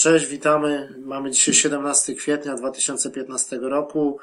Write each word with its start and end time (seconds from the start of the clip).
cześć, 0.00 0.26
witamy. 0.26 0.94
Mamy 0.98 1.30
dzisiaj 1.30 1.54
17 1.54 2.14
kwietnia 2.14 2.54
2015 2.54 3.58
roku. 3.62 4.18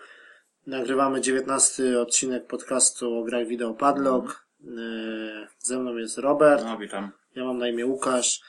Nagrywamy 0.67 1.21
19 1.21 1.99
odcinek 2.01 2.47
podcastu 2.47 3.19
o 3.19 3.23
grach 3.23 3.47
wideo 3.47 3.73
Padlock. 3.73 4.45
Yy, 4.59 5.47
Ze 5.59 5.79
mną 5.79 5.97
jest 5.97 6.17
Robert, 6.17 6.63
No, 6.65 6.77
witam. 6.77 7.11
ja 7.35 7.43
mam 7.45 7.57
na 7.57 7.67
imię 7.67 7.85
Łukasz. 7.85 8.41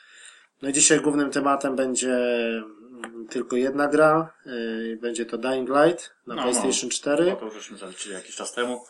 No 0.62 0.68
i 0.68 0.72
dzisiaj 0.72 1.00
głównym 1.00 1.30
tematem 1.30 1.76
będzie 1.76 2.14
mm, 2.14 3.26
tylko 3.30 3.56
jedna 3.56 3.88
gra. 3.88 4.32
Yy, 4.46 4.98
Będzie 5.00 5.26
to 5.26 5.38
Dying 5.38 5.68
Light 5.68 6.14
na 6.26 6.34
No, 6.34 6.42
PlayStation 6.42 6.88
no. 6.88 6.90
4. 6.90 7.24
No, 7.26 7.36
to 7.36 7.44
już 7.44 7.54
żeśmy 7.54 7.78
zaliczyli 7.78 8.14
jakiś 8.14 8.36
czas 8.36 8.52
temu. 8.52 8.84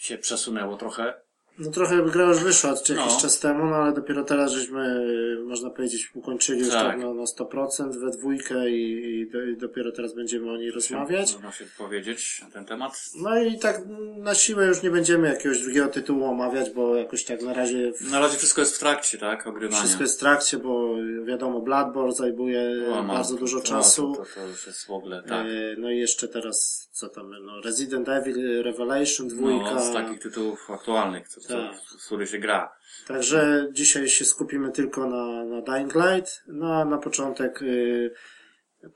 Się 0.00 0.18
przesunęło 0.18 0.76
trochę. 0.76 1.14
No 1.60 1.70
trochę 1.70 2.02
gra 2.02 2.24
już 2.24 2.38
wyszła 2.44 2.70
od 2.70 2.88
jakiś 2.88 3.12
No. 3.14 3.20
czas 3.20 3.38
temu, 3.38 3.66
no 3.66 3.76
ale 3.76 3.92
dopiero 3.92 4.24
teraz 4.24 4.52
żeśmy, 4.52 5.04
yy, 5.38 5.44
można 5.44 5.70
powiedzieć, 5.70 6.10
ukończyli 6.14 6.60
już 6.60 6.68
Tak. 6.70 6.86
tak 6.86 6.98
na, 6.98 7.14
na 7.14 7.24
100% 7.24 7.96
we 8.00 8.10
dwójkę 8.10 8.70
i, 8.70 9.20
i, 9.20 9.30
do, 9.30 9.42
i 9.44 9.56
dopiero 9.56 9.92
teraz 9.92 10.14
będziemy 10.14 10.50
o 10.52 10.56
niej 10.56 10.70
rozmawiać. 10.70 11.32
Można 11.34 11.52
się 11.52 11.64
powiedzieć 11.78 12.40
na 12.44 12.50
ten 12.50 12.64
temat. 12.64 12.92
No 13.16 13.42
i 13.42 13.58
tak 13.58 13.80
na 14.16 14.34
siłę 14.34 14.66
już 14.66 14.82
nie 14.82 14.90
będziemy 14.90 15.28
jakiegoś 15.28 15.62
drugiego 15.62 15.88
tytułu 15.88 16.24
omawiać, 16.24 16.70
bo 16.70 16.96
jakoś 16.96 17.24
tak 17.24 17.42
na 17.42 17.52
razie 17.54 17.92
Na 18.10 18.20
razie 18.20 18.38
wszystko 18.38 18.60
jest 18.60 18.76
w 18.76 18.78
trakcie, 18.78 19.18
tak? 19.18 19.46
Ogrywania. 19.46 19.80
wszystko 19.80 20.02
jest 20.02 20.16
w 20.16 20.20
trakcie, 20.20 20.58
bo 20.58 20.94
wiadomo, 21.24 21.60
Bloodborne 21.60 22.12
zajmuje 22.12 22.72
O, 22.92 23.02
no, 23.02 23.14
bardzo 23.14 23.34
dużo 23.36 23.58
to- 23.60 23.66
czasu. 23.66 24.14
To, 24.16 24.24
to, 24.40 24.46
już 24.46 24.66
jest 24.66 24.86
w 24.86 24.90
ogóle, 24.90 25.22
tak. 25.22 25.46
E, 25.46 25.50
No 25.78 25.90
i 25.90 25.98
jeszcze 25.98 26.28
teraz, 26.28 26.88
co 26.92 27.08
tam, 27.08 27.30
no 27.44 27.60
Resident 27.60 28.08
Evil 28.08 28.62
Revelation 28.62 29.28
dwójka. 29.28 29.74
No, 29.74 29.80
z 29.80 29.92
takich 29.92 30.18
tytułów 30.20 30.70
aktualnych, 30.70 31.28
co, 31.28 31.40
co, 31.40 31.48
Tak. 31.56 31.80
z 32.00 32.06
których 32.06 32.28
się 32.30 32.38
gra. 32.38 32.72
Także 33.06 33.68
dzisiaj 33.72 34.08
się 34.08 34.24
skupimy 34.24 34.72
tylko 34.72 35.06
na, 35.06 35.44
na 35.44 35.60
Dying 35.62 35.94
Light. 35.94 36.42
No 36.46 36.74
a 36.74 36.84
na 36.84 36.98
początek 36.98 37.62
y, 37.62 38.10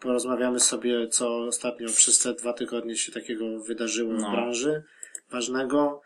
porozmawiamy 0.01 0.61
sobie, 0.61 1.09
co 1.09 1.37
ostatnio 1.39 1.89
przez 1.89 2.19
te 2.19 2.35
dwa 2.35 2.53
tygodnie 2.53 2.97
się 2.97 3.13
takiego 3.13 3.45
wydarzyło 3.61 4.15
w 4.15 4.21
No. 4.23 4.31
branży 4.33 4.83
ważnego. 5.31 6.01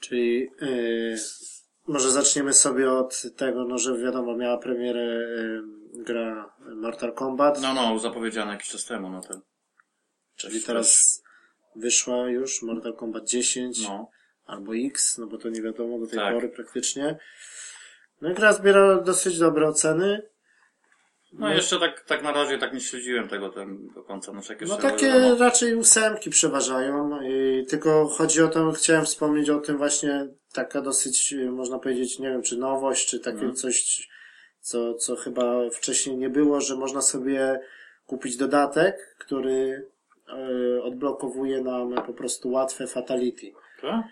Czyli 0.00 0.48
y, 0.62 1.16
może 1.86 2.10
zaczniemy 2.10 2.52
sobie 2.52 2.92
od 2.92 3.22
tego, 3.36 3.64
no 3.64 3.78
że 3.78 3.98
wiadomo, 3.98 4.36
miała 4.36 4.58
premierę 4.58 5.00
y, 5.02 5.62
gra 5.94 6.54
Mortal 6.76 7.12
Kombat. 7.14 7.60
No, 7.62 7.74
no, 7.74 7.98
zapowiedziane 7.98 8.52
jakiś 8.52 8.68
czas 8.68 8.84
temu, 8.84 9.10
no 9.10 9.20
to. 9.20 9.40
czyli 10.36 10.62
teraz 10.62 11.22
wyszła 11.76 12.28
już 12.28 12.62
Mortal 12.62 12.94
Kombat 12.96 13.24
10 13.24 13.82
No, 13.88 14.10
albo 14.48 14.72
X, 14.76 15.18
no 15.18 15.26
bo 15.26 15.38
to 15.38 15.48
nie 15.48 15.62
wiadomo 15.62 15.98
do 15.98 16.06
tej 16.06 16.18
Tak. 16.18 16.34
pory 16.34 16.48
praktycznie. 16.48 17.18
No 18.20 18.30
i 18.30 18.34
gra 18.34 18.52
zbiera 18.52 19.00
dosyć 19.00 19.38
dobre 19.38 19.68
oceny. 19.68 20.22
no 21.32 21.54
jeszcze 21.54 21.78
tak, 21.78 22.04
tak 22.04 22.22
na 22.22 22.32
razie 22.32 22.58
tak 22.58 22.74
nie 22.74 22.80
śledziłem 22.80 23.28
tego 23.28 23.48
tam 23.48 23.88
do 23.94 24.02
końca. 24.02 24.32
No, 24.32 24.40
No 24.68 24.76
takie 24.76 25.06
wiadomo. 25.06 25.36
raczej 25.44 25.74
ósemki 25.74 26.30
przeważają, 26.30 27.22
i 27.22 27.66
tylko 27.68 28.08
chodzi 28.08 28.42
o 28.42 28.48
to, 28.48 28.72
chciałem 28.72 29.04
wspomnieć 29.04 29.50
o 29.50 29.60
tym 29.60 29.78
właśnie, 29.78 30.26
taka 30.52 30.80
dosyć, 30.80 31.34
można 31.50 31.78
powiedzieć, 31.78 32.18
nie 32.18 32.28
wiem, 32.28 32.42
czy 32.42 32.56
nowość, 32.56 33.08
czy 33.08 33.20
takie 33.20 33.36
Mhm. 33.38 33.54
coś, 33.54 34.08
co, 34.60 34.94
co 34.94 35.16
chyba 35.16 35.70
wcześniej 35.70 36.16
nie 36.16 36.30
było, 36.30 36.60
że 36.60 36.76
można 36.76 37.02
sobie 37.02 37.60
kupić 38.06 38.36
dodatek, 38.36 39.16
który 39.18 39.88
y, 40.76 40.82
odblokowuje 40.82 41.60
nam 41.60 41.94
po 42.06 42.12
prostu 42.12 42.50
łatwe 42.50 42.86
fatality. 42.86 43.52
Tak? 43.80 44.04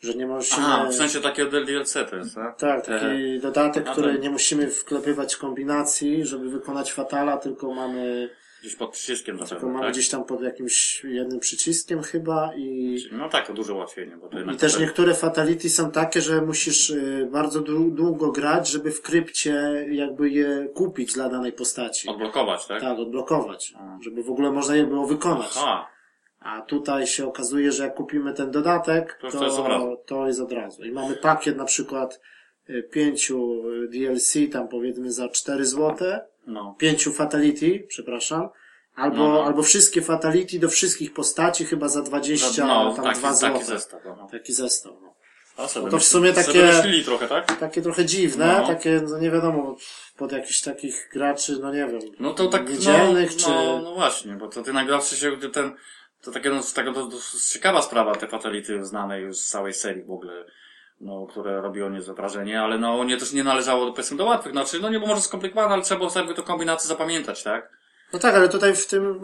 Że 0.00 0.14
nie 0.14 0.26
musimy... 0.26 0.66
Aha, 0.66 0.86
w 0.90 0.94
sensie 0.94 1.20
takiego 1.20 1.50
DLC 1.50 1.92
to 2.10 2.16
jest, 2.16 2.34
tak? 2.34 2.58
Tak, 2.58 2.86
taki 2.86 3.40
dodatek, 3.42 3.88
A 3.88 3.92
który 3.92 4.18
nie 4.18 4.30
musimy 4.30 4.66
wklepywać 4.70 5.36
kombinacji, 5.36 6.26
żeby 6.26 6.50
wykonać 6.50 6.92
fatala, 6.92 7.36
tylko 7.36 7.74
mamy, 7.74 8.30
Gdzieś 8.60 8.76
pod 8.76 8.90
przyciskiem 8.90 9.36
tylko 9.36 9.48
zapewne, 9.48 9.68
mamy 9.72 9.84
tak? 9.84 9.92
gdzieś 9.92 10.08
tam 10.08 10.24
pod 10.24 10.42
jakimś 10.42 11.04
jednym 11.04 11.40
przyciskiem 11.40 12.02
chyba 12.02 12.50
i, 12.56 12.98
No 13.12 13.28
tak, 13.28 13.46
to 13.46 13.52
duże 13.54 13.74
ułatwienie, 13.74 14.16
bo 14.16 14.28
to 14.28 14.40
i 14.52 14.56
też 14.56 14.74
to- 14.74 14.80
niektóre 14.80 15.14
fatality 15.14 15.70
są 15.70 15.90
takie, 15.90 16.20
że 16.20 16.42
musisz 16.42 16.90
y, 16.90 17.28
bardzo 17.32 17.60
dłu- 17.60 17.94
długo 17.94 18.32
grać, 18.32 18.68
żeby 18.68 18.90
w 18.90 19.02
krypcie 19.02 19.86
jakby 19.90 20.30
je 20.30 20.68
kupić 20.74 21.12
dla 21.12 21.28
danej 21.28 21.52
postaci. 21.52 22.08
odblokować, 22.08 22.66
tak? 22.66 22.80
Tak, 22.80 22.98
odblokować, 22.98 23.74
A. 23.78 23.98
żeby 24.04 24.22
w 24.22 24.30
ogóle 24.30 24.52
można 24.52 24.76
je 24.76 24.86
było 24.86 25.06
wykonać. 25.06 25.50
Aha, 25.56 25.86
A 26.40 26.60
tutaj 26.60 27.06
się 27.06 27.26
okazuje, 27.26 27.72
że 27.72 27.82
jak 27.84 27.94
kupimy 27.94 28.34
ten 28.34 28.50
dodatek, 28.50 29.18
To 29.20 29.30
to, 29.30 29.44
jest 29.44 29.58
od 29.58 29.66
razu. 29.68 29.96
to 30.06 30.26
jest 30.26 30.40
od 30.40 30.52
razu. 30.52 30.84
I 30.84 30.90
mamy 30.92 31.16
pakiet 31.16 31.56
na 31.56 31.64
przykład 31.64 32.20
y, 32.70 32.82
pięciu 32.92 33.62
y, 33.84 33.88
DLC, 33.88 34.34
tam 34.52 34.68
powiedzmy 34.68 35.12
za 35.12 35.28
4 35.28 35.66
złote, 35.66 36.26
no. 36.46 36.74
pięciu 36.78 37.12
fatality, 37.12 37.84
przepraszam, 37.88 38.48
albo, 38.94 39.16
No, 39.16 39.28
no. 39.32 39.44
albo 39.44 39.62
wszystkie 39.62 40.02
fatality 40.02 40.58
do 40.58 40.68
wszystkich 40.68 41.12
postaci 41.12 41.64
chyba 41.64 41.88
za 41.88 42.02
20, 42.02 42.66
no, 42.66 42.94
tam 42.94 43.04
taki, 43.04 43.18
2 43.18 43.28
taki 43.28 43.38
złote. 43.40 43.64
zestaw. 43.64 44.00
No. 44.04 44.28
Taki 44.30 44.52
zestaw. 44.52 44.92
No. 45.02 45.10
A 45.56 45.68
sobie 45.68 45.84
No 45.86 45.90
to 45.90 45.98
w 45.98 46.04
sumie 46.04 46.32
takie- 46.32 47.02
trochę, 47.04 47.28
tak? 47.28 47.56
Takie 47.58 47.82
trochę 47.82 48.04
dziwne, 48.04 48.58
No. 48.60 48.66
takie, 48.66 49.02
no 49.08 49.18
nie 49.18 49.30
wiadomo, 49.30 49.76
pod 50.16 50.32
jakichś 50.32 50.60
takich 50.60 51.08
graczy, 51.12 51.58
no 51.62 51.72
nie 51.72 51.86
wiem, 51.86 52.00
No 52.20 52.34
to 52.34 52.46
tak, 52.46 52.68
niedzielnych, 52.70 53.30
no, 53.32 53.38
czy... 53.44 53.50
no, 53.50 53.80
no 53.82 53.94
właśnie, 53.94 54.32
bo 54.32 54.48
to 54.48 54.62
ty 54.62 54.72
nagrawszy 54.72 55.16
się, 55.16 55.36
gdy 55.36 55.48
ten, 55.48 55.72
to 56.22 56.30
takie, 56.30 56.50
no, 56.50 56.60
taka 56.74 56.92
to, 56.92 57.06
to 57.06 57.16
ciekawa 57.52 57.82
sprawa, 57.82 58.14
te 58.14 58.28
fatality 58.28 58.84
znane 58.84 59.20
już 59.20 59.36
z 59.36 59.48
całej 59.48 59.74
serii 59.74 60.02
w 60.02 60.10
ogóle, 60.10 60.44
no, 61.00 61.26
które 61.26 61.60
robiło 61.60 61.88
niezłe 61.88 62.14
wrażenie, 62.14 62.62
ale 62.62 62.78
no, 62.78 63.04
nie 63.04 63.16
też 63.16 63.32
nie 63.32 63.44
należało 63.44 63.92
powiedzmy, 63.92 64.16
do 64.16 64.24
łatwych, 64.24 64.52
znaczy, 64.52 64.80
no 64.80 64.90
nie, 64.90 65.00
bo 65.00 65.06
może 65.06 65.20
skomplikowane, 65.20 65.74
ale 65.74 65.82
trzeba 65.82 65.98
było 65.98 66.10
sobie 66.10 66.34
to 66.34 66.42
kombinację 66.42 66.88
zapamiętać, 66.88 67.42
tak? 67.42 67.80
No 68.12 68.18
tak, 68.18 68.34
ale 68.34 68.48
tutaj 68.48 68.76
w 68.76 68.86
tym 68.86 69.20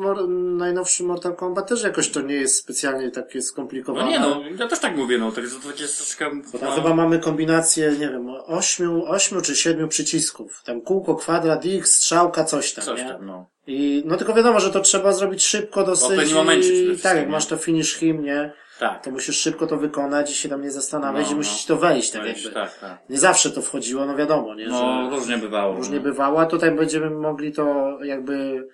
najnowszym 0.57 1.07
Mortal 1.07 1.37
Kombat 1.37 1.69
też 1.69 1.83
jakoś 1.83 2.11
to 2.11 2.21
nie 2.21 2.35
jest 2.35 2.57
specjalnie 2.57 3.11
takie 3.11 3.39
No 3.39 3.45
skomplikowane. 3.45 4.11
nie, 4.11 4.21
no, 4.21 4.41
ja 4.59 4.69
też 4.69 4.79
tak 4.79 4.97
mówię, 4.97 5.19
no, 5.19 5.33
to, 5.33 5.41
to 5.63 5.69
takie 5.69 5.83
jest 5.83 5.97
troszkę, 5.97 6.31
Bo 6.53 6.59
tam 6.59 6.69
no, 6.69 6.75
chyba 6.75 6.95
mamy 6.95 7.19
kombinację, 7.19 7.93
nie 7.93 8.09
wiem, 8.09 8.29
ośmiu, 8.47 9.05
ośmiu 9.07 9.41
czy 9.41 9.57
siedmiu 9.57 9.89
przycisków. 9.89 10.63
Tam 10.65 10.81
kółko, 10.81 11.15
kwadrat, 11.15 11.63
X, 11.67 11.95
strzałka, 11.97 12.45
coś 12.45 12.73
tam, 12.73 12.85
coś 12.85 13.01
nie? 13.01 13.09
tam, 13.09 13.27
no. 13.27 13.47
I, 13.67 14.03
no 14.07 14.17
tylko 14.17 14.35
wiadomo, 14.35 14.61
że 14.61 14.71
to 14.71 14.81
trzeba 14.81 15.13
zrobić 15.13 15.45
szybko 15.45 15.85
dosyć. 15.85 16.09
pewnym 16.19 16.35
momencie 16.37 16.93
i, 16.93 16.99
tak, 16.99 17.17
jak 17.17 17.29
masz 17.29 17.47
to 17.47 17.57
finish 17.57 17.95
him, 17.97 18.23
nie? 18.25 18.53
Tak. 18.79 19.05
To 19.05 19.11
musisz 19.11 19.39
szybko 19.39 19.67
to 19.67 19.77
wykonać 19.77 20.31
i 20.31 20.35
się 20.35 20.49
tam 20.49 20.63
nie 20.63 20.71
zastanawiać 20.71 21.25
No, 21.25 21.29
i 21.29 21.31
no. 21.31 21.37
musisz 21.37 21.65
to 21.65 21.77
wejść, 21.77 22.11
tak 22.11 22.23
Wejść, 22.23 22.45
jakby. 22.45 22.61
tak, 22.61 22.79
tak. 22.79 22.99
Nie 23.11 23.19
zawsze 23.19 23.51
to 23.51 23.63
wchodziło, 23.63 24.07
no 24.07 24.17
wiadomo, 24.17 24.55
nie? 24.55 24.67
No, 24.67 25.05
że 25.11 25.17
różnie 25.17 25.39
bywało. 25.39 25.77
różnie 25.77 25.97
no. 25.97 26.03
bywało, 26.03 26.41
a 26.41 26.47
tutaj 26.47 26.71
będziemy 26.71 27.11
mogli 27.11 27.53
to 27.53 27.99
jakby 28.03 28.69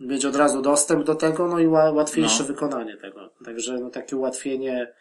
mieć 0.00 0.24
od 0.24 0.36
razu 0.36 0.62
dostęp 0.62 1.04
do 1.04 1.14
tego, 1.14 1.48
no 1.48 1.58
i 1.58 1.66
ła- 1.66 1.94
łatwiejsze 1.94 2.42
No. 2.42 2.46
wykonanie 2.46 2.96
tego. 2.96 3.30
Także 3.44 3.72
no 3.74 3.90
takie 3.90 4.16
ułatwienie 4.16 4.92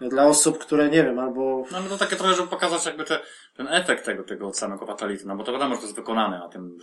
no, 0.00 0.08
dla 0.08 0.26
osób, 0.26 0.58
które 0.58 0.88
nie 0.88 1.04
wiem, 1.04 1.18
albo 1.18 1.64
No, 1.72 1.80
no 1.80 1.88
to 1.88 1.98
takie 1.98 2.16
trochę, 2.16 2.34
żeby 2.34 2.48
pokazać 2.48 2.86
jakby 2.86 3.04
te, 3.04 3.20
ten 3.56 3.68
efekt 3.68 4.04
tego, 4.04 4.22
tego 4.22 4.52
samego 4.52 4.86
fatality, 4.86 5.26
no 5.26 5.36
bo 5.36 5.44
to 5.44 5.52
wiadomo, 5.52 5.74
że 5.74 5.80
to 5.80 5.86
jest 5.86 5.96
wykonane 5.96 6.38
na 6.38 6.48
tym, 6.48 6.78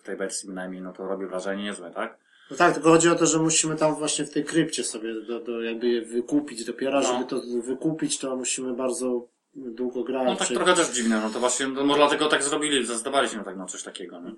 w, 0.00 0.02
tej 0.02 0.16
wersji 0.16 0.48
bynajmniej, 0.48 0.82
no 0.82 0.92
to 0.92 1.06
robi 1.06 1.26
wrażenie 1.26 1.62
niezłe, 1.62 1.90
tak? 1.90 2.18
No 2.50 2.56
tak, 2.56 2.74
tylko 2.74 2.88
chodzi 2.88 3.08
o 3.08 3.14
to, 3.14 3.26
że 3.26 3.38
musimy 3.38 3.76
tam 3.76 3.94
właśnie 3.94 4.24
w 4.24 4.30
tej 4.30 4.44
krypcie 4.44 4.84
sobie 4.84 5.14
do, 5.20 5.40
do 5.40 5.62
jakby 5.62 5.88
je 5.88 6.02
wykupić 6.02 6.64
dopiero, 6.64 7.00
No. 7.00 7.06
żeby 7.06 7.24
to 7.24 7.40
wykupić, 7.62 8.18
to 8.18 8.36
musimy 8.36 8.74
bardzo 8.74 9.26
długo 9.54 10.04
grać. 10.04 10.24
No 10.26 10.36
tak 10.36 10.48
czy- 10.48 10.54
trochę 10.54 10.74
też 10.74 10.90
dziwne, 10.90 11.20
no 11.20 11.30
to 11.30 11.40
właśnie, 11.40 11.66
no 11.68 11.84
może 11.84 11.98
dlatego 11.98 12.26
tak 12.28 12.42
zrobili, 12.42 12.86
zdecydowali 12.86 13.28
się 13.28 13.36
na 13.36 13.44
tak, 13.44 13.56
no 13.56 13.66
coś 13.66 13.82
takiego, 13.82 14.20
no. 14.20 14.30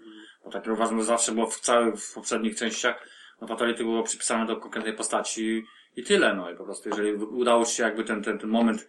Bo 0.44 0.50
tak 0.50 0.67
uważam, 0.67 0.99
że 0.99 1.05
zawsze 1.05 1.32
było 1.32 1.47
w 1.47 1.61
całych, 1.61 1.94
w 1.97 2.15
poprzednich 2.15 2.56
częściach, 2.56 3.09
no 3.41 3.47
fatality 3.47 3.85
było 3.85 4.03
przypisane 4.03 4.47
do 4.47 4.56
konkretnej 4.56 4.94
postaci 4.94 5.65
i 5.97 6.03
tyle, 6.05 6.35
no 6.35 6.50
i 6.50 6.56
po 6.56 6.65
prostu 6.65 6.88
jeżeli 6.88 7.12
udało 7.15 7.65
się 7.65 7.82
jakby 7.82 8.05
ten, 8.05 8.23
ten, 8.23 8.38
ten 8.38 8.50
moment, 8.50 8.87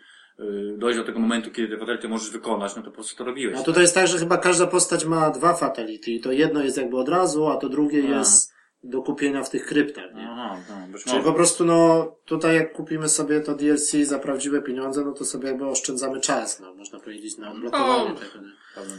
dojść 0.78 1.00
do 1.00 1.06
tego 1.06 1.20
momentu, 1.20 1.52
kiedy 1.52 1.68
te 1.68 1.80
fatality 1.80 2.08
możesz 2.08 2.30
wykonać, 2.30 2.76
no 2.76 2.82
to 2.82 2.90
po 2.90 2.96
prostu 2.96 3.18
to 3.18 3.24
robiłeś. 3.24 3.60
A 3.60 3.64
tutaj 3.64 3.82
jest 3.82 3.96
tak, 3.96 4.08
że 4.08 4.18
chyba 4.18 4.38
każda 4.38 4.68
postać 4.68 5.06
ma 5.06 5.30
dwa 5.30 5.54
fatality 5.54 6.12
i 6.12 6.20
to 6.20 6.32
jedno 6.32 6.64
jest 6.64 6.78
jakby 6.78 6.98
od 6.98 7.10
razu, 7.10 7.48
a 7.48 7.58
to 7.58 7.70
drugie 7.70 8.04
A. 8.04 8.18
jest 8.18 8.55
do 8.90 9.02
kupienia 9.02 9.44
w 9.44 9.50
tych 9.50 9.66
kryptach, 9.66 10.14
nie? 10.16 10.28
Aha, 10.32 10.58
no, 10.92 10.98
Czyli 11.00 11.16
może. 11.16 11.26
po 11.30 11.34
prostu 11.34 11.66
no 11.66 12.08
tutaj 12.26 12.56
jak 12.56 12.74
kupimy 12.74 13.10
sobie 13.10 13.42
to 13.42 13.56
DLC 13.56 13.92
za 14.04 14.20
prawdziwe 14.20 14.62
pieniądze, 14.62 15.06
no 15.06 15.12
to 15.12 15.26
sobie 15.26 15.48
jakby 15.48 15.68
oszczędzamy 15.68 16.20
czas, 16.22 16.60
no 16.60 16.74
można 16.74 17.00
powiedzieć 17.00 17.38
na 17.38 17.52
odblokowanie 17.52 18.10
No. 18.10 18.16
tego, 18.16 18.46
nie? 18.46 18.52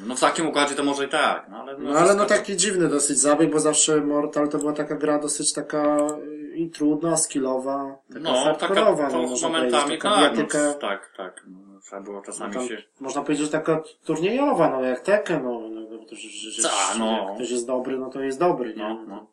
No 0.06 0.16
w 0.16 0.20
takim 0.20 0.46
układzie 0.46 0.74
to 0.74 0.84
może 0.84 1.04
i 1.04 1.08
tak, 1.08 1.46
no 1.50 1.56
ale... 1.56 1.78
No 1.78 1.98
ale 1.98 2.14
no 2.14 2.24
taki 2.24 2.56
dziwny 2.56 2.88
dosyć 2.88 3.18
zabieg, 3.18 3.50
bo 3.52 3.60
zawsze 3.60 4.00
Mortal 4.00 4.48
to 4.48 4.58
była 4.58 4.72
taka 4.72 4.94
gra 4.96 5.18
dosyć 5.18 5.52
taka 5.52 5.98
y, 6.22 6.56
i 6.56 6.70
trudna, 6.70 7.16
skillowa, 7.16 7.98
taka 8.08 8.20
No, 8.20 8.54
taka, 8.54 8.74
to 8.74 9.08
no, 9.12 9.22
można 9.22 9.48
momentami 9.48 9.98
taka 9.98 10.14
tak, 10.14 10.36
no, 10.54 10.74
tak, 10.74 11.12
tak. 11.16 11.42
No, 11.46 11.80
trzeba 11.80 12.02
było 12.02 12.22
czasami 12.22 12.54
tam, 12.54 12.68
się... 12.68 12.82
można 13.00 13.22
powiedzieć, 13.22 13.46
że 13.46 13.52
taka 13.52 13.82
turniejowa, 14.04 14.70
no 14.70 14.82
jak 14.82 15.00
Tekken, 15.00 15.44
no, 15.44 15.60
no, 15.60 15.80
no 15.90 16.04
to, 16.04 16.14
że, 16.14 16.28
że, 16.28 16.50
że, 16.50 16.62
Ta, 16.62 16.98
no. 16.98 17.32
ktoś 17.34 17.50
jest 17.50 17.66
dobry, 17.66 17.98
no 17.98 18.10
to 18.10 18.20
jest 18.20 18.38
dobry, 18.38 18.74
nie? 18.74 18.82
No, 18.82 19.04
no. 19.08 19.26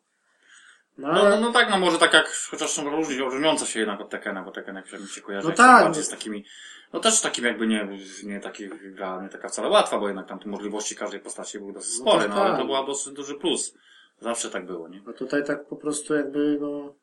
No, 0.98 1.12
No, 1.12 1.20
ale... 1.20 1.30
no, 1.30 1.40
no 1.46 1.52
tak, 1.52 1.70
no 1.70 1.78
może 1.78 1.98
tak 1.98 2.12
jak, 2.12 2.28
chociaż 2.50 2.70
są 2.70 2.90
różni, 2.90 3.18
różniące 3.18 3.66
się 3.66 3.80
jednak 3.80 4.00
od 4.00 4.10
Tekena, 4.10 4.42
bo 4.42 4.50
Tekken 4.50 4.76
jak 4.76 5.00
mi 5.00 5.08
się 5.08 5.20
kojarzy, 5.20 5.48
No 5.48 5.54
tak, 5.54 5.84
bardziej 5.84 6.00
no. 6.02 6.06
z 6.06 6.10
takimi, 6.10 6.44
no 6.92 7.00
też 7.00 7.20
takim 7.20 7.44
jakby 7.44 7.66
nie, 7.66 7.88
nie 8.24 8.40
taki 8.40 8.68
gra, 8.68 9.22
nie 9.22 9.28
taka 9.28 9.48
wcale 9.48 9.68
łatwa, 9.68 9.98
bo 9.98 10.06
jednak 10.06 10.28
tam 10.28 10.38
te 10.38 10.48
możliwości 10.48 10.96
każdej 10.96 11.20
postaci 11.20 11.58
były 11.58 11.72
dosyć 11.72 11.92
No 11.98 12.00
spore, 12.00 12.20
tak, 12.24 12.28
no 12.34 12.40
ale 12.40 12.50
tak. 12.50 12.58
to 12.60 12.64
była 12.66 12.86
dosyć 12.86 13.12
duży 13.12 13.34
plus. 13.34 13.74
Zawsze 14.20 14.50
tak 14.50 14.66
było, 14.66 14.88
nie? 14.88 15.02
A 15.08 15.12
tutaj 15.12 15.44
tak 15.44 15.66
po 15.66 15.76
prostu 15.76 16.14
jakby, 16.14 16.58
no... 16.60 16.94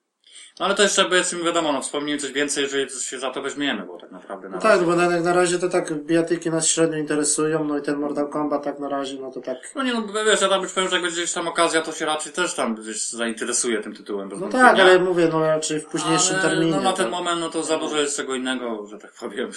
No 0.60 0.66
ale 0.66 0.75
to 0.75 0.83
jeszcze 0.83 1.06
powiedzmy 1.06 1.44
wiadomo, 1.44 1.72
no 1.74 1.81
wspomnijmy 1.81 2.22
coś 2.22 2.31
więcej, 2.31 2.63
jeżeli 2.63 2.88
coś 2.88 3.01
się 3.04 3.19
za 3.19 3.30
to 3.31 3.42
weźmiemy, 3.42 3.86
bo 3.86 3.98
tak 3.98 4.12
naprawdę 4.12 4.50
na 4.50 4.56
No 4.56 4.62
tak, 4.62 4.83
bo 4.83 4.95
na, 4.95 5.10
na 5.19 5.33
razie 5.33 5.60
to 5.60 5.69
tak 5.69 5.94
bijatyki 5.94 6.50
nas 6.50 6.68
średnio 6.68 6.98
interesują, 6.98 7.63
no 7.63 7.78
i 7.78 7.81
ten 7.81 7.95
Mortal 8.00 8.30
Kombat 8.30 8.63
tak 8.63 8.80
na 8.80 8.89
razie, 8.89 9.19
no 9.22 9.31
to 9.31 9.42
tak... 9.42 9.57
No 9.75 9.83
nie 9.83 9.94
no, 9.94 10.07
wiesz, 10.25 10.42
ja 10.42 10.50
tam 10.50 10.62
być 10.62 10.72
pewien, 10.72 10.89
że 10.89 10.95
jak 10.95 11.04
będzie 11.04 11.22
gdzieś 11.22 11.33
tam 11.33 11.48
okazja, 11.48 11.81
to 11.81 11.92
się 11.92 12.06
raczej 12.06 12.33
też 12.33 12.54
tam 12.54 12.75
gdzieś 12.75 13.10
zainteresuje 13.10 13.80
tym 13.81 13.95
tytułem. 13.95 14.30
No 14.30 14.36
wątpienia. 14.36 14.63
tak, 14.66 14.80
ale 14.80 15.00
mówię, 15.00 15.30
no 15.31 15.39
raczej 15.39 15.80
w 15.80 15.86
późniejszym 15.86 16.36
Ale, 16.39 16.50
terminie. 16.50 16.72
No 16.72 16.81
na 16.81 16.94
ten 16.94 17.06
tak. 17.06 17.12
moment, 17.13 17.39
no 17.39 17.50
to 17.50 17.63
za 17.63 17.78
dużo 17.78 17.98
jest 17.98 18.18
czego 18.18 18.36
innego, 18.36 18.86
że 18.88 18.98
tak 18.98 19.12
powiem. 19.19 19.50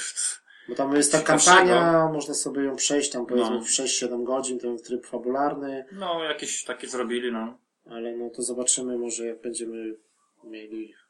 Bo 0.69 0.75
tam 0.75 0.97
jest 0.97 1.13
ta 1.13 1.21
kampania, 1.21 2.09
można 2.13 2.35
sobie 2.35 2.65
ją 2.65 2.77
przejść 2.77 3.11
tam 3.11 3.27
powiedzmy 3.27 3.55
No. 3.55 3.61
w 3.63 3.69
6-7 3.69 4.25
godzin, 4.25 4.59
ten 4.59 4.79
tryb 4.79 5.07
fabularny, 5.07 5.85
No, 5.93 6.25
jakieś 6.25 6.65
takie 6.65 6.89
zrobili, 6.89 7.33
no. 7.33 7.59
ale 7.91 8.17
no 8.17 8.31
to 8.31 8.43
zobaczymy 8.43 8.99
może 8.99 9.27
jak 9.27 9.41
będziemy 9.41 9.97
mieli 10.47 10.91
już 10.91 11.05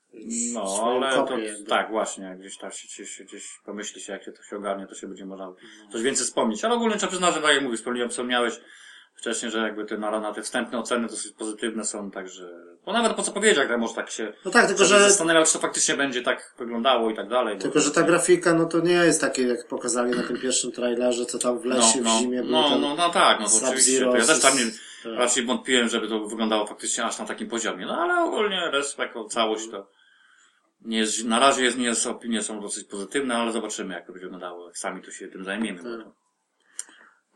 No, 0.54 0.80
ale 0.84 1.26
to, 1.26 1.38
jakby. 1.38 1.64
tak, 1.68 1.90
właśnie, 1.90 2.24
jak 2.24 2.38
gdzieś 2.38 2.58
tam 2.58 2.70
się, 2.72 3.06
się 3.06 3.24
gdzieś 3.24 3.60
pomyśli 3.64 4.00
się, 4.00 4.12
jak 4.12 4.24
się 4.24 4.32
to 4.32 4.42
się 4.42 4.56
ogarnie, 4.56 4.86
to 4.86 4.94
się 4.94 5.06
będzie 5.06 5.26
można 5.26 5.52
coś 5.92 6.02
więcej 6.02 6.26
wspomnieć. 6.26 6.64
Ale 6.64 6.74
ogólnie 6.74 6.96
trzeba 6.96 7.10
przyznać, 7.10 7.34
że 7.34 7.40
tak 7.42 7.54
jak 7.54 7.62
mówisz, 7.62 7.80
wspomniałem, 7.80 8.10
wspomniałeś 8.10 8.60
wcześniej, 9.14 9.50
że 9.50 9.58
jakby 9.58 9.84
te, 9.84 9.98
na, 9.98 10.20
na 10.20 10.34
te 10.34 10.42
wstępne 10.42 10.78
oceny 10.78 11.08
dosyć 11.08 11.32
pozytywne 11.32 11.84
są, 11.84 12.10
także, 12.10 12.48
bo 12.86 12.92
nawet 12.92 13.12
po 13.12 13.22
co 13.22 13.32
powiedzieć, 13.32 13.58
jak 13.58 13.78
może 13.78 13.94
tak 13.94 14.10
się, 14.10 14.32
No 14.44 14.50
tak, 14.50 14.66
tylko 14.66 14.84
że 14.84 15.00
zastanawiał, 15.00 15.44
czy 15.44 15.52
to 15.52 15.58
faktycznie 15.58 15.94
będzie 15.94 16.22
tak 16.22 16.54
wyglądało 16.58 17.10
i 17.10 17.16
tak 17.16 17.28
dalej. 17.28 17.58
tylko 17.58 17.80
że 17.80 17.90
ta 17.90 18.02
grafika, 18.02 18.54
no 18.54 18.66
to 18.66 18.80
nie 18.80 18.92
jest 18.92 19.20
takie 19.20 19.42
jak 19.42 19.68
pokazali 19.68 20.10
na 20.10 20.22
tym 20.22 20.40
pierwszym 20.40 20.72
trailerze, 20.72 21.26
co 21.26 21.38
tam 21.38 21.58
w 21.58 21.64
lesie, 21.64 22.00
no, 22.00 22.16
w 22.16 22.20
zimie 22.20 22.42
no, 22.42 22.46
było 22.46 22.70
no, 22.70 22.78
no, 22.78 22.94
no 22.94 23.10
tak, 23.10 23.40
no 23.40 23.46
to 23.48 23.66
oczywiście. 23.66 24.00
To 24.04 24.16
ja 24.16 24.26
też 24.26 24.40
tam 24.40 24.56
nie, 24.56 24.64
tak. 25.04 25.18
raczej 25.18 25.44
wątpiłem, 25.44 25.88
żeby 25.88 26.08
to 26.08 26.26
wyglądało 26.26 26.66
faktycznie 26.66 27.04
aż 27.04 27.18
na 27.18 27.24
takim 27.24 27.48
poziomie. 27.48 27.86
No 27.86 27.96
ale 27.96 28.24
ogólnie 28.24 28.70
reszta 28.70 29.02
jako 29.02 29.24
całość 29.24 29.70
to 29.70 29.90
nie 30.84 30.98
jest, 30.98 31.24
na 31.24 31.38
razie 31.38 31.64
jest, 31.64 31.78
nie 31.78 31.84
jest, 31.84 32.06
opinie 32.06 32.42
są 32.42 32.60
dosyć 32.60 32.88
pozytywne, 32.88 33.36
ale 33.36 33.52
zobaczymy 33.52 33.94
jak 33.94 34.06
to 34.06 34.12
będzie 34.12 34.26
wyglądało. 34.26 34.66
Jak 34.66 34.78
sami 34.78 35.02
tu 35.02 35.12
się 35.12 35.28
tym 35.28 35.44
zajmiemy. 35.44 35.82
To, 35.82 36.12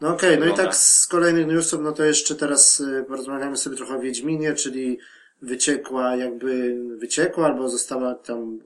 No 0.00 0.08
okej, 0.08 0.38
no 0.38 0.46
i 0.46 0.54
tak 0.54 0.74
z 0.74 1.06
kolejnych 1.06 1.46
newsów, 1.46 1.80
no 1.80 1.92
to 1.92 2.04
jeszcze 2.04 2.34
teraz 2.34 2.80
y, 2.80 3.04
porozmawiamy 3.08 3.56
sobie 3.56 3.76
trochę 3.76 3.96
o 3.96 4.00
Wiedźminie, 4.00 4.54
czyli 4.54 4.98
wyciekła 5.42 6.16
jakby, 6.16 6.76
wyciekła 6.98 7.46
albo 7.46 7.68
została 7.68 8.14
tam 8.14 8.58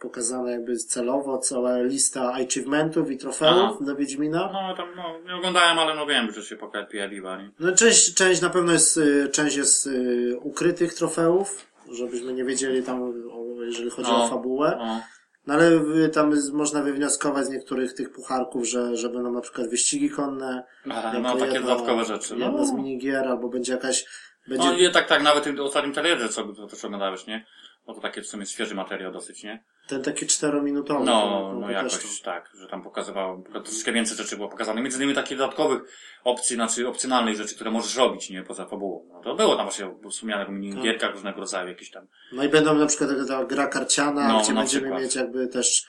pokazana 0.00 0.50
jakby 0.50 0.76
celowo 0.76 1.38
cała 1.38 1.78
lista 1.78 2.32
achievementów 2.32 3.10
i 3.10 3.16
trofeów 3.16 3.54
Aha. 3.74 3.76
do 3.80 3.96
Wiedźmina. 3.96 4.50
no 4.52 4.76
tam, 4.76 4.88
no, 4.96 5.02
nie 5.26 5.34
oglądałem, 5.36 5.78
ale 5.78 5.94
no 5.94 6.06
wiem, 6.06 6.32
że 6.32 6.42
się 6.42 6.56
pojawiła, 6.90 7.36
nie? 7.36 7.50
No 7.60 7.72
część, 7.72 8.14
część 8.14 8.40
na 8.40 8.50
pewno 8.50 8.72
jest, 8.72 8.96
y, 8.96 9.28
część 9.32 9.56
jest 9.56 9.86
y, 9.86 10.36
ukrytych 10.42 10.94
trofeów, 10.94 11.66
żebyśmy 11.92 12.32
nie 12.32 12.44
wiedzieli 12.44 12.82
tam, 12.82 13.02
o, 13.32 13.62
jeżeli 13.62 13.90
chodzi 13.90 14.10
No. 14.10 14.24
o 14.24 14.28
fabułę. 14.28 14.78
O, 14.78 15.00
No 15.46 15.54
ale 15.54 15.70
tam 16.12 16.34
można 16.52 16.82
wywnioskować 16.82 17.46
z 17.46 17.50
niektórych 17.50 17.92
tych 17.94 18.10
pucharków, 18.12 18.64
że, 18.64 18.96
że 18.96 19.08
będą 19.08 19.32
na 19.32 19.40
przykład 19.40 19.68
wyścigi 19.70 20.10
konne. 20.10 20.64
aha, 20.90 21.12
no 21.22 21.36
takie 21.36 21.60
dodatkowe 21.60 22.04
rzeczy. 22.04 22.34
Jedna 22.36 22.50
No, 22.58 22.66
z 22.66 22.72
minigier, 22.72 23.28
albo 23.28 23.48
będzie 23.48 23.72
jakaś, 23.72 24.06
będzie 24.48 24.66
no 24.66 24.76
nie 24.76 24.90
tak, 24.90 25.06
tak, 25.08 25.22
nawet 25.22 25.44
w 25.44 25.46
tym 25.46 25.60
ostatnim 25.60 25.92
trailerze, 25.94 26.28
co 26.28 26.44
to 26.44 26.66
też 26.66 26.84
oglądałeś, 26.84 27.26
nie? 27.26 27.46
Bo 27.86 27.94
to 27.94 28.00
takie 28.00 28.22
w 28.22 28.26
sumie 28.26 28.46
świeży 28.46 28.74
materiał 28.74 29.12
dosyć, 29.12 29.42
nie? 29.44 29.64
ten 29.86 30.02
taki 30.02 30.26
czterominutowy. 30.26 31.04
No, 31.04 31.52
no 31.60 31.70
jakoś 31.70 31.92
to- 31.92 32.24
tak, 32.24 32.50
że 32.60 32.68
tam 32.68 32.82
pokazywało, 32.82 33.42
troszkę 33.64 33.92
więcej 33.92 34.16
rzeczy 34.16 34.36
było 34.36 34.48
pokazane. 34.48 34.82
Między 34.82 34.96
innymi 34.98 35.14
takich 35.14 35.38
dodatkowych 35.38 35.82
opcji, 36.24 36.56
znaczy 36.56 36.88
opcjonalnych 36.88 37.36
rzeczy, 37.36 37.54
które 37.54 37.70
możesz 37.70 37.96
robić, 37.96 38.30
nie 38.30 38.42
poza 38.42 38.66
fabułą. 38.66 39.08
No 39.12 39.20
to 39.22 39.34
było 39.34 39.56
tam 39.56 39.66
właśnie 39.66 39.94
wspomniane 40.10 40.46
w 40.46 40.48
minigierkach 40.48 41.12
różnego 41.12 41.40
rodzaju 41.40 41.68
jakieś 41.68 41.90
tam. 41.90 42.06
No 42.32 42.44
i 42.44 42.48
będą 42.48 42.74
na 42.74 42.86
przykład 42.86 43.10
ta 43.28 43.44
gra 43.44 43.66
karciana, 43.66 44.28
No, 44.28 44.40
gdzie 44.42 44.54
będziemy 44.54 44.82
przykład. 44.82 45.02
mieć 45.02 45.16
jakby 45.16 45.48
też 45.48 45.86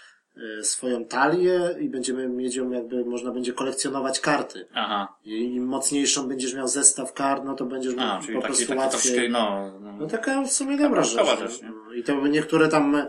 swoją 0.62 1.06
talię 1.06 1.60
i 1.80 1.90
będziemy 1.90 2.30
mieć 2.30 2.56
ją 2.56 2.70
jakby, 2.72 3.06
można 3.06 3.32
będzie 3.32 3.54
kolekcjonować 3.54 4.20
karty. 4.20 4.68
Aha. 4.74 5.08
I 5.24 5.56
im 5.56 5.66
mocniejszą 5.66 6.28
będziesz 6.28 6.54
miał 6.54 6.68
zestaw 6.68 7.14
kart, 7.14 7.44
no 7.46 7.56
to 7.56 7.66
będziesz 7.66 7.94
A, 7.98 8.16
mógł 8.16 8.28
po 8.28 8.34
taki, 8.34 8.46
prostu 8.46 8.68
taki 8.68 8.80
łatwiej. 8.80 9.30
no, 9.30 9.72
no. 9.82 9.92
No 10.00 10.08
taka 10.08 10.42
w 10.42 10.52
sumie 10.52 10.78
dobra 10.78 11.04
rzecz. 11.04 11.62
No, 11.64 11.94
I 11.94 12.04
to 12.04 12.16
by 12.16 12.30
niektóre 12.30 12.68
tam 12.68 12.96
e, 12.96 13.08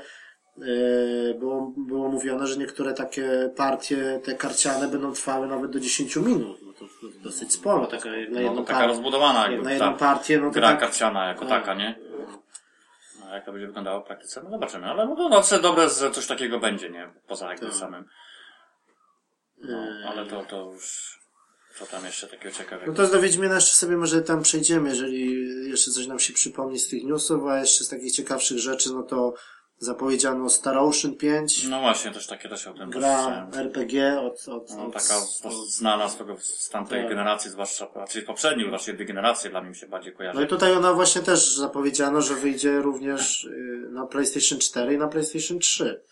było, 1.39 1.73
było 1.77 2.09
mówione, 2.09 2.47
że 2.47 2.57
niektóre 2.57 2.95
takie 2.95 3.51
partie, 3.57 4.21
te 4.25 4.35
karciane 4.35 4.89
będą 4.89 5.13
trwały 5.13 5.47
nawet 5.47 5.71
do 5.71 5.81
10 5.81 6.17
minut. 6.17 6.59
No 6.67 6.73
to, 6.73 6.85
dosyć 7.25 7.53
sporo, 7.53 7.87
taka 7.87 8.17
jak 8.17 8.29
na 8.31 8.35
no 8.35 8.41
jedną, 8.41 8.57
to 8.57 8.65
taka 8.65 8.79
par- 8.81 8.89
rozbudowana 8.89 9.43
jak 9.43 9.51
jakby 9.51 9.65
na 9.65 9.73
jedną 9.73 9.95
partię, 9.95 10.39
no 10.41 10.47
to 10.47 10.55
gra 10.55 10.69
tak, 10.69 10.81
karciana 10.81 11.29
jako 11.29 11.47
Tak. 11.47 11.61
taka, 11.61 11.75
nie? 11.75 11.95
No, 13.29 13.35
jak 13.35 13.45
to 13.45 13.53
będzie 13.53 13.67
wyglądało 13.67 14.01
w 14.01 14.07
praktyce? 14.07 14.43
No 14.43 14.51
zobaczymy, 14.51 14.87
ale 14.87 15.07
no 15.07 15.29
zawsze 15.31 15.61
dobre, 15.61 15.89
że 15.89 16.11
coś 16.11 16.27
takiego 16.27 16.61
będzie, 16.61 16.91
nie? 16.91 17.13
Poza 17.27 17.49
Tak. 17.49 17.75
samym. 17.75 18.05
No, 19.59 19.79
e, 19.79 20.09
ale 20.09 20.27
to, 20.27 20.45
to 20.45 20.73
już, 20.73 21.19
co 21.75 21.87
tam 21.87 22.05
jeszcze 22.05 22.27
takiego 22.27 22.55
ciekawego? 22.55 22.93
No 22.93 22.97
to 22.97 23.13
do 23.13 23.21
Wiedźmina 23.21 23.55
jeszcze 23.55 23.75
sobie 23.75 23.97
może 23.97 24.23
tam 24.23 24.43
przejdziemy, 24.43 24.89
jeżeli 24.89 25.49
jeszcze 25.71 25.91
coś 25.91 26.07
nam 26.07 26.19
się 26.19 26.33
przypomni 26.33 26.79
z 26.79 26.89
tych 26.89 27.05
newsów, 27.05 27.47
a 27.47 27.61
jeszcze 27.61 27.85
z 27.85 27.89
takich 27.89 28.13
ciekawszych 28.13 28.59
rzeczy, 28.59 28.93
no 28.93 29.03
to 29.03 29.35
zapowiedziano 29.79 30.51
Star 30.51 30.79
Ocean 30.79 31.15
5, 31.17 31.65
No 31.69 31.81
właśnie, 31.81 32.11
też 32.11 32.27
takie 32.27 32.49
też 32.49 32.67
o 32.67 32.73
tym 32.75 32.91
gra 32.91 33.23
słyszałem. 33.23 33.55
RPG 33.55 34.21
od, 34.21 34.49
od, 34.49 34.71
No, 34.77 34.87
od, 34.87 34.93
taka 34.93 35.05
z- 35.21 35.43
z- 35.43 35.77
znana 35.77 36.09
z 36.09 36.17
tego, 36.17 36.37
z 36.41 36.69
tamtej 36.69 37.01
Tak. 37.01 37.09
generacji, 37.11 37.51
zwłaszcza, 37.51 37.87
czyli 38.11 38.27
poprzedniej, 38.27 38.69
właściwie 38.69 38.97
dwie 38.97 39.05
generacje 39.07 39.51
dla 39.51 39.61
mnie 39.63 39.75
się 39.75 39.87
bardziej 39.87 40.13
No 40.13 40.19
kojarzy. 40.19 40.45
i 40.45 40.47
tutaj 40.47 40.73
ona 40.73 40.93
właśnie 40.93 41.23
też 41.23 41.57
zapowiedziano, 41.57 42.21
że 42.23 42.35
wyjdzie 42.35 42.79
również 42.79 43.45
y, 43.45 43.89
na 43.91 44.07
PlayStation 44.07 44.59
4 44.59 44.95
i 44.95 44.99
na 44.99 45.09
PlayStation 45.09 45.59
3. 45.59 46.03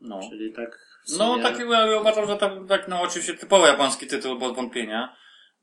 No, 0.00 0.20
Czyli 0.30 0.52
tak. 0.52 0.78
no 1.18 1.38
taki, 1.38 1.60
ja 1.70 2.00
uważam, 2.00 2.26
że 2.26 2.36
tak, 2.36 2.52
tak, 2.68 2.88
no 2.88 3.02
oczywiście 3.02 3.34
typowo 3.34 3.66
japoński 3.66 4.06
tytuł, 4.06 4.38
bez 4.38 4.52
wątpienia. 4.52 5.16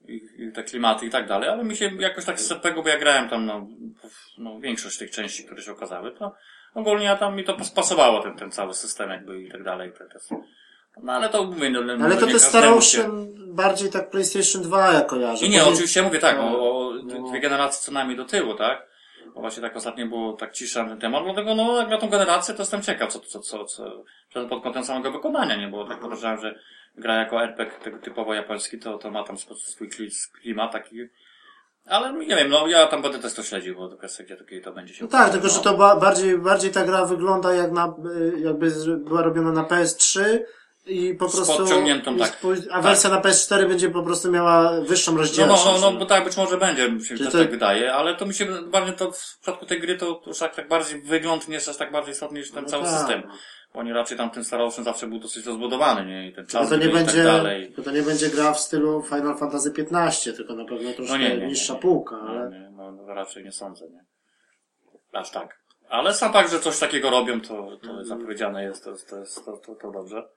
I, 0.08 0.22
I 0.38 0.52
te 0.52 0.64
klimaty 0.64 1.06
i 1.06 1.10
tak 1.10 1.28
dalej, 1.28 1.50
ale 1.50 1.64
mi 1.64 1.76
się 1.76 1.92
jakoś 2.00 2.26
tak 2.26 2.40
z 2.40 2.52
RPG, 2.52 2.84
bo 2.84 2.90
ja 2.90 2.98
grałem 3.00 3.30
tam, 3.30 3.46
no, 3.46 3.68
no, 4.38 4.60
większość 4.60 4.98
tych 4.98 5.12
części, 5.12 5.46
które 5.46 5.62
się 5.62 5.72
okazały, 5.72 6.12
to 6.12 6.34
ogólnie 6.76 7.06
ja 7.06 7.16
tam 7.16 7.36
mi 7.36 7.44
to 7.44 7.54
pas- 7.54 7.72
pasowało, 7.72 8.22
ten, 8.24 8.36
ten 8.36 8.52
cały 8.52 8.74
system 8.74 9.10
jakby 9.10 9.42
i 9.44 9.52
tak 9.52 9.64
dalej. 9.64 9.92
Te, 9.92 10.06
te, 10.06 10.20
no 11.04 11.14
ale 11.14 11.30
to 11.30 11.44
mówię, 11.44 11.70
no, 11.70 11.82
No, 11.82 12.06
ale 12.06 12.16
to 12.18 12.28
te 12.28 12.40
Star 12.40 12.52
każdemu 12.64 12.82
się- 12.82 13.00
Ocean 13.02 13.28
bardziej 13.54 13.90
tak 13.90 14.10
PlayStation 14.10 14.64
2 14.64 14.94
ja 14.94 15.02
kojarzę. 15.02 15.44
Nie, 15.46 15.50
nie, 15.50 15.58
Później- 15.58 15.74
oczywiście 15.74 16.02
mówię 16.02 16.20
tak, 16.20 16.38
No, 16.38 16.44
o, 16.44 16.88
o 16.88 16.94
no. 17.04 17.30
dwie 17.30 17.40
generacje 17.40 17.86
co 17.86 17.92
najmniej 17.92 18.18
do 18.18 18.26
tyłu, 18.26 18.54
tak? 18.56 18.88
Bo 19.36 19.42
właśnie 19.42 19.62
tak 19.62 19.76
ostatnio 19.76 20.08
było 20.08 20.34
tak 20.34 20.52
cisza 20.54 20.84
na 20.84 20.90
ten 20.90 21.00
temat, 21.00 21.24
dlatego 21.24 21.56
no 21.56 21.78
jak 21.78 21.90
na 21.90 21.98
tą 21.98 22.10
generację 22.10 22.54
to 22.56 22.62
jestem 22.62 22.82
ciekaw, 22.82 23.10
co, 23.14 23.20
co, 23.20 23.64
co, 23.66 24.04
co 24.34 24.46
pod 24.46 24.64
kątem 24.64 24.84
samego 24.84 25.12
wykonania, 25.12 25.56
nie? 25.56 25.68
Bo 25.68 25.88
tak 25.88 26.00
podejrzewam, 26.00 26.42
że 26.42 26.60
gra 26.96 27.16
jako 27.16 27.44
RPG 27.44 27.92
typowo 28.02 28.34
japoński, 28.34 28.80
to, 28.80 28.98
to 28.98 29.12
ma 29.12 29.24
tam 29.24 29.38
swój 29.38 29.90
kli- 29.90 30.32
klimat 30.42 30.72
taki. 30.72 30.96
Ale 31.86 32.14
nie 32.14 32.36
wiem, 32.36 32.50
no 32.50 32.68
ja 32.68 32.88
tam 32.88 33.02
będę 33.02 33.20
też 33.20 33.34
to 33.34 33.44
śledził, 33.44 33.76
bo 33.76 33.88
to 33.90 33.98
kwestia, 33.98 34.24
kiedy 34.24 34.62
to 34.62 34.72
będzie 34.74 34.94
się 34.94 35.04
No 35.04 35.10
tak, 35.12 35.32
tylko 35.32 35.50
że 35.50 35.56
no. 35.58 35.62
to 35.64 35.78
ba- 35.78 35.96
bardziej, 35.96 36.38
bardziej 36.38 36.72
ta 36.72 36.84
gra 36.86 37.06
wygląda 37.06 37.54
jak 37.54 37.72
na, 37.72 37.94
y, 38.36 38.40
jakby 38.40 38.72
z- 38.72 39.04
była 39.04 39.22
robiona 39.22 39.52
na 39.52 39.64
PS3 39.64 40.40
i 40.86 41.14
po 41.16 41.30
Z 41.30 41.36
prostu. 41.36 41.58
podciągniętą, 41.58 42.16
i 42.16 42.20
tak. 42.20 42.38
A 42.70 42.74
Tak. 42.74 42.84
wersja 42.84 43.10
na 43.10 43.22
PS4 43.22 43.68
będzie 43.68 43.90
po 43.90 44.04
prostu 44.04 44.32
miała 44.32 44.82
wyższą 44.82 45.12
No, 45.12 45.16
no, 45.16 45.22
rozdzielczość. 45.24 45.66
no, 45.82 45.92
no, 45.92 46.00
bo 46.00 46.06
tak 46.06 46.24
być 46.24 46.38
może 46.38 46.58
będzie, 46.58 46.92
mi 46.92 47.02
się 47.02 47.08
Czyli 47.08 47.20
też 47.24 47.32
to- 47.34 47.40
tak 47.40 47.52
wydaje, 47.52 47.94
ale 47.94 48.16
to 48.16 48.26
mi 48.26 48.34
się 48.34 48.46
bardziej 48.46 48.96
to 48.96 49.12
w 49.12 49.18
przypadku 49.18 49.66
tej 49.66 49.80
gry 49.82 49.98
to 49.98 50.22
już 50.28 50.38
tak, 50.40 50.56
tak 50.56 50.68
bardziej 50.68 51.02
wygląd 51.02 51.48
nie 51.48 51.54
jest 51.56 51.70
aż 51.70 51.78
tak 51.78 51.92
bardziej 51.92 52.14
istotny 52.14 52.40
niż 52.40 52.52
ten 52.52 52.64
No 52.64 52.70
cały 52.70 52.84
tak. 52.84 52.94
system. 52.94 53.24
Oni 53.74 53.94
raczej 53.94 54.18
tam 54.18 54.30
ten 54.30 54.44
Star 54.44 54.62
Ocean 54.62 54.84
zawsze 54.86 55.08
był 55.08 55.20
dosyć 55.20 55.46
rozbudowany, 55.46 56.06
nie? 56.06 56.28
I 56.30 56.34
ten 56.34 56.46
czas 56.48 56.70
to 56.70 56.76
nie 56.78 56.86
i 56.86 56.94
będzie, 56.94 57.14
tak 57.14 57.24
dalej. 57.24 57.74
to 57.86 57.92
nie 57.92 58.02
będzie 58.02 58.30
gra 58.30 58.54
w 58.54 58.60
stylu 58.60 59.04
Final 59.04 59.38
Fantasy 59.38 59.74
XV, 59.78 60.34
tylko 60.38 60.56
na 60.56 60.66
pewno 60.66 60.94
troszkę 60.94 61.20
nie, 61.20 61.30
nie, 61.30 61.38
nie, 61.38 61.48
niższa 61.48 61.74
nie. 61.74 61.80
półka, 61.80 62.16
No, 62.16 62.30
ale. 62.30 62.50
nie, 62.50 62.72
no, 62.78 62.92
no, 62.92 63.06
raczej 63.14 63.44
nie 63.44 63.52
sądzę, 63.52 63.86
nie? 63.90 64.06
Aż 65.14 65.32
tak. 65.32 65.62
Ale 65.90 66.14
sam 66.14 66.34
fakt, 66.34 66.52
że 66.52 66.60
coś 66.60 66.80
takiego 66.80 67.10
robią, 67.10 67.42
to, 67.42 67.48
to 67.78 67.88
Mhm. 67.88 68.06
zapowiedziane 68.06 68.64
jest, 68.64 68.84
to, 68.84 68.94
to, 69.10 69.18
jest, 69.20 69.46
to, 69.46 69.58
to, 69.58 69.76
to 69.76 69.92
dobrze. 69.92 70.28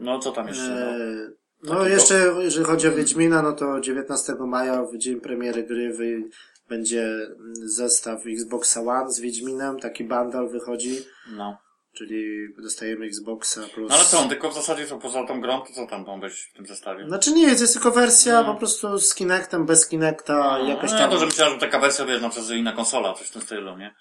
No, 0.00 0.18
co 0.18 0.32
tam 0.32 0.48
jeszcze? 0.48 0.68
No? 0.68 1.04
Eee, 1.04 1.28
No 1.62 1.68
Takiego- 1.74 1.88
jeszcze, 1.88 2.14
jeżeli 2.38 2.64
chodzi 2.66 2.88
o 2.88 2.92
Wiedźmina, 2.92 3.42
no 3.42 3.52
to 3.52 3.80
19 3.80 4.32
maja, 4.46 4.82
w 4.82 4.96
dzień 4.96 5.20
premiery 5.20 5.62
gry, 5.62 5.92
wy, 5.92 6.22
będzie 6.68 7.02
mm, 7.04 7.36
zestaw 7.56 8.26
Xboxa 8.26 8.80
One 8.80 9.10
z 9.12 9.20
Wiedźminem, 9.20 9.80
taki 9.80 10.04
bundle 10.04 10.46
wychodzi, 10.48 10.98
no. 11.32 11.58
Czyli 11.98 12.48
dostajemy 12.62 13.06
Xboxa 13.06 13.60
plus... 13.74 13.90
No 13.90 13.96
ale 13.96 14.04
co, 14.04 14.18
on 14.18 14.28
tylko 14.28 14.50
w 14.50 14.54
zasadzie 14.54 14.86
co 14.86 14.98
poza 14.98 15.26
tą 15.26 15.40
grą, 15.40 15.60
to 15.60 15.72
co 15.72 15.86
tam 15.86 16.04
ma 16.06 16.18
być 16.18 16.34
w 16.34 16.56
tym 16.56 16.66
zestawie? 16.66 17.08
Znaczy 17.08 17.32
nie 17.32 17.42
jest, 17.42 17.60
jest 17.60 17.72
tylko 17.72 17.90
wersja 17.90 18.42
No. 18.42 18.52
po 18.52 18.58
prostu 18.58 18.98
z 18.98 19.14
Kinectem, 19.14 19.66
bez 19.66 19.88
Kinecta, 19.88 20.58
jakoś 20.58 20.90
no, 20.92 20.98
tam... 20.98 21.06
ja 21.06 21.08
to, 21.08 21.18
że 21.18 21.26
myślałem, 21.26 21.54
że 21.54 21.60
taka 21.60 21.78
wersja, 21.78 22.04
wiesz, 22.04 22.22
na 22.22 22.28
przykład 22.28 22.50
inna 22.52 22.72
konsola, 22.72 23.14
coś 23.14 23.26
w 23.26 23.30
tym 23.30 23.42
stylu, 23.42 23.76
nie? 23.76 23.94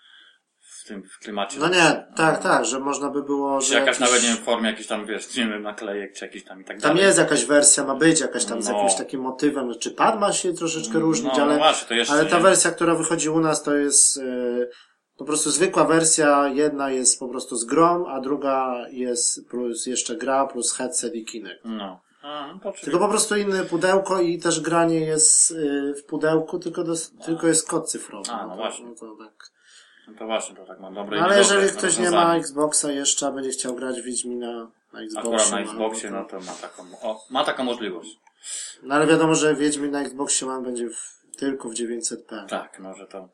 w 0.84 0.88
tym 0.88 1.04
w 1.04 1.20
klimacie. 1.20 1.60
No 1.60 1.68
nie, 1.70 2.06
tak, 2.16 2.44
tak, 2.44 2.66
że 2.66 2.80
można 2.80 3.10
by 3.10 3.24
było, 3.24 3.60
Czy 3.62 3.68
że 3.68 3.74
jakaś 3.74 3.88
jakiś- 3.88 4.00
nawet, 4.00 4.24
nie 4.24 4.28
wiem, 4.30 4.38
w 4.38 4.44
formie 4.44 4.70
jakiejś 4.70 4.88
tam, 4.88 5.06
wiesz, 5.06 5.36
nie 5.38 5.48
wiem, 5.48 5.64
naklejek, 5.64 6.14
czy 6.16 6.26
jakiś 6.26 6.44
tam 6.44 6.62
i 6.62 6.66
tak 6.66 6.82
Tam 6.82 6.90
dalej. 6.90 7.04
jest 7.06 7.18
jakaś 7.18 7.46
wersja, 7.46 7.84
ma 7.84 7.96
być 7.96 8.20
jakaś 8.20 8.46
tam 8.46 8.62
z 8.62 8.68
No. 8.70 8.74
jakimś 8.76 8.96
takim 8.96 9.22
motywem, 9.22 9.72
czy 9.80 9.92
pad 9.92 10.20
ma 10.20 10.34
się 10.34 10.54
troszeczkę 10.54 11.00
różnić, 11.00 11.34
no, 11.38 11.44
ale, 11.44 11.54
no 11.54 11.60
właśnie, 11.60 11.88
to 11.88 11.94
jeszcze 11.94 12.14
ale 12.14 12.26
ta 12.26 12.38
nie. 12.38 12.44
wersja, 12.44 12.72
która 12.72 12.96
wychodzi 12.96 13.30
u 13.30 13.40
nas, 13.40 13.64
to 13.64 13.76
jest 13.76 14.18
e, 14.18 14.22
po 15.18 15.26
prostu 15.26 15.52
zwykła 15.52 15.86
wersja, 15.86 16.48
jedna 16.48 16.92
jest 16.92 17.20
po 17.20 17.28
prostu 17.28 17.56
z 17.56 17.66
grom, 17.66 18.06
a 18.06 18.22
druga 18.22 18.86
jest 18.90 19.48
plus 19.50 19.86
jeszcze 19.86 20.16
gra, 20.16 20.48
plus 20.48 20.74
headset 20.74 21.16
i 21.16 21.26
kinek. 21.26 21.60
No. 21.66 22.00
A, 22.22 22.48
no 22.54 22.60
to. 22.60 22.74
Tylko 22.82 23.00
po 23.00 23.08
prostu 23.08 23.36
inne 23.36 23.64
pudełko 23.64 24.22
i 24.22 24.40
też 24.40 24.60
granie 24.60 25.00
jest 25.00 25.52
y, 25.52 25.94
w 25.98 26.04
pudełku, 26.04 26.60
tylko, 26.60 26.84
dos, 26.84 27.12
tylko 27.26 27.48
jest 27.48 27.68
kod 27.68 27.90
cyfrowy. 27.90 28.32
A, 28.32 28.44
no 28.44 28.50
to, 28.50 28.56
właśnie. 28.56 28.86
No 28.86 28.96
to 28.96 29.16
tak. 29.16 29.52
No 30.08 30.14
to 30.20 30.26
właśnie, 30.26 30.56
to 30.56 30.66
tak 30.66 30.80
mam 30.80 30.94
dobre 30.94 31.20
No, 31.20 31.26
ale 31.26 31.38
jeżeli 31.38 31.70
ktoś 31.70 31.98
nie 31.98 32.12
ma. 32.12 32.36
Xboxa 32.36 32.92
jeszcze, 32.92 33.28
a 33.28 33.32
będzie 33.32 33.50
chciał 33.50 33.76
grać 33.76 34.02
Wiedźmina 34.02 34.68
na 34.94 35.02
Xboxie. 35.02 35.20
Akurat 35.20 35.52
na 35.52 35.58
no, 35.58 35.64
Xboxie, 35.72 36.12
no 36.12 36.20
no 36.20 36.26
to 36.26 36.40
ma 36.40 36.52
taką, 36.52 36.84
o, 37.02 37.26
ma 37.30 37.44
taką 37.44 37.64
możliwość. 37.64 38.20
No 38.84 38.96
ale 38.96 39.08
wiadomo, 39.08 39.36
że 39.36 39.56
Wiedźmin 39.56 39.92
na 39.92 40.02
Xboxie 40.02 40.48
One 40.48 40.64
będzie 40.64 40.90
w, 40.90 41.22
tylko 41.38 41.70
w 41.70 41.74
900p. 41.74 42.46
Tak, 42.46 42.80
no, 42.80 42.94
że 42.94 43.08
to 43.08 43.30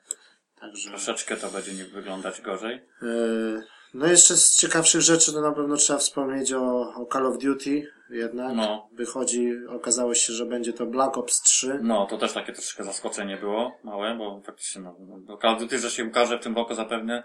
Także. 0.63 0.89
troszeczkę 0.89 1.38
to 1.38 1.50
będzie 1.50 1.74
nie 1.74 1.86
wyglądać 1.86 2.41
gorzej. 2.41 2.75
e, 2.75 3.62
no 3.93 4.08
jeszcze 4.08 4.38
z 4.38 4.55
ciekawszych 4.58 5.01
rzeczy 5.01 5.34
to 5.34 5.41
na 5.41 5.51
pewno 5.51 5.75
trzeba 5.77 6.00
wspomnieć 6.00 6.53
o, 6.53 6.93
o 6.96 7.05
Call 7.13 7.27
of 7.27 7.38
Duty 7.38 7.88
jednak. 8.10 8.55
No. 8.55 8.89
Wychodzi, 8.93 9.51
okazało 9.70 10.13
się, 10.15 10.34
że 10.34 10.46
będzie 10.46 10.74
to 10.74 10.86
Black 10.86 11.17
Ops 11.17 11.41
3. 11.41 11.79
No, 11.82 12.05
to 12.10 12.17
też 12.17 12.34
takie 12.34 12.53
troszeczkę 12.53 12.84
zaskoczenie 12.84 13.38
było, 13.38 13.77
małe, 13.84 14.15
bo 14.15 14.41
faktycznie, 14.46 14.82
no, 14.82 14.96
no 15.27 15.38
Call 15.38 15.53
of 15.53 15.60
Duty, 15.60 15.79
że 15.79 15.89
się 15.91 16.05
ukaże 16.05 16.39
w 16.39 16.43
tym 16.43 16.55
roku 16.55 16.74
zapewne 16.75 17.24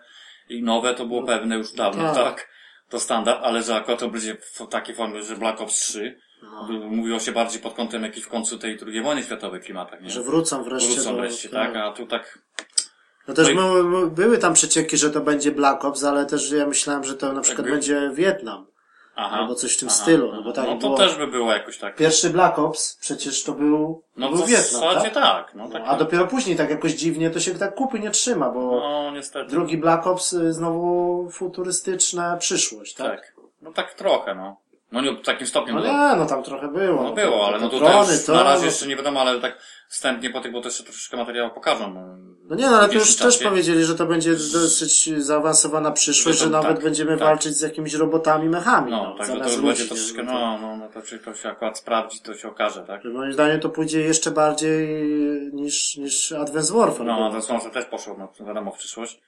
i 0.48 0.62
nowe, 0.62 0.94
to 0.94 1.06
było 1.06 1.22
pewne 1.22 1.56
już 1.56 1.72
dawno, 1.72 2.14
tak. 2.14 2.14
tak. 2.14 2.48
To 2.88 3.00
standard, 3.00 3.40
ale 3.42 3.62
że 3.62 3.74
akurat 3.76 4.00
to 4.00 4.08
będzie 4.08 4.36
w 4.36 4.66
takiej 4.66 4.94
formie, 4.94 5.22
że 5.22 5.36
Black 5.36 5.60
Ops 5.60 5.74
3, 5.74 6.20
No. 6.42 6.68
mówiło 6.90 7.18
się 7.18 7.32
bardziej 7.32 7.60
pod 7.62 7.74
kątem 7.74 8.02
jakiś 8.02 8.24
w 8.24 8.28
końcu 8.28 8.58
tej 8.58 8.78
II 8.86 9.02
wojny 9.02 9.22
światowej 9.22 9.60
klimatach, 9.60 10.00
nie? 10.00 10.10
Że 10.10 10.22
wrócą 10.22 10.62
wreszcie 10.64 10.94
Wrócą 10.94 11.10
do... 11.10 11.20
wreszcie, 11.20 11.48
tak, 11.48 11.76
a 11.76 11.92
tu 11.92 12.06
tak, 12.06 12.38
No 13.28 13.34
też 13.34 13.48
No 13.54 13.78
i- 13.78 14.10
były 14.10 14.38
tam 14.38 14.54
przecieki, 14.54 14.96
że 14.96 15.10
to 15.10 15.20
będzie 15.20 15.52
Black 15.52 15.84
Ops, 15.84 16.04
ale 16.04 16.26
też 16.26 16.50
ja 16.50 16.66
myślałem, 16.66 17.04
że 17.04 17.14
to 17.14 17.32
na 17.32 17.40
przykład 17.40 17.66
Jakby- 17.66 17.72
będzie 17.72 18.10
Wietnam. 18.14 18.66
aha. 19.16 19.36
Albo 19.36 19.54
coś 19.54 19.76
w 19.76 19.78
tym 19.78 19.88
aha, 19.88 19.98
stylu, 20.02 20.32
no 20.32 20.42
bo 20.42 20.52
tak 20.52 20.64
No 20.66 20.74
to 20.74 20.80
było- 20.80 20.96
też 20.96 21.14
by 21.16 21.26
było 21.26 21.52
jakoś 21.52 21.78
tak. 21.78 21.96
Pierwszy 21.96 22.30
Black 22.30 22.58
Ops 22.58 22.98
przecież 23.00 23.44
to 23.44 23.52
był, 23.52 24.02
No 24.16 24.28
był 24.28 24.38
w 24.44 24.46
Wietnam, 24.48 24.64
zasadzie 24.80 25.10
tak? 25.10 25.14
tak, 25.14 25.54
no 25.54 25.68
tak. 25.68 25.82
A 25.86 25.96
dopiero 25.96 26.26
później 26.26 26.56
tak 26.56 26.70
jakoś 26.70 26.92
dziwnie 26.92 27.30
to 27.30 27.40
się 27.40 27.54
tak 27.54 27.74
kupy 27.74 28.00
nie 28.00 28.10
trzyma, 28.10 28.50
bo 28.50 28.60
No 28.80 29.10
niestety. 29.10 29.50
drugi 29.50 29.78
Black 29.78 30.06
Ops 30.06 30.32
y, 30.32 30.52
znowu 30.52 31.28
futurystyczna 31.30 32.36
przyszłość, 32.36 32.94
tak? 32.94 33.06
Tak. 33.20 33.32
No 33.62 33.72
tak 33.72 33.94
trochę, 33.94 34.34
no. 34.34 34.56
No 34.92 35.00
nie 35.00 35.12
w 35.12 35.22
takim 35.22 35.46
stopniu, 35.46 35.74
No 35.74 35.80
no, 35.80 35.86
nie, 35.86 36.16
no 36.16 36.26
tam 36.26 36.42
trochę 36.42 36.68
było. 36.68 37.02
no 37.02 37.12
było, 37.12 37.46
ale 37.46 37.60
no 37.60 37.68
tutaj 37.68 37.88
drony, 37.90 38.18
to, 38.26 38.32
na 38.34 38.42
razie 38.42 38.60
no, 38.60 38.66
jeszcze 38.66 38.86
nie 38.86 38.96
wiadomo, 38.96 39.20
ale 39.20 39.40
tak 39.40 39.58
wstępnie 39.88 40.30
po 40.30 40.40
tych, 40.40 40.52
bo 40.52 40.60
to 40.60 40.68
jeszcze 40.68 40.84
troszeczkę 40.84 41.16
materiału 41.16 41.50
pokażą. 41.50 41.94
No, 41.94 42.00
No 42.50 42.56
nie, 42.56 42.66
no 42.70 42.76
ale 42.78 42.88
to 42.88 42.94
już 42.94 43.02
dzisiejszym 43.02 43.26
też 43.26 43.38
czasie. 43.38 43.48
powiedzieli, 43.50 43.84
że 43.84 43.94
to 43.94 44.06
będzie 44.06 44.30
dosyć 44.30 45.10
zaawansowana 45.24 45.90
przyszłość, 45.90 46.38
Że 46.38 46.44
że, 46.44 46.50
nawet 46.50 46.74
tak, 46.74 46.84
będziemy 46.84 47.10
tak. 47.10 47.20
walczyć 47.20 47.54
z 47.56 47.60
jakimiś 47.60 47.94
robotami, 47.94 48.48
mechami. 48.48 48.90
No, 48.90 49.02
No, 49.04 49.18
także 49.18 49.36
to 49.40 49.50
już 49.50 49.60
będzie 49.60 49.84
troszeczkę? 49.84 50.22
No 50.22 50.32
no, 50.32 50.58
no, 50.60 50.76
no 50.76 50.88
to 50.88 51.02
czy 51.02 51.18
to 51.18 51.34
się 51.34 51.48
akurat 51.48 51.78
sprawdzi, 51.78 52.20
to 52.20 52.34
się 52.34 52.48
okaże, 52.48 52.80
tak? 52.86 53.02
że 53.02 53.08
Moim 53.08 53.32
zdaniem 53.32 53.60
to 53.60 53.68
pójdzie 53.68 54.00
jeszcze 54.00 54.30
bardziej 54.30 54.88
niż, 55.52 55.96
niż 55.96 56.32
Advance 56.32 56.74
Warfare. 56.74 57.06
No, 57.06 57.16
bo- 57.16 57.26
a 57.26 57.30
to 57.30 57.42
słońce 57.42 57.70
też 57.70 57.84
poszło, 57.84 58.16
no, 58.18 58.46
wiadomo, 58.46 58.70
w 58.72 58.78
przyszłość. 58.78 59.20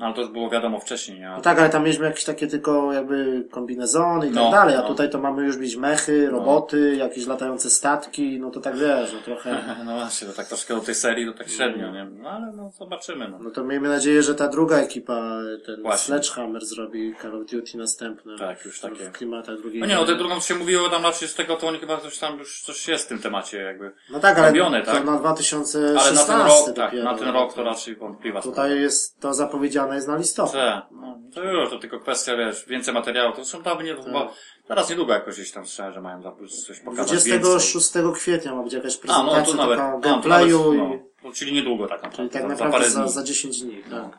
No, 0.00 0.06
ale 0.06 0.14
to 0.14 0.20
już 0.20 0.30
było 0.30 0.50
wiadomo 0.50 0.80
wcześniej, 0.80 1.24
a... 1.24 1.36
No 1.36 1.40
tak, 1.42 1.58
ale 1.58 1.68
tam 1.70 1.82
mieliśmy 1.84 2.06
jakieś 2.06 2.24
takie 2.24 2.46
tylko 2.46 2.92
jakby 2.92 3.44
kombinezony 3.50 4.26
i 4.26 4.30
No, 4.30 4.42
tak 4.42 4.52
dalej, 4.52 4.76
a 4.76 4.80
no. 4.82 4.88
tutaj 4.88 5.10
to 5.10 5.18
mamy 5.18 5.44
już 5.46 5.56
mieć 5.56 5.76
mechy, 5.76 6.30
roboty, 6.30 6.96
jakieś 6.96 7.26
latające 7.26 7.70
statki, 7.70 8.38
no 8.40 8.50
to 8.50 8.60
tak 8.60 8.76
wiesz, 8.76 9.12
no 9.12 9.18
trochę. 9.24 9.60
No 9.84 9.94
właśnie, 9.94 10.28
to 10.28 10.34
tak 10.34 10.46
troszkę 10.48 10.74
do 10.74 10.80
tej 10.80 10.94
serii, 10.94 11.26
to 11.26 11.32
tak 11.32 11.48
średnio, 11.48 11.92
nie? 11.92 12.04
No 12.04 12.30
ale 12.30 12.52
no, 12.52 12.70
zobaczymy, 12.70 13.28
no. 13.28 13.38
No 13.38 13.50
to 13.50 13.64
miejmy 13.64 13.88
nadzieję, 13.88 14.22
że 14.22 14.34
ta 14.34 14.48
druga 14.48 14.76
ekipa, 14.76 15.22
ten 15.66 15.82
Właśnie. 15.82 16.04
Sledgehammer 16.06 16.64
zrobi 16.66 17.14
Call 17.22 17.34
of 17.42 17.46
Duty 17.50 17.78
następne. 17.78 18.38
Tak, 18.38 18.64
już 18.64 18.80
takie. 18.80 18.94
W 19.04 19.12
klimatach 19.12 19.60
drugiej 19.60 19.80
No 19.80 19.86
nie, 19.86 19.94
no 19.94 20.00
te 20.00 20.06
wojny. 20.06 20.18
drugą 20.18 20.40
się 20.40 20.54
mówiło 20.54 20.88
tam 20.88 21.02
raczej 21.02 21.28
z 21.28 21.34
tego, 21.34 21.56
to 21.56 21.66
oni 21.68 21.78
chyba 21.78 21.96
coś 21.96 22.18
tam 22.18 22.38
już 22.38 22.62
coś 22.62 22.88
jest 22.88 23.04
w 23.04 23.08
tym 23.08 23.18
temacie 23.18 23.58
jakby. 23.58 23.92
No 24.12 24.20
tak, 24.20 24.38
ale 24.38 24.46
robione, 24.48 24.80
to 24.82 24.92
tak? 24.92 25.04
na 25.04 25.12
Ale 25.12 25.20
2016 25.20 26.14
na 26.14 26.24
ten 26.24 26.46
rok, 26.46 26.66
tak, 26.66 26.74
dopiero. 26.90 27.04
na 27.12 27.18
ten 27.18 27.28
rok 27.28 27.54
to 27.54 27.64
raczej 27.64 27.96
wątpliwa. 27.96 28.40
Tutaj 28.42 28.80
jest 28.80 29.20
to 29.20 29.34
zapowiedziane 29.34 29.89
jest 29.94 30.08
na 30.08 30.16
listopad. 30.16 30.52
Tak, 30.52 30.86
no, 30.90 31.18
to 31.34 31.44
już, 31.44 31.70
to 31.70 31.78
tylko 31.78 32.00
kwestia, 32.00 32.36
wiesz, 32.36 32.64
więcej 32.68 32.94
materiału, 32.94 33.32
to 33.36 33.44
są 33.44 33.62
pewnie 33.62 33.94
to 33.94 34.02
chyba, 34.02 34.32
teraz 34.66 34.90
niedługo 34.90 35.12
jakoś 35.12 35.34
gdzieś 35.34 35.52
tam 35.52 35.66
słyszałem, 35.66 35.92
że 35.92 36.00
mają 36.00 36.22
za- 36.22 36.32
coś 36.66 36.80
pokazać 36.80 37.12
więcej. 37.24 37.40
26 37.40 37.92
kwietnia 38.14 38.54
ma 38.54 38.62
być 38.62 38.72
jakaś 38.72 38.98
A, 39.08 39.22
no 39.22 39.34
prezentacja 39.34 39.52
to 39.52 39.62
nawet, 39.62 39.78
taka 39.78 39.98
gameplayu 39.98 40.74
no, 40.74 40.98
to 41.22 41.32
czyli 41.32 41.52
niedługo 41.52 41.88
tak 41.88 42.00
czyli 42.00 42.10
naprawdę, 42.10 42.32
tak 42.32 42.42
za, 42.50 42.56
za 42.56 42.64
naprawdę 42.64 42.90
za, 42.90 43.02
dni. 43.02 43.12
za 43.12 43.22
10 43.22 43.60
dni, 43.60 43.82
tak. 43.90 44.18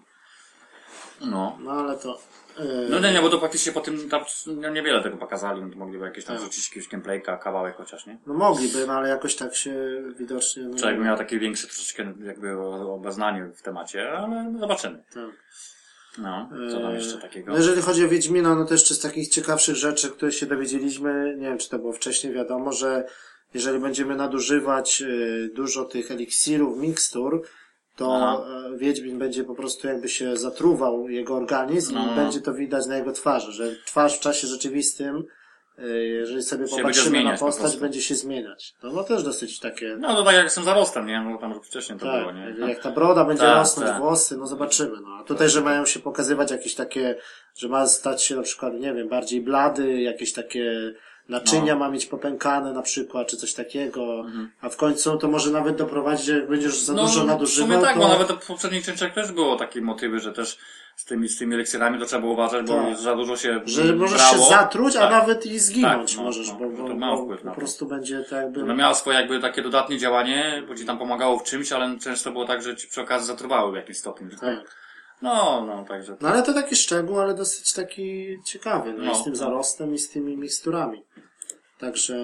No. 1.21 1.57
No 1.59 1.71
ale 1.71 1.97
to... 1.97 2.19
Yy, 2.59 2.87
No 2.89 2.99
nie, 2.99 3.13
nie, 3.13 3.21
bo 3.21 3.29
to 3.29 3.37
praktycznie 3.39 3.71
po 3.71 3.81
tym 3.81 4.09
tam 4.09 4.23
no, 4.47 4.69
niewiele 4.69 5.03
tego 5.03 5.17
pokazali, 5.17 5.61
no 5.61 5.69
to 5.69 5.75
mogliby 5.75 6.05
jakieś 6.05 6.25
tam 6.25 6.35
Tak. 6.35 6.45
rzucić 6.45 6.67
jakiegoś 6.69 6.89
gameplayka, 6.89 7.37
kawałek 7.37 7.75
chociaż, 7.75 8.05
nie? 8.05 8.17
No 8.27 8.33
mogliby, 8.33 8.87
no 8.87 8.93
ale 8.93 9.09
jakoś 9.09 9.35
tak 9.35 9.55
się 9.55 9.73
widocznie... 10.19 10.63
No, 10.63 10.87
jakby 10.89 11.03
miał 11.03 11.17
takie 11.17 11.39
większe 11.39 11.67
troszeczkę 11.67 12.13
jakby 12.25 12.59
obeznanie 12.91 13.45
w 13.45 13.61
temacie, 13.61 14.11
ale 14.11 14.53
zobaczymy. 14.59 15.03
tak. 15.13 15.23
No, 16.17 16.49
co 16.71 16.81
tam 16.81 16.93
jeszcze 16.95 17.17
takiego? 17.17 17.51
No 17.51 17.57
jeżeli 17.57 17.81
chodzi 17.81 18.05
o 18.05 18.09
Wiedźmina, 18.09 18.55
no 18.55 18.65
to 18.65 18.73
jeszcze 18.73 18.93
z 18.95 18.99
takich 18.99 19.27
ciekawszych 19.29 19.75
rzeczy, 19.75 20.09
które 20.09 20.31
się 20.31 20.45
dowiedzieliśmy, 20.45 21.35
nie 21.37 21.47
wiem 21.47 21.57
czy 21.57 21.69
to 21.69 21.79
było 21.79 21.93
wcześniej 21.93 22.33
wiadomo, 22.33 22.71
że 22.71 23.03
jeżeli 23.53 23.79
będziemy 23.79 24.15
nadużywać 24.15 25.01
y, 25.01 25.49
dużo 25.53 25.85
tych 25.85 26.11
eliksirów, 26.11 26.77
mikstur, 26.77 27.47
to 27.95 28.15
Aha. 28.15 28.43
e, 28.73 28.77
Wiedźmin 28.77 29.19
będzie 29.19 29.43
po 29.43 29.55
prostu 29.55 29.87
jakby 29.87 30.09
się 30.09 30.37
zatruwał 30.37 31.09
jego 31.09 31.35
organizm 31.35 31.95
No. 31.95 32.11
i 32.11 32.15
będzie 32.15 32.41
to 32.41 32.53
widać 32.53 32.85
na 32.87 32.97
jego 32.97 33.11
twarzy, 33.11 33.51
że 33.51 33.75
twarz 33.85 34.17
w 34.17 34.19
czasie 34.19 34.47
rzeczywistym, 34.47 35.23
y, 35.79 36.07
jeżeli 36.07 36.43
sobie 36.43 36.67
Się 36.67 36.75
popatrzymy 36.77 37.23
na 37.23 37.33
po 37.33 37.39
postać, 37.39 37.61
prostu. 37.61 37.79
będzie 37.79 38.01
się 38.01 38.15
zmieniać. 38.15 38.73
No, 38.83 38.91
no 38.91 39.03
też 39.03 39.23
dosyć 39.23 39.59
takie... 39.59 39.95
No 39.99 40.15
to 40.15 40.23
tak 40.23 40.35
jak 40.35 40.51
z 40.51 40.55
tym 40.55 40.63
zarostem, 40.63 41.07
nie? 41.07 41.21
No 41.21 41.37
tam 41.37 41.61
wcześniej 41.63 41.99
to 41.99 42.05
Tak, 42.05 42.19
było, 42.21 42.31
nie? 42.31 42.67
jak 42.67 42.79
ta 42.83 42.91
broda 42.91 43.25
będzie 43.25 43.43
Tak, 43.43 43.57
rosnąć, 43.57 43.89
tak. 43.89 43.99
włosy, 43.99 44.37
no 44.37 44.47
zobaczymy. 44.47 44.97
No. 45.01 45.17
A 45.21 45.23
tutaj, 45.23 45.49
że 45.49 45.61
mają 45.61 45.85
się 45.85 45.99
pokazywać 45.99 46.51
jakieś 46.51 46.75
takie, 46.75 47.15
że 47.57 47.67
ma 47.69 47.87
stać 47.87 48.23
się 48.23 48.35
na 48.35 48.41
przykład, 48.41 48.73
nie 48.73 48.93
wiem, 48.93 49.09
bardziej 49.09 49.41
blady, 49.41 50.01
jakieś 50.01 50.33
takie 50.33 50.93
naczynia 51.31 51.73
No. 51.73 51.79
ma 51.79 51.89
mieć 51.89 52.05
popękane 52.05 52.73
na 52.73 52.81
przykład, 52.81 53.27
czy 53.27 53.37
coś 53.37 53.53
takiego, 53.53 54.19
Mhm. 54.19 54.49
a 54.61 54.69
w 54.69 54.77
końcu 54.77 55.17
to 55.17 55.27
może 55.27 55.51
nawet 55.51 55.75
doprowadzić, 55.75 56.25
że 56.25 56.35
jak 56.35 56.47
będziesz 56.49 56.79
za 56.79 56.93
dużo 56.93 57.07
w 57.07 57.13
sumie 57.13 57.25
nadużywał, 57.25 57.81
tak, 57.81 57.93
to... 57.93 57.99
bo 58.01 58.07
nawet 58.07 58.31
w 58.31 58.47
poprzednich 58.47 58.85
częściach 58.85 59.13
też 59.13 59.31
było 59.31 59.55
takie 59.55 59.81
motywy, 59.81 60.19
że 60.19 60.31
też 60.33 60.57
z 60.95 61.05
tymi, 61.05 61.29
z 61.29 61.37
tymi 61.37 61.55
eliksirami 61.55 61.99
to 61.99 62.05
trzeba 62.05 62.19
było 62.21 62.33
uważać, 62.33 62.67
bo 62.67 62.73
Tak. 62.73 62.97
za 62.97 63.15
dużo 63.15 63.37
się 63.37 63.61
że 63.65 63.95
możesz 63.95 64.17
brało. 64.17 64.37
się 64.43 64.49
zatruć, 64.49 64.95
a 64.95 64.99
Tak. 64.99 65.11
nawet 65.11 65.45
i 65.45 65.59
zginąć 65.59 66.11
Tak, 66.11 66.17
no, 66.17 66.23
możesz, 66.23 66.47
no, 66.47 66.55
bo, 66.55 66.65
no 66.65 66.71
bo, 66.77 66.87
to 66.87 66.95
ma 66.95 67.15
bo 67.15 67.23
wpływ 67.23 67.43
na 67.43 67.51
po 67.51 67.57
prostu 67.59 67.85
będzie 67.85 68.19
tak 68.23 68.31
jakby... 68.43 68.61
Ono 68.63 68.75
miało 68.75 68.95
swoje 68.95 69.17
jakby 69.19 69.39
takie 69.39 69.61
dodatnie 69.61 69.97
działanie, 69.97 70.63
bo 70.67 70.75
ci 70.75 70.85
tam 70.85 70.97
pomagało 70.97 71.39
w 71.39 71.43
czymś, 71.43 71.71
ale 71.71 71.97
często 71.99 72.31
było 72.31 72.45
tak, 72.45 72.61
że 72.63 72.75
ci 72.75 72.87
przy 72.87 73.01
okazji 73.01 73.27
zatruwały 73.27 73.71
w 73.71 73.75
jakimś 73.75 73.97
stopniu. 73.97 74.29
Tak. 74.41 74.75
No, 75.21 75.65
no, 75.65 75.85
także. 75.85 76.17
No 76.21 76.29
ale 76.29 76.43
to 76.43 76.53
taki 76.53 76.75
szczegół, 76.75 77.19
ale 77.19 77.33
dosyć 77.33 77.73
taki 77.73 78.37
ciekawy, 78.45 78.93
no, 78.93 79.03
No. 79.03 79.11
i 79.11 79.15
z 79.15 79.23
tym 79.23 79.35
zarostem 79.35 79.93
i 79.93 79.99
z 79.99 80.09
tymi 80.09 80.37
miksturami. 80.37 81.03
Także... 81.79 82.15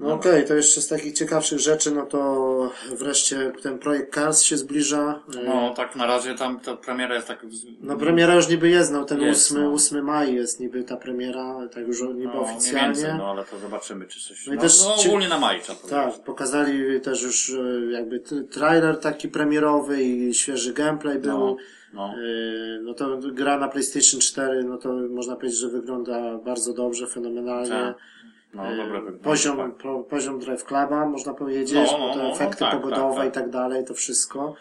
No 0.00 0.08
No. 0.08 0.14
okej, 0.14 0.46
to 0.46 0.54
jeszcze 0.54 0.80
z 0.80 0.88
takich 0.88 1.12
ciekawszych 1.14 1.58
rzeczy, 1.58 1.90
no 1.90 2.06
to 2.06 2.70
wreszcie 2.98 3.52
ten 3.62 3.78
projekt 3.78 4.14
Cars 4.14 4.42
się 4.42 4.56
zbliża. 4.56 5.22
No, 5.46 5.74
tak 5.76 5.96
na 5.96 6.06
razie 6.06 6.34
tam 6.34 6.60
ta 6.60 6.76
premiera 6.76 7.14
jest 7.14 7.28
tak... 7.28 7.46
No 7.80 7.96
premiera 7.96 8.34
już 8.34 8.48
niby 8.48 8.68
jest, 8.68 8.92
no 8.92 9.04
ten 9.04 9.20
Jest, 9.20 9.50
8, 9.52 9.62
no. 9.62 9.72
8 9.72 10.04
maj 10.04 10.34
jest 10.34 10.60
niby 10.60 10.84
ta 10.84 10.96
premiera, 10.96 11.68
tak 11.74 11.86
już 11.86 12.00
niby 12.02 12.24
no, 12.24 12.40
oficjalnie. 12.40 12.86
więcej, 12.86 13.14
no 13.18 13.30
ale 13.30 13.44
to 13.44 13.58
zobaczymy, 13.58 14.06
czy 14.06 14.20
coś... 14.28 14.46
No 14.46 14.54
No, 14.54 14.60
też 14.60 14.80
no 14.84 14.94
ogólnie 14.94 15.28
na 15.28 15.38
maj 15.38 15.60
trzeba. 15.60 15.78
Tak, 15.90 16.24
pokazali 16.24 17.00
też 17.00 17.22
już 17.22 17.50
e, 17.50 17.92
jakby 17.92 18.20
trailer 18.50 18.98
taki 18.98 19.28
premierowy 19.28 20.02
i 20.02 20.34
świeży 20.34 20.72
gameplay 20.72 21.18
był. 21.18 21.38
No, 21.38 21.56
no. 21.92 22.14
No 22.82 22.94
to 22.94 23.18
gra 23.32 23.58
na 23.58 23.68
PlayStation 23.68 24.20
4, 24.20 24.64
no 24.64 24.76
to 24.78 24.92
można 24.92 25.36
powiedzieć, 25.36 25.58
że 25.58 25.68
wygląda 25.68 26.38
bardzo 26.38 26.72
dobrze, 26.72 27.06
fenomenalnie. 27.06 27.70
Tak. 27.70 27.96
No, 28.54 28.62
dobre 28.62 29.00
wygląda. 29.00 29.24
Poziom, 29.24 29.56
tak. 29.56 29.76
po, 29.76 30.04
poziom 30.04 30.38
Drive 30.38 30.64
Cluba, 30.64 31.06
można 31.06 31.34
powiedzieć, 31.34 31.92
No, 31.92 31.98
no, 31.98 32.14
te 32.14 32.22
no, 32.22 32.32
efekty 32.32 32.64
no, 32.64 32.70
tak, 32.70 32.80
pogodowe 32.80 33.14
tak, 33.14 33.24
tak. 33.24 33.28
i 33.28 33.34
tak 33.34 33.50
dalej, 33.50 33.84
to 33.84 33.94
wszystko. 33.94 34.54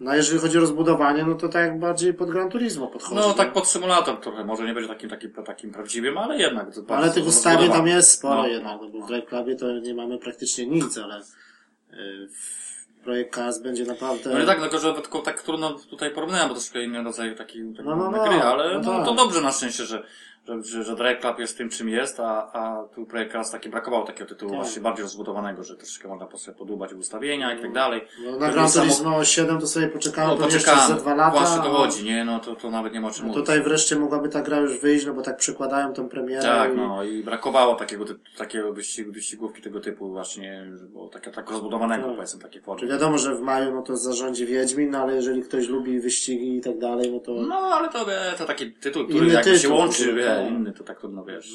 No 0.00 0.10
a 0.10 0.16
jeżeli 0.16 0.40
chodzi 0.40 0.58
o 0.58 0.60
rozbudowanie, 0.60 1.24
no 1.24 1.34
to 1.34 1.48
tak 1.48 1.78
bardziej 1.78 2.14
pod 2.14 2.30
Gran 2.30 2.50
Turismo 2.50 2.86
podchodzi. 2.86 3.14
No, 3.14 3.34
tak 3.34 3.52
pod 3.52 3.68
symulator 3.68 4.20
trochę, 4.20 4.44
może 4.44 4.64
nie 4.64 4.74
będzie 4.74 4.88
takim, 4.88 5.10
takim, 5.10 5.32
takim 5.32 5.70
prawdziwym, 5.70 6.18
ale 6.18 6.38
jednak. 6.38 6.74
to 6.74 6.96
ale 6.96 7.10
tych 7.10 7.26
ustawień 7.26 7.70
tam 7.70 7.86
jest 7.86 8.10
sporo 8.10 8.42
No, 8.42 8.46
jednak, 8.46 8.80
no 8.82 8.88
bo 8.88 9.06
w 9.06 9.08
Drive 9.08 9.26
Clubie 9.26 9.56
to 9.56 9.72
nie 9.72 9.94
mamy 9.94 10.18
praktycznie 10.18 10.66
nic, 10.66 10.98
ale 10.98 11.16
yy, 11.16 12.28
w 12.28 13.04
projekt 13.04 13.34
Cars 13.34 13.58
będzie 13.58 13.84
naprawdę... 13.84 14.34
No 14.34 14.42
i 14.42 14.46
tak, 14.46 14.60
tylko 14.60 14.78
że 14.78 14.94
tylko 14.94 15.20
tak 15.20 15.42
trudno 15.42 15.70
tutaj 15.90 16.10
porównać, 16.10 16.42
bo 16.42 16.48
to 16.48 16.54
troszkę 16.54 16.84
inny 16.84 17.02
rodzaj 17.02 17.36
takiej 17.36 17.62
takiej 17.70 17.84
No, 17.84 17.96
no, 17.96 18.10
no, 18.10 18.24
gry, 18.24 18.42
ale 18.42 18.74
no 18.74 18.80
no, 18.80 18.92
tak. 18.92 19.06
to 19.06 19.14
dobrze 19.14 19.40
na 19.40 19.52
szczęście, 19.52 19.84
że, 19.84 20.02
że, 20.48 20.62
że, 20.62 20.84
że 20.84 20.96
Drive 20.96 21.20
Club 21.20 21.38
jest 21.38 21.58
tym, 21.58 21.68
czym 21.68 21.88
jest, 21.88 22.20
a, 22.20 22.52
a 22.52 22.84
tu 22.94 23.06
projekt 23.06 23.32
Cars 23.32 23.50
taki 23.50 23.68
brakowało 23.68 24.04
takiego 24.06 24.28
tytułu 24.28 24.50
Tak. 24.50 24.60
właśnie 24.60 24.82
bardziej 24.82 25.02
rozbudowanego, 25.02 25.64
że 25.64 25.76
troszkę 25.76 26.08
można 26.08 26.26
po 26.26 26.38
sobie 26.38 26.58
podłubać 26.58 26.92
ustawienia 26.92 27.54
i 27.54 27.62
tak 27.62 27.72
dalej. 27.72 28.00
No, 28.24 28.38
na 28.38 28.50
Gran 28.50 28.70
Turismo 28.72 29.24
7 29.24 29.60
to 29.60 29.66
sobie 29.66 29.88
poczekamy 29.88 30.34
No, 30.40 30.44
jeszcze 30.44 30.58
poczekamy. 30.58 30.88
za 30.88 30.94
dwa 30.94 31.14
lata. 31.14 31.30
Właśnie 31.38 31.56
to 31.62 31.70
chodzi, 31.70 32.04
nie? 32.04 32.24
No 32.24 32.40
to, 32.40 32.56
to 32.56 32.70
nawet 32.70 32.92
nie 32.94 33.00
ma 33.00 33.08
o 33.08 33.10
czym 33.10 33.24
a 33.24 33.26
mówić. 33.28 33.40
Tutaj 33.42 33.62
wreszcie 33.62 33.96
mogłaby 33.96 34.28
ta 34.28 34.42
gra 34.42 34.56
już 34.58 34.78
wyjść, 34.80 35.06
no 35.06 35.14
bo 35.14 35.22
tak 35.22 35.36
przekładają 35.36 35.92
tą 35.92 36.08
premierę. 36.08 36.42
Tak, 36.42 36.72
i... 36.72 36.76
no 36.76 37.04
i 37.04 37.22
brakowało 37.22 37.74
takiego, 37.74 38.04
takiego 38.36 38.72
wyścigu, 38.72 39.12
wyścigówki 39.12 39.62
tego 39.62 39.80
typu 39.80 40.08
właśnie, 40.10 40.66
było 40.92 41.08
takie 41.08 41.30
tak 41.30 41.50
rozbudowanego 41.50 42.04
Tak. 42.06 42.14
powiedzmy 42.14 42.40
takie 42.40 42.58
Czy 42.58 42.64
formy. 42.64 42.88
wiadomo, 42.88 43.18
że 43.18 43.34
w 43.34 43.40
maju 43.40 43.74
no 43.74 43.82
to 43.82 43.96
zarządzi 43.96 44.46
Wiedźmin, 44.46 44.90
no 44.90 44.98
ale 44.98 45.14
jeżeli 45.14 45.42
ktoś 45.42 45.68
lubi 45.68 46.00
wyścigi 46.00 46.56
i 46.56 46.60
tak 46.60 46.78
dalej, 46.78 47.12
no 47.12 47.20
to... 47.20 47.32
No 47.32 47.54
ale 47.56 47.88
to, 47.88 48.06
wie, 48.06 48.18
to 48.38 48.44
taki 48.44 48.72
tytuł, 48.72 49.04
który 49.04 49.24
Inny 49.24 49.34
jakby 49.34 49.50
się 49.50 49.62
tytuł, 49.62 49.76
łączy, 49.78 50.02
który, 50.02 50.22
tak. 50.44 50.52
inny, 50.52 50.72
to 50.72 50.84
tak 50.84 51.00
trudno 51.00 51.24
wiesz. 51.24 51.50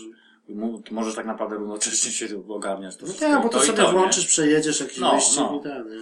Mu- 0.49 0.81
ty 0.81 0.93
możesz 0.93 1.15
tak 1.15 1.25
naprawdę 1.25 1.55
równocześnie 1.55 2.11
się 2.11 2.43
ogarniać 2.49 2.95
to 2.97 3.01
No 3.05 3.07
wszystko. 3.07 3.29
tak, 3.31 3.43
bo 3.43 3.49
to 3.49 3.63
i 3.63 3.67
sobie 3.67 3.83
nie? 3.83 3.89
włączysz, 3.91 4.25
przejedziesz 4.27 4.79
jakiś 4.79 4.97
No, 4.97 5.15
wyścig 5.15 5.39
no. 5.39 5.59
i 5.59 5.63
ten, 5.63 5.89
nie? 5.89 5.99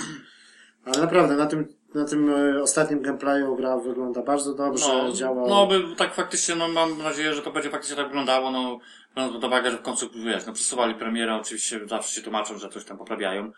Ale 0.85 0.97
naprawdę, 1.01 1.35
na 1.35 1.45
tym, 1.45 1.67
na 1.95 2.05
tym 2.05 2.29
e, 2.33 2.61
ostatnim 2.63 3.01
gameplayu 3.01 3.55
gra 3.55 3.77
wygląda 3.77 4.21
bardzo 4.23 4.53
dobrze, 4.53 5.03
No, 5.03 5.11
działa... 5.11 5.47
no 5.49 5.67
by 5.67 5.95
tak 5.97 6.13
faktycznie, 6.13 6.55
no 6.55 6.67
mam 6.67 6.97
nadzieję, 6.97 7.33
że 7.33 7.41
to 7.41 7.51
będzie 7.51 7.69
faktycznie 7.69 7.95
tak 7.95 8.07
wyglądało, 8.07 8.51
no 8.51 8.79
biorąc 9.15 9.33
pod 9.33 9.43
uwagę, 9.43 9.71
że 9.71 9.77
w 9.77 9.81
końcu, 9.81 10.09
wiesz, 10.25 10.45
no 10.45 10.53
przesuwali 10.53 10.95
premierę, 10.95 11.35
oczywiście 11.35 11.87
zawsze 11.87 12.15
się 12.15 12.21
tłumaczą, 12.21 12.57
że 12.57 12.69
coś 12.69 12.85
tam 12.85 12.97
poprawiają, 12.97 13.51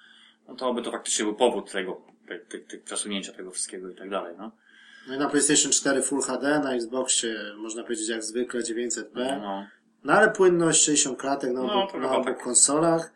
no 0.48 0.56
to 0.56 0.74
by 0.74 0.82
to 0.82 0.92
faktycznie 0.92 1.26
był 1.26 1.36
powód 1.36 1.72
tego, 1.72 2.02
tych, 2.28 2.46
tych, 2.48 2.66
tych 2.68 2.84
przesunięcia 2.84 3.34
tego 3.34 3.52
wszystkiego 3.52 3.90
i 3.90 3.96
tak 3.96 4.10
dalej, 4.10 4.36
no. 4.38 4.52
No 5.08 5.16
i 5.16 5.18
na 5.18 5.30
PlayStation 5.30 5.72
4 5.72 6.02
Full 6.02 6.22
HD, 6.22 6.60
na 6.60 6.74
Xboxie 6.76 7.36
można 7.58 7.84
powiedzieć 7.84 8.10
jak 8.10 8.24
zwykle 8.24 8.62
900p. 8.62 9.42
no. 9.42 9.66
No 10.04 10.14
ale 10.14 10.32
płynność 10.32 10.84
60 10.84 11.18
klatek 11.20 11.54
na 11.54 11.64
No, 11.64 11.84
obu, 11.84 11.92
to 11.92 11.98
na 11.98 12.04
chyba 12.08 12.16
obu 12.16 12.26
tak. 12.26 12.44
konsolach. 12.44 13.14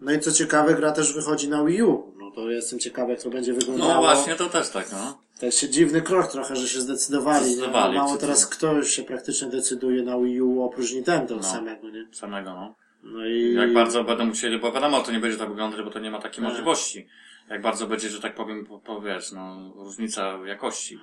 No 0.00 0.12
i 0.12 0.20
co 0.20 0.32
ciekawe, 0.32 0.74
gra 0.74 0.92
też 0.92 1.12
wychodzi 1.14 1.48
na 1.48 1.64
Wii 1.64 1.82
U. 1.82 2.12
No 2.18 2.30
to 2.30 2.50
jestem 2.50 2.78
ciekawy, 2.78 3.10
jak 3.12 3.22
to 3.22 3.30
będzie 3.30 3.52
wyglądało. 3.52 3.94
No 3.94 4.00
właśnie, 4.00 4.34
to 4.34 4.48
też 4.48 4.68
tak, 4.70 4.92
no. 4.92 5.18
Tak 5.40 5.52
się 5.52 5.68
dziwny 5.68 6.02
krok 6.02 6.32
trochę, 6.32 6.56
że 6.56 6.68
się 6.68 6.80
zdecydowali. 6.80 7.44
nie? 7.46 7.52
Zdecydowali, 7.52 7.94
No, 7.94 8.02
mało 8.04 8.14
co- 8.14 8.20
teraz 8.20 8.46
ktoś 8.46 8.90
się 8.90 9.02
praktycznie 9.02 9.48
decyduje 9.48 10.02
na 10.02 10.18
Wii 10.18 10.40
U 10.42 10.62
oprócz 10.62 10.92
Nintendo 10.92 11.36
No. 11.36 11.42
samego, 11.42 11.90
nie? 11.90 12.06
Samego, 12.12 12.50
no. 12.54 12.74
No 13.02 13.26
i... 13.26 13.54
Jak 13.54 13.72
bardzo 13.72 14.04
będą 14.04 14.24
musieli, 14.26 14.58
bo 14.58 14.72
wiadomo, 14.72 15.00
to 15.02 15.12
nie 15.12 15.18
będzie 15.20 15.38
tak 15.38 15.48
wyglądać, 15.48 15.82
bo 15.82 15.90
to 15.90 15.98
nie 15.98 16.10
ma 16.10 16.18
takiej 16.18 16.44
Tak. 16.44 16.44
możliwości. 16.52 17.06
Jak 17.50 17.62
bardzo 17.62 17.86
będzie, 17.86 18.08
że 18.08 18.20
tak 18.20 18.34
powiem, 18.34 18.66
po, 18.66 18.78
po, 18.78 19.00
wiesz, 19.00 19.32
no, 19.32 19.72
różnica 19.76 20.38
jakości. 20.46 20.98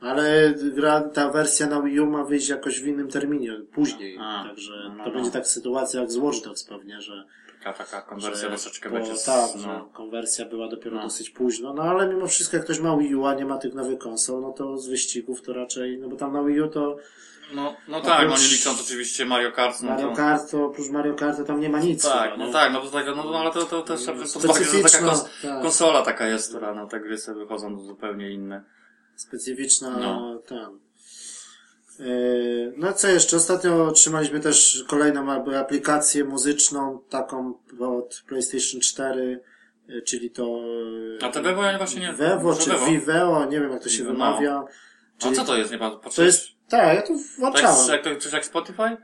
Ale 0.00 0.54
gra, 0.74 1.00
ta 1.00 1.30
wersja 1.30 1.66
na 1.66 1.82
Wii 1.82 2.00
U 2.00 2.06
ma 2.10 2.24
wyjść 2.24 2.48
jakoś 2.48 2.80
w 2.80 2.86
innym 2.86 3.08
terminie, 3.08 3.60
później. 3.72 4.18
A, 4.20 4.44
Także 4.48 4.72
no, 4.88 4.94
no, 4.94 5.04
to 5.04 5.10
będzie 5.10 5.30
tak 5.30 5.46
sytuacja 5.46 6.00
jak 6.00 6.10
z 6.10 6.16
Watch 6.16 6.44
Dogs 6.44 6.64
pewnie, 6.64 7.00
że, 7.00 7.24
Taka, 7.64 7.72
taka 7.84 8.02
konwersja 8.02 8.42
że 8.42 8.48
troszeczkę 8.48 8.88
po- 8.88 8.94
będzie, 8.96 9.16
z- 9.16 9.24
tak, 9.24 9.50
no, 9.66 9.88
konwersja 9.92 10.44
była 10.44 10.68
dopiero 10.68 10.96
No. 10.96 11.02
dosyć 11.02 11.30
późno. 11.30 11.74
No 11.74 11.82
ale 11.82 12.08
mimo 12.14 12.26
wszystko, 12.26 12.56
jak 12.56 12.64
ktoś 12.64 12.80
ma 12.80 12.96
Wii 12.96 13.14
U, 13.14 13.26
a 13.26 13.34
nie 13.34 13.44
ma 13.44 13.58
tych 13.58 13.74
nowych 13.74 13.98
konsol, 13.98 14.40
no 14.40 14.52
to 14.52 14.78
z 14.78 14.88
wyścigów 14.88 15.42
to 15.42 15.52
raczej, 15.52 15.98
no 15.98 16.08
bo 16.08 16.16
tam 16.16 16.32
na 16.32 16.42
Wii 16.42 16.60
U 16.60 16.68
to 16.68 16.96
no, 17.54 17.76
no 17.88 18.00
tak, 18.00 18.28
no 18.28 18.34
Oprócz- 18.34 18.42
nie 18.42 18.48
licząc 18.48 18.80
oczywiście 18.80 19.24
Mario 19.24 19.52
Kart, 19.52 19.80
no 19.82 19.88
Mario 19.90 20.08
to... 20.10 20.16
Kart, 20.16 20.50
to 20.50 20.64
oprócz 20.64 20.88
Mario 20.88 21.14
Kart 21.14 21.36
to 21.38 21.44
tam 21.44 21.60
nie 21.60 21.68
ma 21.68 21.80
nic. 21.80 22.02
Tak, 22.02 22.22
chyba, 22.24 22.36
no 22.36 22.46
nie? 22.46 22.52
tak, 22.52 22.72
no 22.72 22.80
to 22.80 22.90
tak, 22.90 23.06
no, 23.06 23.14
no 23.14 23.38
ale 23.38 23.50
to, 23.52 23.62
to 23.64 23.82
też 23.82 24.00
trzeba 24.00 24.16
wziąć 24.16 24.32
pod 24.32 24.44
uwagę, 24.44 24.64
że 24.64 24.72
to 24.82 24.88
taka 24.88 25.04
kons- 25.06 25.24
tak. 25.42 25.62
konsola 25.62 26.02
taka 26.02 26.26
jest, 26.28 26.48
która, 26.48 26.74
no 26.74 26.86
te 26.86 27.00
gry 27.00 27.18
sobie 27.18 27.38
wychodzą 27.40 27.80
zupełnie 27.80 28.30
inne. 28.30 28.64
specyficzna 29.16 29.90
No. 29.90 30.38
ten. 30.46 30.78
Yy, 31.98 32.72
No 32.76 32.92
co 32.92 33.08
jeszcze? 33.08 33.36
Ostatnio 33.36 33.86
otrzymaliśmy 33.86 34.40
też 34.40 34.84
kolejną 34.88 35.32
aplikację 35.58 36.24
muzyczną, 36.24 37.02
taką 37.08 37.54
od 37.80 38.22
PlayStation 38.28 38.80
4, 38.80 39.40
yy, 39.88 40.02
czyli 40.02 40.30
to... 40.30 40.60
A 41.22 41.28
te 41.28 41.42
Vevo 41.42 41.62
ja 41.64 41.78
właśnie 41.78 42.00
nie... 42.00 42.12
Vevo 42.12 42.54
czy? 42.54 42.70
Viveo, 42.86 43.44
nie 43.44 43.60
wiem 43.60 43.72
jak 43.72 43.82
to 43.82 43.88
się 43.88 44.04
no. 44.04 44.10
wymawia. 44.12 44.64
A 45.18 45.22
Czyli 45.22 45.36
co 45.36 45.44
to 45.44 45.56
jest, 45.56 45.72
nie 45.72 45.78
to 46.16 46.22
jest, 46.22 46.46
tak, 46.68 46.96
ja 46.96 47.02
to 47.02 47.08
Tak, 47.08 47.16
włączałem. 47.38 47.88
jak, 47.90 48.02
to, 48.02 48.16
coś 48.16 48.32
jak 48.32 48.44
Spotify? 48.44 48.96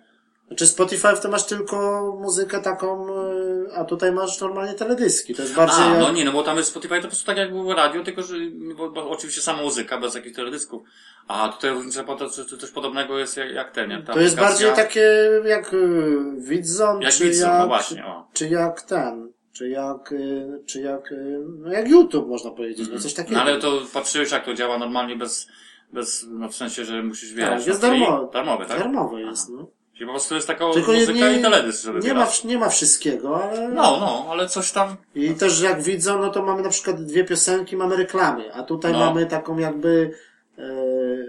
Znaczy 0.49 0.67
Spotify 0.67 1.09
to 1.23 1.29
masz 1.29 1.47
tylko 1.47 2.03
muzykę 2.21 2.61
taką, 2.61 3.07
yy, 3.07 3.69
a 3.75 3.85
tutaj 3.85 4.13
masz 4.13 4.41
normalnie 4.41 4.75
teledyski. 4.75 5.35
To 5.35 5.43
jest 5.43 5.55
bardziej 5.55 5.85
A, 5.85 5.91
jak... 5.91 5.99
no 5.99 6.13
nie, 6.13 6.25
no 6.25 6.33
bo 6.33 6.43
tam 6.43 6.57
jest 6.57 6.69
Spotify 6.69 6.95
to 6.95 7.03
po 7.03 7.09
prostu 7.09 7.27
tak 7.27 7.37
jak 7.37 7.51
było 7.51 7.75
radio, 7.75 8.05
tylko 8.05 8.23
że, 8.23 8.35
bo, 8.77 8.91
bo 8.91 9.11
oczywiście 9.11 9.41
sama 9.41 9.63
muzyka, 9.63 9.99
bez 9.99 10.15
jakichś 10.15 10.37
teledysków. 10.37 10.83
A 11.29 11.49
tutaj 11.49 11.71
różnica, 11.71 12.05
to, 12.05 12.17
to 12.17 12.57
coś 12.57 12.71
podobnego 12.71 13.19
jest 13.19 13.37
jak, 13.37 13.51
jak 13.51 13.73
ten, 13.73 13.91
jak 13.91 14.07
ta 14.07 14.13
To 14.13 14.21
jest 14.21 14.37
bardziej 14.37 14.73
takie 14.73 15.31
jak 15.45 15.73
yy, 15.73 16.35
Widzon, 16.39 17.03
Jak 17.03 17.13
czy 17.13 17.25
Widzon, 17.25 17.51
jak... 17.51 17.59
no 17.61 17.67
właśnie, 17.67 18.07
o. 18.07 18.29
czy 18.33 18.49
jak 18.49 18.83
ten, 18.83 19.33
czy 19.53 19.69
jak, 19.69 20.13
y, 20.13 20.63
czy 20.67 20.81
jak, 20.81 21.15
no 21.59 21.73
jak 21.73 21.89
YouTube 21.89 22.29
można 22.29 22.51
powiedzieć, 22.51 22.89
no 22.93 22.99
coś 22.99 23.15
takiego. 23.15 23.37
No 23.37 23.43
ale 23.43 23.59
to 23.59 23.83
patrzyłeś 23.93 24.31
jak 24.33 24.45
to 24.45 24.55
działa 24.55 24.79
normalnie 24.79 25.17
bez, 25.17 25.49
bez, 25.93 26.27
no 26.31 26.49
w 26.49 26.55
sensie, 26.55 26.85
że 26.85 27.03
musisz 27.03 27.33
wiesz. 27.35 27.49
tak, 27.49 27.67
jest 27.67 27.83
no, 27.83 27.89
darmowe. 27.89 28.29
Darmowe, 28.33 28.67
tak? 28.67 28.79
Darmowe 28.79 29.21
jest, 29.21 29.49
no. 29.49 29.67
Czyli 29.95 30.07
po 30.07 30.13
prostu 30.13 30.35
jest 30.35 30.47
taka 30.47 30.73
Tylko 30.73 30.93
muzyka 30.93 31.13
nie, 31.13 31.39
i 31.39 31.43
teledysk, 31.43 31.85
żeby 31.85 32.01
nie, 32.01 32.15
ma, 32.15 32.27
nie 32.45 32.59
ma 32.59 32.69
wszystkiego, 32.69 33.43
ale... 33.45 33.69
No, 33.69 33.83
no, 34.01 34.27
ale 34.31 34.49
coś 34.49 34.73
tam, 34.73 34.97
I 35.15 35.35
też 35.35 35.61
jak 35.61 35.83
widzą, 35.83 36.19
no 36.19 36.31
to 36.31 36.43
mamy 36.43 36.63
na 36.63 36.69
przykład 36.69 37.05
dwie 37.05 37.25
piosenki, 37.25 37.77
mamy 37.77 37.97
reklamy, 37.97 38.55
a 38.55 38.63
tutaj 38.63 38.93
No. 38.93 38.99
mamy 38.99 39.27
taką 39.27 39.59
jakby 39.59 40.11
e, 40.59 40.63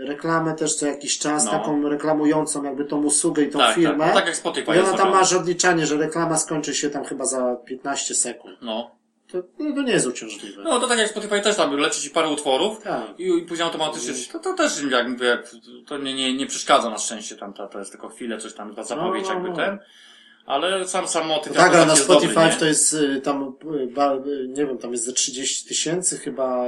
reklamę 0.08 0.56
też 0.56 0.76
co 0.76 0.86
jakiś 0.86 1.20
czas, 1.20 1.46
No. 1.46 1.52
taką 1.52 1.90
reklamującą 1.90 2.64
jakby 2.64 2.86
tą 2.86 3.04
usługę 3.04 3.44
i 3.44 3.50
tą 3.50 3.60
tak, 3.60 3.76
firmę. 3.76 3.98
tak, 3.98 4.08
no 4.08 4.14
tak 4.14 4.26
jak 4.26 4.36
Spotify 4.36 4.76
I 4.76 4.80
ona 4.80 4.94
tam 4.98 5.12
masz 5.12 5.34
odliczanie, 5.34 5.86
że 5.86 5.98
reklama 5.98 6.38
skończy 6.38 6.76
się 6.76 6.90
tam 6.90 7.06
chyba 7.06 7.26
za 7.26 7.56
15 7.66 8.16
sekund. 8.16 8.58
No. 8.62 8.92
To, 9.32 9.38
no, 9.60 9.76
to 9.76 9.82
nie 9.82 9.92
jest 9.92 10.08
uciążliwe. 10.08 10.64
no, 10.64 10.80
to 10.80 10.88
tak 10.88 11.00
jak 11.00 11.10
Spotify 11.10 11.42
też 11.42 11.56
tam 11.56 11.78
leci 11.78 12.02
ci 12.02 12.10
parę 12.10 12.30
utworów, 12.30 12.84
Tak. 12.84 13.20
I, 13.20 13.38
I 13.38 13.42
później 13.42 13.66
automatycznie, 13.66 14.14
to, 14.32 14.40
to 14.40 14.54
też 14.54 14.84
jak 14.92 15.10
mówię, 15.10 15.38
to 15.88 15.98
nie, 15.98 16.14
nie, 16.14 16.34
nie 16.34 16.46
przeszkadza 16.48 16.90
na 16.90 16.98
szczęście 16.98 17.36
tam, 17.36 17.54
to, 17.54 17.68
to 17.68 17.80
jest 17.80 17.92
tylko 17.92 18.10
chwilę, 18.10 18.38
coś 18.38 18.54
tam, 18.54 18.76
ta 18.76 18.84
zapowiedź 18.84 19.24
No, 19.24 19.30
no, 19.30 19.34
jakby 19.34 19.50
no. 19.50 19.56
ten, 19.56 19.80
ale 20.46 20.88
sam, 20.88 21.08
sam 21.08 21.28
motyw 21.28 21.54
Tak, 21.54 21.76
ale 21.76 21.86
na 21.86 21.92
jest 21.92 22.04
Spotify 22.04 22.34
dobry, 22.36 22.56
to 22.60 22.66
jest 22.66 22.94
y, 22.94 23.22
tam, 23.22 23.54
y, 23.66 24.30
y, 24.32 24.48
nie 24.48 24.66
wiem, 24.66 24.78
tam 24.78 24.92
jest 24.92 25.06
ze 25.06 25.14
30 25.14 25.68
tysięcy 25.68 26.18
chyba 26.18 26.66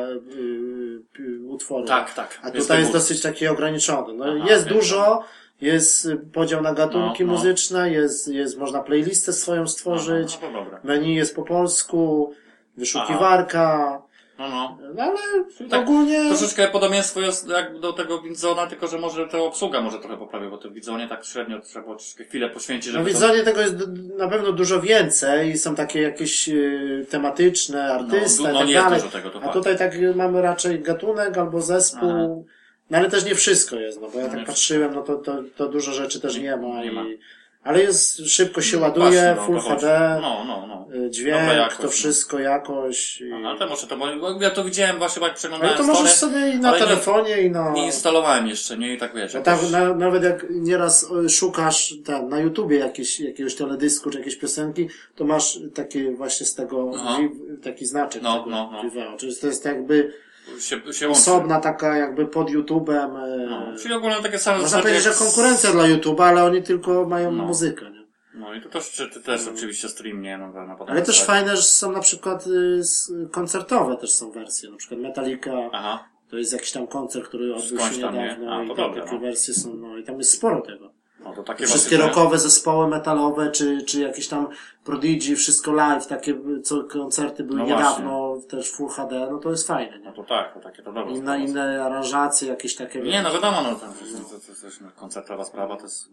y, 1.20 1.46
utworów. 1.48 1.88
Tak, 1.88 2.14
tak. 2.14 2.40
A 2.44 2.46
Jest 2.50 2.58
tutaj 2.60 2.78
jest 2.78 2.92
wybór. 2.92 3.02
dosyć 3.02 3.22
taki 3.22 3.48
ograniczony. 3.48 4.14
No, 4.14 4.26
Aha, 4.38 4.46
jest 4.50 4.68
dużo, 4.68 5.24
jest 5.62 6.08
podział 6.34 6.62
na 6.62 6.74
gatunki 6.74 7.24
No, 7.26 7.32
no. 7.32 7.38
muzyczne, 7.38 7.92
jest, 7.92 8.28
jest, 8.28 8.58
można 8.58 8.80
playlistę 8.84 9.34
swoją 9.34 9.68
stworzyć, 9.68 10.40
No, 10.42 10.52
no, 10.52 10.66
menu 10.84 11.16
jest 11.16 11.36
po 11.36 11.44
polsku, 11.44 12.34
wyszukiwarka, 12.78 14.02
No, 14.40 14.50
no. 14.50 14.78
no, 14.96 15.04
ale 15.04 15.18
Tak, 15.70 15.82
ogólnie... 15.82 16.26
Troszeczkę 16.30 16.68
podobieństwo 16.68 17.20
jest 17.22 17.50
jak 17.50 17.80
do 17.80 17.94
tego 17.94 18.22
Widzona, 18.22 18.68
tylko 18.68 18.88
że 18.88 18.98
może 18.98 19.28
ta 19.28 19.38
obsługa 19.38 19.82
może 19.82 20.00
trochę 20.00 20.18
poprawi, 20.18 20.48
bo 20.50 20.58
to 20.58 20.70
w 20.70 20.74
Widzonie 20.74 21.08
tak 21.08 21.26
średnio 21.26 21.60
trzeba 21.60 21.86
było 21.86 21.98
chwilę 22.30 22.50
poświęcić, 22.50 22.94
No 22.94 23.00
żeby 23.00 23.14
to... 23.14 23.44
tego 23.46 23.62
jest 23.62 23.76
na 24.18 24.28
pewno 24.28 24.52
dużo 24.52 24.82
więcej, 24.82 25.58
są 25.58 25.76
takie 25.76 26.02
jakieś 26.02 26.50
y, 26.50 27.06
tematyczne, 27.10 27.94
artysta 27.94 28.44
no, 28.44 28.50
i 28.50 28.54
no 28.54 28.60
tak 28.82 28.92
dalej. 28.92 29.02
tego, 29.12 29.30
to 29.30 29.38
A 29.40 29.42
fakt. 29.42 29.54
tutaj 29.54 29.78
tak 29.78 29.94
mamy 30.16 30.42
raczej 30.42 30.80
gatunek 30.80 31.38
albo 31.38 31.62
zespół. 31.62 32.10
Aha. 32.12 32.56
No 32.90 32.98
ale 32.98 33.10
też 33.10 33.26
nie 33.26 33.36
wszystko 33.36 33.76
jest, 33.76 34.02
no 34.02 34.10
bo 34.10 34.20
ja 34.20 34.28
No 34.28 34.34
tak 34.34 34.46
patrzyłem, 34.46 34.94
no 34.94 35.02
to, 35.02 35.16
to, 35.16 35.44
to 35.58 35.68
dużo 35.68 35.92
rzeczy 35.92 36.22
też 36.22 36.38
nie 36.38 36.58
ma. 36.58 36.82
nie 36.84 36.92
ma. 36.92 37.04
I, 37.04 37.20
ale 37.64 37.80
jest, 37.82 38.18
szybko 38.28 38.62
się 38.62 38.78
No, 38.78 38.84
ładuje, 38.84 39.34
no, 39.38 39.46
Full. 39.46 39.60
HD, 39.60 40.18
No, 40.22 40.44
no, 40.48 40.68
no. 40.68 41.10
dźwięk, 41.10 41.54
jakość, 41.54 41.78
to 41.78 41.84
no. 41.84 41.90
wszystko, 41.90 42.40
jakoś. 42.40 43.22
I... 43.22 43.34
Ale 43.34 43.60
to 43.60 43.68
może 43.68 43.88
to, 43.88 43.98
bo 43.98 44.08
ja 44.42 44.50
to 44.52 44.64
widziałem 44.64 44.98
właśnie, 44.98 45.22
jak 45.22 45.30
Ale 45.32 45.38
przeglądałem 45.38 45.78
to 45.78 45.84
możesz 45.84 46.12
stronę, 46.12 46.34
sobie 46.36 46.52
i 46.52 46.60
na 46.60 46.70
ale 46.70 46.80
nie- 46.80 46.86
telefonie, 46.86 47.42
i 47.42 47.52
na... 47.52 47.72
Nie 47.72 47.86
instalowałem 47.86 48.48
jeszcze, 48.48 48.78
nie? 48.78 48.94
I 48.94 48.98
tak 48.98 49.16
wiesz. 49.16 49.34
No 49.34 49.40
jakoś- 49.40 49.62
tak, 49.62 49.72
na, 49.72 49.94
nawet 49.96 50.24
jak 50.24 50.46
nieraz 50.50 51.12
y, 51.26 51.30
szukasz 51.30 51.94
tam, 52.06 52.30
na 52.30 52.40
YouTubie 52.40 52.78
jakieś, 52.78 53.20
jakiegoś 53.20 53.56
teledysku 53.56 54.10
czy 54.10 54.18
jakieś 54.18 54.36
piosenki, 54.36 54.90
to 55.16 55.26
masz 55.26 55.60
takie 55.74 56.12
właśnie 56.12 56.46
z 56.46 56.56
tego, 56.56 56.92
Aha. 56.96 57.18
taki 57.64 57.86
znaczek 57.86 58.22
No, 58.22 58.38
tego 58.40 58.50
no, 58.50 58.70
no. 58.72 59.18
Czyli 59.18 59.36
to 59.36 59.48
jest 59.48 59.66
jakby 59.66 60.14
się, 60.60 60.94
się 60.94 61.10
osobna 61.10 61.60
taka 61.60 61.98
jakby 61.98 62.28
pod 62.28 62.50
YouTubem. 62.50 63.16
e, 63.16 63.48
No, 63.50 63.78
czyli 63.82 63.94
ogólnie 63.94 64.16
takie 64.16 64.40
same 64.40 64.58
Można 64.58 64.70
zasady 64.70 64.84
powiedzieć, 64.84 65.04
że 65.04 65.26
konkurencja 65.26 65.72
dla 65.72 65.84
YouTube'a, 65.84 66.24
ale 66.24 66.44
oni 66.44 66.64
tylko 66.64 67.06
mają 67.06 67.32
No. 67.32 67.44
muzykę, 67.46 67.92
nie? 67.92 68.02
No 68.34 68.54
i 68.54 68.62
to 68.62 68.70
też, 68.70 68.92
czy, 68.92 69.10
ty 69.10 69.22
też 69.22 69.48
oczywiście 69.48 69.90
stream, 69.90 70.22
nie? 70.22 70.38
No, 70.38 70.52
na 70.54 70.78
Ale 70.88 71.02
też 71.02 71.16
zasadzie. 71.20 71.26
fajne, 71.26 71.58
że 71.58 71.64
są 71.64 71.92
na 71.92 72.00
przykład 72.00 72.48
y, 72.48 72.82
koncertowe 73.32 73.98
też 73.98 74.12
są 74.14 74.32
wersje, 74.32 74.70
na 74.72 74.78
przykład 74.78 75.00
Metallica, 75.00 75.52
Aha. 75.72 76.04
to 76.30 76.38
jest 76.38 76.54
jakiś 76.54 76.72
tam 76.72 76.88
koncert, 76.88 77.28
który 77.28 77.56
odbył 77.56 77.80
się 77.80 77.96
niedawno 77.96 78.22
A, 78.56 78.64
i 78.64 78.68
tam 78.76 78.94
takie 78.96 79.14
no. 79.14 79.20
wersje 79.20 79.54
są, 79.54 79.74
no 79.74 79.98
i 79.98 80.04
tam 80.04 80.18
jest 80.18 80.32
sporo 80.32 80.62
tego. 80.62 80.92
No 81.24 81.34
to 81.34 81.44
takie 81.44 81.66
Wszystkie 81.66 81.98
właśnie, 81.98 82.08
rockowe 82.16 82.40
zespoły 82.40 82.88
metalowe, 82.88 83.52
czy, 83.52 83.82
czy 83.82 84.02
jakieś 84.02 84.28
tam 84.28 84.48
Prodigy, 84.84 85.36
wszystko 85.36 85.72
live, 85.74 86.08
takie 86.08 86.36
co 86.64 86.84
koncerty 86.84 87.44
były 87.44 87.60
No 87.60 87.66
niedawno, 87.66 88.31
też 88.48 88.72
Full 88.72 88.90
HD, 88.90 89.28
no 89.32 89.38
to 89.38 89.52
jest 89.52 89.68
fajne, 89.68 90.00
No 90.00 90.10
nie? 90.10 90.16
to 90.16 90.24
tak, 90.24 90.54
to 90.54 90.60
takie 90.60 90.84
to 90.84 90.92
dobre. 90.92 91.14
Inne, 91.14 91.40
inne 91.40 91.84
aranżacje, 91.84 92.48
jakieś 92.48 92.76
takie, 92.76 93.00
Nie, 93.02 93.22
no 93.22 93.32
wiadomo, 93.34 93.62
no 93.62 93.70
to, 93.76 93.80
to, 93.80 93.86
to, 93.86 94.60
to 94.62 94.66
jest 94.66 94.82
no, 94.82 94.88
koncertowa 94.96 95.46
sprawa, 95.46 95.76
to 95.78 95.84
jest 95.84 96.10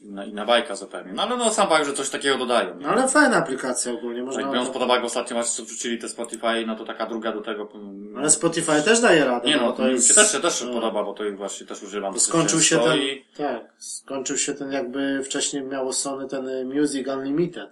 inna, 0.00 0.24
inna 0.24 0.44
bajka 0.46 0.76
zupełnie. 0.76 1.12
No 1.12 1.22
ale 1.22 1.36
no 1.36 1.50
sam 1.50 1.68
fakt, 1.68 1.86
że 1.86 1.92
coś 1.92 2.10
takiego 2.10 2.38
dodają. 2.38 2.74
No 2.80 2.88
ale 2.88 3.08
fajna 3.08 3.36
aplikacja 3.36 3.92
ogólnie, 3.92 4.22
można... 4.22 4.42
Tak, 4.42 4.52
biorąc 4.52 4.70
pod 4.70 4.82
uwagę 4.82 5.04
ostatnio 5.04 5.34
właśnie 5.36 5.56
co 5.56 5.62
wrzucili 5.64 5.98
te 5.98 6.08
Spotify, 6.08 6.66
no 6.66 6.76
to 6.76 6.84
taka 6.84 7.06
druga 7.06 7.32
do 7.32 7.40
tego. 7.40 7.68
mm, 7.74 8.14
Ale 8.18 8.30
Spotify 8.30 8.82
też 8.82 9.00
daje 9.00 9.24
radę, 9.24 9.48
Nie 9.48 9.56
no, 9.56 9.72
to 9.72 9.82
mi 9.84 10.02
się 10.02 10.14
też, 10.14 10.32
się 10.32 10.40
też 10.40 10.64
no. 10.64 10.72
podoba, 10.72 11.04
bo 11.04 11.12
to 11.12 11.24
właśnie 11.36 11.66
też 11.66 11.82
używam. 11.82 12.20
Skończył 12.20 12.60
się 12.60 12.78
ten, 12.78 12.98
tak, 13.36 13.72
skończył 13.78 14.38
się 14.38 14.54
ten 14.54 14.72
jakby 14.72 15.22
wcześniej 15.24 15.62
miało 15.62 15.92
Sony 15.92 16.28
ten 16.28 16.48
y, 16.48 16.64
Music 16.64 17.08
Unlimited. 17.08 17.70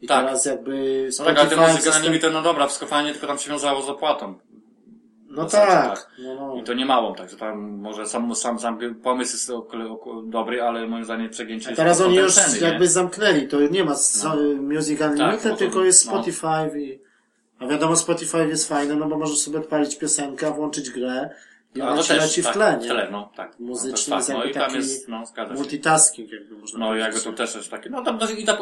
I 0.00 0.06
Tak. 0.06 0.24
teraz 0.24 0.44
jakby 0.44 1.02
No 1.06 1.12
Spotify... 1.12 1.34
tak, 1.34 1.38
ale 1.38 1.68
te 1.68 1.72
muzyka 1.72 2.28
na 2.28 2.30
no 2.30 2.42
dobra, 2.42 2.66
wszystko 2.66 2.86
fajnie, 2.86 3.12
tylko 3.12 3.26
tam 3.26 3.38
się 3.38 3.50
wiązało 3.50 3.82
z 3.82 3.88
opłatą. 3.88 4.34
No 5.30 5.48
zasadzie 5.48 5.72
tak, 5.72 5.98
tak. 5.98 6.10
no, 6.18 6.34
no. 6.34 6.56
I 6.56 6.62
to 6.64 6.74
nie 6.74 6.86
małą, 6.86 7.14
także 7.14 7.36
tam 7.36 7.58
może 7.78 8.06
sam, 8.06 8.34
sam, 8.34 8.58
sam 8.58 8.78
pomysł 9.02 9.32
jest 9.32 9.52
dobry, 10.24 10.62
ale 10.62 10.86
moim 10.86 11.04
zdaniem 11.04 11.30
przegięcie 11.30 11.68
jest 11.70 11.76
teraz 11.76 12.00
oni 12.00 12.16
już 12.16 12.34
ceny, 12.34 12.60
nie? 12.60 12.66
jakby 12.68 12.88
zamknęli, 12.88 13.48
to 13.48 13.60
nie 13.60 13.84
ma 13.84 13.94
so, 13.94 14.36
Music 14.60 15.00
Unlimited, 15.00 15.42
Tak, 15.42 15.42
bo 15.42 15.50
to- 15.50 15.56
tylko 15.56 15.84
jest 15.84 16.06
no. 16.06 16.12
Spotify 16.12 16.80
i... 16.80 17.00
A 17.58 17.66
wiadomo, 17.66 17.96
Spotify 17.96 18.48
jest 18.48 18.68
fajne, 18.68 18.96
no 18.96 19.06
bo 19.06 19.18
możesz 19.18 19.38
sobie 19.38 19.58
odpalić 19.58 19.96
piosenkę, 19.98 20.50
włączyć 20.50 20.90
grę 20.90 21.30
i 21.76 21.82
ona 21.82 21.96
to 21.96 22.02
ci 22.02 22.08
też, 22.08 22.18
leci 22.18 22.42
w 22.42 22.44
tak, 22.44 22.54
tle, 22.54 22.78
w 22.78 22.82
nie? 22.82 22.88
tle, 22.88 23.08
no, 23.10 23.32
tak. 23.36 23.58
Muzycznie 23.58 23.90
no, 23.90 23.96
jest 23.96 24.08
to 24.08 24.16
jest 24.16 24.26
tak, 24.28 24.36
no 24.36 24.44
i 24.44 24.54
tam 24.54 24.74
jest, 24.74 25.08
no. 25.08 25.24
Multitasking 25.54 26.32
jakby 26.32 26.56
można 26.56 26.78
No, 26.78 26.94
jakby 26.94 27.20
to 27.20 27.32
też 27.32 27.54
jest 27.54 27.70
takie, 27.70 27.90
no 27.90 28.04
tam 28.04 28.18
też 28.18 28.38
i 28.38 28.44
ta, 28.44 28.58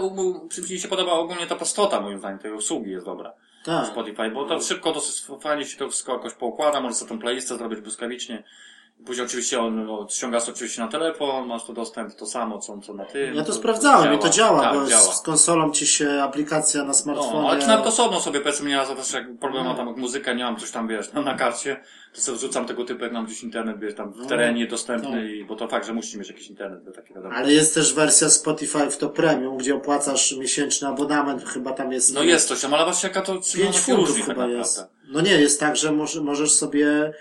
mi 0.70 0.79
się 0.79 0.88
podoba 0.88 1.12
ogólnie 1.12 1.46
ta 1.46 1.57
prostota, 1.57 2.00
moim 2.00 2.18
zdaniem, 2.18 2.38
tej 2.38 2.53
usługi 2.53 2.90
jest 2.90 3.07
dobra. 3.07 3.33
Tak. 3.64 3.87
Spotify, 3.87 4.31
bo 4.31 4.44
to 4.44 4.61
szybko, 4.61 4.92
dosyć 4.92 5.27
fajnie 5.40 5.64
się 5.64 5.79
to 5.79 5.88
wszystko 5.88 6.12
jakoś 6.12 6.35
poukłada, 6.35 6.81
możesz 6.81 6.98
sobie 6.98 7.09
tą 7.09 7.18
playlistę 7.18 7.57
zrobić 7.57 7.81
błyskawicznie. 7.81 8.42
Później 9.07 9.26
oczywiście 9.26 9.61
on, 9.61 9.87
no, 9.87 10.07
ściągasz 10.11 10.44
to 10.44 10.52
oczywiście 10.52 10.83
na 10.83 10.88
telefon, 10.88 11.46
masz 11.46 11.64
to 11.64 11.72
dostęp 11.72 12.14
to 12.14 12.26
samo, 12.26 12.59
co, 12.59 12.78
co 12.78 12.94
na 12.94 13.04
tym. 13.04 13.35
Ja 13.35 13.44
to 13.44 13.52
sprawdzałem 13.52 14.14
i 14.14 14.18
to 14.18 14.28
działa, 14.28 14.61
tak, 14.61 14.74
bo 14.74 14.87
działa. 14.87 15.02
z 15.02 15.22
konsolą 15.22 15.70
ci 15.70 15.87
się 15.87 16.22
aplikacja 16.22 16.85
na 16.85 16.94
smartfonie... 16.94 17.42
No, 17.42 17.50
ale 17.50 17.66
nawet 17.66 17.87
osobno 17.87 18.20
sobie 18.20 18.40
powiedzmy, 18.40 18.70
ja 18.70 18.85
za 18.85 18.94
też 18.94 19.12
jak 19.12 19.38
problem 19.38 19.62
No. 19.62 19.68
mam 19.68 19.76
tam 19.76 19.88
jak 19.88 19.96
muzykę, 19.96 20.35
nie 20.37 20.44
mam 20.44 20.57
coś 20.57 20.70
tam, 20.70 20.88
wiesz, 20.88 21.12
na, 21.12 21.22
na 21.22 21.35
karcie, 21.35 21.80
to 22.14 22.20
sobie 22.20 22.38
wrzucam 22.38 22.66
tego 22.66 22.85
typu, 22.85 23.04
jak 23.04 23.12
mam 23.12 23.26
gdzieś 23.26 23.42
internet, 23.42 23.78
wiesz, 23.80 23.94
tam 23.94 24.12
w 24.12 24.16
No, 24.16 24.26
terenie 24.26 24.66
dostępny, 24.66 25.22
tak. 25.22 25.30
i, 25.30 25.44
bo 25.44 25.57
to 25.57 25.68
fakt, 25.68 25.87
że 25.87 25.92
musi 25.92 26.18
mieć 26.18 26.28
jakiś 26.28 26.48
internet, 26.48 26.85
bo 26.85 26.92
takie 26.92 27.14
wiadomo. 27.14 27.35
Ale 27.35 27.52
jest 27.52 27.74
też 27.74 27.94
wersja 27.94 28.30
Spotify 28.30 28.90
w 28.90 28.96
to 28.96 29.09
premium, 29.09 29.57
gdzie 29.57 29.74
opłacasz 29.74 30.37
miesięczny 30.37 30.88
abonament, 30.88 31.44
chyba 31.44 31.72
tam 31.72 31.92
jest... 31.92 32.14
No 32.14 32.22
jest 32.22 32.48
coś 32.48 32.61
tam, 32.61 32.74
ale 32.74 32.85
właśnie 32.85 33.09
jaka 33.09 33.22
to 33.22 33.35
no, 33.35 33.40
5 33.40 33.76
takie 33.76 33.78
funtów 33.78 34.16
tak 34.16 34.26
chyba 34.26 34.46
jest. 34.46 34.85
No 35.09 35.20
nie, 35.20 35.40
jest 35.40 35.61
tak, 35.61 35.76
że 35.76 35.92
może, 35.92 36.20
możesz 36.20 36.52
sobie 36.52 37.12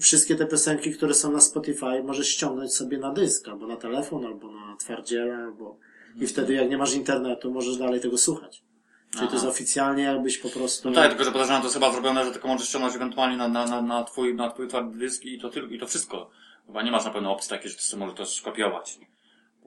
wszystkie 0.00 0.36
te 0.36 0.46
piosenki, 0.46 0.92
które 0.92 1.14
są 1.14 1.32
na 1.32 1.40
Spotify, 1.40 2.02
możesz 2.04 2.28
ściągnąć 2.28 2.74
sobie 2.74 2.98
na 2.98 3.12
dysk, 3.12 3.48
albo 3.48 3.66
na 3.66 3.76
telefon, 3.76 4.26
albo 4.26 4.52
na 4.52 4.76
twardziela, 4.76 5.36
albo... 5.36 5.78
I 6.20 6.26
wtedy 6.26 6.54
jak 6.54 6.70
nie 6.70 6.78
masz 6.78 6.94
internetu, 6.94 7.52
możesz 7.52 7.76
dalej 7.76 8.00
tego 8.00 8.18
słuchać. 8.18 8.62
Czyli 9.10 9.28
to 9.28 9.34
jest 9.34 9.46
oficjalnie 9.46 10.02
jakbyś 10.02 10.38
po 10.38 10.48
prostu... 10.48 10.90
No 10.90 10.94
tak, 10.94 11.08
tylko 11.08 11.24
że 11.24 11.32
podejrzewam, 11.32 11.62
to 11.62 11.66
jest 11.66 11.74
chyba 11.74 11.92
zrobione, 11.92 12.24
że 12.24 12.32
tylko 12.32 12.48
możesz 12.48 12.68
ściągnąć 12.68 12.96
ewentualnie 12.96 13.36
na, 13.36 13.48
na, 13.48 13.66
na, 13.66 13.82
na 13.82 14.04
twój, 14.04 14.34
na 14.34 14.50
twój 14.50 14.68
twardy 14.68 14.98
dysk 14.98 15.24
i 15.24 15.40
to 15.40 15.48
tylko, 15.48 15.74
i 15.74 15.78
to 15.78 15.86
wszystko. 15.86 16.30
Chyba 16.66 16.82
nie 16.82 16.90
masz 16.90 17.04
na 17.04 17.10
pewno 17.10 17.32
opcji 17.32 17.50
takiej, 17.50 17.70
że 17.70 17.76
ty 17.76 17.82
sobie 17.82 18.00
możesz 18.00 18.16
to 18.16 18.26
skopiować. 18.26 18.98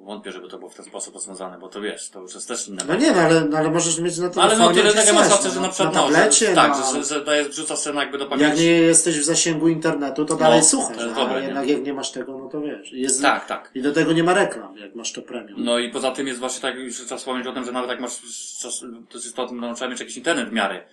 Wątpię, 0.04 0.32
żeby 0.32 0.48
to 0.48 0.58
było 0.58 0.70
w 0.70 0.76
ten 0.76 0.86
sposób 0.86 1.14
rozwiązane, 1.14 1.58
bo 1.58 1.68
to 1.68 1.82
wiesz, 1.82 2.10
to 2.10 2.22
już 2.22 2.36
jest 2.36 2.48
też 2.48 2.68
inne. 2.68 2.84
No 2.88 2.96
nie, 2.96 3.12
no 3.12 3.22
ale, 3.22 3.46
no, 3.46 3.58
ale 3.58 3.72
możesz 3.72 4.00
mieć 4.00 4.18
na 4.18 4.30
No, 4.36 4.42
ale 4.42 4.52
telefonie, 4.52 4.84
no 4.84 4.92
tyle 4.92 5.04
tego 5.04 5.18
masz 5.18 5.30
rację, 5.30 5.50
że 5.50 5.56
no, 5.56 5.62
na 5.62 5.70
przykład, 5.70 5.94
na 5.94 6.02
no, 6.02 6.08
tablecie, 6.08 6.46
że, 6.46 6.56
tak, 6.56 6.72
na... 6.72 6.92
że, 6.94 7.04
że 7.04 7.26
daje, 7.26 7.50
wrzuca 7.50 7.76
scenę 7.76 8.00
jakby 8.00 8.18
do 8.18 8.24
Jak 8.24 8.30
pamięci. 8.30 8.64
nie 8.64 8.72
jesteś 8.72 9.20
w 9.20 9.24
zasięgu 9.24 9.68
internetu, 9.68 10.26
to 10.26 10.36
dalej 10.36 10.60
No, 10.60 10.66
słuchasz, 10.66 10.98
to 10.98 11.04
jest 11.04 11.16
dobre, 11.16 11.44
jednak 11.44 11.68
jak 11.68 11.84
nie 11.84 11.94
masz 11.94 12.12
tego, 12.12 12.38
no 12.38 12.50
to 12.50 12.62
wiesz. 12.62 12.92
Jest... 12.92 13.22
Tak, 13.22 13.48
tak. 13.48 13.72
I 13.76 13.82
do 13.82 13.92
tego 13.92 14.14
nie 14.14 14.24
ma 14.24 14.34
reklam, 14.34 14.78
jak 14.78 14.96
masz 14.96 15.12
to 15.12 15.22
premium. 15.22 15.64
No 15.64 15.80
i 15.80 15.90
poza 15.90 16.12
tym 16.12 16.28
jest 16.28 16.40
właśnie 16.40 16.62
tak, 16.62 16.76
już 16.76 16.96
trzeba 16.96 17.18
wspomnieć 17.18 17.48
o 17.48 17.54
tym, 17.54 17.66
że 17.66 17.72
nawet 17.72 17.90
jak 17.90 18.00
masz, 18.00 18.18
to 18.62 18.68
jest 19.14 19.28
istotne, 19.28 19.58
no, 19.58 19.74
trzeba 19.74 19.92
mieć 19.92 20.00
jakiś 20.00 20.18
internet 20.18 20.50
w 20.50 20.54
miarę. 20.54 20.84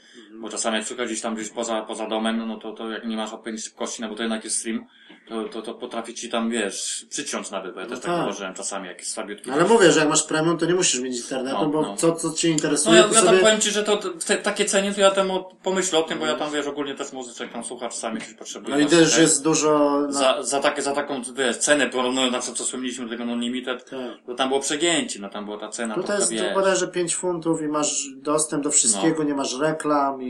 Bo 0.40 0.48
czasami 0.48 0.77
jak 0.77 0.85
przychodzisz 0.85 1.20
tam 1.20 1.35
gdzieś 1.35 1.51
poza, 1.51 1.83
poza 1.83 2.07
domem, 2.07 2.48
no 2.48 2.57
to, 2.57 2.72
to 2.72 2.90
jak 2.90 3.07
nie 3.07 3.16
masz 3.16 3.33
odpowiedniej 3.33 3.62
szybkości, 3.62 4.03
no 4.03 4.09
bo 4.09 4.14
to 4.14 4.22
jednak 4.22 4.44
jest 4.44 4.59
stream, 4.59 4.87
to, 5.29 5.44
to, 5.44 5.62
to 5.62 5.74
potrafi 5.74 6.14
ci 6.14 6.29
tam, 6.29 6.51
wiesz, 6.51 7.07
przyciąć 7.11 7.51
nawet, 7.51 7.74
bo 7.74 7.81
ja 7.81 7.87
No 7.87 7.90
też 7.96 8.05
tak 8.05 8.37
tak. 8.38 8.57
czasami, 8.57 8.88
jakieś 8.88 9.09
słabiutkie. 9.09 9.53
Ale 9.53 9.64
mówię, 9.64 9.92
że 9.92 10.01
jak 10.01 10.09
masz 10.09 10.22
premium, 10.22 10.59
to 10.59 10.66
nie 10.66 10.74
musisz 10.74 11.01
mieć 11.01 11.16
internetu, 11.16 11.59
No, 11.62 11.68
bo 11.68 11.83
no. 11.83 11.96
co, 11.96 12.12
co 12.12 12.33
cię 12.33 12.48
No 12.48 12.55
interesuje, 12.55 12.96
ja, 12.96 13.03
to 13.03 13.09
ja 13.09 13.14
tam 13.14 13.27
sobie... 13.29 13.38
powiem 13.38 13.61
ci, 13.61 13.70
że 13.70 13.85
to, 13.85 13.96
to 13.96 14.09
te, 14.27 14.37
takie 14.37 14.64
ceny, 14.64 14.94
to 14.94 15.01
ja 15.01 15.11
temu 15.11 15.44
pomyślę 15.62 15.98
o 15.98 16.03
tym, 16.03 16.18
bo 16.18 16.27
ja 16.27 16.37
tam, 16.37 16.53
wiesz, 16.53 16.66
ogólnie 16.66 16.94
też 16.94 17.12
muzyczek 17.12 17.53
tam 17.53 17.64
słucham, 17.64 17.90
czasami 17.90 18.20
coś 18.20 18.35
potrzebuję. 18.35 18.77
No 18.77 18.83
i 18.83 18.87
też 18.87 19.11
tak? 19.11 19.20
jest 19.20 19.44
dużo... 19.44 20.01
Na... 20.01 20.12
Za, 20.12 20.42
za 20.42 20.61
takie, 20.61 20.83
za 20.83 20.92
taką, 20.92 21.22
wiesz, 21.35 21.57
cenę 21.57 21.87
porównując 21.90 22.33
na 22.33 22.40
co 22.40 22.64
wspomnieliśmy 22.64 23.05
do 23.05 23.11
tego 23.11 23.24
non-limited, 23.24 23.85
Tak. 23.90 23.98
to 24.27 24.35
tam 24.35 24.48
było 24.48 24.61
przegięcie, 24.61 25.20
no 25.20 25.29
tam 25.29 25.44
była 25.44 25.59
ta 25.59 25.68
cena, 25.68 25.94
No 25.96 26.03
to 26.03 26.14
jest 26.14 26.31
wiesz, 26.31 26.55
bodajże 26.55 26.88
5 26.88 27.14
funtów 27.16 27.62
i 27.62 27.68
masz 27.68 28.09
dostęp 28.16 28.64
do 28.64 28.70
wszystkiego, 28.70 29.24
nie 29.24 29.35
masz 29.35 29.59
reklam 29.59 30.22
i, 30.22 30.28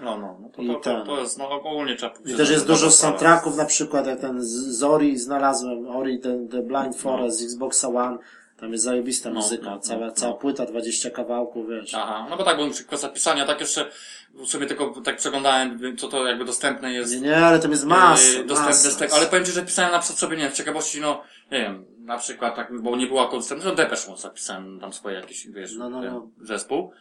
no, 0.00 0.18
no, 0.18 0.38
no 0.42 0.48
to, 0.48 0.62
I 0.62 0.66
to, 0.66 0.74
to, 0.74 0.80
ten. 0.80 1.06
to 1.06 1.20
jest, 1.20 1.38
no 1.38 1.50
ogólnie 1.50 1.96
trzeba 1.96 2.12
i 2.24 2.34
też 2.34 2.50
jest 2.50 2.66
dużo 2.66 2.90
soundtracków, 2.90 3.56
na 3.56 3.64
przykład 3.64 4.06
jak 4.06 4.20
ten 4.20 4.36
z 4.42 4.82
Ori 4.82 5.18
znalazłem, 5.18 5.86
Ori, 5.86 6.20
the, 6.20 6.46
the 6.50 6.62
Blind 6.62 6.96
Forest 6.96 7.38
z 7.38 7.42
Xboxa 7.44 7.88
One, 7.88 8.18
tam 8.56 8.72
jest 8.72 8.84
zajebista 8.84 9.30
No, 9.30 9.34
muzyka, 9.40 9.70
no, 9.70 9.78
cała, 9.78 10.06
no, 10.06 10.12
cała 10.12 10.32
no. 10.32 10.38
płyta, 10.38 10.66
20 10.66 11.10
kawałków, 11.10 11.68
wiesz. 11.68 11.94
Aha, 11.94 12.26
no 12.30 12.36
bo 12.36 12.44
tak, 12.44 12.56
bo 12.56 12.62
kwestia 12.86 13.08
pisania, 13.08 13.46
tak 13.46 13.60
jeszcze 13.60 13.90
w 14.34 14.46
sumie 14.46 14.66
tylko 14.66 15.00
tak 15.04 15.16
przeglądałem, 15.16 15.96
co 15.96 16.08
to 16.08 16.26
jakby 16.26 16.44
dostępne 16.44 16.92
jest. 16.92 17.14
Nie, 17.14 17.20
nie, 17.20 17.36
ale 17.36 17.58
tam 17.58 17.70
jest 17.70 17.84
masa, 17.84 18.24
Yy, 18.24 18.44
dostępne 18.44 18.66
masa. 18.76 18.90
z 18.90 18.96
tego, 18.96 19.14
ale 19.16 19.26
powiem 19.26 19.44
Ci, 19.44 19.52
że 19.52 19.62
pisałem 19.62 19.92
na 19.92 19.98
przykład 19.98 20.18
sobie, 20.18 20.36
nie 20.36 20.42
wiem, 20.42 20.52
z 20.52 20.56
ciekawości, 20.56 21.00
no, 21.00 21.22
nie 21.52 21.58
wiem, 21.58 21.84
na 21.98 22.18
przykład 22.18 22.56
tak, 22.56 22.80
bo 22.82 22.96
nie 22.96 23.06
była 23.06 23.30
dostępna, 23.30 23.70
no 23.70 23.74
Depeche 23.76 24.08
Mode 24.08 24.20
zapisałem 24.22 24.80
tam 24.80 24.92
swoje 24.92 25.16
jakieś, 25.16 25.46
wiesz, 25.46 25.76
No, 25.76 25.90
no, 25.90 26.02
no. 26.02 26.28
zespół, 26.42 26.92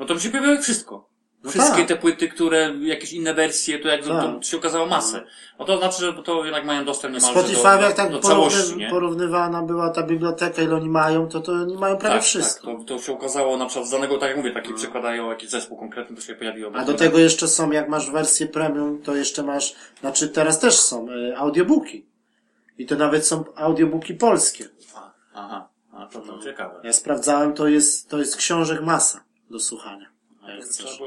no 0.00 0.06
to 0.06 0.14
mi 0.14 0.20
się 0.20 0.30
pojawiło 0.30 0.62
wszystko. 0.62 1.08
No 1.44 1.50
Wszystkie 1.50 1.78
tak. 1.78 1.88
te 1.88 1.96
płyty, 1.96 2.28
które, 2.28 2.74
jakieś 2.80 3.12
inne 3.12 3.34
wersje, 3.34 3.78
to 3.78 3.88
jak 3.88 4.02
to, 4.02 4.08
Tak. 4.08 4.24
to 4.24 4.42
się 4.42 4.56
okazało 4.56 4.86
masę. 4.86 5.24
No 5.58 5.64
to 5.64 5.78
znaczy, 5.78 6.00
że 6.00 6.12
to 6.12 6.44
jednak 6.44 6.64
mają 6.64 6.84
dostęp 6.84 7.14
niemalże 7.14 7.40
Spotify, 7.40 7.62
do, 7.62 7.80
jak 7.80 7.92
tak 7.92 8.12
do, 8.12 8.18
całości, 8.18 8.58
porówny, 8.58 8.84
nie? 8.84 8.90
porównywana 8.90 9.62
była 9.62 9.90
ta 9.90 10.02
biblioteka, 10.02 10.62
ile 10.62 10.76
oni 10.76 10.88
mają, 10.88 11.28
to 11.28 11.40
to 11.40 11.52
oni 11.52 11.76
mają 11.76 11.96
prawie 11.96 12.14
tak, 12.14 12.24
wszystko. 12.24 12.66
Tak, 12.66 12.78
to, 12.78 12.84
to 12.84 13.02
się 13.02 13.12
okazało 13.12 13.56
na 13.56 13.66
przykład 13.66 13.88
z 13.88 13.90
danego, 13.90 14.18
tak 14.18 14.28
jak 14.28 14.38
mówię, 14.38 14.50
taki 14.50 14.74
przykładają 14.74 15.30
jakiś 15.30 15.50
zespół 15.50 15.78
konkretny, 15.78 16.16
to 16.16 16.22
się 16.22 16.34
pojawiło. 16.34 16.72
A 16.74 16.84
do 16.84 16.94
tego 16.94 17.18
jeszcze 17.18 17.48
są, 17.48 17.70
jak 17.70 17.88
masz 17.88 18.10
wersję 18.10 18.46
premium, 18.46 19.02
to 19.02 19.16
jeszcze 19.16 19.42
masz, 19.42 19.74
znaczy 20.00 20.28
teraz 20.28 20.58
też 20.58 20.74
są 20.74 21.08
y, 21.10 21.36
audiobooki. 21.36 22.06
I 22.78 22.86
to 22.86 22.96
nawet 22.96 23.26
są 23.26 23.44
audiobooki 23.56 24.14
polskie. 24.14 24.68
A, 24.94 25.12
Aha, 25.34 25.68
a 25.92 26.06
to, 26.06 26.20
to 26.20 26.38
ciekawe. 26.38 26.80
Ja 26.84 26.92
sprawdzałem, 26.92 27.54
to 27.54 27.68
jest, 27.68 28.08
to 28.08 28.18
jest 28.18 28.36
książek 28.36 28.82
masa 28.82 29.24
do 29.50 29.60
słuchania. 29.60 30.17
Chcesz. 30.62 31.00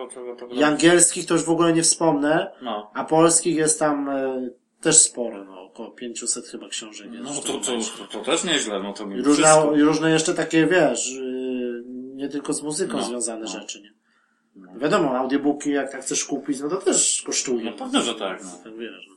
I 0.51 0.63
angielskich 0.63 1.25
to 1.25 1.33
już 1.33 1.43
w 1.43 1.49
ogóle 1.49 1.73
nie 1.73 1.83
wspomnę, 1.83 2.51
No. 2.61 2.91
a 2.93 3.03
polskich 3.03 3.55
jest 3.55 3.79
tam 3.79 4.09
y, 4.09 4.53
też 4.81 4.97
sporo, 4.97 5.43
no, 5.45 5.61
około 5.63 5.91
500 5.91 6.47
chyba 6.47 6.69
książek 6.69 7.13
jest. 7.13 7.23
No 7.23 7.41
to, 7.41 7.41
to, 7.41 7.71
to, 7.97 8.07
to 8.19 8.19
też 8.25 8.43
nieźle, 8.43 8.79
no 8.83 8.93
to 8.93 9.05
mi 9.05 9.15
I 9.19 9.21
różne, 9.21 9.43
wszystko. 9.45 9.75
i 9.75 9.81
różne 9.81 10.11
jeszcze 10.11 10.33
takie, 10.33 10.67
wiesz, 10.67 11.11
y, 11.11 11.83
nie 12.15 12.29
tylko 12.29 12.53
z 12.53 12.61
muzyką 12.61 12.97
No, 12.97 13.03
związane 13.03 13.41
no. 13.41 13.47
rzeczy, 13.47 13.81
nie? 13.81 13.91
Wiadomo, 14.79 15.17
audiobooki 15.17 15.71
jak 15.71 15.91
tak 15.91 16.01
chcesz 16.01 16.25
kupić, 16.25 16.59
no 16.59 16.69
to 16.69 16.75
też 16.77 17.23
kosztuje. 17.25 17.63
No 17.65 17.71
pewnie, 17.77 18.01
że 18.01 18.15
tak, 18.15 18.43
no. 18.43 18.49
Tak 18.63 18.77
wiesz. 18.77 19.05
No. 19.09 19.15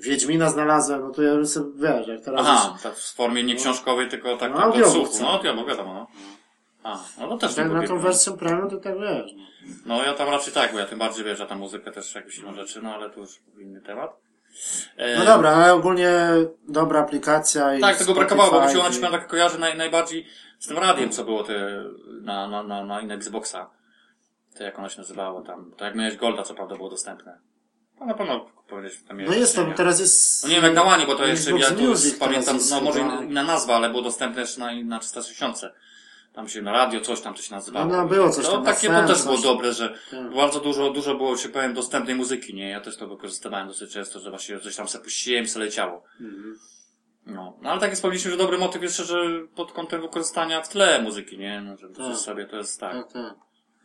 Wiedźmina 0.00 0.50
znalazłem, 0.50 1.00
no 1.00 1.10
to 1.10 1.22
ja 1.22 1.34
bym 1.34 1.46
sobie, 1.46 1.70
wiesz, 1.88 2.08
jak 2.08 2.20
teraz 2.20 2.40
Aha, 2.48 2.78
tak 2.82 2.94
w 2.96 3.14
formie 3.14 3.42
nie 3.44 3.54
książkowej, 3.56 4.08
tylko 4.08 4.36
tak, 4.36 4.50
No, 4.52 4.56
do 4.58 4.64
audiobook, 4.64 4.92
słuchu. 4.92 5.12
co? 5.12 5.22
No, 5.22 5.38
to 5.38 5.64
wiadomo, 5.64 5.94
no. 5.94 6.06
A, 6.88 6.98
no 7.20 7.28
to 7.28 7.36
też 7.36 7.48
jest, 7.48 7.56
tak, 7.56 7.70
na 7.70 7.86
tą 7.86 7.98
wersję 7.98 8.36
premium 8.36 8.70
to 8.70 8.76
tak 8.76 8.94
wiesz. 9.00 9.32
No. 9.36 9.42
No 9.86 10.04
ja 10.04 10.14
tam 10.14 10.28
raczej 10.28 10.52
tak, 10.52 10.72
bo 10.72 10.78
ja 10.78 10.86
tym 10.86 10.98
bardziej 10.98 11.24
wiesz, 11.24 11.38
że 11.38 11.46
tam 11.46 11.58
muzykę 11.58 11.92
też 11.92 12.14
jakieś 12.14 12.38
inne 12.38 12.54
rzeczy, 12.54 12.82
no 12.82 12.94
ale 12.94 13.10
to 13.10 13.20
już 13.20 13.40
inny 13.58 13.80
temat. 13.80 14.16
E, 14.96 15.18
no 15.18 15.24
dobra, 15.24 15.50
ale 15.50 15.74
ogólnie 15.74 16.10
dobra 16.68 17.00
aplikacja 17.00 17.74
i 17.74 17.80
Tak, 17.80 17.96
tego 17.96 18.12
Spotify 18.12 18.34
brakowało, 18.36 18.62
bo 18.62 18.66
mi 18.68 18.72
się 18.72 18.80
ona 18.80 19.08
i- 19.08 19.12
tak 19.12 19.28
kojarzy 19.28 19.58
naj, 19.58 19.76
najbardziej 19.76 20.26
z 20.58 20.66
tym 20.68 20.78
radiem, 20.78 21.10
co 21.10 21.24
było 21.24 21.44
te, 21.44 21.84
na, 22.22 22.48
na, 22.48 22.62
na, 22.62 22.84
na 22.84 23.14
Xboxa. 23.14 23.70
To 24.56 24.64
jak 24.64 24.78
ono 24.78 24.88
się 24.88 24.98
nazywało 24.98 25.42
tam. 25.42 25.72
To 25.76 25.84
jak 25.84 25.94
miałeś 25.94 26.16
Golda, 26.16 26.42
co 26.42 26.54
prawda 26.54 26.76
było 26.76 26.90
dostępne. 26.90 27.38
No 28.00 28.06
na 28.06 28.14
pewno 28.14 28.46
powiedzieć 28.68 29.02
tam 29.08 29.24
No 29.24 29.34
jest 29.34 29.56
tam, 29.56 29.74
teraz 29.74 30.00
jest... 30.00 30.42
No 30.42 30.48
nie 30.48 30.54
wiem 30.54 30.64
jak 30.64 30.74
na 30.74 30.82
Łanie, 30.82 31.06
bo 31.06 31.14
to 31.14 31.26
jeszcze 31.26 31.50
Xbox 31.50 31.70
ja 31.70 31.76
tu 31.76 31.82
Music 31.82 32.18
pamiętam, 32.18 32.54
jest 32.54 32.70
no 32.70 32.80
może 32.80 33.00
inna 33.00 33.42
nazwa, 33.42 33.76
ale 33.76 33.90
było 33.90 34.02
dostępne 34.02 34.40
jeszcze 34.40 34.60
na, 34.60 34.72
na 34.84 34.98
360. 34.98 35.60
Tam 36.38 36.48
się 36.48 36.62
na 36.62 36.72
radio 36.72 37.00
coś 37.00 37.20
tam 37.20 37.34
to 37.34 37.42
się 37.42 37.54
nazywało. 37.54 37.86
No, 37.86 37.96
no, 37.96 38.06
było 38.08 38.30
coś 38.30 38.46
to, 38.46 38.52
tam 38.52 38.62
na 38.64 38.72
takie 38.72 38.88
to 38.88 39.06
też 39.06 39.22
było 39.22 39.38
dobre, 39.38 39.72
że 39.72 39.94
Tak. 40.10 40.34
bardzo 40.34 40.60
dużo, 40.60 40.90
dużo 40.90 41.14
było, 41.14 41.36
się 41.36 41.48
powiem, 41.48 41.74
dostępnej 41.74 42.16
muzyki, 42.16 42.54
nie? 42.54 42.68
Ja 42.68 42.80
też 42.80 42.96
to 42.96 43.06
wykorzystywałem 43.08 43.68
dosyć 43.68 43.92
często, 43.92 44.20
że 44.20 44.30
właśnie 44.30 44.60
coś 44.60 44.76
tam 44.76 44.88
se 44.88 44.98
puściłem 44.98 45.44
i 45.44 45.48
se 45.48 45.58
leciało. 45.58 46.02
Mhm. 46.20 46.58
No, 47.26 47.58
No 47.62 47.70
ale 47.70 47.80
tak 47.80 47.90
jest 47.90 48.02
powiedzieliśmy, 48.02 48.30
że 48.30 48.36
dobry 48.36 48.58
motyw 48.58 48.82
jeszcze, 48.82 49.04
że 49.04 49.16
pod 49.56 49.72
kątem 49.72 50.00
wykorzystania 50.00 50.62
w 50.62 50.68
tle 50.68 51.02
muzyki, 51.02 51.38
nie? 51.38 51.60
No, 51.60 51.76
że 51.76 51.88
Tak. 51.88 52.16
sobie 52.16 52.46
to 52.46 52.56
jest 52.56 52.80
tak. 52.80 52.92
Tak, 52.92 53.12
tak. 53.12 53.34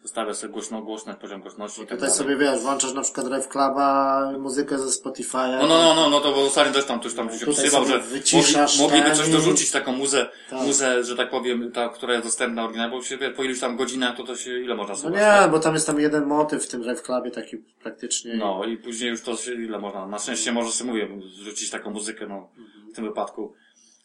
Zostawia 0.04 0.34
sobie 0.34 0.54
głośno, 0.54 0.82
głośność, 0.82 1.20
poziom 1.20 1.42
głośności 1.42 1.82
i 1.82 1.84
tak 1.88 1.98
Tutaj 1.98 2.10
dalej. 2.10 2.18
sobie 2.18 2.38
wiesz, 2.38 2.60
włączasz 2.62 2.94
na 2.94 3.02
przykład 3.02 3.28
Rev 3.28 3.48
Cluba, 3.48 4.32
muzykę 4.40 4.80
ze 4.80 4.86
Spotify'a. 5.02 5.58
No, 5.62 5.68
no, 5.68 5.84
no, 5.84 5.96
no, 5.96 6.10
no 6.10 6.20
to 6.20 6.32
bo 6.32 6.46
ostatnio 6.46 6.74
też 6.74 6.86
tam 6.86 7.00
ktoś 7.00 7.14
tam 7.14 7.30
się 7.40 7.46
przysywał, 7.46 7.84
sobie 7.86 7.96
że 7.96 8.00
wyciszasz 8.00 8.80
mogli, 8.80 8.98
mogliby 8.98 9.18
coś 9.18 9.30
dorzucić, 9.30 9.72
taką 9.72 9.92
muzę, 9.92 10.30
Tak. 10.50 10.62
muzę, 10.62 11.04
że 11.04 11.16
tak 11.16 11.30
powiem, 11.30 11.72
ta, 11.72 11.90
która 11.90 12.14
jest 12.14 12.26
dostępna 12.26 12.64
oryginalnie, 12.64 12.98
bo 12.98 13.04
się 13.04 13.18
wie, 13.18 13.32
po 13.32 13.44
iluś 13.44 13.60
tam 13.60 13.78
godzinach 13.78 14.18
to 14.18 14.24
to 14.24 14.36
się, 14.36 14.60
ile 14.60 14.76
można 14.76 14.94
No 14.94 15.00
słuchać? 15.00 15.16
nie, 15.20 15.26
tak? 15.26 15.52
bo 15.52 15.60
tam 15.60 15.74
jest 15.74 15.88
tam 15.88 16.00
jeden 16.00 16.26
motyw 16.26 16.66
w 16.66 16.68
tym 16.68 16.84
Rev 16.84 17.02
Clubie 17.02 17.32
taki 17.32 17.58
praktycznie. 17.58 18.34
No 18.36 18.64
i 18.66 18.78
później 18.78 19.10
już 19.10 19.22
to 19.22 19.36
się, 19.38 19.54
ile 19.54 19.80
można, 19.80 20.08
na 20.08 20.20
szczęście 20.20 20.52
może 20.52 20.72
sobie 20.72 20.90
mówię, 20.90 21.08
zrzucić 21.36 21.70
taką 21.70 21.92
muzykę, 21.92 22.28
no, 22.28 22.50
w 22.92 22.96
tym 22.96 23.06
wypadku 23.06 23.54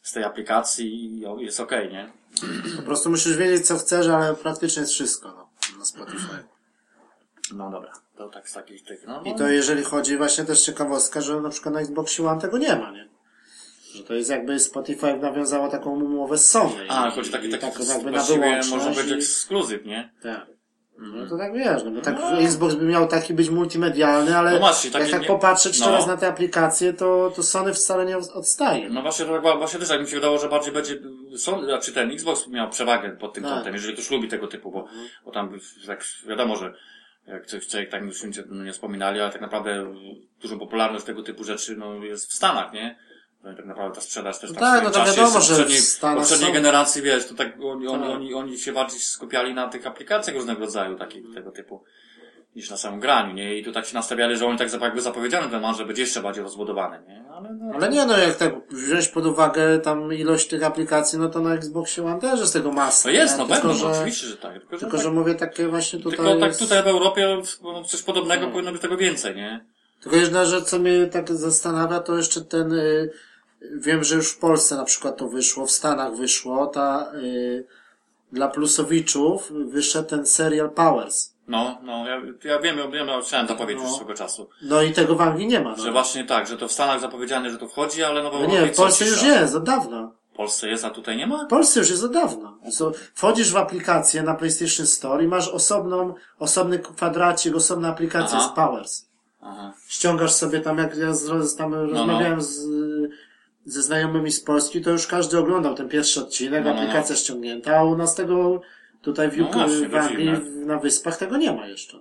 z 0.02 0.12
tej 0.12 0.24
aplikacji 0.24 0.94
i 1.04 1.20
jest 1.44 1.60
okej, 1.60 1.92
nie? 1.92 2.12
Po 2.76 2.82
prostu 2.82 3.10
musisz 3.10 3.36
wiedzieć 3.36 3.66
co 3.66 3.78
chcesz, 3.78 4.06
ale 4.06 4.34
praktycznie 4.34 4.80
jest 4.80 4.92
wszystko 4.92 5.37
no. 5.98 7.56
No 7.56 7.70
dobra, 7.70 7.92
to 8.16 8.28
tak 8.28 8.48
z 8.48 8.52
takich 8.52 8.84
tych, 8.84 9.06
no. 9.06 9.22
I 9.22 9.32
no. 9.32 9.38
to 9.38 9.48
jeżeli 9.48 9.84
chodzi 9.84 10.16
właśnie 10.16 10.44
też 10.44 10.62
ciekawostka, 10.62 11.20
że 11.20 11.40
na 11.40 11.48
przykład 11.50 11.74
na 11.74 11.80
Xbox 11.80 12.20
One 12.20 12.40
tego 12.40 12.58
nie 12.58 12.76
ma, 12.76 12.90
nie? 12.90 13.08
Że 13.94 14.04
to 14.04 14.14
jest 14.14 14.30
jakby 14.30 14.60
Spotify 14.60 15.16
nawiązało 15.16 15.68
taką 15.68 15.90
umowę 15.90 16.38
z 16.38 16.50
Sony. 16.50 16.86
A, 16.88 17.08
I- 17.08 17.12
chodzi 17.12 17.30
taki, 17.30 17.48
taki, 17.48 17.62
tak 17.66 17.88
jakby 17.88 18.10
na 18.10 18.22
wyłączność 18.22 18.70
może 18.70 19.02
być 19.02 19.10
i- 19.10 19.14
ekskluzyw, 19.14 19.84
nie? 19.84 20.12
Tak. 20.22 20.46
No 21.00 21.26
to 21.26 21.38
tak 21.38 21.52
wiesz, 21.52 21.84
no 21.84 21.90
bo 21.90 22.00
tak 22.00 22.16
No. 22.20 22.38
Xbox 22.40 22.74
by 22.74 22.84
miał 22.84 23.08
taki 23.08 23.34
być 23.34 23.50
multimedialny, 23.50 24.36
ale 24.38 24.50
No 24.52 24.58
właśnie, 24.58 24.90
jak 24.90 25.10
tak 25.10 25.20
nie- 25.22 25.26
popatrzeć 25.28 25.80
no. 25.80 25.86
teraz 25.86 26.06
na 26.06 26.16
te 26.16 26.28
aplikacje, 26.28 26.92
to, 26.92 27.32
to 27.36 27.42
Sony 27.42 27.74
wcale 27.74 28.04
nie 28.06 28.16
odstaje. 28.18 28.90
No 28.90 29.02
właśnie, 29.02 29.26
właśnie 29.40 29.80
też 29.80 29.88
tak 29.88 30.00
mi 30.00 30.08
się 30.08 30.14
wydawało, 30.14 30.38
że 30.38 30.48
bardziej 30.48 30.72
będzie, 30.72 30.98
są, 31.36 31.64
znaczy 31.64 31.92
ten 31.92 32.10
Xbox 32.10 32.48
miał 32.48 32.70
przewagę 32.70 33.10
pod 33.16 33.34
tym 33.34 33.44
Tak. 33.44 33.52
kątem, 33.52 33.74
jeżeli 33.74 33.94
ktoś 33.94 34.10
lubi 34.10 34.28
tego 34.28 34.46
typu, 34.46 34.70
bo, 34.70 34.86
bo 35.24 35.30
tam 35.30 35.58
tak 35.86 36.04
wiadomo, 36.26 36.56
że 36.56 36.74
jak 37.26 37.46
coś, 37.46 37.66
coś 37.66 37.88
tak 37.90 38.02
już 38.02 38.22
nie 38.50 38.72
wspominali, 38.72 39.20
ale 39.20 39.32
tak 39.32 39.40
naprawdę 39.40 39.94
dużą 40.40 40.58
popularność 40.58 41.04
tego 41.04 41.22
typu 41.22 41.44
rzeczy 41.44 41.76
no, 41.76 41.94
jest 41.94 42.30
w 42.30 42.34
Stanach, 42.34 42.72
nie? 42.72 42.98
No 43.44 43.54
tak 43.54 43.66
naprawdę 43.66 43.94
ta 43.94 44.00
sprzedaż 44.00 44.38
też 44.38 44.50
No 44.50 44.60
tak 44.60 44.62
tak, 44.62 44.84
no 44.84 44.90
to 44.90 44.98
czasie 44.98 45.10
wiadomo, 45.16 45.40
że 45.40 45.54
w 45.54 45.58
poprzedniej, 45.58 45.80
poprzedniej 46.16 46.48
są- 46.48 46.54
generacji, 46.54 47.02
wiesz, 47.02 47.26
to 47.26 47.34
tak 47.34 47.52
oni, 47.62 47.88
oni, 47.88 48.02
Tak. 48.02 48.10
oni, 48.10 48.34
oni 48.34 48.58
się 48.58 48.72
bardziej 48.72 49.00
skupiali 49.00 49.54
na 49.54 49.68
tych 49.68 49.86
aplikacjach 49.86 50.36
różnego 50.36 50.60
rodzaju, 50.60 50.96
takich, 50.96 51.34
tego 51.34 51.50
typu 51.50 51.84
niż 52.56 52.70
na 52.70 52.76
samym 52.76 53.00
graniu, 53.00 53.34
nie? 53.34 53.58
I 53.58 53.64
tu 53.64 53.72
tak 53.72 53.86
się 53.86 53.94
nastawiali, 53.94 54.36
że 54.36 54.46
oni 54.46 54.58
tak 54.58 54.80
jakby 54.80 55.00
zapowiedziany 55.00 55.50
ten 55.50 55.74
że 55.74 55.84
będzie 55.84 56.02
jeszcze 56.02 56.22
bardziej 56.22 56.42
rozbudowany, 56.42 56.98
nie? 57.08 57.24
Ale 57.30 57.54
no, 57.54 57.74
Ale 57.74 57.88
nie, 57.88 58.06
no 58.06 58.18
jak 58.18 58.36
tak 58.36 58.54
wziąć 58.70 59.08
pod 59.08 59.26
uwagę 59.26 59.78
tam 59.78 60.12
ilość 60.12 60.48
tych 60.48 60.62
aplikacji, 60.64 61.18
no 61.18 61.28
to 61.28 61.40
na 61.40 61.54
Xboxie 61.54 62.06
One 62.06 62.20
też 62.20 62.40
jest 62.40 62.52
tego 62.52 62.72
masa. 62.72 63.08
No 63.08 63.14
jest, 63.14 63.38
no 63.38 63.46
tylko, 63.46 63.68
no, 63.68 63.74
że, 63.74 63.86
oczywiście, 63.86 64.26
że 64.26 64.36
tak. 64.36 64.52
Tylko, 64.52 64.76
że, 64.76 64.80
Tylko, 64.80 64.96
tak, 64.96 65.04
że 65.06 65.10
mówię 65.12 65.34
takie 65.34 65.68
właśnie 65.68 65.98
tutaj 65.98 66.16
tylko 66.18 66.36
tak 66.40 66.48
jest... 66.48 66.60
tutaj 66.60 66.82
w 66.82 66.86
Europie 66.86 67.42
coś 67.86 68.02
podobnego 68.02 68.40
Hmm. 68.40 68.52
powinno 68.52 68.72
być 68.72 68.82
tego 68.82 68.96
więcej, 68.96 69.36
nie? 69.36 69.64
Tylko 70.02 70.16
jedna 70.16 70.44
rzecz, 70.44 70.64
co 70.64 70.78
mnie 70.78 71.06
tak 71.06 71.32
zastanawia, 71.32 72.00
to 72.00 72.16
jeszcze 72.16 72.40
ten, 72.40 72.72
y, 72.72 73.10
wiem, 73.60 74.04
że 74.04 74.16
już 74.16 74.32
w 74.32 74.38
Polsce 74.38 74.76
na 74.76 74.84
przykład 74.84 75.16
to 75.16 75.28
wyszło, 75.28 75.66
w 75.66 75.70
Stanach 75.70 76.16
wyszło, 76.16 76.66
ta, 76.66 77.12
y, 77.14 77.66
dla 78.32 78.48
plusowiczów 78.48 79.52
wyszedł 79.52 80.08
ten 80.08 80.26
serial 80.26 80.70
Powers. 80.70 81.34
No, 81.48 81.78
no, 81.82 82.06
ja, 82.08 82.22
ja 82.44 82.58
wiem, 82.58 82.78
ja 82.78 82.88
wiem, 82.88 83.08
ja 83.08 83.20
chciałem 83.20 83.48
zapowiedzieć 83.48 83.82
No. 83.82 83.88
już 83.88 83.96
swego 83.96 84.14
czasu. 84.14 84.48
No 84.62 84.82
i 84.82 84.92
tego 84.92 85.14
w 85.14 85.20
Anglii 85.20 85.46
nie 85.46 85.60
ma. 85.60 85.76
Że 85.76 85.86
No, 85.86 85.92
właśnie 85.92 86.24
tak, 86.24 86.46
że 86.46 86.56
to 86.56 86.68
w 86.68 86.72
Stanach 86.72 87.00
zapowiedziane, 87.00 87.50
że 87.50 87.58
to 87.58 87.68
wchodzi, 87.68 88.04
ale 88.04 88.22
no 88.22 88.30
w 88.30 88.32
no 88.32 88.46
nie, 88.46 88.66
w 88.66 88.76
Polsce 88.76 89.04
już 89.06 89.22
jest, 89.22 89.54
od 89.54 89.64
dawna. 89.64 90.10
W 90.32 90.36
Polsce 90.36 90.68
jest, 90.68 90.84
a 90.84 90.90
tutaj 90.90 91.16
nie 91.16 91.26
ma? 91.26 91.44
W 91.44 91.48
Polsce 91.48 91.80
już 91.80 91.90
jest 91.90 92.04
od 92.04 92.12
dawna. 92.12 92.54
So, 92.70 92.92
wchodzisz 93.14 93.52
w 93.52 93.56
aplikację 93.56 94.22
na 94.22 94.34
PlayStation 94.34 94.86
Store 94.86 95.24
i 95.24 95.28
masz 95.28 95.48
osobną, 95.48 96.14
osobny 96.38 96.78
kwadracik, 96.78 97.56
osobna 97.56 97.88
aplikacja 97.88 98.38
Aha. 98.38 98.50
z 98.52 98.56
Powers. 98.56 99.08
Aha. 99.40 99.72
ściągasz 99.88 100.32
sobie 100.32 100.60
tam, 100.60 100.78
jak 100.78 100.96
ja 100.96 101.14
z, 101.14 101.56
tam 101.56 101.70
no. 101.70 101.86
rozmawiałem 101.86 102.42
z, 102.42 102.66
ze 103.68 103.82
znajomymi 103.82 104.32
z 104.32 104.40
Polski, 104.40 104.80
to 104.80 104.90
już 104.90 105.06
każdy 105.06 105.38
oglądał 105.38 105.74
ten 105.74 105.88
pierwszy 105.88 106.20
odcinek, 106.20 106.64
No, 106.64 106.74
no, 106.74 106.80
aplikacja 106.80 107.16
ściągnięta, 107.16 107.76
a 107.78 107.84
u 107.84 107.96
nas 107.96 108.14
tego 108.14 108.60
tutaj 109.02 109.30
w, 109.30 109.36
No 109.38 109.48
w 109.48 109.50
to 109.50 109.60
Anglii, 109.60 110.30
w- 110.36 110.66
na 110.66 110.78
wyspach 110.78 111.16
tego 111.16 111.36
nie 111.36 111.52
ma 111.52 111.66
jeszcze. 111.66 111.98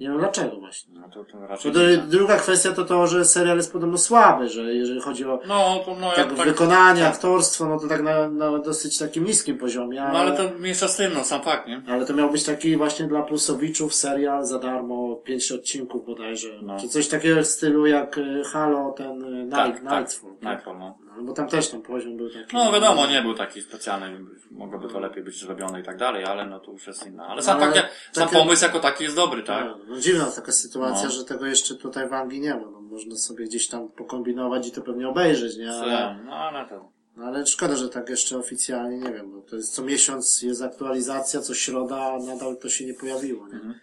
Nie 0.00 0.08
wiem 0.08 0.18
dlaczego 0.18 0.56
właśnie. 0.56 0.94
No 1.00 1.08
to, 1.08 1.24
to 1.24 1.46
raczej 1.46 1.72
to, 1.72 1.80
dziwne. 1.80 2.06
druga 2.06 2.36
kwestia 2.36 2.72
to 2.72 2.84
to, 2.84 3.06
że 3.06 3.24
serial 3.24 3.56
jest 3.56 3.72
podobno 3.72 3.98
słaby, 3.98 4.48
że 4.48 4.74
jeżeli 4.74 5.00
chodzi 5.00 5.24
o 5.24 5.40
No, 5.48 5.82
to 5.84 5.96
no, 6.00 6.08
tak, 6.08 6.18
jak 6.18 6.34
tak, 6.34 6.46
wykonanie, 6.48 7.02
tak. 7.02 7.14
aktorstwo, 7.14 7.66
no 7.66 7.78
to 7.80 7.88
tak 7.88 8.02
na, 8.02 8.28
na 8.28 8.58
dosyć 8.58 8.98
takim 8.98 9.24
niskim 9.24 9.58
poziomie. 9.58 10.00
No 10.12 10.18
ale 10.18 10.36
to 10.36 10.58
mniejsza 10.58 10.88
z 10.88 10.96
tym, 10.96 11.14
no 11.14 11.24
sam 11.24 11.42
fakt, 11.42 11.68
nie? 11.68 11.82
Ale 11.88 12.06
to 12.06 12.14
miał 12.14 12.30
być 12.30 12.44
taki 12.44 12.76
właśnie 12.76 13.06
dla 13.06 13.22
plusowiczów 13.22 13.94
serial 13.94 14.46
za 14.46 14.58
darmo, 14.58 15.16
pięć 15.16 15.52
odcinków 15.52 16.06
bodajże. 16.06 16.48
No. 16.62 16.80
Czy 16.80 16.88
coś 16.88 17.08
takiego 17.08 17.42
w 17.42 17.46
stylu 17.46 17.86
jak 17.86 18.18
y, 18.18 18.42
Halo, 18.52 18.94
ten 18.96 19.24
y, 19.24 19.44
Night, 19.44 19.56
Tak, 19.56 19.80
tak. 19.84 19.98
Nightfall. 20.00 20.30
Nightfall, 20.42 20.78
no. 20.78 20.98
No, 21.18 21.24
bo 21.24 21.32
tam 21.32 21.48
też 21.48 21.68
ten 21.68 21.82
poziom 21.82 22.16
był 22.16 22.30
taki. 22.30 22.56
No 22.56 22.72
wiadomo, 22.72 23.06
nie 23.06 23.22
był 23.22 23.34
taki 23.34 23.62
specjalny, 23.62 24.20
mogłoby 24.50 24.88
to 24.88 25.00
lepiej 25.00 25.22
być 25.24 25.40
zrobione 25.40 25.80
i 25.80 25.84
tak 25.84 25.96
dalej, 25.96 26.24
ale 26.24 26.46
no 26.46 26.60
to 26.60 26.72
już 26.72 26.86
jest 26.86 27.06
inna. 27.06 27.26
Ale 27.26 27.42
sam, 27.42 27.60
No, 27.60 27.66
ale 27.66 27.74
fakt, 27.82 27.88
sam 28.12 28.28
takie- 28.28 28.38
pomysł 28.38 28.64
jako 28.64 28.80
taki 28.80 29.04
jest 29.04 29.16
dobry, 29.16 29.42
tak? 29.42 29.64
No, 29.66 29.78
no 29.88 29.98
dziwna 30.00 30.26
taka 30.26 30.52
sytuacja, 30.52 31.04
No. 31.04 31.10
że 31.10 31.24
tego 31.24 31.46
jeszcze 31.46 31.74
tutaj 31.74 32.08
w 32.08 32.12
Anglii 32.12 32.40
nie 32.40 32.54
ma. 32.54 32.70
No, 32.70 32.80
można 32.80 33.16
sobie 33.16 33.44
gdzieś 33.44 33.68
tam 33.68 33.88
pokombinować 33.88 34.68
i 34.68 34.72
to 34.72 34.82
pewnie 34.82 35.08
obejrzeć, 35.08 35.56
nie? 35.56 35.72
Ale, 35.72 36.18
No 36.24 36.32
ale 36.36 36.68
to... 36.68 36.92
no, 37.16 37.24
ale 37.24 37.46
szkoda, 37.46 37.76
że 37.76 37.88
tak 37.88 38.08
jeszcze 38.08 38.38
oficjalnie, 38.38 38.98
nie 38.98 39.12
wiem, 39.12 39.30
bo 39.32 39.40
to 39.42 39.56
jest 39.56 39.74
co 39.74 39.82
miesiąc 39.82 40.42
jest 40.42 40.62
aktualizacja, 40.62 41.40
co 41.40 41.54
środa, 41.54 41.96
a 42.12 42.18
nadal 42.18 42.56
to 42.56 42.68
się 42.68 42.86
nie 42.86 42.94
pojawiło, 42.94 43.48
nie? 43.48 43.54
Mhm. 43.54 43.74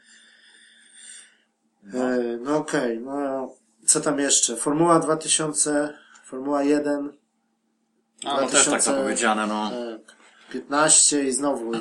E, 1.93 2.37
no 2.37 2.57
okej, 2.57 2.99
no 2.99 3.49
co 3.85 4.01
tam 4.01 4.19
jeszcze? 4.19 4.55
Formuła 4.55 4.99
2000, 4.99 5.93
Formuła 6.25 6.63
1, 6.63 7.13
A, 8.25 8.41
no 8.41 8.47
też 8.47 8.51
tak 8.51 8.63
2000 8.63 8.91
zapowiedziane, 8.91 9.47
no. 9.47 9.71
e, 9.73 9.99
15 10.53 11.23
i 11.23 11.31
znowu 11.31 11.71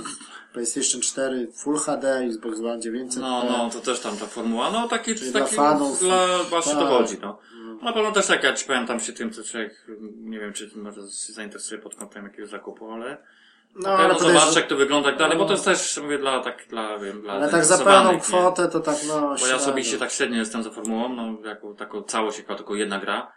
PlayStation 0.53 1.01
4 1.01 1.49
Full 1.53 1.79
HD, 1.79 2.17
Xbox 2.19 2.59
One 2.61 2.81
900 2.81 3.23
No, 3.23 3.45
no, 3.49 3.71
to 3.71 3.81
też 3.81 4.01
tam 4.01 4.17
ta 4.17 4.27
formuła, 4.27 4.71
no 4.71 4.89
taki, 4.89 5.15
taki 5.15 5.31
dla 5.33 5.47
fanów. 5.47 6.01
dla, 6.01 6.39
właśnie 6.43 6.73
to 6.73 6.81
Tak. 6.81 6.89
chodzi, 6.89 7.17
no. 7.23 7.39
Na 7.83 7.93
pewno 7.93 8.13
też 8.13 8.27
tak, 8.27 8.43
ja 8.43 8.53
ci 8.53 8.67
powiem 8.67 8.87
tam 8.87 9.01
się 9.01 9.13
tym, 9.13 9.33
co 9.33 9.43
człowiek, 9.45 9.87
nie 10.17 10.41
wiem, 10.41 10.53
czy 10.53 10.71
może 10.75 11.01
się 11.01 11.33
zainteresuje 11.33 11.81
pod 11.81 11.95
kątem 11.95 12.25
jakiegoś 12.25 12.51
zakupu, 12.51 12.91
ale 12.93 13.17
no 13.77 13.91
na 13.91 13.97
pewno 13.97 14.15
podejrzewam- 14.15 14.41
zobacz 14.41 14.57
jak 14.57 14.67
to 14.67 14.77
wygląda 14.77 15.09
tak 15.09 15.19
dalej, 15.19 15.39
bo 15.39 15.45
to 15.45 15.53
jest 15.53 15.65
też, 15.65 16.01
mówię, 16.03 16.19
dla 16.19 16.41
tak, 16.41 16.67
dla, 16.69 16.99
wiem, 16.99 17.23
dla 17.23 17.33
ale 17.33 17.49
tak 17.49 17.65
za 17.65 17.79
pełną 17.79 18.21
kwotę 18.21 18.69
to 18.69 18.81
tak 18.81 18.97
no 19.09 19.37
Bo 19.41 19.47
ja 19.47 19.57
osobiście 19.57 19.99
tak 19.99 20.11
średnio 20.11 20.39
jestem 20.39 20.63
za 20.63 20.71
formułą, 20.71 21.09
no, 21.09 21.49
jako 21.49 21.75
taką 21.75 22.03
całość, 22.03 22.39
jako 22.39 22.55
tylko 22.55 22.75
jedna 22.75 22.99
gra. 22.99 23.33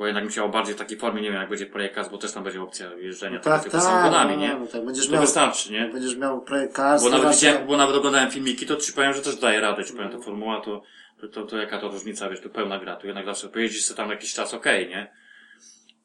Bo 0.00 0.06
jednak 0.06 0.24
bym 0.24 0.30
chciał 0.30 0.50
bardziej 0.50 0.74
w 0.74 0.78
takiej 0.78 0.98
formie, 0.98 1.22
nie 1.22 1.30
wiem, 1.30 1.40
jak 1.40 1.48
będzie 1.48 1.66
Projekt 1.66 1.94
Cars, 1.94 2.08
bo 2.08 2.18
też 2.18 2.32
tam 2.32 2.44
będzie 2.44 2.62
opcja 2.62 2.94
jeżdżenia 2.94 3.36
No 3.36 3.42
tak, 3.44 3.68
tak, 3.68 3.82
samochodami, 3.82 4.34
no, 4.34 4.40
nie? 4.40 4.54
no, 4.54 4.66
tak, 4.66 4.84
będziesz 4.84 5.06
To 5.06 5.12
miał, 5.12 5.20
wystarczy, 5.20 5.72
nie? 5.72 5.88
będziesz 5.88 6.16
miał 6.16 6.40
projekt 6.40 6.76
Cars, 6.76 7.02
Bo 7.02 7.10
nawet 7.10 7.30
widziałem, 7.30 7.66
bo 7.66 7.76
nawet 7.76 7.96
oglądałem 7.96 8.30
filmiki, 8.30 8.66
to 8.66 8.76
ci 8.76 8.92
powiem, 8.92 9.12
że 9.14 9.22
też 9.22 9.36
daje 9.36 9.60
radę, 9.60 9.84
ci 9.84 9.92
powiem, 9.92 10.10
ta 10.10 10.18
formuła, 10.18 10.60
to, 10.60 10.82
to, 11.20 11.28
to, 11.28 11.42
to 11.46 11.56
jaka 11.56 11.78
to 11.78 11.88
różnica, 11.88 12.30
wiesz, 12.30 12.40
to 12.40 12.48
pełna 12.48 12.78
gra, 12.78 12.96
tu 12.96 13.06
jednak 13.06 13.26
zawsze 13.26 13.48
pojeździsz 13.48 13.84
sobie 13.84 13.96
tam 13.96 14.10
jakiś 14.10 14.34
czas, 14.34 14.54
okej, 14.54 14.88
nie? 14.88 15.12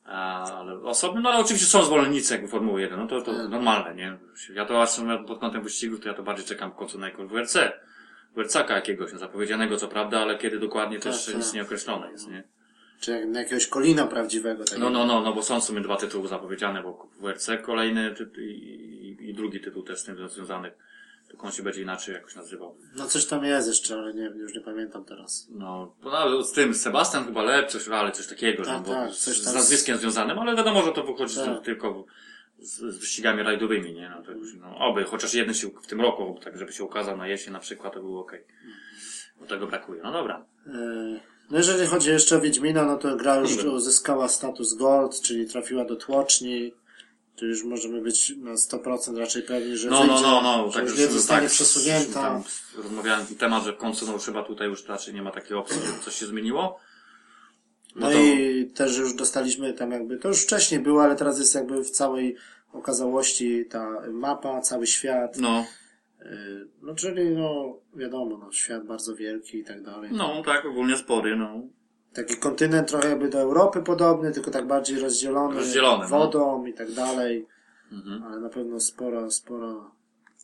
A, 0.05 0.51
ale 0.59 0.73
osobno, 0.81 1.21
no 1.21 1.29
ale 1.29 1.39
oczywiście 1.39 1.67
są 1.67 1.83
zwolennicy 1.83 2.33
jakby 2.33 2.47
Formuły 2.47 2.81
1, 2.81 2.99
no 2.99 3.07
to, 3.07 3.21
to 3.21 3.33
Tak. 3.33 3.49
normalne, 3.49 3.95
nie? 3.95 4.17
Ja 4.53 4.65
to 4.65 4.81
aż 4.81 4.89
pod 5.27 5.39
kątem 5.39 5.63
wyścigów, 5.63 5.99
to 5.99 6.07
ja 6.07 6.13
to 6.13 6.23
bardziej 6.23 6.45
czekam 6.45 6.71
w 6.71 6.75
końcu 6.75 6.99
na 6.99 7.05
jakąś 7.09 7.29
WRC. 7.29 7.57
WRC-ka 8.35 8.75
jakiegoś, 8.75 9.13
no, 9.13 9.19
zapowiedzianego 9.19 9.77
co 9.77 9.87
prawda, 9.87 10.19
ale 10.19 10.37
kiedy 10.37 10.59
dokładnie 10.59 10.97
to 10.97 11.03
Tak, 11.03 11.13
jeszcze 11.13 11.31
tak. 11.31 11.41
nic 11.41 11.53
nie 11.53 11.61
określone 11.61 12.11
jest, 12.11 12.29
nie? 12.29 12.43
Czy 12.99 13.11
jak 13.11 13.25
na 13.25 13.39
jakiegoś 13.39 13.67
kolina 13.67 14.07
prawdziwego. 14.07 14.63
Takiego. 14.63 14.89
No, 14.89 14.89
no, 14.89 15.05
no, 15.05 15.21
no, 15.21 15.33
bo 15.33 15.43
są 15.43 15.61
w 15.61 15.63
sumie 15.63 15.81
dwa 15.81 15.97
tytuły 15.97 16.27
zapowiedziane, 16.27 16.83
bo 16.83 17.09
WRC 17.19 17.49
kolejny 17.63 18.13
tytuł 18.15 18.43
i, 18.43 19.17
i, 19.21 19.33
drugi 19.33 19.61
tytuł 19.61 19.83
też 19.83 19.99
z 19.99 20.03
tym 20.03 20.29
związany. 20.29 20.71
Tylko 21.27 21.45
on 21.45 21.51
się 21.51 21.63
będzie 21.63 21.81
inaczej 21.81 22.15
jakoś 22.15 22.35
nazywał. 22.35 22.77
no 22.95 23.07
coś 23.07 23.25
tam 23.25 23.43
jest 23.43 23.67
jeszcze, 23.67 23.95
ale 23.95 24.13
nie, 24.13 24.23
już 24.23 24.53
nie 24.53 24.61
pamiętam 24.61 25.05
teraz. 25.05 25.47
No, 25.51 25.95
nawet 26.03 26.47
z 26.47 26.51
tym 26.51 26.73
Sebastian 26.73 27.25
chyba 27.25 27.43
Lep, 27.43 27.69
coś, 27.69 27.87
ale 27.87 28.11
coś 28.11 28.27
takiego, 28.27 28.63
Tak, 28.63 28.73
no, 28.73 28.79
bo 28.79 28.91
tak, 28.91 29.11
z, 29.11 29.19
coś 29.19 29.37
z 29.37 29.45
tam 29.45 29.53
nazwiskiem 29.53 29.97
związanym, 29.97 30.39
ale 30.39 30.55
wiadomo, 30.55 30.83
że 30.83 30.91
to 30.91 31.03
wychodzi 31.03 31.35
Tak. 31.35 31.61
z, 31.61 31.65
tylko 31.65 32.05
z, 32.59 32.79
z 32.79 32.97
wyścigami 32.97 33.43
rajdowymi, 33.43 33.93
nie? 33.93 34.09
No, 34.09 34.23
to 34.23 34.31
już, 34.31 34.55
no, 34.55 34.77
oby, 34.77 35.03
chociaż 35.03 35.33
jeden 35.33 35.53
się 35.53 35.67
w 35.67 35.87
tym 35.87 36.01
roku, 36.01 36.39
tak 36.43 36.57
żeby 36.57 36.73
się 36.73 36.83
ukazał 36.83 37.17
na 37.17 37.27
jesień 37.27 37.53
na 37.53 37.59
przykład, 37.59 37.93
to 37.93 37.99
było 37.99 38.21
okej. 38.21 38.43
Bo 39.39 39.45
tego 39.45 39.67
brakuje. 39.67 40.01
No 40.03 40.11
dobra. 40.11 40.45
E, 40.67 41.34
No 41.49 41.57
jeżeli 41.57 41.87
chodzi 41.87 42.09
jeszcze 42.09 42.37
o 42.37 42.41
Wiedźmina, 42.41 42.85
no 42.85 42.97
to 42.97 43.15
gra 43.15 43.35
już 43.35 43.63
uzyskała 43.63 44.27
status 44.27 44.73
Gold, 44.73 45.21
czyli 45.21 45.47
trafiła 45.47 45.85
do 45.85 45.95
tłoczni. 45.95 46.73
Tu 47.35 47.45
już 47.45 47.63
możemy 47.63 48.01
być 48.01 48.33
na 48.37 48.51
100% 48.53 49.17
raczej 49.17 49.43
pewni, 49.43 49.77
że 49.77 49.89
No, 49.89 49.99
no, 50.03 50.13
wyjdzie, 50.13 50.21
no, 50.23 50.41
no, 50.41 50.71
że 50.71 50.79
tak, 50.79 50.89
już 50.89 50.97
nie 50.97 51.07
zostanie 51.07 51.47
tak, 51.47 51.51
przesunięta. 51.51 52.41
Rozmawiałem 52.77 53.25
temat, 53.25 53.63
że 53.63 53.73
w 53.73 53.77
końcu, 53.77 54.05
no 54.11 54.17
chyba 54.17 54.43
tutaj 54.43 54.67
już 54.67 54.85
raczej 54.87 55.13
nie 55.13 55.21
ma 55.21 55.31
takiej 55.31 55.57
opcji, 55.57 55.81
żeby 55.85 55.99
coś 55.99 56.15
się 56.15 56.25
zmieniło. 56.25 56.79
No 57.95 58.07
Bo 58.07 58.13
to- 58.13 58.19
i 58.19 58.65
też 58.75 58.97
już 58.97 59.13
dostaliśmy 59.13 59.73
tam 59.73 59.91
jakby, 59.91 60.17
to 60.17 60.27
już 60.27 60.43
wcześniej 60.43 60.79
było, 60.79 61.03
ale 61.03 61.15
teraz 61.15 61.39
jest 61.39 61.55
jakby 61.55 61.83
w 61.83 61.89
całej 61.89 62.35
okazałości 62.73 63.65
ta 63.69 63.87
mapa, 64.11 64.61
cały 64.61 64.87
świat. 64.87 65.37
No, 65.37 65.65
No 66.81 66.95
czyli 66.95 67.29
no 67.29 67.79
wiadomo, 67.95 68.37
no 68.37 68.51
świat 68.51 68.85
bardzo 68.85 69.15
wielki 69.15 69.57
i 69.57 69.63
tak 69.63 69.81
dalej. 69.83 70.09
no 70.13 70.43
tak, 70.45 70.65
ogólnie 70.65 70.97
spory, 70.97 71.35
no. 71.35 71.61
Taki 72.13 72.37
kontynent 72.37 72.87
trochę 72.87 73.09
jakby 73.09 73.29
do 73.29 73.39
Europy 73.39 73.81
podobny, 73.81 74.31
tylko 74.31 74.51
tak 74.51 74.67
bardziej 74.67 74.99
rozdzielony, 74.99 75.55
Rozdzielony, 75.55 76.03
no. 76.03 76.09
wodą 76.09 76.65
i 76.65 76.73
tak 76.73 76.91
dalej. 76.91 77.47
Mhm. 77.91 78.23
Ale 78.23 78.39
na 78.39 78.49
pewno 78.49 78.79
sporo, 78.79 79.31
sporo, 79.31 79.91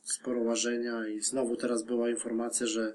sporo 0.04 0.42
łażenia 0.42 1.08
i 1.08 1.22
znowu 1.22 1.56
teraz 1.56 1.84
była 1.84 2.10
informacja, 2.10 2.68
że 2.68 2.94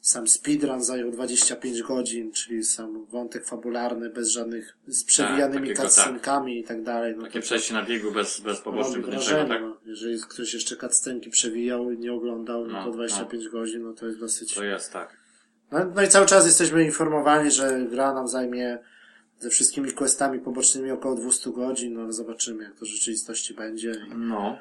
sam 0.00 0.28
speedrun 0.28 0.82
zajął 0.82 1.10
25 1.10 1.82
godzin, 1.82 2.32
czyli 2.32 2.64
sam 2.64 3.06
wątek 3.06 3.44
fabularny 3.46 4.10
bez 4.10 4.28
żadnych, 4.30 4.76
z 4.86 5.04
przewijanymi 5.04 5.60
takiego, 5.68 5.82
tak. 5.82 5.90
cutscenkami 5.90 6.60
i 6.60 6.64
tak 6.64 6.82
dalej. 6.82 7.14
No 7.16 7.22
Takie 7.22 7.38
to- 7.38 7.44
przejście 7.44 7.74
na 7.74 7.82
biegu 7.82 8.12
bez, 8.12 8.40
bez 8.40 8.60
pobocznych 8.60 9.06
do 9.06 9.12
niczego, 9.12 9.20
wrażenie, 9.20 9.48
tak? 9.48 9.62
no. 9.62 9.76
Jeżeli 9.92 10.20
ktoś 10.28 10.54
jeszcze 10.54 10.76
cutscenki 10.76 11.30
przewijał 11.30 11.90
i 11.90 11.98
nie 11.98 12.12
oglądał, 12.12 12.66
no, 12.66 12.72
No, 12.72 12.84
to 12.84 12.90
25 12.90 13.48
godzin, 13.48 13.82
no 13.82 13.92
to 13.92 14.06
jest 14.06 14.20
dosyć... 14.20 14.54
To 14.54 14.64
jest 14.64 14.92
tak. 14.92 15.16
No, 15.72 15.78
no 15.94 16.02
i 16.02 16.08
cały 16.08 16.26
czas 16.26 16.46
jesteśmy 16.46 16.84
informowani, 16.84 17.50
że 17.50 17.86
gra 17.90 18.14
nam 18.14 18.28
zajmie 18.28 18.78
ze 19.38 19.50
wszystkimi 19.50 19.92
questami 19.92 20.38
pobocznymi 20.38 20.90
około 20.90 21.14
200 21.14 21.50
godzin, 21.50 21.94
no 21.94 22.02
ale 22.02 22.12
zobaczymy, 22.12 22.64
jak 22.64 22.74
to 22.74 22.84
w 22.84 22.88
rzeczywistości 22.88 23.54
będzie. 23.54 24.06
No. 24.16 24.58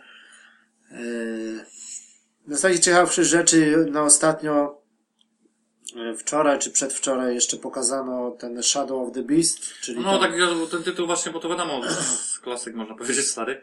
Yy, 2.47 2.55
Z 2.57 2.61
takich 2.61 2.79
ciekawszych 2.79 3.25
rzeczy, 3.25 3.85
no 3.91 4.03
ostatnio 4.03 4.81
yy, 5.95 6.17
wczoraj 6.17 6.59
czy 6.59 6.71
przedwczoraj 6.71 7.35
jeszcze 7.35 7.57
pokazano 7.57 8.31
ten 8.31 8.63
Shadow 8.63 9.07
of 9.07 9.13
the 9.13 9.23
Beast, 9.23 9.73
czyli 9.81 9.99
No 9.99 10.19
ten, 10.19 10.31
tak, 10.31 10.39
ten 10.71 10.83
tytuł 10.83 11.05
właśnie, 11.07 11.31
bo 11.31 11.39
to 11.39 11.49
wiadomo, 11.49 11.81
z 11.89 12.39
klasyk 12.39 12.75
można 12.75 12.95
powiedzieć 12.95 13.25
stary. 13.25 13.61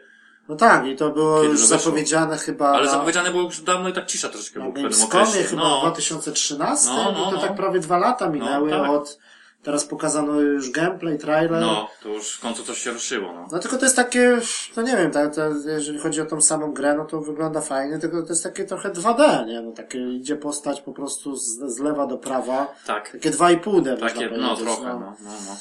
No 0.49 0.55
tak, 0.55 0.85
i 0.85 0.95
to 0.95 1.09
było 1.09 1.35
Kiedy 1.41 1.51
już 1.51 1.61
to 1.61 1.67
wyszło? 1.67 1.77
zapowiedziane 1.79 2.37
chyba 2.37 2.69
Ale 2.69 2.85
na, 2.85 2.91
zapowiedziane 2.91 3.31
było 3.31 3.43
już 3.43 3.61
dawno 3.61 3.89
i 3.89 3.93
tak 3.93 4.05
cisza 4.05 4.29
troszeczkę 4.29 4.59
na 4.59 4.65
było 4.65 4.71
w 4.87 4.89
pewnym 4.89 5.03
okresie. 5.07 5.43
chyba 5.43 5.61
w 5.61 5.65
No, 5.65 5.81
2013, 5.81 6.87
No, 6.89 7.03
no, 7.03 7.11
i 7.11 7.23
to 7.25 7.31
no. 7.31 7.41
tak 7.41 7.55
prawie 7.55 7.79
dwa 7.79 7.97
lata 7.97 8.29
minęły 8.29 8.69
tak. 8.69 8.89
od, 8.89 9.17
teraz 9.63 9.85
pokazano 9.85 10.39
już 10.39 10.71
gameplay, 10.71 11.17
trailer. 11.17 11.61
no, 11.61 11.87
to 12.03 12.09
już 12.09 12.31
w 12.35 12.39
końcu 12.39 12.63
coś 12.63 12.77
się 12.83 12.91
ruszyło, 12.91 13.33
no. 13.33 13.47
No 13.51 13.59
tylko 13.59 13.77
to 13.77 13.85
jest 13.85 13.95
takie, 13.95 14.39
no 14.77 14.81
nie 14.83 14.97
wiem, 14.97 15.11
tak, 15.11 15.33
jeżeli 15.65 15.99
chodzi 15.99 16.21
o 16.21 16.25
tą 16.25 16.41
samą 16.41 16.73
grę, 16.73 16.95
no 16.97 17.05
to 17.05 17.21
wygląda 17.21 17.61
fajnie, 17.61 17.99
tylko 17.99 18.21
to 18.23 18.29
jest 18.29 18.43
takie 18.43 18.65
trochę 18.65 18.89
2D, 18.89 19.45
nie? 19.47 19.61
No 19.61 19.71
takie 19.71 19.99
idzie 20.13 20.35
postać 20.35 20.81
po 20.81 20.93
prostu 20.93 21.35
z, 21.35 21.59
z 21.75 21.79
lewa 21.79 22.07
do 22.07 22.17
prawa, 22.17 22.75
Tak. 22.87 23.09
takie 23.11 23.31
2,5D 23.31 23.91
można 23.91 24.09
Takie, 24.09 24.29
no 24.37 24.55
trochę, 24.57 24.83
no. 24.83 24.99
no, 24.99 25.31
no, 25.47 25.55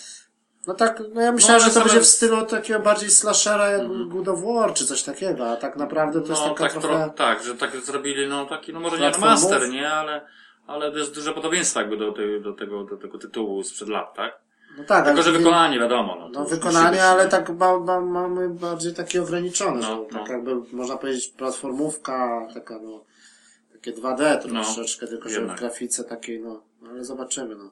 no. 0.68 0.72
No 0.72 0.74
tak, 0.74 1.02
no 1.14 1.20
ja 1.20 1.32
myślałem, 1.32 1.62
ale 1.62 1.70
że 1.70 1.74
to 1.74 1.80
same- 1.80 1.84
będzie 1.88 2.00
w 2.00 2.06
stylu 2.06 2.46
takiego 2.46 2.80
bardziej 2.80 3.10
slashera 3.10 3.68
jak 3.68 3.88
God 4.08 4.28
of 4.28 4.42
War, 4.44 4.74
czy 4.74 4.86
coś 4.86 5.02
takiego, 5.02 5.50
a 5.50 5.56
tak 5.56 5.76
naprawdę 5.76 6.20
to 6.20 6.28
jest 6.28 6.42
No, 6.42 6.48
taka 6.48 6.64
tak, 6.64 6.72
trochę... 6.72 6.88
tro, 6.88 7.08
tak, 7.10 7.42
że 7.42 7.54
tak 7.54 7.76
zrobili, 7.76 8.26
no 8.28 8.46
taki, 8.46 8.72
no 8.72 8.80
może 8.80 8.98
nie 8.98 9.10
remaster, 9.10 9.68
nie, 9.68 9.90
ale, 9.90 10.26
ale 10.66 10.92
to 10.92 10.98
jest 10.98 11.14
duże 11.14 11.32
podobieństwo 11.32 11.80
jakby 11.80 11.96
do, 11.96 12.12
tej, 12.12 12.42
do 12.42 12.52
tego, 12.52 12.84
do 12.84 12.96
tego 12.96 13.18
tytułu 13.18 13.62
sprzed 13.62 13.88
lat, 13.88 14.14
tak? 14.14 14.38
No 14.78 14.84
tak, 14.84 15.04
Tylko, 15.04 15.22
że 15.22 15.32
wykonanie, 15.32 15.78
wiadomo, 15.78 16.16
no. 16.20 16.28
No 16.28 16.44
wykonanie, 16.44 17.04
ale 17.04 17.28
tak 17.28 17.50
ba, 17.52 17.78
ba, 17.78 18.00
mamy 18.00 18.48
bardziej 18.48 18.94
takie 18.94 19.22
ograniczone, 19.22 19.80
No, 19.80 19.82
że 19.82 19.96
no. 19.96 20.18
tak 20.18 20.28
jakby 20.28 20.54
można 20.72 20.96
powiedzieć 20.96 21.28
platformówka, 21.28 22.46
taka 22.54 22.78
no, 22.78 23.04
takie 23.72 23.92
2D 23.92 24.38
troszeczkę, 24.42 25.06
tylko 25.06 25.28
że 25.28 25.34
w 25.34 25.38
jednak. 25.38 25.58
grafice 25.58 26.04
takiej, 26.04 26.40
no, 26.40 26.62
no 26.82 26.90
ale 26.90 27.04
zobaczymy, 27.04 27.54
no. 27.56 27.70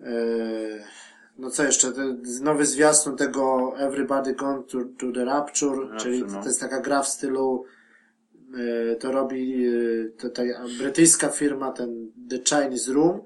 Yy, 0.00 0.84
no 1.38 1.50
co 1.50 1.64
jeszcze, 1.64 1.92
nowy 2.40 2.66
zwiastun 2.66 3.16
tego 3.16 3.72
Everybody 3.78 4.34
Gone 4.34 4.62
to, 4.62 4.78
to 4.98 5.12
the 5.12 5.24
Rapture, 5.24 5.76
Rapture, 5.76 6.00
czyli 6.00 6.22
no. 6.22 6.40
to 6.40 6.48
jest 6.48 6.60
taka 6.60 6.80
gra 6.80 7.02
w 7.02 7.08
stylu 7.08 7.64
yy, 8.50 8.96
to 9.00 9.12
robi 9.12 9.64
to, 10.18 10.30
ta 10.30 10.42
brytyjska 10.78 11.28
firma, 11.28 11.72
ten 11.72 12.12
The 12.30 12.38
Chinese 12.38 12.92
Room, 12.92 13.20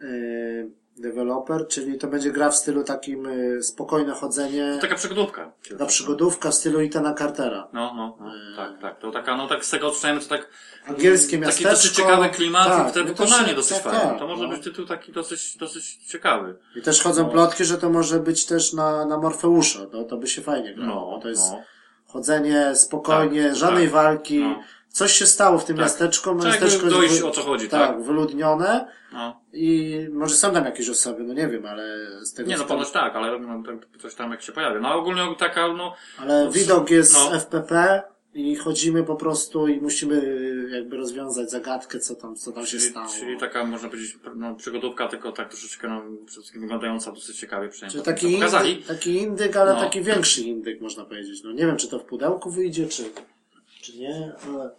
yy, 0.00 0.79
developer, 1.00 1.66
czyli 1.68 1.98
to 1.98 2.06
będzie 2.08 2.30
gra 2.30 2.50
w 2.50 2.56
stylu 2.56 2.84
takim 2.84 3.24
yy, 3.24 3.62
spokojne 3.62 4.12
chodzenie, 4.14 4.78
Taka 4.80 4.94
przygodówka. 4.94 5.52
ta 5.78 5.86
przygodówka 5.86 6.50
w 6.50 6.54
stylu 6.54 6.80
Itana 6.80 7.14
Cartera. 7.14 7.68
No, 7.72 7.92
no, 7.96 8.16
no, 8.20 8.30
tak, 8.56 8.78
tak. 8.80 8.98
To 8.98 9.10
taka, 9.10 9.36
no 9.36 9.48
tak 9.48 9.64
z 9.64 9.70
tego 9.70 9.88
odczytajmy, 9.88 10.20
to 10.20 10.28
tak 10.28 10.48
Angielskie 10.88 11.30
taki 11.30 11.42
miasteczko. 11.46 11.70
dosyć 11.72 11.92
ciekawy 11.92 12.28
klimat 12.28 12.68
Tak, 12.68 12.90
i 12.90 12.92
te 12.92 13.00
no 13.04 13.06
to 13.06 13.12
wykonanie 13.24 13.54
dosyć 13.54 13.78
tak, 13.78 13.82
fajne. 13.92 14.00
tak, 14.10 14.18
to 14.18 14.26
może 14.26 14.42
no. 14.42 14.48
być 14.48 14.64
tytuł 14.64 14.86
taki 14.86 15.12
dosyć, 15.12 15.56
dosyć 15.56 15.96
ciekawy. 15.96 16.56
I 16.76 16.82
też 16.82 17.02
chodzą 17.02 17.22
No. 17.22 17.28
plotki, 17.28 17.64
że 17.64 17.78
to 17.78 17.90
może 17.90 18.20
być 18.20 18.46
też 18.46 18.72
na, 18.72 19.04
na 19.04 19.18
Morfeusza. 19.18 19.78
No, 19.92 20.04
to 20.04 20.16
by 20.16 20.26
się 20.26 20.42
fajnie 20.42 20.74
grało. 20.74 21.10
No, 21.16 21.20
to 21.22 21.28
jest 21.28 21.50
no. 21.50 21.62
chodzenie 22.06 22.76
spokojnie, 22.76 23.44
Tak, 23.48 23.56
żadnej 23.56 23.84
tak. 23.84 23.92
walki. 23.94 24.44
Coś 24.92 25.12
się 25.12 25.26
stało 25.26 25.58
w 25.58 25.64
tym 25.64 25.76
Tak. 25.76 25.84
miasteczku. 25.84 26.22
Trzeba 26.30 26.44
Miasteczko 26.50 26.84
jest 26.86 26.96
dojść 26.96 27.20
wy- 27.20 27.26
o 27.26 27.30
co 27.30 27.40
chodzi, 27.42 27.68
tak, 27.68 27.88
tak? 27.88 28.02
wyludnione 28.02 28.88
No. 29.12 29.40
i 29.52 29.96
może 30.12 30.34
są 30.34 30.52
tam 30.52 30.64
jakieś 30.64 30.88
osoby, 30.88 31.22
no 31.22 31.34
nie 31.34 31.48
wiem, 31.48 31.66
ale 31.66 31.96
z 32.22 32.34
tego 32.34 32.48
Nie 32.50 32.56
no, 32.56 32.64
ponoć 32.64 32.90
tak, 32.90 33.16
ale 33.16 33.38
no, 33.38 33.62
tak, 33.66 34.00
coś 34.02 34.14
tam 34.14 34.30
jak 34.30 34.42
się 34.42 34.52
pojawia. 34.52 34.80
No 34.80 34.94
ogólnie 34.94 35.22
taka, 35.38 35.68
no, 35.72 35.94
Ale 36.18 36.44
No, 36.44 36.52
widok 36.52 36.90
jest 36.90 37.14
no. 37.14 37.34
FPP 37.36 38.02
i 38.34 38.56
chodzimy 38.56 39.02
po 39.04 39.16
prostu 39.16 39.68
i 39.68 39.80
musimy 39.80 40.22
jakby 40.70 40.96
rozwiązać 40.96 41.50
zagadkę, 41.50 41.98
co 41.98 42.14
tam, 42.14 42.36
co 42.36 42.52
tam 42.52 42.66
się 42.66 42.78
czyli, 42.78 42.90
stało. 42.90 43.08
czyli 43.20 43.38
taka, 43.38 43.64
można 43.64 43.88
powiedzieć, 43.88 44.18
no, 44.36 44.54
przygodówka, 44.54 45.08
tylko 45.08 45.32
tak 45.32 45.48
troszeczkę, 45.48 45.88
no, 45.88 46.02
przede 46.26 46.40
wszystkim 46.40 46.60
wyglądająca 46.60 47.12
dosyć 47.12 47.36
ciekawie, 47.38 47.68
przynajmniej 47.68 48.04
Czyli 48.04 48.04
tym, 48.04 48.14
taki 48.14 48.32
indyk, 48.66 48.86
taki 48.86 49.16
indyk, 49.16 49.56
ale 49.56 49.74
No. 49.74 49.80
taki 49.80 50.02
większy 50.02 50.42
indyk, 50.42 50.80
można 50.80 51.04
powiedzieć. 51.04 51.42
No 51.44 51.52
nie 51.52 51.66
wiem, 51.66 51.76
czy 51.76 51.88
to 51.88 51.98
w 51.98 52.04
pudełku 52.04 52.50
wyjdzie, 52.50 52.88
czy, 52.88 53.04
czy 53.82 53.98
nie, 53.98 54.32
ale, 54.46 54.70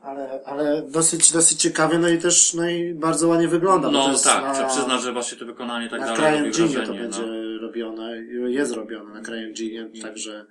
ale, 0.00 0.40
ale 0.44 0.82
dosyć, 0.82 1.32
dosyć 1.32 1.60
ciekawie, 1.60 1.98
no 1.98 2.08
i 2.08 2.18
też, 2.18 2.54
no 2.54 2.68
i 2.68 2.94
bardzo 2.94 3.28
ładnie 3.28 3.48
wygląda. 3.48 3.90
No 3.90 4.18
tak, 4.24 4.42
na, 4.42 4.54
trzeba 4.54 4.68
przyznać, 4.68 5.02
że 5.02 5.12
właśnie 5.12 5.38
to 5.38 5.46
wykonanie 5.46 5.88
tak 5.88 6.00
na 6.00 6.16
dalej 6.16 6.38
robi 6.38 6.50
wrażenie. 6.52 6.86
to 6.86 6.92
no. 6.92 6.98
będzie 6.98 7.22
robione, 7.60 8.16
jest 8.48 8.72
robione 8.72 9.14
na 9.14 9.22
CryEngine, 9.22 9.88
także, 10.02 10.46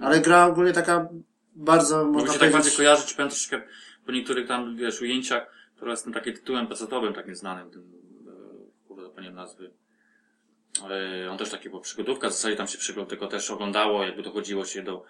ale 0.00 0.20
gra 0.20 0.46
ogólnie 0.46 0.72
taka 0.72 1.08
bardzo, 1.54 2.04
można 2.04 2.32
się 2.32 2.38
tak 2.38 2.52
bardziej 2.52 2.72
kojarzyć, 2.72 3.14
powiem 3.14 3.30
troszeczkę 3.30 3.62
po 4.06 4.12
niektórych 4.12 4.48
tam, 4.48 4.76
wiesz, 4.76 5.00
ujęciach, 5.00 5.46
które 5.76 5.90
jest 5.90 6.04
tym 6.04 6.12
takim 6.12 6.34
tytułem 6.34 6.66
pecetowym, 6.66 7.14
tak 7.14 7.28
nieznanym, 7.28 7.70
tym, 7.70 7.82
e, 7.82 8.88
kurde, 8.88 9.02
zapomniałem 9.02 9.36
nazwy. 9.36 9.70
Ale 10.84 11.28
on 11.30 11.38
też 11.38 11.50
taki, 11.50 11.70
bo 11.70 11.80
przygodówka, 11.80 12.28
w 12.28 12.32
zasadzie 12.32 12.56
tam 12.56 12.68
się 12.68 12.78
przygląd, 12.78 13.08
tylko 13.08 13.26
też 13.26 13.50
oglądało, 13.50 14.04
jakby 14.04 14.22
dochodziło 14.22 14.64
się 14.64 14.82
do, 14.82 15.04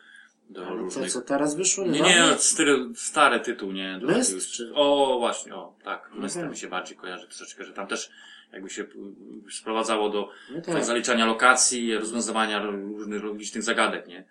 do 0.52 0.66
ale 0.66 0.76
różnych... 0.76 1.12
co 1.12 1.20
teraz 1.20 1.54
wyszło? 1.54 1.84
Nie, 1.84 1.90
niedawno? 1.90 2.30
nie, 2.30 2.38
stary, 2.38 2.78
stary 2.94 3.40
tytuł, 3.40 3.72
nie? 3.72 3.98
Myst, 4.02 4.30
jakiegoś- 4.30 4.48
czy- 4.52 4.72
O, 4.74 5.16
właśnie, 5.18 5.54
o, 5.54 5.74
tak, 5.84 6.10
Myst 6.14 6.36
Mhm. 6.36 6.52
mi 6.52 6.58
się 6.58 6.68
bardziej 6.68 6.96
kojarzy 6.96 7.26
troszeczkę, 7.26 7.64
że 7.64 7.72
tam 7.72 7.86
też 7.86 8.10
jakby 8.52 8.70
się 8.70 8.82
y, 8.82 8.86
sprowadzało 9.52 10.08
do 10.08 10.28
No 10.50 10.60
tak. 10.62 10.74
tak. 10.74 10.84
zaliczania 10.84 11.26
lokacji, 11.26 11.94
rozwiązywania 11.96 12.62
różnych 12.62 13.24
logicznych 13.24 13.62
zagadek, 13.62 14.06
nie? 14.06 14.24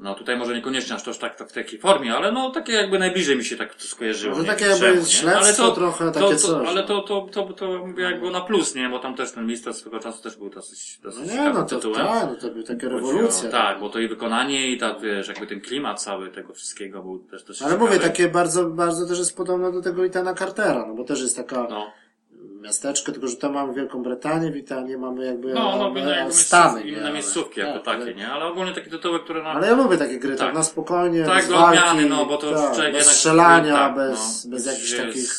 No 0.00 0.14
tutaj 0.14 0.36
może 0.36 0.54
niekoniecznie 0.54 0.94
aż 0.96 1.02
to 1.02 1.14
tak, 1.14 1.36
tak 1.36 1.48
w 1.48 1.52
takiej 1.52 1.78
formie, 1.78 2.14
ale 2.16 2.32
no 2.32 2.50
takie 2.50 2.72
jakby 2.72 2.98
najbliżej 2.98 3.36
mi 3.36 3.44
się 3.44 3.56
tak 3.56 3.74
to 3.74 3.84
skojarzyło. 3.84 4.32
Może 4.36 4.42
nie? 4.48 4.52
takie 4.54 4.64
jakby 4.64 4.86
Czemu, 4.86 5.00
nie? 5.00 5.06
śledztwo 5.06 5.70
trochę, 5.70 6.04
takie 6.12 6.20
to, 6.26 6.36
coś, 6.36 6.68
Ale 6.68 6.80
no. 6.80 6.86
to, 6.86 7.00
to, 7.02 7.26
to, 7.32 7.52
to 7.52 7.86
mówię 7.86 8.04
jakby 8.04 8.30
na 8.30 8.40
plus, 8.40 8.74
nie? 8.74 8.88
Bo 8.88 8.98
tam 8.98 9.14
też 9.14 9.32
ten 9.32 9.46
mistrz 9.46 9.74
swego 9.76 9.98
czasu 10.00 10.22
też 10.22 10.36
był 10.36 10.50
dosyć, 10.50 10.98
No 11.04 11.10
dosyć 11.10 11.22
nie, 11.24 11.30
ciekawym 11.30 11.54
no 11.54 11.62
to 11.64 11.76
tytułem. 11.76 12.06
tak, 12.06 12.28
no 12.30 12.36
to 12.48 12.54
by 12.54 12.64
takie 12.64 12.88
Chodzi 12.90 13.46
o-. 13.48 13.50
Tak, 13.50 13.80
bo 13.80 13.88
to 13.90 13.98
i 13.98 14.08
wykonanie 14.08 14.70
i 14.72 14.78
tak, 14.78 15.00
wiesz, 15.00 15.28
jakby 15.28 15.46
ten 15.46 15.60
klimat 15.60 16.02
cały 16.02 16.30
tego 16.30 16.54
wszystkiego 16.54 17.02
był 17.02 17.18
też 17.18 17.44
dosyć 17.44 17.62
Ale 17.62 17.72
ciekawy. 17.72 17.90
mówię, 17.90 18.00
takie 18.02 18.28
bardzo, 18.28 18.64
bardzo 18.70 19.06
też 19.06 19.18
jest 19.18 19.36
podobne 19.36 19.72
do 19.72 19.82
tego 19.82 20.04
Itana 20.04 20.34
Cartera, 20.34 20.84
no 20.88 20.94
bo 20.94 21.04
też 21.04 21.20
jest 21.20 21.36
taka 21.36 21.66
No, 21.70 21.92
miasteczko, 22.62 23.12
tylko 23.12 23.28
że 23.28 23.36
tam 23.36 23.52
mamy 23.52 23.74
Wielką 23.74 24.02
Brytanię, 24.02 24.50
w 24.50 24.98
mamy 24.98 25.26
jakby 25.26 25.54
no, 25.54 25.90
no 25.94 26.00
jakby 26.00 26.32
Stany. 26.32 26.82
inne 26.82 27.02
Ale- 27.02 27.12
miejscówki 27.12 27.60
jakby 27.60 27.74
tak, 27.74 27.84
takie, 27.84 28.02
ale- 28.02 28.14
nie? 28.14 28.28
Ale 28.28 28.44
ogólnie 28.44 28.72
takie 28.72 28.90
tytuły, 28.90 29.20
które 29.20 29.42
na... 29.42 29.48
Ale 29.50 29.66
ja 29.66 29.74
lubię 29.76 29.98
takie 29.98 30.18
gry, 30.18 30.30
tak, 30.36 30.38
Tak. 30.46 30.54
na 30.54 30.62
spokojnie, 30.62 31.24
Tak, 31.24 31.36
bez 31.36 31.48
do 31.48 31.54
walki, 31.58 31.78
odmiany, 31.78 32.08
no, 32.08 32.26
bo 32.26 32.36
to 32.36 32.50
tak, 32.54 32.58
człowiek 32.74 32.92
bez 32.92 33.00
jednak- 33.00 33.04
strzelania, 33.16 33.74
tak, 33.74 33.94
bez, 33.96 34.44
no, 34.44 34.50
bez 34.50 34.66
jakichś 34.66 34.96
takich... 34.96 35.32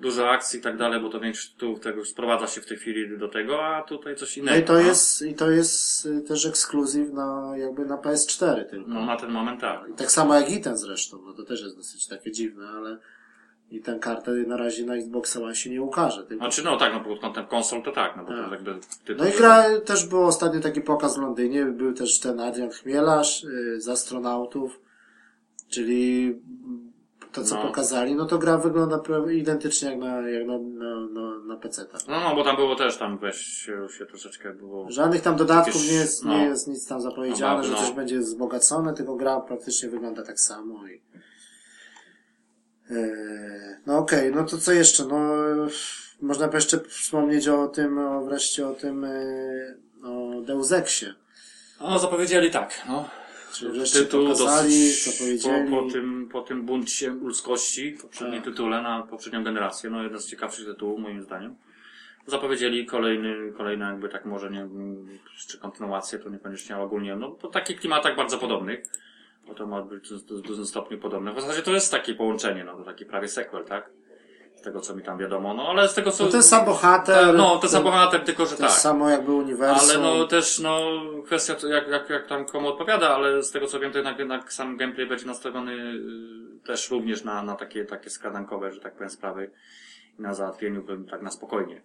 Dużo 0.00 0.30
akcji 0.30 0.58
i 0.58 0.62
tak 0.62 0.76
dalej, 0.76 1.00
bo 1.00 1.08
to 1.08 1.20
większość 1.20 1.50
tytułów 1.52 1.80
tego 1.80 2.04
sprowadza 2.04 2.46
się 2.46 2.60
w 2.60 2.66
tej 2.66 2.76
chwili 2.76 3.18
do 3.18 3.28
tego, 3.28 3.66
a 3.66 3.82
tutaj 3.82 4.16
coś 4.16 4.38
innego. 4.38 4.56
No 4.56 4.62
i 4.62 4.64
to 4.64 4.78
jest, 4.78 5.22
i 5.22 5.34
to 5.34 5.50
jest 5.50 6.06
y, 6.06 6.20
też 6.20 6.46
ekskluzyw 6.46 7.12
na, 7.12 7.52
jakby 7.56 7.84
na 7.84 7.96
PS4 7.96 8.64
tylko. 8.64 8.90
No 8.90 9.06
na 9.06 9.16
ten 9.16 9.30
moment 9.30 9.60
tak. 9.60 9.80
I 9.90 9.92
tak 9.92 10.10
samo 10.10 10.34
jak 10.34 10.50
i 10.50 10.60
ten 10.60 10.76
zresztą, 10.76 11.18
no 11.26 11.32
to 11.32 11.42
też 11.42 11.60
jest 11.62 11.76
dosyć 11.76 12.06
takie 12.06 12.32
dziwne, 12.32 12.68
ale 12.68 12.98
i 13.70 13.80
ten 13.80 13.98
kartę 14.00 14.30
na 14.32 14.56
razie 14.56 14.84
na 14.86 14.94
Xboxa 14.94 15.40
One 15.42 15.54
się 15.54 15.70
nie 15.70 15.82
ukaże. 15.82 16.24
Tylko... 16.24 16.44
Znaczy 16.44 16.64
no 16.64 16.76
tak, 16.76 16.92
no 16.92 17.00
pod 17.00 17.20
kątem 17.20 17.46
konsol 17.46 17.82
to 17.82 17.92
tak, 17.92 18.16
no 18.16 18.24
bo 18.24 18.28
Tak. 18.28 18.46
to 18.48 18.54
jakby 18.54 18.74
tytuł... 19.04 19.24
No 19.24 19.30
i 19.30 19.38
gra, 19.38 19.64
też 19.80 20.06
był 20.06 20.22
ostatnio 20.26 20.60
taki 20.60 20.80
pokaz 20.80 21.16
w 21.16 21.20
Londynie, 21.20 21.64
był 21.64 21.92
też 21.92 22.20
ten 22.20 22.40
Adrian 22.40 22.70
Chmielarz 22.70 23.44
y, 23.44 23.80
z 23.80 23.88
astronautów, 23.88 24.80
czyli 25.68 26.34
to 27.32 27.44
co 27.44 27.54
No. 27.54 27.62
pokazali, 27.62 28.14
no 28.14 28.24
to 28.26 28.38
gra 28.38 28.58
wygląda 28.58 29.00
identycznie 29.32 29.90
jak 29.90 29.98
na, 29.98 30.28
jak 30.28 30.46
na, 30.46 30.58
na, 30.58 31.00
na, 31.00 31.38
na 31.38 31.56
PC. 31.56 31.84
Tak. 31.84 32.00
No, 32.08 32.20
no, 32.20 32.34
bo 32.34 32.44
tam 32.44 32.56
było 32.56 32.76
też 32.76 32.96
tam 32.96 33.18
weź 33.18 33.36
się, 33.36 34.06
troszeczkę 34.08 34.54
było. 34.54 34.86
Żadnych 34.90 35.22
tam 35.22 35.36
dodatków 35.36 35.74
Jakieś- 35.74 35.90
nie 35.90 35.96
jest, 35.96 36.24
no. 36.24 36.38
nie 36.38 36.44
jest 36.44 36.68
nic 36.68 36.86
tam 36.86 37.00
zapowiedziane, 37.00 37.56
No, 37.58 37.64
że 37.64 37.72
no. 37.72 37.78
coś 37.78 37.90
będzie 37.92 38.18
wzbogacone, 38.18 38.94
tylko 38.94 39.16
gra 39.16 39.40
praktycznie 39.40 39.88
wygląda 39.88 40.22
tak 40.22 40.40
samo 40.40 40.88
i... 40.88 41.00
Eee, 42.90 43.76
No 43.86 43.98
okej, 43.98 44.32
no 44.34 44.44
to 44.44 44.58
co 44.58 44.72
jeszcze? 44.72 45.04
No, 45.04 45.18
można 46.22 46.48
by 46.48 46.56
jeszcze 46.56 46.80
wspomnieć 46.80 47.48
o 47.48 47.68
tym, 47.68 47.98
o 47.98 48.24
wreszcie 48.24 48.68
o 48.68 48.74
tym, 48.74 49.04
e, 49.04 49.10
o 50.04 50.40
Deus 50.40 50.72
Exie. 50.72 51.14
No, 51.80 51.98
zapowiedzieli 51.98 52.50
tak, 52.50 52.84
no. 52.88 53.08
Czyli 53.52 53.72
wreszcie 53.72 54.02
pokazali, 54.02 54.92
co 55.04 55.10
powiedzieli. 55.24 55.70
Po, 55.70 55.82
po, 55.82 55.90
tym, 55.92 56.28
po 56.32 56.42
tym 56.42 56.66
buncie 56.66 57.10
ludzkości, 57.10 57.92
poprzednim 58.02 58.42
Tak. 58.42 58.50
tytule 58.50 58.82
na 58.82 59.02
poprzednią 59.02 59.44
generację, 59.44 59.90
no 59.90 60.02
jeden 60.02 60.20
z 60.20 60.26
ciekawszych 60.26 60.66
tytułów 60.66 61.00
moim 61.00 61.22
zdaniem. 61.22 61.56
Zapowiedzieli 62.26 62.86
kolejny, 62.86 63.52
kolejny 63.56 63.84
jakby 63.84 64.08
tak 64.08 64.24
może 64.24 64.50
nie, 64.50 64.68
czy 65.48 65.58
kontynuację, 65.58 66.18
to 66.18 66.28
niekoniecznie, 66.30 66.74
ale 66.74 66.84
ogólnie, 66.84 67.16
no 67.16 67.30
po 67.30 67.48
takich 67.48 67.80
klimatach 67.80 68.16
bardzo 68.16 68.38
podobnych. 68.38 68.80
Bo 69.50 69.56
to 69.56 69.66
ma 69.66 69.82
być 69.82 70.08
w 70.12 70.24
du- 70.24 70.42
dużym 70.42 70.66
stopniu 70.66 70.98
podobne. 70.98 71.32
W 71.34 71.40
zasadzie 71.40 71.62
to 71.62 71.70
jest 71.70 71.90
takie 71.90 72.14
połączenie, 72.14 72.64
no 72.64 72.76
to 72.76 72.84
taki 72.84 73.04
prawie 73.04 73.28
sequel, 73.28 73.64
tak? 73.64 73.90
Z 74.54 74.62
tego 74.62 74.80
co 74.80 74.94
mi 74.94 75.02
tam 75.02 75.18
wiadomo, 75.18 75.54
no 75.54 75.68
ale 75.68 75.88
z 75.88 75.94
tego 75.94 76.10
co... 76.10 76.24
No 76.24 76.30
ten 76.30 76.42
sam 76.42 76.64
bohater. 76.64 77.34
No, 77.34 77.58
to 77.58 77.68
sam 77.68 77.82
bohater, 77.84 78.24
tylko 78.24 78.46
że 78.46 78.56
To 78.56 78.62
tak. 78.62 78.70
samo 78.70 79.10
jakby 79.10 79.32
uniwersum. 79.32 79.90
Ale 79.90 79.98
no 79.98 80.26
też 80.26 80.58
no 80.58 80.80
kwestia 81.26 81.54
to 81.54 81.68
jak, 81.68 81.88
jak, 81.88 82.10
jak 82.10 82.26
tam 82.26 82.46
komu 82.46 82.68
odpowiada, 82.68 83.14
ale 83.14 83.42
z 83.42 83.50
tego 83.50 83.66
co 83.66 83.80
wiem 83.80 83.92
to 83.92 83.98
jednak, 83.98 84.18
jednak 84.18 84.52
sam 84.52 84.76
gameplay 84.76 85.06
będzie 85.06 85.26
nastawiony 85.26 85.72
y, 85.72 86.66
też 86.66 86.90
również 86.90 87.24
na, 87.24 87.42
na 87.42 87.54
takie, 87.54 87.84
takie 87.84 88.10
skradankowe, 88.10 88.72
że 88.72 88.80
tak 88.80 88.94
powiem 88.94 89.10
sprawy 89.10 89.50
i 90.18 90.22
na 90.22 90.34
załatwieniu 90.34 91.06
tak 91.10 91.22
na 91.22 91.30
spokojnie. 91.30 91.82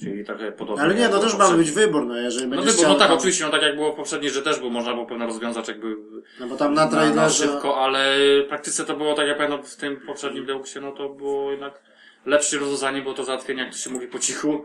Czyli 0.00 0.24
trochę 0.24 0.52
podobnie. 0.52 0.82
Ale 0.82 0.94
nie, 0.94 1.08
no 1.08 1.18
też 1.18 1.36
ma 1.36 1.50
być 1.50 1.70
wybór, 1.70 2.06
no 2.06 2.16
jeżeli 2.16 2.46
No, 2.48 2.56
będziesz 2.56 2.76
wybór, 2.76 2.88
no 2.88 2.94
tak, 2.98 3.08
tam- 3.08 3.16
oczywiście, 3.18 3.44
no 3.44 3.50
tak 3.50 3.62
jak 3.62 3.76
było 3.76 3.92
poprzednie, 3.92 4.30
że 4.30 4.42
też 4.42 4.58
był, 4.60 4.70
można 4.70 4.92
było 4.94 5.06
pewne 5.06 5.26
rozwiązać 5.26 5.68
jakby 5.68 5.96
No 6.40 6.46
bo 6.46 6.56
tam 6.56 6.74
na 6.74 6.80
na, 6.84 6.90
na 6.90 6.96
trailerze... 6.96 7.44
szybko, 7.44 7.76
ale 7.84 8.16
w 8.44 8.48
praktyce 8.48 8.84
to 8.84 8.96
było 8.96 9.14
tak 9.14 9.28
jak 9.28 9.36
pamiętam 9.36 9.62
w 9.62 9.76
tym 9.76 9.96
poprzednim 10.06 10.46
Deuxie, 10.46 10.80
no 10.80 10.92
to 10.92 11.08
było 11.08 11.50
jednak 11.50 11.80
lepsze 12.26 12.58
rozwiązanie, 12.58 13.02
było 13.02 13.14
to 13.14 13.24
załatwienie, 13.24 13.62
jak 13.62 13.72
to 13.72 13.78
się 13.78 13.90
mówi 13.90 14.06
po 14.06 14.18
cichu, 14.18 14.64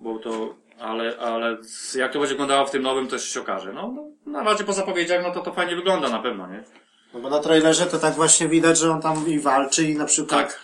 bo 0.00 0.18
to, 0.18 0.54
ale, 0.80 1.18
ale 1.18 1.56
jak 1.94 2.12
to 2.12 2.18
będzie 2.18 2.34
wyglądało 2.34 2.66
w 2.66 2.70
tym 2.70 2.82
nowym, 2.82 3.08
to 3.08 3.14
jeszcze 3.14 3.34
się 3.34 3.40
okaże. 3.40 3.72
No, 3.72 3.94
no 4.26 4.32
na 4.32 4.42
razie 4.50 4.64
po 4.64 4.72
zapowiedziach, 4.72 5.22
no 5.22 5.30
to 5.34 5.40
to 5.40 5.52
fajnie 5.52 5.76
wygląda 5.76 6.08
na 6.08 6.18
pewno, 6.18 6.46
nie? 6.46 6.62
No 7.14 7.20
bo 7.20 7.30
na 7.30 7.38
trailerze 7.40 7.86
to 7.86 7.98
tak 7.98 8.14
właśnie 8.14 8.48
widać, 8.48 8.78
że 8.78 8.90
on 8.90 9.00
tam 9.02 9.28
i 9.28 9.38
walczy 9.40 9.84
i 9.84 9.96
na 9.96 10.04
przykład... 10.04 10.40
Tak. 10.40 10.60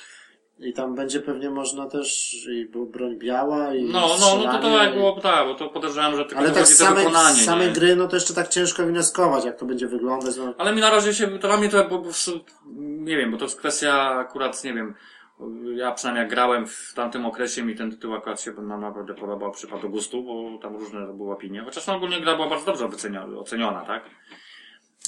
I 0.59 0.73
tam 0.73 0.95
będzie 0.95 1.21
pewnie 1.21 1.51
można 1.51 1.87
też 1.87 2.35
i 2.53 2.69
broń 2.87 3.17
biała 3.19 3.75
i 3.75 3.85
No, 3.85 4.01
no, 4.21 4.37
no 4.45 4.53
to 4.53 4.59
to 4.59 4.69
jak 4.69 4.93
i- 4.93 4.97
było, 4.97 5.21
tak, 5.21 5.47
bo 5.47 5.55
to 5.55 5.69
podejrzewałem, 5.69 6.17
że 6.17 6.25
tylko 6.25 6.39
Ale 6.39 6.49
to 6.49 6.55
tak 6.55 6.67
samej, 6.67 7.05
wykonanie, 7.07 7.67
nie? 7.67 7.73
gry, 7.73 7.97
no 7.97 8.09
to 8.09 8.17
jeszcze 8.17 8.35
tak 8.35 8.49
ciężko 8.49 8.83
wnioskować, 8.83 9.45
jak 9.45 9.59
to 9.59 9.67
będzie 9.67 9.87
wyglądać. 9.87 10.37
No, 10.37 10.55
Ale 10.59 10.75
mi 10.75 10.81
na 10.81 10.91
razie 10.91 11.15
się, 11.15 11.27
to 11.39 11.49
dla 11.49 11.57
mnie 11.57 11.69
to, 11.69 11.85
bo, 11.85 11.99
bo, 11.99 12.09
nie 12.77 13.17
wiem, 13.17 13.31
bo 13.31 13.37
to 13.37 13.45
jest 13.45 13.59
kwestia 13.59 14.11
akurat, 14.19 14.65
nie 14.65 14.75
wiem, 14.75 14.95
ja 15.77 15.93
przynajmniej 15.93 16.23
jak 16.23 16.31
grałem 16.31 16.67
w 16.67 16.93
tamtym 16.95 17.27
okresie 17.27 17.63
mi 17.63 17.75
ten 17.75 17.91
tytuł 17.91 18.15
akurat 18.15 18.41
się 18.41 18.53
nam 18.53 18.81
naprawdę 18.81 19.15
podobał, 19.15 19.51
przypadł 19.53 19.83
do 19.83 19.89
gustu, 19.89 20.23
bo 20.23 20.59
tam 20.59 20.77
różne 20.77 21.07
były 21.07 21.33
opinie. 21.33 21.63
Chociaż 21.65 21.87
no, 21.87 21.95
ogólnie 21.97 22.21
gra 22.21 22.35
była 22.35 22.49
bardzo 22.49 22.67
dobrze 22.67 22.89
oceniona 23.39 23.81
tak? 23.81 24.05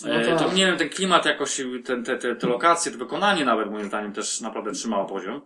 No 0.04 0.14
E, 0.14 0.26
tak. 0.26 0.38
To 0.38 0.52
nie 0.52 0.66
wiem, 0.66 0.76
ten 0.76 0.88
klimat 0.88 1.24
jakoś, 1.24 1.60
ten, 1.84 2.04
te, 2.04 2.18
te, 2.18 2.36
te 2.36 2.46
lokacje, 2.46 2.92
to 2.92 2.98
wykonanie 2.98 3.44
nawet 3.44 3.70
moim 3.70 3.86
zdaniem 3.86 4.12
też 4.12 4.40
naprawdę 4.40 4.72
trzymało 4.72 5.04
poziom. 5.04 5.40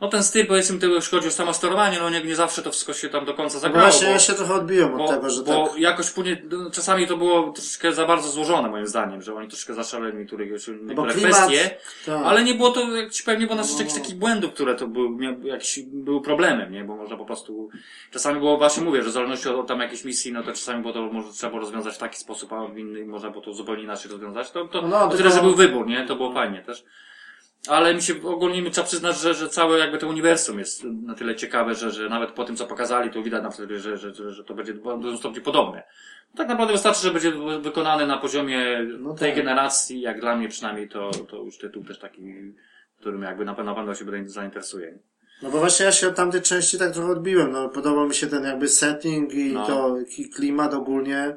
No 0.00 0.08
ten 0.08 0.22
styl, 0.22 0.46
powiedzmy, 0.46 0.78
tego, 0.78 0.94
jeśli 0.94 1.10
chodzi 1.10 1.28
o 1.28 1.30
samo 1.30 1.52
sterowanie, 1.52 1.98
no 1.98 2.10
nie, 2.10 2.22
nie 2.24 2.36
zawsze 2.36 2.62
to 2.62 2.70
wszystko 2.70 2.92
się 2.92 3.08
tam 3.08 3.24
do 3.24 3.34
końca 3.34 3.54
no 3.54 3.60
zagrało. 3.60 3.88
właśnie 3.88 4.06
bo- 4.06 4.12
ja 4.12 4.18
się 4.18 4.32
trochę 4.32 4.54
odbiłem 4.54 4.92
od 4.94 4.98
bo, 4.98 5.08
tego, 5.08 5.30
że 5.30 5.42
bo 5.42 5.68
tak... 5.68 5.78
jakoś 5.78 6.10
później, 6.10 6.42
no, 6.50 6.70
czasami 6.70 7.06
to 7.06 7.16
było 7.16 7.52
troszeczkę 7.52 7.92
za 7.92 8.06
bardzo 8.06 8.28
złożone 8.28 8.68
moim 8.68 8.86
zdaniem, 8.86 9.22
że 9.22 9.34
oni 9.34 9.48
troszeczkę 9.48 9.74
zaszaleli 9.74 10.18
niektóre, 10.18 10.44
No 10.46 10.94
bo 10.94 11.02
niektóre 11.06 11.12
klimat... 11.12 11.46
kwestie, 11.46 11.70
Tak. 12.06 12.22
ale 12.26 12.44
nie 12.44 12.54
było 12.54 12.70
to, 12.70 12.96
jak 12.96 13.10
ci 13.12 13.22
powiem, 13.24 13.40
nie 13.40 13.46
było 13.46 13.56
na 13.56 13.62
No, 13.62 13.68
no, 13.68 13.74
no, 13.74 13.78
jakichś 13.78 13.96
no. 13.96 14.02
takich 14.02 14.18
błędów, 14.18 14.52
które 14.52 14.74
to 14.74 14.88
były, 14.88 15.08
jakiś, 15.42 15.78
były 15.82 16.22
problemem, 16.22 16.72
nie? 16.72 16.84
Bo 16.84 16.96
można 16.96 17.16
po 17.16 17.24
prostu, 17.24 17.68
czasami 18.10 18.38
było, 18.40 18.56
właśnie 18.58 18.82
mówię, 18.82 19.02
że 19.02 19.08
w 19.10 19.12
zależności 19.12 19.48
od, 19.48 19.56
od 19.56 19.66
tam 19.66 19.80
jakiejś 19.80 20.04
misji, 20.04 20.32
no 20.32 20.42
to 20.42 20.52
czasami 20.52 20.82
było 20.82 20.94
to, 20.94 21.02
może 21.02 21.32
trzeba 21.32 21.50
było 21.50 21.60
rozwiązać 21.62 21.94
w 21.94 21.98
taki 21.98 22.18
sposób, 22.18 22.52
a 22.52 22.66
w 22.66 22.78
inny 22.78 23.04
można 23.06 23.30
było 23.30 23.42
to 23.44 23.52
zupełnie 23.54 23.82
inaczej 23.82 24.10
rozwiązać. 24.12 24.50
To, 24.50 24.68
to, 24.68 24.82
No, 24.82 24.90
to 24.90 24.98
tylko- 25.08 25.16
tyle, 25.16 25.30
że 25.30 25.40
był 25.42 25.54
wybór, 25.54 25.86
nie? 25.86 26.04
To 26.06 26.16
było 26.16 26.32
fajnie 26.32 26.62
też. 26.62 26.84
Ale 27.68 27.94
mi 27.94 28.02
się 28.02 28.14
ogólnie 28.24 28.62
mi 28.62 28.70
trzeba 28.70 28.86
przyznać, 28.86 29.18
że, 29.20 29.34
że 29.34 29.48
całe 29.48 29.78
jakby 29.78 29.98
to 29.98 30.08
uniwersum 30.08 30.58
jest 30.58 30.84
na 30.84 31.14
tyle 31.14 31.34
ciekawe, 31.36 31.74
że, 31.74 31.90
że 31.90 32.08
nawet 32.08 32.30
po 32.30 32.44
tym, 32.44 32.56
co 32.56 32.66
pokazali, 32.66 33.10
to 33.10 33.22
widać 33.22 33.42
na 33.42 33.48
przykład, 33.50 33.70
że, 33.80 33.98
że, 33.98 34.14
że, 34.14 34.30
że 34.32 34.44
to 34.44 34.54
będzie 34.54 34.74
w 34.74 35.00
dużym 35.00 35.18
stopniu 35.18 35.42
podobne. 35.42 35.82
Tak 36.36 36.48
naprawdę 36.48 36.72
wystarczy, 36.72 37.02
że 37.02 37.10
będzie 37.10 37.32
wykonane 37.60 38.06
na 38.06 38.18
poziomie 38.18 38.86
No 38.98 39.14
tej 39.14 39.28
tak. 39.30 39.36
generacji, 39.36 40.00
jak 40.00 40.20
dla 40.20 40.36
mnie 40.36 40.48
przynajmniej, 40.48 40.88
to, 40.88 41.10
to 41.10 41.36
już 41.36 41.58
tytuł 41.58 41.84
też 41.84 41.98
taki, 41.98 42.22
którym 43.00 43.22
jakby 43.22 43.44
na 43.44 43.54
pewno, 43.54 43.70
na 43.72 43.76
pewno 43.76 43.94
się 43.94 44.04
będę 44.04 44.28
zainteresuje. 44.30 44.98
No 45.42 45.50
bo 45.50 45.58
właśnie 45.58 45.86
ja 45.86 45.92
się 45.92 46.08
od 46.08 46.14
tamtej 46.16 46.42
części 46.42 46.78
tak 46.78 46.92
trochę 46.92 47.12
odbiłem. 47.12 47.52
No, 47.52 47.68
podobał 47.68 48.08
mi 48.08 48.14
się 48.14 48.26
ten 48.26 48.44
jakby 48.44 48.68
setting 48.68 49.34
i 49.34 49.52
No. 49.52 49.66
to 49.66 49.96
i 50.18 50.30
klimat 50.30 50.74
ogólnie 50.74 51.36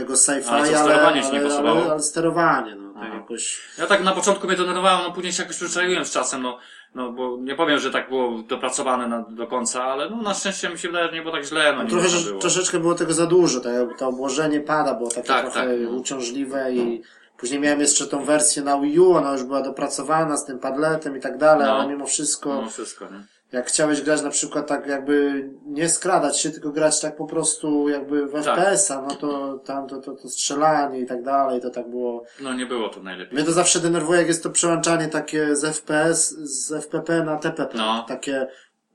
tego 0.00 0.14
sci-fi, 0.16 0.48
Ale 0.48 0.58
ale, 0.58 0.78
sterowanie 0.78 1.22
ale, 1.24 1.40
pasowało? 1.40 1.80
ale, 1.82 1.90
ale 1.92 2.02
sterowanie, 2.02 2.74
no 2.74 2.92
tak 2.94 3.02
Aha. 3.06 3.14
jakoś. 3.14 3.60
Ja 3.78 3.86
tak 3.86 4.04
na 4.04 4.12
początku 4.12 4.46
mnie 4.46 4.56
denerwowało, 4.56 5.02
no 5.08 5.12
później 5.12 5.32
się 5.32 5.42
jakoś 5.42 5.56
przyzwyczaiłem 5.56 6.04
z 6.04 6.10
czasem, 6.10 6.42
no, 6.42 6.58
no 6.94 7.12
bo 7.12 7.36
nie 7.40 7.54
powiem, 7.54 7.78
że 7.78 7.90
tak 7.90 8.08
było 8.08 8.42
dopracowane 8.42 9.08
na, 9.08 9.22
do 9.22 9.46
końca, 9.46 9.84
ale 9.84 10.10
no 10.10 10.16
na 10.22 10.34
szczęście 10.34 10.68
mi 10.68 10.78
się 10.78 10.88
wydaje, 10.88 11.06
że 11.08 11.12
nie 11.14 11.22
było 11.22 11.34
tak 11.34 11.44
źle, 11.44 11.72
no 11.76 11.82
nie 11.82 11.90
trochę, 11.90 12.08
że, 12.08 12.28
było. 12.28 12.40
troszeczkę 12.40 12.78
było 12.80 12.94
tego 12.94 13.12
za 13.12 13.26
dużo, 13.26 13.60
tak 13.60 13.72
jakby 13.74 13.94
to 13.94 14.08
obłożenie 14.08 14.60
pada 14.60 14.94
było 14.94 15.10
takie 15.10 15.28
Tak, 15.28 15.40
trochę 15.42 15.60
tak, 15.60 15.68
no. 15.80 15.90
uciążliwe 15.90 16.72
i 16.72 17.02
później 17.38 17.60
miałem 17.60 17.80
jeszcze 17.80 18.06
tą 18.06 18.24
wersję 18.24 18.62
na 18.62 18.80
Wii 18.80 19.00
U, 19.00 19.12
ona 19.12 19.32
już 19.32 19.42
była 19.42 19.62
dopracowana 19.62 20.36
z 20.36 20.44
tym 20.44 20.58
padletem 20.58 21.16
i 21.16 21.20
tak 21.20 21.38
dalej, 21.38 21.66
No. 21.66 21.72
ale 21.72 21.88
mimo 21.88 22.06
wszystko, 22.06 22.54
No 22.62 22.70
wszystko, 22.70 23.04
nie? 23.04 23.20
Jak 23.52 23.66
chciałeś 23.66 24.02
grać 24.02 24.22
na 24.22 24.30
przykład 24.30 24.66
tak 24.66 24.86
jakby 24.86 25.48
nie 25.66 25.88
skradać 25.88 26.40
się, 26.40 26.50
tylko 26.50 26.70
grać 26.70 27.00
tak 27.00 27.16
po 27.16 27.26
prostu 27.26 27.88
jakby 27.88 28.26
w 28.26 28.32
Tak. 28.32 28.44
FPS-a, 28.44 29.02
no 29.02 29.14
to 29.14 29.58
tam 29.58 29.88
to, 29.88 29.98
to, 29.98 30.12
to 30.12 30.28
strzelanie 30.28 31.00
i 31.00 31.06
tak 31.06 31.22
dalej, 31.22 31.60
to 31.60 31.70
tak 31.70 31.88
było. 31.88 32.24
No 32.40 32.54
nie 32.54 32.66
było 32.66 32.88
to 32.88 33.02
najlepiej. 33.02 33.34
Mnie 33.34 33.44
to 33.44 33.52
zawsze 33.52 33.80
denerwuje, 33.80 34.18
jak 34.18 34.28
jest 34.28 34.42
to 34.42 34.50
przełączanie 34.50 35.08
takie 35.08 35.56
z 35.56 35.64
FPS, 35.76 36.30
z 36.30 36.72
FPP 36.72 37.24
na 37.24 37.36
TPP. 37.36 37.78
No. 37.78 38.04
Takie 38.08 38.46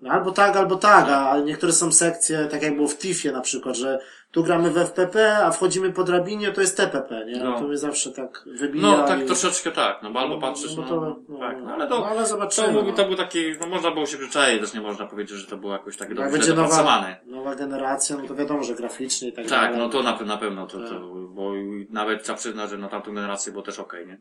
albo 0.10 0.32
tak, 0.32 0.56
albo 0.56 0.76
tak, 0.76 1.10
a 1.10 1.30
ale 1.30 1.44
niektóre 1.44 1.74
są 1.74 1.92
sekcje, 1.92 2.46
tak 2.46 2.64
jak 2.64 2.76
było 2.76 2.88
w 2.88 2.98
TIFie 2.98 3.32
na 3.32 3.42
przykład, 3.42 3.76
że 3.76 4.00
tu 4.36 4.44
gramy 4.44 4.70
w 4.72 4.78
FPP, 4.78 5.38
a 5.38 5.52
wchodzimy 5.52 5.94
po 5.94 6.04
drabinie, 6.04 6.52
to 6.52 6.62
jest 6.62 6.78
TPP, 6.78 7.26
nie? 7.26 7.44
No. 7.44 7.60
To 7.60 7.68
mnie 7.68 7.78
zawsze 7.78 8.12
tak 8.12 8.44
wybija. 8.46 8.88
No 8.88 9.04
tak 9.08 9.22
i... 9.22 9.26
troszeczkę 9.26 9.72
tak, 9.72 10.04
no 10.04 10.12
bo 10.12 10.20
albo 10.20 10.38
patrzysz, 10.38 10.76
no, 10.76 10.84
no, 10.84 10.90
to, 10.90 11.22
no, 11.30 11.40
tak, 11.40 11.58
no, 11.58 11.66
no 11.66 11.74
ale 11.74 11.88
to, 11.88 12.00
no, 12.00 12.06
ale 12.06 12.22
to, 12.22 12.26
zobaczymy. 12.26 12.84
no. 12.84 12.92
to 12.94 13.06
był 13.06 13.16
taki, 13.16 13.40
no 13.62 13.68
można 13.68 13.92
było 13.92 14.06
się 14.06 14.18
przyczaić, 14.18 14.62
też 14.62 14.74
nie 14.74 14.82
można 14.82 15.06
powiedzieć, 15.06 15.38
że 15.38 15.48
to 15.48 15.58
było 15.58 15.74
jakoś 15.74 15.98
tak 15.98 16.14
dobrze 16.14 16.32
będzie 16.32 16.50
nowa, 16.50 16.62
dopracowane. 16.62 17.20
nowa 17.26 17.56
generacja, 17.56 18.18
no 18.18 18.28
to 18.28 18.36
wiadomo, 18.36 18.64
że 18.64 18.76
graficznie 18.76 19.30
i 19.30 19.34
tak, 19.34 19.46
Tak, 19.46 19.62
dalej. 19.62 19.78
no 19.78 19.90
to 19.90 20.04
na, 20.04 20.18
na 20.22 20.38
pewno, 20.38 20.68
to, 20.68 20.80
Tak. 20.80 20.90
to, 20.90 21.00
bo 21.30 21.52
nawet 21.90 22.24
trzeba 22.24 22.38
przyznać, 22.38 22.70
że 22.70 22.78
na 22.78 22.90
tamtą 22.90 23.14
generację 23.14 23.52
było 23.52 23.64
też 23.64 23.80
okej, 23.80 24.08
nie? 24.08 24.18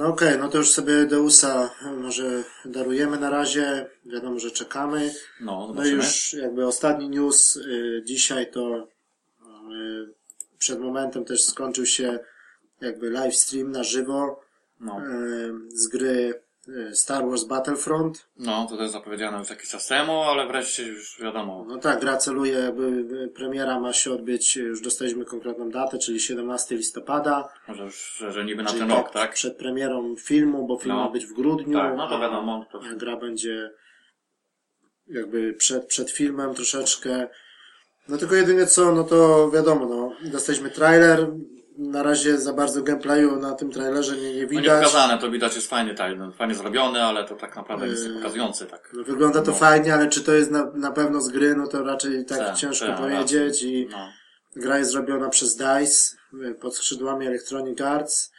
No 0.00 0.06
okej, 0.06 0.38
no 0.38 0.48
to 0.48 0.58
już 0.58 0.70
sobie 0.70 1.06
Deusa 1.06 1.70
może 2.00 2.44
darujemy 2.64 3.18
na 3.18 3.30
razie. 3.30 3.86
Wiadomo, 4.06 4.40
że 4.40 4.50
czekamy. 4.50 5.14
No, 5.40 5.72
No 5.74 5.86
i 5.86 5.90
już 5.90 6.32
jakby 6.32 6.66
ostatni 6.66 7.08
news 7.08 7.56
y, 7.56 8.02
dzisiaj 8.04 8.50
to 8.50 8.78
y, 8.78 10.14
przed 10.58 10.80
momentem 10.80 11.24
też 11.24 11.44
skończył 11.44 11.86
się 11.86 12.18
jakby 12.80 13.10
live 13.10 13.36
stream 13.36 13.72
na 13.72 13.84
żywo 13.84 14.40
No, 14.80 15.00
y, 15.06 15.52
z 15.68 15.88
gry 15.88 16.42
Star 16.92 17.26
Wars 17.28 17.44
Battlefront. 17.44 18.26
no, 18.36 18.66
to 18.70 18.76
też 18.76 18.90
zapowiedziano 18.90 19.38
już 19.38 19.50
jakiś 19.50 19.68
czas 19.70 19.86
temu, 19.86 20.22
ale 20.22 20.46
wreszcie 20.46 20.82
już 20.86 21.20
wiadomo. 21.20 21.64
No 21.68 21.78
tak, 21.78 22.00
gra 22.00 22.16
celuje, 22.16 22.52
jakby 22.52 22.82
y, 23.24 23.28
premiera 23.28 23.80
ma 23.80 23.92
się 23.92 24.12
odbyć, 24.12 24.56
y, 24.56 24.60
już 24.60 24.80
dostaliśmy 24.80 25.24
konkretną 25.24 25.70
datę, 25.70 25.98
czyli 25.98 26.20
17 26.20 26.74
listopada. 26.76 27.48
Może 27.68 27.84
już, 27.84 28.14
że, 28.18 28.32
że 28.32 28.44
niby 28.44 28.62
na 28.62 28.72
ten 28.72 28.90
rok, 28.90 29.10
tak? 29.10 29.34
Przed 29.34 29.56
premierą 29.56 30.16
filmu, 30.16 30.66
bo 30.66 30.78
film 30.78 30.94
No. 30.94 31.04
ma 31.04 31.10
być 31.10 31.26
w 31.26 31.32
grudniu. 31.32 31.78
Tak, 31.78 31.96
no 31.96 32.08
to 32.08 32.20
wiadomo. 32.20 32.66
To... 32.72 32.80
a 32.92 32.94
gra 32.94 33.16
będzie 33.16 33.70
jakby 35.06 35.54
przed, 35.54 35.86
przed 35.86 36.10
filmem 36.10 36.54
troszeczkę. 36.54 37.28
No 38.08 38.16
tylko 38.18 38.34
jedynie 38.34 38.66
co, 38.66 38.92
no 38.92 39.04
to 39.04 39.50
wiadomo, 39.50 39.86
no, 39.86 40.30
dostaliśmy 40.30 40.70
trailer, 40.70 41.26
na 41.78 42.02
razie 42.02 42.38
za 42.38 42.52
bardzo 42.52 42.82
gameplayu 42.82 43.36
na 43.36 43.52
tym 43.54 43.70
trailerze 43.70 44.16
nie, 44.16 44.22
nie 44.22 44.32
No 44.34 44.38
nie 44.40 44.46
widać. 44.46 44.78
pokazane, 44.84 45.18
to 45.18 45.30
widać 45.30 45.54
jest 45.56 45.70
fajnie, 45.70 45.94
tak, 45.94 46.12
fajnie 46.36 46.54
zrobione, 46.54 47.04
ale 47.04 47.24
to 47.24 47.34
tak 47.36 47.56
naprawdę 47.56 47.88
nic 47.88 48.02
nie 48.02 48.08
Yy, 48.08 48.14
pokazujące, 48.14 48.66
tak. 48.66 48.90
No, 48.92 49.04
wygląda 49.04 49.42
to 49.42 49.50
No. 49.50 49.56
fajnie, 49.56 49.94
ale 49.94 50.08
czy 50.08 50.24
to 50.24 50.32
jest 50.32 50.50
na, 50.50 50.70
na 50.74 50.90
pewno 50.92 51.20
z 51.20 51.28
gry, 51.28 51.54
no 51.56 51.66
to 51.66 51.82
raczej 51.84 52.24
tak 52.24 52.38
Tak, 52.38 52.56
ciężko 52.56 52.86
tak, 52.86 52.96
powiedzieć 52.98 53.62
i 53.62 53.88
No. 53.90 54.08
gra 54.56 54.78
jest 54.78 54.90
zrobiona 54.90 55.28
przez 55.28 55.56
DICE 55.56 56.16
y, 56.50 56.54
pod 56.54 56.76
skrzydłami 56.76 57.26
Electronic 57.26 57.80
Arts. 57.80 58.32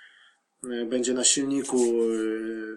y, 0.64 0.86
będzie 0.86 1.14
na 1.14 1.24
silniku 1.24 1.78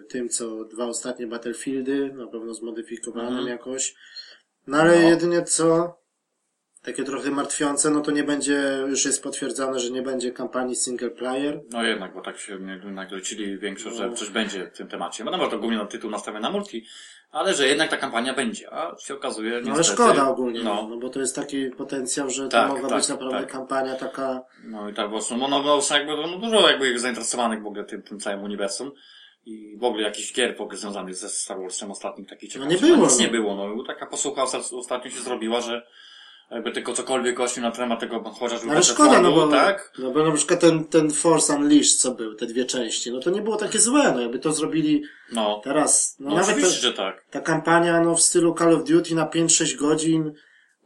tym, 0.09 0.29
co 0.29 0.63
dwa 0.65 0.85
ostatnie 0.85 1.27
Battlefieldy, 1.27 2.13
na 2.13 2.27
pewno 2.27 2.53
zmodyfikowanym 2.53 3.29
Mhm. 3.29 3.47
jakoś. 3.47 3.95
No 4.67 4.77
ale 4.77 5.01
No. 5.01 5.09
jedynie 5.09 5.43
co, 5.43 5.97
takie 6.85 7.03
trochę 7.03 7.31
martwiące, 7.31 7.89
no 7.89 8.01
to 8.01 8.11
nie 8.11 8.23
będzie, 8.23 8.61
już 8.87 9.05
jest 9.05 9.23
potwierdzone, 9.23 9.79
że 9.79 9.89
nie 9.91 10.01
będzie 10.01 10.31
kampanii 10.31 10.75
single 10.75 11.09
player. 11.09 11.61
No 11.71 11.83
jednak, 11.83 12.13
bo 12.13 12.21
tak 12.21 12.37
się 12.37 12.59
naglocili 12.83 13.57
większość, 13.59 13.95
że 13.97 14.07
No. 14.07 14.13
coś 14.15 14.29
będzie 14.29 14.71
w 14.73 14.77
tym 14.77 14.87
temacie. 14.87 15.23
No 15.23 15.37
bo 15.37 15.47
to 15.47 15.59
głównie 15.59 15.77
na 15.77 15.85
tytuł 15.85 16.09
nastawiony 16.11 16.41
na 16.43 16.49
multi, 16.49 16.85
ale 17.31 17.53
że 17.53 17.67
jednak 17.67 17.89
ta 17.89 17.97
kampania 17.97 18.33
będzie, 18.33 18.73
a 18.73 18.95
się 18.99 19.13
okazuje 19.13 19.51
No 19.51 19.57
niestety... 19.75 20.03
ale 20.03 20.13
szkoda 20.13 20.29
ogólnie, 20.29 20.63
no. 20.63 20.75
No, 20.75 20.87
no 20.89 20.97
bo 20.97 21.09
to 21.09 21.19
jest 21.19 21.35
taki 21.35 21.69
potencjał, 21.69 22.29
że 22.29 22.49
Tak, 22.49 22.67
to 22.69 22.73
mogła 22.73 22.89
tak, 22.89 22.97
być 22.99 23.09
naprawdę 23.09 23.39
tak. 23.39 23.51
kampania 23.51 23.95
taka, 23.95 24.41
no 24.63 24.89
i 24.89 24.93
tak 24.93 25.05
po 25.05 25.11
prostu, 25.11 25.37
no, 25.37 25.47
no, 25.47 25.63
no 25.63 25.81
jakby, 25.97 26.15
no 26.15 26.37
dużo 26.37 26.69
jakby 26.69 26.99
zainteresowanych 26.99 27.63
w 27.63 27.67
ogóle 27.67 27.83
tym, 27.83 28.01
tym 28.01 28.19
całym 28.19 28.43
uniwersum. 28.43 28.91
I 29.47 29.77
w 29.77 29.83
ogóle 29.83 30.03
jakichś 30.03 30.33
gier 30.33 30.55
związanych 30.73 31.15
ze 31.15 31.29
Star 31.29 31.59
Warsem 31.59 31.91
ostatnim 31.91 32.25
takich 32.27 32.51
ciekawszych. 32.53 32.81
nie 32.81 32.87
było, 32.87 33.03
Nic 33.05 33.17
no. 33.17 33.25
nie 33.25 33.31
było, 33.31 33.55
no. 33.55 33.83
Taka 33.83 34.05
posłucha 34.05 34.43
osta- 34.43 34.77
ostatnio 34.77 35.11
się 35.11 35.19
zrobiła, 35.19 35.61
że 35.61 35.87
jakby 36.51 36.71
tylko 36.71 36.93
cokolwiek 36.93 37.37
właśnie 37.37 37.61
na 37.63 37.71
temat 37.71 37.99
tego, 37.99 38.23
chociażby 38.23 38.67
No 38.67 38.73
ale 38.73 38.83
szkoda, 38.83 39.21
no 39.21 39.31
bo, 39.31 39.47
tak? 39.47 39.91
no 39.99 40.11
bo 40.11 40.23
na 40.25 40.31
przykład 40.31 40.59
ten, 40.59 40.85
ten 40.85 41.11
Force 41.11 41.53
Unleashed, 41.55 42.01
co 42.01 42.11
był, 42.11 42.35
te 42.35 42.45
dwie 42.45 42.65
części, 42.65 43.11
no 43.11 43.19
to 43.19 43.29
nie 43.29 43.41
było 43.41 43.55
takie 43.55 43.79
złe, 43.79 44.11
no 44.11 44.21
jakby 44.21 44.39
to 44.39 44.51
zrobili 44.53 45.03
No. 45.31 45.61
teraz, 45.63 46.15
no, 46.19 46.29
No, 46.29 46.35
nawet 46.35 46.49
oczywiście, 46.49 46.81
ta, 46.81 46.87
że 46.87 46.93
tak. 46.93 47.25
ta 47.31 47.41
kampania, 47.41 48.01
no 48.01 48.15
w 48.15 48.21
stylu 48.21 48.55
Call 48.59 48.75
of 48.75 48.83
Duty 48.83 49.15
na 49.15 49.25
5-6 49.25 49.75
godzin, 49.75 50.33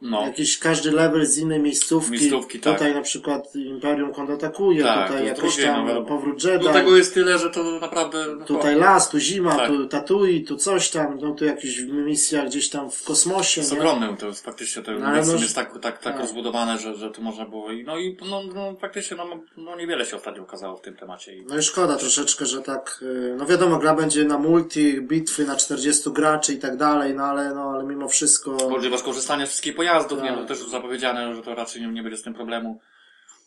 No. 0.02 0.26
jakiś 0.26 0.58
każdy 0.58 0.90
level 0.90 1.26
z 1.26 1.38
innej 1.38 1.60
miejscówki, 1.60 2.10
Miejscówki, 2.10 2.60
tak. 2.60 2.72
tutaj 2.72 2.94
na 2.94 3.00
przykład 3.00 3.56
Imperium 3.56 4.12
kontratakuje, 4.12 4.82
Tak, 4.82 5.06
tutaj 5.06 5.22
no 5.22 5.28
jakoś 5.28 5.56
tam 5.62 5.86
no, 5.86 6.02
powrót 6.02 6.42
Do 6.42 6.50
Jedi, 6.50 6.68
tego 6.68 6.96
jest 6.96 7.14
tyle, 7.14 7.38
że 7.38 7.50
to 7.50 7.62
naprawdę... 7.80 8.26
no, 8.38 8.44
tutaj 8.44 8.76
las, 8.76 9.10
tu 9.10 9.18
zima, 9.18 9.56
Tak. 9.56 9.68
tu 9.68 9.88
Tatui, 9.88 10.44
tu 10.44 10.56
coś 10.56 10.90
tam, 10.90 11.18
no 11.20 11.34
tu 11.34 11.44
jakieś 11.44 11.80
misja 11.80 12.44
gdzieś 12.44 12.70
tam 12.70 12.90
w 12.90 13.04
kosmosie, 13.04 13.60
jest 13.60 13.72
nie? 13.72 13.78
ogromne, 13.78 14.16
to 14.16 14.26
jest 14.26 14.44
faktycznie 14.44 14.82
to 14.82 14.92
No, 14.92 15.10
no, 15.10 15.16
jest 15.16 15.54
tak, 15.54 15.72
tak, 15.72 15.80
tak 15.80 16.02
tak. 16.02 16.18
rozbudowane, 16.20 16.78
że, 16.78 16.94
że 16.94 17.10
to 17.10 17.22
można 17.22 17.44
było 17.44 17.72
i 17.72 17.84
no 17.84 17.98
i 17.98 18.16
no, 18.30 18.42
no 18.54 18.76
faktycznie 18.80 19.16
no, 19.16 19.24
no 19.56 19.76
niewiele 19.76 20.06
się 20.06 20.16
ostatnio 20.16 20.42
okazało 20.42 20.76
w 20.76 20.80
tym 20.80 20.96
temacie 20.96 21.36
i 21.36 21.44
No 21.46 21.58
i 21.58 21.62
szkoda 21.62 21.96
troszeczkę, 21.96 22.46
że 22.46 22.62
tak, 22.62 22.98
y, 23.02 23.34
no 23.38 23.46
wiadomo, 23.46 23.78
gra 23.78 23.94
będzie 23.94 24.24
na 24.24 24.38
multi, 24.38 25.00
bitwy 25.00 25.44
na 25.44 25.56
40 25.56 26.10
graczy 26.10 26.54
i 26.54 26.58
tak 26.58 26.76
dalej, 26.76 27.14
no 27.14 27.24
ale, 27.24 27.54
no 27.54 27.62
ale 27.62 27.84
mimo 27.84 28.08
wszystko, 28.08 28.56
możliwość 28.70 29.02
korzystania 29.02 29.46
z 29.46 29.48
wszystkich 29.48 29.74
pojazdów, 29.74 29.89
Tak. 29.98 30.22
nie, 30.22 30.32
to 30.32 30.44
też 30.44 30.58
już 30.60 30.68
zapowiedziane, 30.70 31.34
że 31.34 31.42
to 31.42 31.54
raczej 31.54 31.86
nie, 31.86 32.02
będzie 32.02 32.18
z 32.18 32.22
tym 32.22 32.34
problemu. 32.34 32.80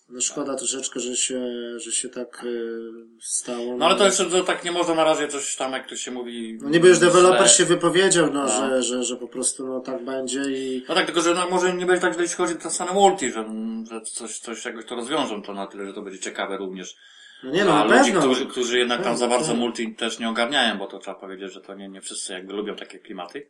no 0.09 0.21
szkoda 0.21 0.55
troszeczkę, 0.55 0.99
że 0.99 1.15
się, 1.15 1.39
że 1.79 1.91
się 1.91 2.09
tak 2.09 2.43
y, 2.43 2.79
stało. 3.21 3.77
No 3.77 3.85
ale 3.85 3.95
to 3.95 4.05
jeszcze 4.05 4.25
to 4.25 4.43
tak 4.43 4.63
nie 4.63 4.71
można 4.71 4.95
na 4.95 5.03
razie 5.03 5.27
coś 5.27 5.55
tam, 5.55 5.71
jak 5.73 5.89
to 5.89 5.95
się 5.95 6.11
mówi... 6.11 6.57
No 6.61 6.69
niby 6.69 6.87
już 6.87 6.99
deweloper 6.99 7.39
źle. 7.39 7.49
się 7.49 7.65
wypowiedział, 7.65 8.33
no, 8.33 8.43
No. 8.43 8.47
Że, 8.69 8.83
że, 8.83 9.03
że 9.03 9.15
po 9.15 9.27
prostu 9.27 9.67
no 9.67 9.79
tak 9.79 10.05
będzie 10.05 10.41
i 10.41 10.83
No 10.89 10.95
tak, 10.95 11.05
tylko 11.05 11.21
że 11.21 11.33
no, 11.33 11.49
może 11.49 11.73
nie 11.73 11.85
będzie 11.85 12.01
tak, 12.01 12.19
jeśli 12.19 12.35
chodzi 12.35 12.53
o 12.53 12.57
to 12.57 12.69
same 12.69 12.93
multi, 12.93 13.31
że, 13.31 13.45
że 13.91 14.01
coś, 14.01 14.39
coś 14.39 14.65
jakoś 14.65 14.85
to 14.85 14.95
rozwiążą, 14.95 15.41
to 15.41 15.53
na 15.53 15.67
tyle, 15.67 15.85
że 15.85 15.93
to 15.93 16.01
będzie 16.01 16.19
ciekawe 16.19 16.57
również. 16.57 16.95
no 17.43 17.51
nie 17.51 17.65
no, 17.65 17.73
A 17.73 17.85
na 17.85 17.97
ludzi, 17.97 18.11
pewno. 18.11 18.19
którzy, 18.29 18.45
którzy 18.45 18.77
jednak 18.79 18.97
tam 18.99 19.07
Tak, 19.11 19.17
za 19.17 19.27
bardzo 19.27 19.47
tak. 19.47 19.57
multi 19.57 19.95
też 19.95 20.19
nie 20.19 20.29
ogarniają, 20.29 20.77
bo 20.77 20.87
to 20.87 20.99
trzeba 20.99 21.15
powiedzieć, 21.15 21.53
że 21.53 21.61
to 21.61 21.75
nie, 21.75 21.89
nie 21.89 22.01
wszyscy 22.01 22.33
jakby 22.33 22.53
lubią 22.53 22.75
takie 22.75 22.99
klimaty. 22.99 23.47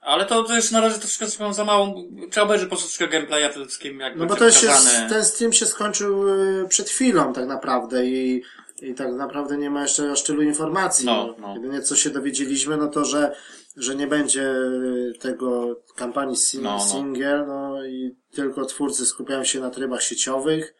Ale 0.00 0.26
to, 0.26 0.42
to 0.42 0.54
jest 0.54 0.72
na 0.72 0.80
razie 0.80 0.98
troszkę 0.98 1.52
za 1.52 1.64
małą, 1.64 2.08
trzeba 2.30 2.46
obejrzeć 2.46 2.68
po 2.68 2.76
prostu 2.76 3.08
gameplaya 3.08 3.48
przede 3.50 3.66
wszystkim, 3.66 4.00
jak 4.00 4.16
No 4.16 4.26
bo 4.26 4.36
to 4.36 4.44
jest, 4.44 4.66
ten 5.08 5.24
stream 5.24 5.52
się 5.52 5.66
skończył 5.66 6.28
y, 6.28 6.68
przed 6.68 6.90
chwilą 6.90 7.32
tak 7.32 7.46
naprawdę 7.46 8.06
i, 8.06 8.42
i 8.82 8.94
tak 8.94 9.12
naprawdę 9.12 9.56
nie 9.56 9.70
ma 9.70 9.82
jeszcze 9.82 10.12
aż 10.12 10.22
tylu 10.22 10.42
informacji. 10.42 11.06
No, 11.06 11.34
no. 11.38 11.54
Jedynie 11.54 11.82
co 11.82 11.96
się 11.96 12.10
dowiedzieliśmy, 12.10 12.76
no 12.76 12.88
to, 12.88 13.04
że, 13.04 13.36
że 13.76 13.94
nie 13.94 14.06
będzie 14.06 14.42
y, 14.42 15.12
tego 15.20 15.80
kampanii 15.96 16.36
sing- 16.36 16.62
No, 16.62 16.76
no. 16.76 16.80
single, 16.80 17.46
no 17.46 17.84
i 17.84 18.16
tylko 18.32 18.64
twórcy 18.64 19.06
skupiają 19.06 19.44
się 19.44 19.60
na 19.60 19.70
trybach 19.70 20.02
sieciowych. 20.02 20.74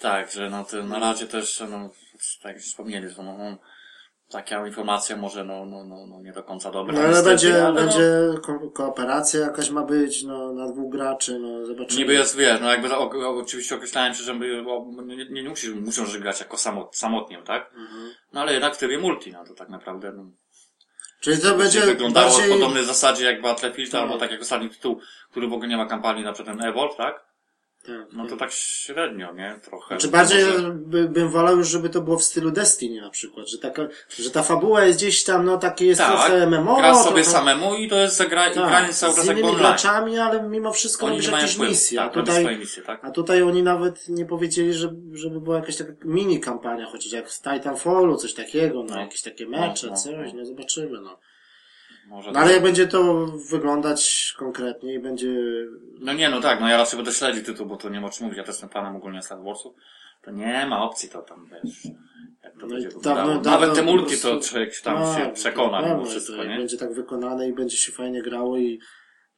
Tak, 0.00 0.32
że 0.32 0.50
no 0.50 0.64
to 0.64 0.82
na 0.82 0.98
razie 0.98 1.26
też, 1.26 1.62
no, 1.70 1.90
tak 2.42 2.54
jak 2.54 2.64
wspomnieli, 2.64 3.08
że 3.08 3.22
no, 3.22 3.38
no, 3.38 3.58
taka 4.34 4.66
informacja 4.66 5.16
może 5.16 5.44
no, 5.44 5.66
no, 5.66 5.84
no, 5.84 6.06
no 6.06 6.20
nie 6.20 6.32
do 6.32 6.42
końca 6.42 6.70
dobra. 6.70 6.94
No 6.94 7.00
ale 7.00 7.08
niestety, 7.08 7.28
będzie, 7.30 7.64
ale 7.66 7.74
no, 7.74 7.80
będzie 7.80 8.08
ko- 8.42 8.70
kooperacja 8.70 9.40
jakaś 9.40 9.70
ma 9.70 9.82
być, 9.82 10.22
no, 10.22 10.52
na 10.52 10.68
dwóch 10.68 10.92
graczy, 10.92 11.38
no, 11.38 11.66
zobaczymy. 11.66 12.00
Niby 12.00 12.12
jest, 12.12 12.36
wiesz, 12.36 12.60
no 12.60 12.70
jakby, 12.70 12.94
o, 12.94 13.10
o, 13.10 13.36
oczywiście 13.36 13.74
określałem 13.74 14.14
się, 14.14 14.22
że 14.22 14.34
by, 14.34 14.64
o, 14.68 14.86
nie, 15.04 15.16
nie, 15.16 15.42
nie 15.42 15.48
musisz, 15.48 15.74
muszą 15.74 16.06
że 16.06 16.20
grać 16.20 16.40
jako 16.40 16.56
samot, 16.56 16.96
samotnie, 16.96 17.42
tak? 17.44 17.70
Mhm. 17.76 18.10
No 18.32 18.40
ale 18.40 18.52
jednak 18.52 18.74
w 18.74 18.78
trybie 18.78 18.98
multi, 18.98 19.32
no 19.32 19.44
to 19.44 19.54
tak 19.54 19.68
naprawdę, 19.68 20.12
no, 20.12 20.24
Czyli 21.20 21.36
to 21.38 21.42
będzie 21.42 21.58
będzie 21.58 21.80
wyglądało 21.80 22.30
bardziej... 22.30 22.50
w 22.50 22.52
podobnej 22.52 22.84
zasadzie 22.84 23.24
jak 23.24 23.42
Battlefield, 23.42 23.92
Tak. 23.92 24.02
albo 24.02 24.18
tak 24.18 24.30
jak 24.30 24.40
ostatni 24.40 24.70
tytuł, 24.70 25.00
który 25.30 25.48
w 25.48 25.52
ogóle 25.52 25.68
nie 25.68 25.76
ma 25.76 25.86
kampanii, 25.86 26.24
na 26.24 26.32
przykład 26.32 26.58
ten 26.58 26.66
Evolve, 26.68 26.96
tak? 26.96 27.24
Tak, 27.86 28.12
No 28.12 28.26
to 28.26 28.36
tak 28.36 28.52
średnio, 28.52 29.32
nie? 29.32 29.58
Trochę. 29.64 29.96
Czy 29.96 30.08
bardziej 30.08 30.44
Może- 30.44 30.70
by, 30.70 31.08
bym 31.08 31.28
wolał 31.28 31.56
już, 31.56 31.68
żeby 31.68 31.90
to 31.90 32.00
było 32.00 32.18
w 32.18 32.24
stylu 32.24 32.50
Destiny 32.50 33.00
na 33.00 33.10
przykład, 33.10 33.48
że 33.48 33.58
taka, 33.58 33.88
że 34.18 34.30
ta 34.30 34.42
fabuła 34.42 34.84
jest 34.84 34.98
gdzieś 34.98 35.24
tam, 35.24 35.44
no 35.44 35.58
takie 35.58 35.86
jest 35.86 36.00
Tak, 36.00 36.10
trochę 36.10 36.46
MMO, 36.46 36.76
grasz 36.76 36.96
sobie 36.96 37.22
trochę, 37.22 37.24
samemu 37.38 37.74
i 37.74 37.88
to 37.88 37.96
jest 37.96 38.16
zagra... 38.16 38.48
i 38.48 38.54
granie 38.54 38.92
cały 38.92 39.14
czas 39.14 39.24
innymi 39.24 39.42
online. 39.42 39.58
graczami, 39.58 40.18
ale 40.18 40.42
mimo 40.42 40.72
wszystko 40.72 41.06
Oni 41.06 41.18
mają 41.18 41.30
jakieś 41.32 41.52
wpływu. 41.54 41.70
misje. 41.70 42.00
A 42.00 42.04
Tak, 42.08 42.12
swoje 42.12 42.26
tutaj, 42.42 42.58
misje, 42.58 42.82
tak? 42.82 43.04
a 43.04 43.10
tutaj 43.10 43.42
oni 43.42 43.62
nawet 43.62 44.08
nie 44.08 44.26
powiedzieli, 44.26 44.74
że, 44.74 44.94
żeby 45.12 45.40
była 45.40 45.56
jakaś 45.56 45.76
taka 45.76 45.92
mini 46.04 46.40
kampania, 46.40 46.86
chociaż 46.86 47.12
jak 47.12 47.30
w 47.30 47.42
Titanfallu, 47.42 48.16
coś 48.16 48.34
takiego, 48.34 48.82
no, 48.82 48.94
No. 48.94 49.00
jakieś 49.00 49.22
takie 49.22 49.46
mecze, 49.46 49.86
No, 49.86 49.92
no, 49.92 49.98
coś, 49.98 50.32
no. 50.32 50.38
no 50.38 50.46
zobaczymy, 50.46 51.00
no. 51.00 51.18
Może 52.06 52.32
No 52.32 52.40
ale 52.40 52.52
jak 52.52 52.62
będzie 52.62 52.86
to 52.86 53.26
wyglądać 53.50 54.34
konkretnie 54.38 54.94
i 54.94 54.98
będzie, 54.98 55.34
No 56.00 56.12
nie, 56.12 56.30
no 56.30 56.40
tak, 56.40 56.60
no 56.60 56.68
ja 56.68 56.76
raczej 56.76 56.96
będę 56.96 57.12
śledził 57.12 57.42
tytuł, 57.44 57.66
bo 57.66 57.76
to 57.76 57.88
nie 57.88 58.00
ma 58.00 58.06
o 58.06 58.10
czym 58.10 58.24
mówić, 58.24 58.36
ja 58.38 58.44
też 58.44 58.54
jestem 58.54 58.68
fanem 58.68 58.96
ogólnie 58.96 59.22
Star 59.22 59.38
Warsów. 59.42 59.74
To 60.22 60.30
nie 60.30 60.66
ma 60.66 60.82
opcji 60.84 61.08
to 61.08 61.22
tam, 61.22 61.48
wiesz, 61.52 61.84
jak 62.44 62.52
to 62.52 62.58
No 62.60 62.66
będzie 62.66 62.88
wyglądało. 62.88 63.28
dawno- 63.34 63.50
Nawet 63.50 63.74
te 63.74 63.82
multi 63.82 64.16
to 64.20 64.28
prostu- 64.30 64.50
człowiek 64.50 64.80
tam 64.80 65.16
się 65.18 65.32
przekona 65.32 65.80
no, 65.80 65.88
mimo 65.88 65.98
to 66.04 66.10
wszystko, 66.10 66.44
nie? 66.44 66.56
będzie 66.58 66.76
tak 66.76 66.92
wykonane 66.94 67.48
i 67.48 67.52
będzie 67.52 67.76
się 67.76 67.92
fajnie 67.92 68.22
grało 68.22 68.58
i 68.58 68.80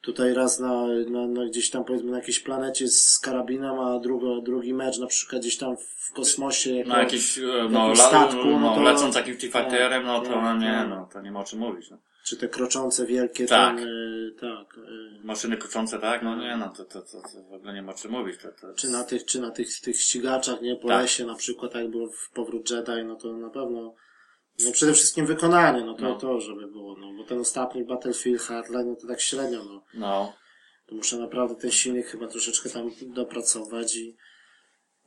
tutaj 0.00 0.34
raz 0.34 0.60
na, 0.60 0.86
na, 1.10 1.26
na 1.26 1.46
gdzieś 1.46 1.70
tam 1.70 1.84
powiedzmy 1.84 2.10
na 2.10 2.16
jakiejś 2.18 2.40
planecie 2.40 2.88
z 2.88 3.18
karabinem, 3.18 3.78
a 3.80 3.98
drugo, 3.98 4.40
drugi 4.40 4.74
mecz 4.74 4.98
na 4.98 5.06
przykład 5.06 5.42
gdzieś 5.42 5.56
tam 5.58 5.76
w 5.76 6.12
kosmosie. 6.12 6.74
Jako, 6.74 6.90
Na 6.90 6.98
jakiś, 6.98 7.38
e, 7.38 7.42
no, 7.70 7.80
jakimś 7.80 7.98
la, 7.98 8.08
statku, 8.08 8.44
no 8.44 8.60
no, 8.60 8.74
to- 8.74 8.82
lecąc 8.82 9.14
jakimś 9.16 9.36
T-Fighterem, 9.36 10.04
no 10.06 10.20
to 10.20 10.26
tak, 10.32 10.42
no, 10.42 10.56
nie, 10.56 10.72
tak. 10.72 10.88
no, 10.88 11.08
to 11.12 11.20
nie 11.20 11.30
ma 11.30 11.40
o 11.40 11.44
czym 11.44 11.58
mówić, 11.58 11.90
no. 11.90 11.98
Czy 12.26 12.36
te 12.36 12.48
kroczące 12.48 13.06
wielkie 13.06 13.46
Tak. 13.46 13.78
Y, 13.78 14.34
tak. 14.40 14.78
y, 14.78 15.24
Maszyny 15.24 15.56
kroczące, 15.56 15.98
tak? 15.98 16.22
No 16.22 16.36
nie, 16.36 16.56
no 16.56 16.68
to, 16.68 16.84
to, 16.84 17.02
to, 17.02 17.22
to 17.22 17.42
w 17.50 17.52
ogóle 17.52 17.74
nie 17.74 17.82
ma 17.82 17.94
czym 17.94 18.10
mówić, 18.10 18.40
to, 18.42 18.52
to 18.52 18.74
czy 18.74 18.88
na 18.90 19.04
tych, 19.04 19.24
czy 19.24 19.40
na 19.40 19.50
tych, 19.50 19.80
tych 19.80 20.00
ścigaczach, 20.00 20.60
nie, 20.62 20.76
po 20.76 20.88
Tak. 20.88 21.02
lesie 21.02 21.26
na 21.26 21.34
przykład, 21.34 21.74
jak 21.74 21.90
było 21.90 22.08
w 22.08 22.30
Powrót 22.34 22.70
Jedi, 22.70 23.04
no 23.04 23.16
to 23.16 23.32
na 23.32 23.50
pewno, 23.50 23.94
no 24.64 24.72
przede 24.72 24.92
wszystkim 24.92 25.26
wykonanie, 25.26 25.84
no 25.84 25.94
to, 25.94 26.02
No. 26.02 26.14
to 26.18 26.40
żeby 26.40 26.66
było, 26.66 26.96
no, 26.96 27.12
bo 27.16 27.24
ten 27.24 27.38
ostatni 27.40 27.84
Battlefield 27.84 28.42
Hardline, 28.42 28.88
no 28.88 28.96
to 28.96 29.06
tak 29.06 29.20
średnio, 29.20 29.64
no. 29.64 29.84
no. 29.94 30.32
To 30.86 30.94
muszę 30.94 31.16
naprawdę 31.18 31.54
ten 31.54 31.70
silnik 31.70 32.06
chyba 32.06 32.26
troszeczkę 32.26 32.70
tam 32.70 32.90
dopracować 33.02 33.96
i... 33.96 34.16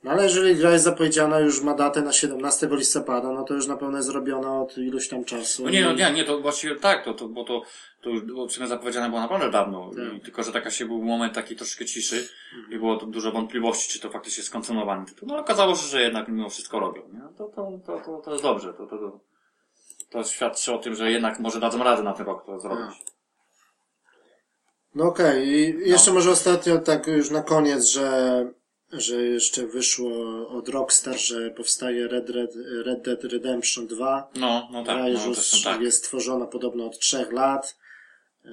No 0.04 0.10
ale 0.10 0.22
jeżeli 0.22 0.56
gra 0.56 0.72
jest 0.72 0.84
zapowiedziana, 0.84 1.40
już 1.40 1.62
ma 1.62 1.74
datę 1.74 2.02
na 2.02 2.12
17 2.12 2.68
listopada, 2.70 3.32
no 3.32 3.44
to 3.44 3.54
już 3.54 3.66
na 3.66 3.76
pewno 3.76 3.96
jest 3.96 4.08
zrobiona 4.08 4.60
od 4.60 4.78
iluś 4.78 5.08
tam 5.08 5.24
czasu. 5.24 5.64
No 5.64 5.70
nie, 5.70 5.84
no 5.84 5.92
nie, 5.92 6.12
nie, 6.12 6.24
to 6.24 6.40
właściwie 6.40 6.76
tak, 6.76 7.04
to, 7.04 7.14
to, 7.14 7.28
bo 7.28 7.44
to, 7.44 7.62
to 8.00 8.10
już 8.10 8.20
było 8.20 8.48
zapowiedziane 8.48 9.08
było 9.08 9.20
naprawdę 9.20 9.50
dawno. 9.50 9.90
Tak. 9.96 10.14
I 10.14 10.20
tylko, 10.20 10.42
że 10.42 10.52
taka 10.52 10.70
się 10.70 10.86
był 10.86 11.02
moment 11.02 11.34
taki 11.34 11.56
troszkę 11.56 11.84
ciszy 11.84 12.28
i 12.70 12.78
było 12.78 12.96
to 12.96 13.06
dużo 13.06 13.32
wątpliwości, 13.32 13.92
czy 13.92 14.00
to 14.00 14.10
faktycznie 14.10 14.40
jest 14.40 14.52
kontynuowany 14.52 15.06
tytuł. 15.06 15.28
No 15.28 15.38
okazało 15.38 15.76
się, 15.76 15.86
że 15.86 16.02
jednak 16.02 16.28
mimo 16.28 16.48
wszystko 16.48 16.80
robią, 16.80 17.02
nie? 17.12 17.20
To, 17.38 17.44
to, 17.44 17.78
to, 17.86 18.00
to, 18.00 18.22
to 18.24 18.30
jest 18.30 18.42
dobrze, 18.42 18.74
to, 18.74 18.86
to, 18.86 18.98
to, 18.98 19.20
to 20.10 20.24
świadczy 20.24 20.72
o 20.72 20.78
tym, 20.78 20.94
że 20.94 21.10
jednak 21.10 21.40
może 21.40 21.60
dadzą 21.60 21.84
radę 21.84 22.02
na 22.02 22.12
ten 22.12 22.26
rok 22.26 22.46
to 22.46 22.60
zrobić. 22.60 22.96
No 24.94 25.04
okej, 25.04 25.48
i 25.48 25.88
jeszcze 25.88 26.12
może 26.12 26.30
ostatnio 26.30 26.78
tak 26.78 27.06
już 27.06 27.30
na 27.30 27.42
koniec, 27.42 27.84
że, 27.84 28.46
że 28.92 29.22
jeszcze 29.22 29.66
wyszło 29.66 30.48
od 30.48 30.68
Rockstar, 30.68 31.18
że 31.18 31.50
powstaje 31.50 32.08
Red, 32.08 32.30
Red, 32.30 32.50
Red 32.84 33.02
Dead 33.02 33.24
Redemption 33.24 33.86
2. 33.86 34.30
No, 34.34 34.68
no 34.72 34.84
tak, 34.84 34.96
Gra 34.96 35.08
już 35.08 35.26
no, 35.26 35.34
zresztą 35.34 35.70
tak. 35.70 35.80
jest 35.80 36.04
tworzona 36.04 36.46
podobno 36.46 36.86
od 36.86 36.98
trzech 36.98 37.32
lat. 37.32 37.76
Y, 38.44 38.50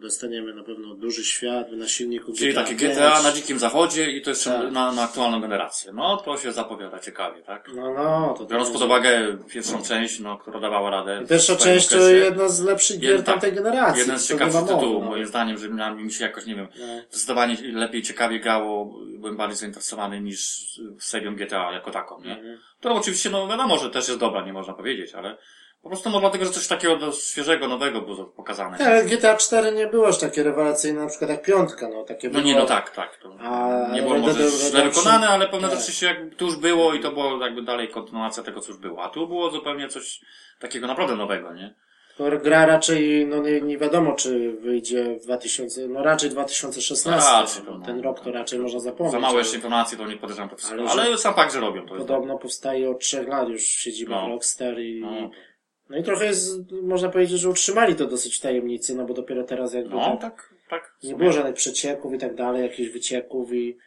dostaniemy 0.00 0.54
na 0.54 0.62
pewno 0.64 0.94
duży 0.94 1.24
świat 1.24 1.72
na 1.72 1.88
silniku 1.88 2.32
Czyli 2.32 2.52
GTA 2.52 2.62
takie 2.62 2.76
5. 2.76 2.94
GTA 2.94 3.22
na 3.22 3.32
dzikim 3.32 3.58
zachodzie 3.58 4.10
i 4.10 4.22
to 4.22 4.30
jeszcze 4.30 4.50
Tak. 4.50 4.72
na, 4.72 4.92
na 4.92 5.02
aktualną 5.02 5.40
generację. 5.40 5.92
No, 5.92 6.16
to 6.16 6.36
się 6.36 6.52
zapowiada 6.52 6.98
ciekawie, 6.98 7.42
tak? 7.42 7.70
No, 7.74 7.94
no, 7.94 8.34
to 8.38 8.46
Biorąc 8.46 8.68
to 8.68 8.74
pod 8.74 8.82
uwagę 8.82 9.38
pierwszą 9.50 9.82
część, 9.82 10.20
no, 10.20 10.38
która 10.38 10.60
dawała 10.60 10.90
radę. 10.90 11.24
Pierwsza 11.28 11.56
część 11.56 11.88
to 11.88 11.96
okresie. 11.96 12.16
jedna 12.16 12.48
z 12.48 12.60
lepszych 12.60 12.98
gier 13.00 13.16
tak. 13.16 13.26
tamtej 13.26 13.52
generacji. 13.52 14.00
Jeden 14.00 14.18
z 14.18 14.26
to 14.26 14.32
ciekawszych 14.34 14.60
tytułów, 14.62 15.04
no. 15.04 15.10
moim 15.10 15.26
zdaniem, 15.26 15.58
że 15.58 15.68
na 15.68 15.94
mi 15.94 16.12
się 16.12 16.24
jakoś, 16.24 16.46
nie 16.46 16.54
wiem, 16.54 16.68
No. 16.78 16.86
zdecydowanie 17.10 17.56
lepiej, 17.72 18.02
ciekawie 18.02 18.40
grało, 18.40 18.94
byłem 19.18 19.36
bardziej 19.36 19.56
zainteresowany 19.56 20.20
niż 20.20 20.62
serią 20.98 21.36
GTA 21.36 21.72
jako 21.72 21.90
taką, 21.90 22.20
nie? 22.20 22.36
Mhm. 22.38 22.58
To 22.80 22.94
oczywiście, 22.94 23.30
no 23.30 23.48
wiadomo, 23.48 23.78
że 23.78 23.90
też 23.90 24.08
jest 24.08 24.20
dobra, 24.20 24.44
nie 24.46 24.52
można 24.52 24.74
powiedzieć, 24.74 25.14
ale 25.14 25.36
po 25.82 25.88
prostu 25.88 26.10
no 26.10 26.20
dlatego, 26.20 26.44
że 26.44 26.50
coś 26.50 26.68
takiego 26.68 26.96
do 26.96 27.12
świeżego, 27.12 27.68
nowego 27.68 28.00
było 28.00 28.24
pokazane. 28.24 28.78
Nie, 28.78 28.86
ale 28.86 29.04
GTA 29.04 29.36
4 29.36 29.72
nie 29.72 29.86
było 29.86 30.08
aż 30.08 30.18
takie 30.18 30.42
rewelacyjne, 30.42 31.00
na 31.00 31.08
przykład 31.08 31.30
jak 31.30 31.42
piątka, 31.42 31.88
no 31.88 32.04
takie 32.04 32.28
No 32.28 32.40
nie, 32.40 32.54
no 32.54 32.66
tak, 32.66 32.90
tak. 32.90 33.16
To 33.16 33.36
A 33.40 33.88
nie 33.92 34.02
było 34.02 34.18
może 34.18 34.50
źle 34.50 34.84
wykonane, 34.84 35.28
ale 35.28 35.48
pewne 35.48 35.68
tak. 35.68 35.78
rzeczy 35.78 35.92
się 35.92 36.06
jakby 36.06 36.36
tu 36.36 36.46
już 36.46 36.56
było 36.56 36.94
i 36.94 37.00
to 37.00 37.12
było 37.12 37.44
jakby 37.44 37.62
dalej 37.62 37.88
kontynuacja 37.88 38.42
tego, 38.42 38.60
co 38.60 38.72
już 38.72 38.80
było. 38.80 39.02
A 39.02 39.08
tu 39.08 39.28
było 39.28 39.50
zupełnie 39.50 39.88
coś 39.88 40.20
takiego 40.58 40.86
naprawdę 40.86 41.16
nowego, 41.16 41.54
nie? 41.54 41.74
To 42.16 42.24
gra 42.42 42.66
raczej, 42.66 43.26
no 43.26 43.36
nie, 43.36 43.60
nie 43.60 43.78
wiadomo 43.78 44.12
czy 44.12 44.52
wyjdzie 44.52 45.16
w 45.18 45.24
2000, 45.24 45.88
no 45.88 46.02
raczej 46.02 46.30
2016. 46.30 47.30
No 47.30 47.40
raczej, 47.40 47.62
no, 47.66 47.78
no. 47.78 47.86
ten 47.86 48.00
rok 48.00 48.20
to 48.20 48.32
raczej 48.32 48.58
można 48.58 48.80
zapomnieć. 48.80 49.12
Za 49.12 49.18
mało 49.18 49.30
ale 49.30 49.38
jeszcze 49.38 49.56
informacji, 49.56 49.98
to 49.98 50.06
nie 50.06 50.16
podejrzewam 50.16 50.48
to 50.48 50.56
wszystko. 50.56 50.90
Ale 50.90 51.02
Ale, 51.02 51.18
sam 51.18 51.34
fakt, 51.34 51.52
że 51.52 51.60
robią 51.60 51.86
to 51.86 51.94
jest. 51.94 52.06
Podobno 52.06 52.38
powstaje 52.38 52.90
od 52.90 53.00
trzech 53.00 53.28
lat 53.28 53.48
już 53.48 53.62
siedziba 53.62 54.22
No. 54.22 54.28
Rockstar 54.28 54.80
i... 54.80 55.00
No. 55.00 55.30
No 55.92 55.98
i 55.98 56.02
trochę 56.02 56.26
jest, 56.26 56.72
można 56.82 57.08
powiedzieć, 57.08 57.40
że 57.40 57.48
utrzymali 57.48 57.94
to 57.94 58.06
dosyć 58.06 58.36
w 58.36 58.40
tajemnicy, 58.40 58.94
no 58.94 59.04
bo 59.04 59.14
dopiero 59.14 59.44
teraz 59.44 59.74
jakby 59.74 59.94
No, 59.94 60.16
tak, 60.16 60.20
tak, 60.20 60.54
tak. 60.68 60.94
nie 61.02 61.14
było 61.14 61.32
żadnych 61.32 61.54
przecieków 61.54 62.14
i 62.14 62.18
tak 62.18 62.34
dalej, 62.34 62.62
jakichś 62.62 62.90
wycieków 62.90 63.52
i... 63.52 63.78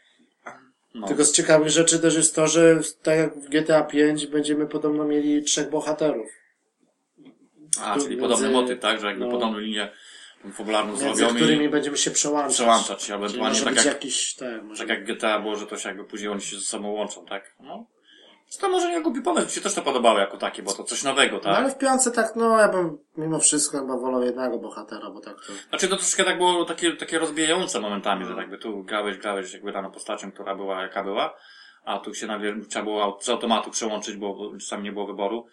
No. 0.95 1.07
Tylko 1.07 1.25
z 1.25 1.31
ciekawych 1.31 1.69
rzeczy 1.69 1.99
też 1.99 2.15
jest 2.15 2.35
to, 2.35 2.47
że 2.47 2.79
tak 3.03 3.17
jak 3.17 3.37
w 3.37 3.49
GTA 3.49 3.83
5 3.83 4.27
będziemy 4.27 4.67
podobno 4.67 5.05
mieli 5.05 5.43
trzech 5.43 5.69
bohaterów. 5.69 6.31
A, 7.81 7.93
tu 7.95 8.01
czyli 8.01 8.15
między- 8.15 8.21
podobny 8.21 8.49
motyw, 8.49 8.79
tak? 8.79 8.99
Że 8.99 9.07
jakby 9.07 9.25
no. 9.25 9.31
podobną 9.31 9.59
linię 9.59 9.89
fabularną 10.53 10.95
zrobią 10.95 11.35
którymi 11.35 11.65
i 11.65 11.69
będziemy 11.69 11.97
się 11.97 12.11
przełączać. 12.11 12.53
przełączać 12.53 12.99
Czyli 12.99 13.13
ewentualnie 13.13 13.61
tak 13.61 13.75
jak, 13.75 13.85
jakiś, 13.85 14.35
tak, 14.35 14.63
może 14.63 14.87
tak 14.87 14.89
jak 14.89 15.05
GTA 15.05 15.39
było, 15.39 15.55
że 15.55 15.67
to 15.67 15.77
się 15.77 15.89
jakby 15.89 16.03
później 16.03 16.29
oni 16.29 16.41
się 16.41 16.55
ze 16.55 16.61
sobą 16.61 16.91
łączą, 16.91 17.25
tak? 17.25 17.55
No. 17.59 17.85
To 18.61 18.69
może 18.69 18.91
nie 18.91 19.01
głupi 19.01 19.21
pomysł, 19.21 19.45
mi 19.45 19.51
się 19.51 19.61
też 19.61 19.73
to 19.73 19.81
podobało 19.81 20.19
jako 20.19 20.37
takie, 20.37 20.63
bo 20.63 20.73
to 20.73 20.83
coś 20.83 21.03
nowego, 21.03 21.35
No 21.35 21.43
tak? 21.43 21.57
ale 21.57 21.71
w 21.71 21.77
piące 21.77 22.11
tak, 22.11 22.35
no 22.35 22.59
ja 22.59 22.67
bym 22.67 22.97
mimo 23.17 23.39
wszystko 23.39 23.79
chyba 23.79 23.97
wolał 23.97 24.23
jednego 24.23 24.57
bohatera, 24.59 25.09
bo 25.09 25.19
tak 25.21 25.35
to... 25.35 25.53
Znaczy 25.69 25.87
to 25.87 25.95
troszkę 25.95 26.23
tak 26.23 26.37
było 26.37 26.65
takie, 26.65 26.91
takie 26.91 27.19
rozbijające 27.19 27.79
momentami, 27.79 28.25
że 28.25 28.33
jakby 28.33 28.57
tu 28.57 28.83
grałeś, 28.83 29.17
grałeś 29.17 29.53
jakby 29.53 29.71
daną 29.71 29.91
postacią, 29.91 30.31
która 30.31 30.55
była 30.55 30.81
jaka 30.81 31.03
była, 31.03 31.33
a 31.85 31.99
tu 31.99 32.13
się 32.13 32.27
nagle 32.27 32.53
trzeba 32.69 32.85
było 32.85 33.17
z 33.21 33.29
automatu 33.29 33.71
przełączyć, 33.71 34.15
bo 34.17 34.51
czasami 34.59 34.83
nie 34.83 34.91
było 34.91 35.07
wyboru 35.07 35.47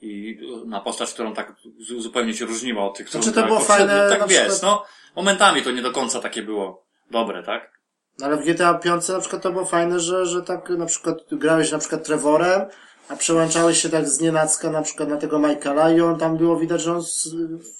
i 0.00 0.38
na 0.66 0.80
postać, 0.80 1.12
którą 1.12 1.34
tak 1.34 1.52
zu- 1.78 2.00
zupełnie 2.00 2.34
się 2.34 2.44
różniła 2.46 2.84
od 2.86 2.96
tych, 2.96 3.06
którą 3.06 3.22
Znaczy, 3.22 3.34
to 3.34 3.40
grałeś 3.46 3.66
było 3.66 3.76
fajne 3.76 4.08
Tak 4.18 4.28
wiesz, 4.28 4.38
przykład- 4.48 4.62
no 4.62 4.84
momentami 5.16 5.62
to 5.62 5.70
nie 5.70 5.82
do 5.82 5.90
końca 5.92 6.20
takie 6.20 6.42
było 6.42 6.84
dobre, 7.10 7.42
tak? 7.42 7.73
No 8.18 8.26
ale 8.26 8.36
w 8.36 8.44
GTA 8.44 8.74
5 8.74 9.08
na 9.08 9.20
przykład 9.20 9.42
to 9.42 9.52
było 9.52 9.64
fajne, 9.64 10.00
że, 10.00 10.26
że 10.26 10.42
tak 10.42 10.70
na 10.70 10.86
przykład 10.86 11.18
grałeś 11.32 11.72
na 11.72 11.78
przykład 11.78 12.04
Trevorem, 12.04 12.60
a 13.08 13.16
przełączałeś 13.16 13.82
się 13.82 13.88
tak 13.88 14.08
z 14.08 14.20
nienacka 14.20 14.70
na 14.70 14.82
przykład 14.82 15.08
na 15.08 15.16
tego 15.16 15.38
Michaela 15.38 15.90
i 15.90 16.00
on 16.00 16.18
tam 16.18 16.36
było 16.36 16.56
widać, 16.56 16.82
że 16.82 16.92
on 16.92 17.02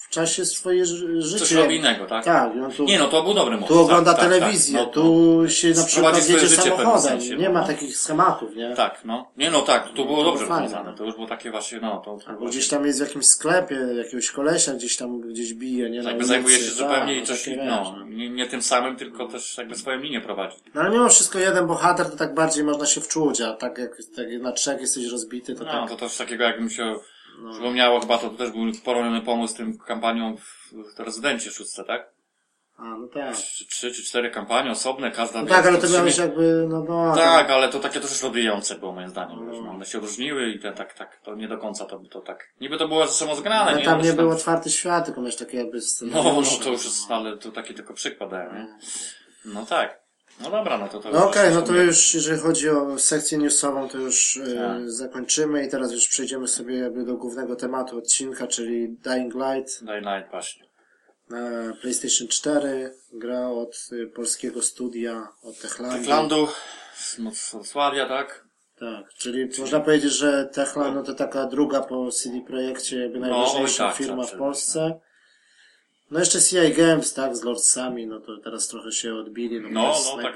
w 0.00 0.08
czasie 0.08 0.44
swoje 0.44 0.86
ży- 0.86 1.22
życie... 1.22 1.38
Coś 1.38 1.52
robi 1.52 1.76
innego, 1.76 2.06
tak? 2.06 2.24
Tak, 2.24 2.52
i 2.72 2.76
tu, 2.76 2.84
Nie 2.84 2.98
no, 2.98 3.08
to 3.08 3.22
był 3.22 3.34
dobry 3.34 3.56
motyw. 3.56 3.68
tu 3.68 3.80
ogląda 3.80 4.14
tak, 4.14 4.20
tak, 4.20 4.30
telewizję, 4.30 4.78
tak. 4.78 4.86
No, 4.86 4.92
tu 4.92 5.38
no, 5.42 5.48
się 5.48 5.70
na 5.70 5.84
przykład 5.84 6.28
jedzie 6.28 6.48
samochodem, 6.48 7.00
sensie, 7.00 7.36
nie 7.36 7.48
no, 7.48 7.54
ma 7.54 7.60
no. 7.60 7.66
takich 7.66 7.96
schematów, 7.96 8.56
nie? 8.56 8.76
Tak, 8.76 9.00
no. 9.04 9.26
Nie 9.36 9.50
no 9.50 9.62
tak, 9.62 9.88
to 9.88 10.04
było 10.04 10.16
to 10.16 10.24
dobrze 10.24 10.46
rozwiązane. 10.46 10.94
To 10.94 11.04
już 11.04 11.14
było 11.14 11.26
takie 11.26 11.50
właśnie, 11.50 11.80
no, 11.80 12.02
to... 12.04 12.10
Albo 12.10 12.22
właśnie- 12.26 12.48
gdzieś 12.48 12.68
tam 12.68 12.86
jest 12.86 12.98
w 12.98 13.02
jakimś 13.02 13.26
sklepie, 13.26 13.74
jakiegoś 13.74 14.30
kolesia 14.30 14.74
gdzieś 14.74 14.96
tam 14.96 15.20
gdzieś 15.20 15.54
bije, 15.54 15.90
nie? 15.90 15.98
Jakby 15.98 16.24
zajmuje 16.24 16.58
się 16.58 16.64
tak, 16.64 16.74
zupełnie 16.74 17.20
no 17.20 17.26
coś, 17.26 17.44
takie, 17.44 17.56
wiesz, 17.56 17.66
no, 17.66 17.96
no. 17.98 18.06
nie, 18.06 18.30
nie 18.30 18.46
tym 18.46 18.62
samym, 18.62 18.96
tylko 18.96 19.28
też 19.28 19.58
jakby 19.58 19.74
swoją 19.76 19.98
linię 19.98 20.20
prowadzi. 20.20 20.56
No 20.74 20.80
ale 20.80 20.90
mimo 20.90 21.08
wszystko 21.08 21.38
jeden 21.38 21.66
bohater 21.66 22.10
to 22.10 22.16
tak 22.16 22.34
bardziej 22.34 22.64
można 22.64 22.86
się 22.86 23.00
wczuć, 23.00 23.40
a 23.40 23.52
tak 23.52 23.78
jak, 23.78 23.96
tak 24.16 24.26
na 24.40 24.52
trzech 24.52 24.80
jesteś 24.80 25.04
rozbity, 25.14 25.54
to 25.54 25.64
No, 25.64 25.72
tak. 25.72 25.88
to 25.88 25.96
też 25.96 26.16
takiego, 26.16 26.44
jak 26.44 26.60
mi 26.60 26.70
się 26.70 26.96
przypomniało, 27.52 28.00
chyba 28.00 28.18
to 28.18 28.30
też 28.30 28.50
był 28.50 28.62
poroniony 28.84 29.20
pomysł 29.20 29.54
z 29.54 29.56
tym 29.56 29.78
kampanią 29.78 30.36
w, 30.36 30.72
w 30.96 31.00
rezydencie 31.00 31.50
szóstce, 31.50 31.84
tak? 31.84 32.14
A, 32.76 32.82
no 32.84 33.08
tak. 33.14 33.36
Trzy, 33.36 33.66
trzy 33.66 33.92
czy 33.92 34.04
cztery 34.04 34.30
kampanie 34.30 34.70
osobne, 34.70 35.10
każda... 35.10 35.42
No 35.42 35.48
tak, 35.48 35.66
ale 35.66 35.78
to 35.78 35.88
miałeś 35.88 36.18
jakby, 36.18 36.66
no, 36.68 36.84
no. 36.88 37.14
Tak, 37.16 37.50
ale 37.50 37.68
to 37.68 37.78
takie 37.80 38.00
też 38.00 38.22
rozwijające 38.22 38.74
było 38.74 38.92
moim 38.92 39.08
zdaniem. 39.08 39.46
No. 39.46 39.62
No. 39.62 39.70
One 39.70 39.86
się 39.86 39.98
różniły 39.98 40.50
i 40.50 40.58
te, 40.58 40.72
tak, 40.72 40.94
tak, 40.94 41.20
to 41.24 41.34
nie 41.34 41.48
do 41.48 41.58
końca 41.58 41.84
to, 41.84 41.98
to 42.10 42.20
tak. 42.20 42.48
Niby 42.60 42.78
to 42.78 42.88
było 42.88 43.06
ze 43.06 43.12
sobą 43.12 43.34
zgrane, 43.34 43.70
Ale 43.70 43.78
nie? 43.78 43.84
tam 43.84 43.98
nie 43.98 44.04
się 44.04 44.12
był 44.12 44.30
otwarty 44.30 44.70
świat, 44.70 45.04
tylko 45.04 45.20
miałeś 45.20 45.36
takie 45.36 45.58
jakby 45.58 45.76
No, 45.76 45.82
scenariusze. 45.82 46.56
no 46.58 46.64
to 46.64 46.70
już 46.70 46.84
jest, 46.84 47.10
ale 47.10 47.36
to 47.36 47.52
taki 47.52 47.74
tylko 47.74 47.94
przykład 47.94 48.32
nie? 48.32 48.66
No 49.44 49.66
tak. 49.66 50.03
No 50.40 50.50
dobra, 50.50 50.78
no 50.78 50.88
to 50.88 51.00
to... 51.00 51.10
No 51.10 51.28
okej, 51.28 51.54
no 51.54 51.62
to 51.62 51.72
już 51.72 52.14
jeżeli 52.14 52.40
chodzi 52.40 52.70
o 52.70 52.98
sekcję 52.98 53.38
newsową, 53.38 53.88
to 53.88 53.98
już 53.98 54.36
e, 54.36 54.54
Tak. 54.54 54.90
zakończymy 54.90 55.66
i 55.66 55.70
teraz 55.70 55.92
już 55.92 56.08
przejdziemy 56.08 56.48
sobie 56.48 56.74
jakby 56.78 57.04
do 57.04 57.14
głównego 57.14 57.56
tematu 57.56 57.98
odcinka, 57.98 58.46
czyli 58.46 58.88
Dying 58.88 59.34
Light 59.34 59.84
Daj 59.84 60.00
Light 60.00 60.30
właśnie. 60.30 60.64
na 61.30 61.38
PlayStation 61.82 62.28
4. 62.28 62.94
Gra 63.12 63.48
od 63.48 63.88
y, 63.92 64.06
polskiego 64.06 64.62
studia, 64.62 65.28
od 65.42 65.58
Techlandu. 65.60 65.98
Techlandu, 65.98 66.48
z 66.94 67.20
Wrocławia, 67.52 68.08
tak? 68.08 68.44
Tak, 68.80 69.14
czyli 69.14 69.48
można 69.58 69.80
powiedzieć, 69.80 70.12
że 70.12 70.48
Techland 70.52 70.94
no 70.94 71.02
to 71.02 71.14
taka 71.14 71.46
druga 71.46 71.80
po 71.80 72.10
CD 72.10 72.40
Projekcie, 72.40 73.00
jakby 73.00 73.18
No, 73.18 73.26
najważniejsza 73.26 73.86
tak, 73.88 73.96
firma 73.96 74.16
tak, 74.22 74.26
w 74.26 74.30
tak, 74.30 74.38
Polsce. 74.38 75.00
No 76.14 76.20
jeszcze 76.20 76.40
CI 76.40 76.72
Games, 76.72 77.14
tak, 77.14 77.36
z 77.36 77.44
Lordsami, 77.44 78.06
no 78.06 78.20
to 78.20 78.36
teraz 78.36 78.68
trochę 78.68 78.92
się 78.92 79.14
odbili, 79.14 79.60
no, 79.60 79.68
No, 79.68 79.94
no, 80.16 80.22
tak, 80.22 80.34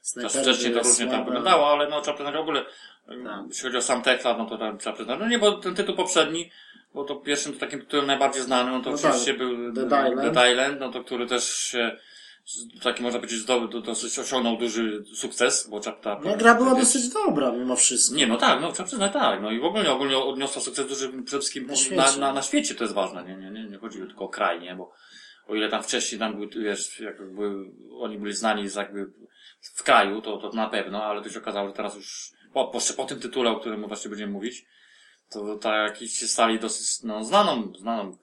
snajpery 0.00 0.42
wcześniej 0.42 0.74
to 0.74 0.82
różnie 0.82 1.06
tam 1.06 1.24
wyglądało, 1.24 1.70
ale 1.70 1.88
no 1.88 2.00
trzeba 2.00 2.14
przyznać 2.14 2.34
w 2.34 2.38
ogóle, 2.38 2.64
Tak. 3.06 3.44
jeśli 3.48 3.62
chodzi 3.62 3.76
o 3.76 3.82
sam 3.82 4.02
Techland, 4.02 4.38
no 4.38 4.46
to 4.46 4.58
tam 4.58 4.78
trzeba 4.78 4.94
przyznać, 4.94 5.20
no 5.20 5.28
nie, 5.28 5.38
bo 5.38 5.52
ten 5.52 5.74
tytuł 5.74 5.96
poprzedni, 5.96 6.50
bo 6.94 7.04
to 7.04 7.16
pierwszym 7.16 7.58
takim 7.58 7.80
tytułem 7.80 8.06
najbardziej 8.06 8.42
znanym, 8.42 8.74
no 8.74 8.80
to 8.80 8.90
No 8.90 8.96
oczywiście 8.96 9.34
tak, 9.34 9.38
był 9.38 9.72
Dead 9.72 9.86
Island. 9.86 10.34
Dead 10.34 10.50
Island, 10.50 10.80
no 10.80 10.92
to 10.92 11.04
który 11.04 11.26
też 11.26 11.56
się, 11.56 11.96
taki 12.82 13.02
można 13.02 13.18
powiedzieć, 13.18 13.38
zdobył, 13.38 13.80
dosyć 13.80 14.18
osiągnął 14.18 14.56
duży 14.56 15.04
sukces, 15.14 15.68
bo 15.70 15.80
trzeba 15.80 15.96
ta, 15.96 16.20
No 16.24 16.36
gra 16.36 16.54
była 16.54 16.74
dosyć 16.74 17.08
dobra 17.08 17.52
mimo 17.52 17.76
wszystko. 17.76 18.16
Nie, 18.16 18.26
no 18.26 18.36
tak, 18.36 18.60
no 18.60 18.72
trzeba 18.72 18.86
przyznać 18.86 19.12
tak. 19.12 19.42
No 19.42 19.50
i 19.50 19.60
w 19.60 19.64
ogóle 19.64 19.92
ogólnie 19.92 20.18
odniosła 20.18 20.62
sukces 20.62 20.86
duży 20.88 21.08
przede 21.08 21.24
wszystkim 21.24 21.66
Na 21.66 21.76
świecie. 21.76 21.96
na, 21.96 22.16
na, 22.16 22.32
na 22.32 22.42
świecie, 22.42 22.74
to 22.74 22.84
jest 22.84 22.94
ważne. 22.94 23.24
Nie, 23.24 23.36
nie, 23.36 23.50
nie, 23.50 23.68
nie 23.68 23.78
chodzi 23.78 23.98
tylko 23.98 24.24
o 24.24 24.28
kraj, 24.28 24.60
nie, 24.60 24.74
bo 24.74 24.92
o 25.46 25.54
ile 25.54 25.68
tam 25.68 25.82
wcześniej 25.82 26.18
tam 26.18 26.32
były, 26.34 26.48
wiesz, 26.56 27.00
jakby 27.00 27.50
oni 27.98 28.18
byli 28.18 28.34
znani 28.34 28.68
z 28.68 28.74
jakby 28.74 29.06
w 29.74 29.82
kraju, 29.82 30.22
to, 30.22 30.36
to 30.36 30.50
na 30.56 30.68
pewno, 30.68 31.04
ale 31.04 31.22
to 31.22 31.30
się 31.30 31.38
okazało, 31.38 31.68
że 31.68 31.74
teraz 31.74 31.96
już 31.96 32.32
po, 32.52 32.66
po, 32.68 32.78
po 32.96 33.04
tym 33.04 33.20
tytule, 33.20 33.50
o 33.50 33.60
którym 33.60 33.88
właśnie 33.88 34.08
będziemy 34.08 34.32
mówić, 34.32 34.64
to 35.30 35.58
tak 35.58 35.98
się 35.98 36.26
stali 36.26 36.58
dosyć, 36.58 37.02
no, 37.02 37.24
znaną, 37.24 37.72
znaną 37.78 38.18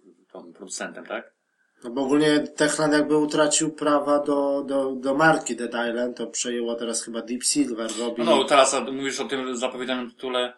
producentem, 0.53 1.05
tak? 1.05 1.38
No 1.83 1.89
bo 1.89 2.01
ogólnie 2.01 2.39
Techland 2.39 2.93
jakby 2.93 3.17
utracił 3.17 3.71
prawa 3.71 4.19
do, 4.19 4.63
do, 4.67 4.91
do 4.91 5.13
marki 5.13 5.55
Dead 5.55 5.89
Island, 5.89 6.17
to 6.17 6.27
przejęło 6.27 6.75
teraz 6.75 7.03
chyba 7.03 7.21
Deep 7.21 7.43
Silver, 7.43 7.89
robi... 7.99 8.23
No, 8.23 8.35
no 8.35 8.43
teraz 8.43 8.75
mówisz 8.91 9.19
o 9.19 9.25
tym 9.25 9.57
zapowiedzianym 9.57 10.11
tytule, 10.11 10.53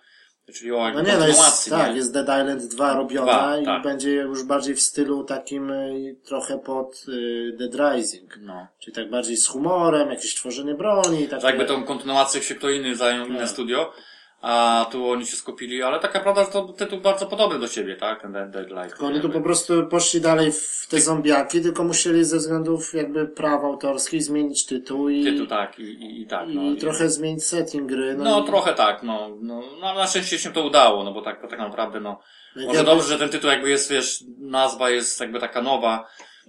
czyli 0.54 0.72
o 0.72 0.78
No 0.78 1.02
nie, 1.02 1.18
no 1.18 1.28
jest, 1.28 1.40
kontynuacji, 1.40 1.72
tak, 1.72 1.90
nie? 1.90 1.96
jest 1.98 2.14
Dead 2.14 2.26
Island 2.42 2.64
2 2.64 2.94
robiona 2.94 3.32
Dwa, 3.32 3.58
i 3.58 3.66
tak. 3.66 3.84
będzie 3.84 4.12
już 4.12 4.44
bardziej 4.44 4.76
w 4.76 4.82
stylu 4.82 5.24
takim 5.24 5.72
y, 5.72 6.16
trochę 6.26 6.60
pod 6.60 7.06
y, 7.08 7.58
Dead 7.60 7.96
Rising. 7.96 8.38
No. 8.42 8.68
Czyli 8.80 8.96
tak 8.96 9.10
bardziej 9.10 9.38
z 9.38 9.48
humorem, 9.48 10.10
jakieś 10.10 10.36
tworzenie 10.36 10.76
broni, 10.76 11.28
takie... 11.28 11.42
że 11.42 11.48
jakby 11.48 11.66
tą 11.66 11.84
kontynuację 11.84 12.42
się 12.42 12.56
kto 12.56 12.70
inny 12.70 12.96
zajął, 12.96 13.28
inne 13.28 13.40
Tak. 13.40 13.50
studio, 13.50 13.94
a 14.42 14.86
tu 14.92 15.10
oni 15.10 15.26
się 15.26 15.36
skupili, 15.36 15.84
ale 15.84 16.00
taka 16.00 16.20
prawda, 16.20 16.44
że 16.46 16.52
to 16.52 16.64
tytuł 16.68 17.00
bardzo 17.02 17.26
podobny 17.26 17.60
do 17.60 17.68
siebie, 17.68 17.96
tak? 17.96 18.22
Ten 18.22 18.32
Dead, 18.32 18.56
Light. 18.70 18.90
Tylko 18.90 19.06
oni 19.08 19.22
tu 19.22 19.30
po 19.30 19.42
prostu 19.42 19.88
poszli 19.88 20.22
dalej 20.22 20.52
w 20.52 20.88
te 20.90 21.02
zombiaki, 21.02 21.62
tylko 21.62 21.84
musieli 21.84 22.26
ze 22.26 22.38
względów 22.38 22.94
jakby 22.94 23.28
praw 23.28 23.64
autorskich 23.64 24.24
zmienić 24.24 24.66
tytuł 24.66 25.10
i, 25.10 25.24
Tytuł, 25.24 25.48
tak, 25.48 25.80
i, 25.80 25.84
i, 25.84 26.22
i 26.22 26.28
tak. 26.28 26.50
i 26.50 26.56
no, 26.56 26.76
trochę 26.76 27.10
zmienić 27.10 27.44
setting 27.44 27.90
gry. 27.90 28.16
No, 28.18 28.24
No, 28.24 28.40
i- 28.44 28.46
trochę 28.48 28.74
tak, 28.74 29.04
no, 29.04 29.30
no, 29.42 29.62
no, 29.82 29.94
na 29.94 30.08
szczęście 30.08 30.40
się 30.40 30.52
to 30.52 30.64
udało, 30.64 31.04
no 31.04 31.14
bo 31.14 31.22
tak, 31.22 31.50
tak 31.50 31.60
naprawdę, 31.60 32.00
no, 32.00 32.20
no 32.56 32.62
i 32.62 32.66
może 32.66 32.78
jakby- 32.78 32.92
dobrze, 32.92 33.08
że 33.08 33.20
ten 33.20 33.30
tytuł 33.30 33.50
jakby 33.50 33.70
jest, 33.70 33.92
wiesz, 33.92 34.24
nazwa 34.40 34.90
jest 34.90 35.20
jakby 35.20 35.40
taka 35.40 35.62
nowa, 35.62 36.08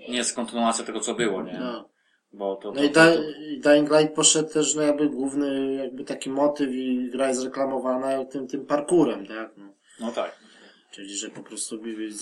nie 0.08 0.16
jest 0.16 0.36
kontynuacja 0.36 0.84
tego, 0.84 1.00
co 1.00 1.14
było, 1.14 1.42
nie? 1.42 1.58
No. 1.60 1.88
Bo 2.32 2.56
to, 2.56 2.72
to, 2.72 2.80
No 2.80 2.82
i, 2.82 2.90
da, 2.90 3.14
i 3.14 3.60
Dying 3.60 3.90
Light 3.90 4.14
poszedł 4.14 4.52
też, 4.52 4.74
no 4.74 4.82
jakby 4.82 5.08
główny, 5.08 5.74
jakby 5.74 6.04
taki 6.04 6.30
motyw 6.30 6.70
i 6.70 7.10
gra 7.10 7.28
jest 7.28 7.44
reklamowana 7.44 8.24
tym, 8.24 8.48
tym 8.48 8.66
parkurem, 8.66 9.26
tak? 9.26 9.50
No. 9.56 9.74
no 10.00 10.12
tak. 10.12 10.42
Czyli, 10.90 11.16
że 11.16 11.30
po 11.30 11.42
prostu 11.42 11.78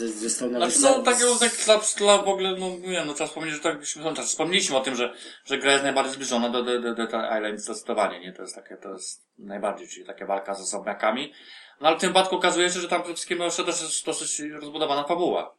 został 0.06 0.50
nawet... 0.50 0.72
Znaczy, 0.72 0.98
no, 0.98 1.02
takiego, 1.02 1.36
tak 1.36 1.50
dla, 1.64 1.80
dla 1.96 2.22
w 2.22 2.28
ogóle, 2.28 2.56
no, 2.58 2.68
nie 2.68 2.90
wiem, 2.90 3.06
no, 3.06 3.14
trzeba 3.14 3.28
wspomnieć, 3.28 3.54
że 3.54 3.60
tak, 3.60 3.78
no, 3.96 4.14
tak, 4.14 4.24
wspomnieliśmy 4.24 4.76
o 4.76 4.80
tym, 4.80 4.94
że, 4.94 5.14
że 5.44 5.58
gra 5.58 5.72
jest 5.72 5.84
najbardziej 5.84 6.14
zbliżona 6.14 6.48
do, 6.48 6.62
do, 6.62 6.80
do, 6.80 6.94
do 6.94 7.04
Island 7.06 7.60
zdecydowanie, 7.60 8.20
nie? 8.20 8.32
To 8.32 8.42
jest 8.42 8.54
takie, 8.54 8.76
to 8.76 8.92
jest 8.92 9.26
najbardziej, 9.38 9.88
czyli 9.88 10.06
taka 10.06 10.26
walka 10.26 10.54
z 10.54 10.70
zombiakami. 10.70 11.32
No, 11.80 11.88
ale 11.88 11.96
w 11.96 12.00
tym 12.00 12.10
wypadku 12.10 12.36
okazuje 12.36 12.70
się, 12.70 12.80
że 12.80 12.88
tam 12.88 13.00
przede 13.00 13.14
wszystkim 13.14 13.38
jeszcze 13.38 13.64
też 13.64 13.82
jest 13.82 14.06
dosyć 14.06 14.40
rozbudowana 14.40 15.04
fabuła. 15.04 15.54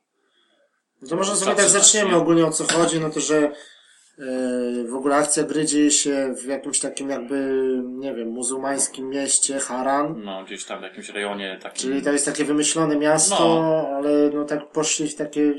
No 1.02 1.10
to 1.10 1.16
może 1.16 1.36
sobie 1.36 1.52
tak 1.52 1.56
tak, 1.56 1.70
zaczniemy 1.70 2.10
nie? 2.10 2.18
ogólnie 2.18 2.46
o 2.46 2.52
co 2.52 2.64
chodzi, 2.74 3.00
no 3.00 3.10
to 3.10 3.20
że 3.20 3.52
w 4.86 4.96
ogóle 4.96 5.16
akcja 5.16 5.44
gry 5.44 5.66
dzieje 5.66 5.92
się 5.92 6.34
w 6.38 6.46
jakimś 6.46 6.80
takim 6.80 7.10
jakby, 7.10 7.56
nie 7.84 8.14
wiem, 8.14 8.28
muzułmańskim 8.30 9.10
mieście, 9.10 9.60
Haran. 9.60 10.22
No, 10.24 10.44
gdzieś 10.44 10.66
tam 10.66 10.80
w 10.80 10.84
jakimś 10.84 11.10
rejonie 11.10 11.60
takim. 11.64 11.82
Czyli 11.82 12.02
to 12.02 12.12
jest 12.12 12.26
takie 12.26 12.46
wymyślone 12.46 12.96
miasto, 12.96 13.36
No. 13.40 13.88
ale 13.96 14.10
no 14.34 14.46
tak 14.46 14.70
poszli 14.72 15.08
w 15.10 15.16
takie 15.16 15.54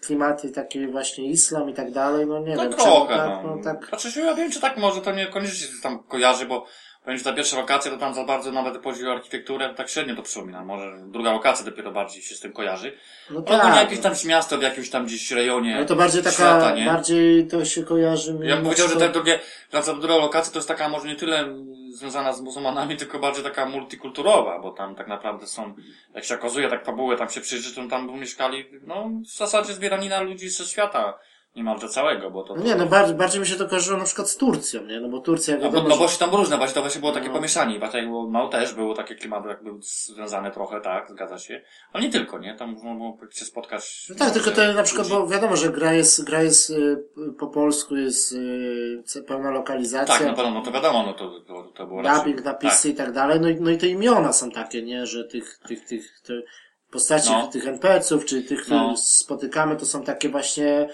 klimaty, 0.00 0.50
takie 0.50 0.88
właśnie 0.88 1.28
islam 1.28 1.70
i 1.70 1.74
tak 1.74 1.90
dalej, 1.92 2.26
no 2.26 2.38
nie 2.38 2.56
No 2.56 2.62
wiem, 2.62 2.72
trochę, 2.72 2.90
czemu 2.92 3.06
tak, 3.06 3.44
no. 3.44 3.56
no 3.56 3.62
tak. 3.62 4.00
Znaczy 4.00 4.20
ja 4.20 4.34
wiem, 4.34 4.50
czy 4.50 4.60
tak 4.60 4.76
może, 4.76 5.00
to 5.00 5.12
niekoniecznie 5.12 5.66
się 5.66 5.82
tam 5.82 6.02
kojarzy, 6.02 6.46
bo 6.46 6.66
powiem, 7.04 7.18
że 7.18 7.24
ta 7.24 7.32
pierwsza 7.32 7.56
lokacja 7.56 7.90
to 7.90 7.96
tam 7.96 8.14
za 8.14 8.24
bardzo 8.24 8.52
nawet 8.52 8.86
o 8.86 9.12
architekturę, 9.12 9.68
to 9.68 9.74
tak 9.74 9.88
średnio 9.88 10.16
to 10.16 10.22
przypomina. 10.22 10.64
Może 10.64 10.96
druga 11.06 11.32
lokacja 11.32 11.64
dopiero 11.64 11.92
bardziej 11.92 12.22
się 12.22 12.34
z 12.34 12.40
tym 12.40 12.52
kojarzy. 12.52 12.92
No 13.30 13.42
Ale 13.46 13.58
ogólnie 13.58 13.74
tak. 13.74 13.90
jakieś 13.90 14.00
tam 14.00 14.12
miasto 14.24 14.58
w 14.58 14.62
jakimś 14.62 14.90
tam 14.90 15.06
gdzieś 15.06 15.30
rejonie. 15.30 15.76
Ale 15.76 15.86
to 15.86 15.96
bardziej 15.96 16.22
taka, 16.22 16.34
świata, 16.34 16.74
nie? 16.74 16.86
bardziej 16.86 17.46
to 17.46 17.64
się 17.64 17.84
kojarzy. 17.84 18.38
Ja 18.42 18.54
bym 18.54 18.64
powiedział, 18.64 18.88
że 18.88 18.96
te 18.96 19.08
drugie, 19.08 19.40
ta 19.70 19.82
druga 19.82 20.16
lokacja 20.16 20.52
to 20.52 20.58
jest 20.58 20.68
taka 20.68 20.88
może 20.88 21.08
nie 21.08 21.16
tyle 21.16 21.54
związana 21.90 22.32
z 22.32 22.40
muzułmanami, 22.40 22.96
tylko 23.04 23.18
bardziej 23.18 23.44
taka 23.44 23.66
multikulturowa, 23.66 24.58
bo 24.58 24.70
tam 24.70 24.94
tak 24.94 25.08
naprawdę 25.08 25.46
są, 25.46 25.74
jak 26.14 26.24
się 26.24 26.34
okazuje, 26.34 26.68
tak 26.68 26.84
fabułę 26.84 27.16
tam 27.16 27.30
się 27.30 27.40
przyjrzy, 27.40 27.74
to 27.74 27.88
tam 27.88 28.20
mieszkali, 28.20 28.64
no, 28.86 29.10
w 29.24 29.36
zasadzie 29.36 29.72
zbieranina 29.72 30.20
ludzi 30.20 30.48
ze 30.48 30.64
świata, 30.64 31.18
niemalże 31.56 31.88
całego, 31.88 32.30
bo 32.30 32.42
to... 32.42 32.54
No 32.56 32.62
nie, 32.62 32.74
no 32.74 32.86
bardziej, 32.86 33.16
bardziej 33.16 33.40
mi 33.40 33.46
się 33.46 33.56
to 33.56 33.68
kojarzyło 33.68 33.98
na 33.98 34.04
przykład 34.04 34.30
z 34.30 34.36
Turcją, 34.36 34.84
nie? 34.86 35.00
No 35.00 35.08
bo 35.08 35.18
Turcja 35.20 35.54
No, 35.54 35.60
bo, 35.60 35.64
wiadomo, 35.66 35.88
no 35.88 35.96
bo 35.96 36.08
się 36.08 36.18
tam 36.18 36.30
różne, 36.34 36.56
właśnie 36.56 36.74
to 36.74 36.80
właśnie 36.80 37.00
było 37.00 37.12
takie 37.12 37.28
No. 37.28 37.34
pomieszanie. 37.34 37.78
Właśnie 37.78 38.02
było, 38.02 38.26
no 38.30 38.48
też 38.48 38.74
było 38.74 38.94
takie 38.94 39.14
klimaty 39.14 39.48
jakby 39.48 39.70
związane 39.80 40.50
trochę, 40.50 40.80
tak, 40.80 41.10
zgadza 41.10 41.38
się. 41.38 41.62
Ale 41.92 42.04
nie 42.04 42.10
tylko, 42.10 42.38
nie? 42.38 42.54
Tam 42.56 42.72
można 42.72 42.94
było 42.94 43.18
się 43.30 43.44
spotkać. 43.44 44.06
No 44.10 44.16
tak, 44.16 44.30
tylko 44.32 44.50
to 44.50 44.72
na 44.72 44.82
przykład, 44.82 45.08
ludzi. 45.08 45.20
bo 45.20 45.26
wiadomo, 45.28 45.56
że 45.56 45.70
gra 45.70 45.92
jest, 45.92 46.24
gra 46.24 46.42
jest 46.42 46.70
y, 46.70 46.96
po 47.38 47.46
polsku, 47.46 47.96
jest 47.96 48.32
y, 49.16 49.22
pełna 49.26 49.50
lokalizacja. 49.50 50.14
Tak, 50.18 50.26
na 50.26 50.34
pewno, 50.34 50.50
no 50.50 50.62
to 50.62 50.72
wiadomo, 50.72 51.02
no 51.06 51.12
to, 51.12 51.40
to, 51.40 51.62
to 51.62 51.86
było 51.86 52.02
raczej- 52.02 52.18
dubbing, 52.24 52.44
napisy 52.44 52.88
i 52.88 52.94
tak 52.94 53.12
dalej, 53.12 53.40
no 53.40 53.48
i, 53.48 53.56
no 53.60 53.70
i 53.70 53.78
te 53.78 53.86
imiona 53.86 54.32
są 54.32 54.50
takie, 54.50 54.82
nie, 54.82 55.06
że 55.06 55.24
tych, 55.24 55.58
tych, 55.68 55.84
tych, 55.84 56.20
te 56.26 56.32
postaci, 56.90 57.30
No. 57.30 57.46
tych 57.46 57.66
NPC-ów, 57.66 58.24
czy 58.24 58.42
tych, 58.42 58.60
których 58.62 58.80
No. 58.80 58.96
spotykamy, 58.96 59.76
to 59.76 59.86
są 59.86 60.02
takie 60.02 60.28
właśnie 60.28 60.88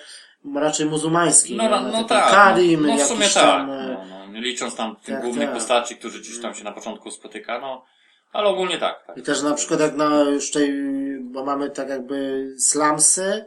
raczej 0.55 0.87
muzułmańskie. 0.87 1.55
No, 1.57 1.69
no, 1.69 1.81
no 1.81 2.05
tak. 2.05 2.31
Karim, 2.31 2.87
no, 2.87 2.97
w 2.97 3.03
sumie 3.03 3.25
tak. 3.29 3.33
tam, 3.33 3.71
e, 3.71 4.07
No, 4.11 4.27
no, 4.33 4.41
licząc 4.41 4.77
tam 4.77 4.97
tych 4.97 5.15
tak, 5.15 5.25
głównych 5.25 5.49
tak. 5.49 5.55
postaci, 5.55 5.97
którzy 5.97 6.21
gdzieś 6.21 6.41
tam 6.41 6.55
się 6.55 6.65
na 6.65 6.73
początku 6.73 7.11
spotyka, 7.11 7.61
no, 7.61 7.85
ale 8.33 8.49
ogólnie 8.49 8.79
tak. 8.79 9.05
tak. 9.07 9.17
I 9.19 9.23
też 9.23 9.43
na 9.43 9.55
przykład 9.55 9.81
jak 9.81 9.97
na 9.97 10.21
już 10.21 10.51
tutaj, 10.51 10.73
bo 11.21 11.45
mamy 11.45 11.71
tak 11.71 11.89
jakby 11.89 12.49
slumsy, 12.59 13.45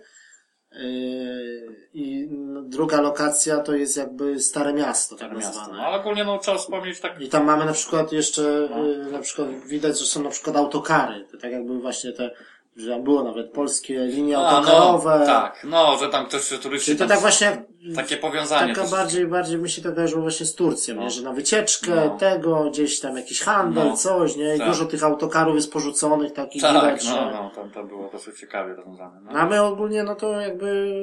yy, 0.71 1.75
i 1.93 2.27
no, 2.31 2.61
druga 2.61 3.01
lokacja 3.01 3.59
to 3.59 3.75
jest 3.75 3.97
jakby 3.97 4.39
Stare 4.39 4.73
Miasto, 4.73 5.15
tak 5.15 5.27
Stare 5.27 5.39
miasto. 5.39 5.59
nazwane. 5.59 5.77
No, 5.81 5.87
ale 5.87 5.97
ogólnie 5.99 6.23
no, 6.23 6.37
trzeba 6.37 6.57
wspomnieć 6.57 6.99
tak, 6.99 7.21
I 7.21 7.29
tam 7.29 7.45
mamy 7.45 7.65
na 7.65 7.73
przykład 7.73 8.11
jeszcze, 8.11 8.67
No. 8.69 8.87
y, 8.87 9.11
na 9.11 9.19
przykład 9.19 9.49
widać, 9.65 9.99
że 9.99 10.05
są 10.05 10.23
na 10.23 10.29
przykład 10.29 10.55
autokary. 10.55 11.25
To 11.31 11.37
tak 11.37 11.51
jakby 11.51 11.79
właśnie 11.79 12.11
te, 12.13 12.31
że 12.75 12.91
tam 12.91 13.03
było 13.03 13.23
nawet 13.23 13.51
polskie 13.51 14.05
linie 14.05 14.37
A, 14.37 14.41
autokarowe. 14.49 15.17
no, 15.19 15.25
tak, 15.25 15.61
no, 15.63 15.97
że 15.97 16.09
tam 16.09 16.25
ktoś 16.25 16.49
turyści 16.61 16.85
Czyli 16.85 16.99
to 16.99 17.07
tak 17.07 17.19
właśnie, 17.19 17.65
takie 17.95 18.17
powiązanie. 18.17 18.75
taka 18.75 18.87
bardziej, 18.87 19.27
bardziej 19.27 19.57
mi 19.59 19.69
się 19.69 19.81
to 19.81 19.91
kojarzyło 19.93 20.21
właśnie 20.21 20.45
z 20.45 20.55
Turcją, 20.55 20.95
No. 20.95 21.01
nie? 21.01 21.09
że 21.09 21.21
na 21.21 21.31
wycieczkę 21.33 21.95
No. 21.95 22.17
tego, 22.17 22.69
gdzieś 22.71 22.99
tam 22.99 23.17
jakiś 23.17 23.41
handel, 23.41 23.87
No. 23.87 23.97
coś, 23.97 24.35
nie? 24.35 24.55
I 24.55 24.57
Tak. 24.57 24.67
dużo 24.67 24.85
tych 24.85 25.03
autokarów 25.03 25.55
jest 25.55 25.73
porzuconych, 25.73 26.33
takich 26.33 26.61
Tak, 26.61 26.73
widać, 26.73 27.07
no, 27.09 27.31
no, 27.31 27.51
tam 27.55 27.71
to 27.71 27.83
było 27.83 28.09
dosyć 28.09 28.39
ciekawie 28.39 28.73
rozwiązane. 28.73 29.21
No. 29.23 29.31
No, 29.31 29.39
a 29.39 29.45
my 29.45 29.61
ogólnie, 29.61 30.03
no 30.03 30.15
to 30.15 30.41
jakby 30.41 30.93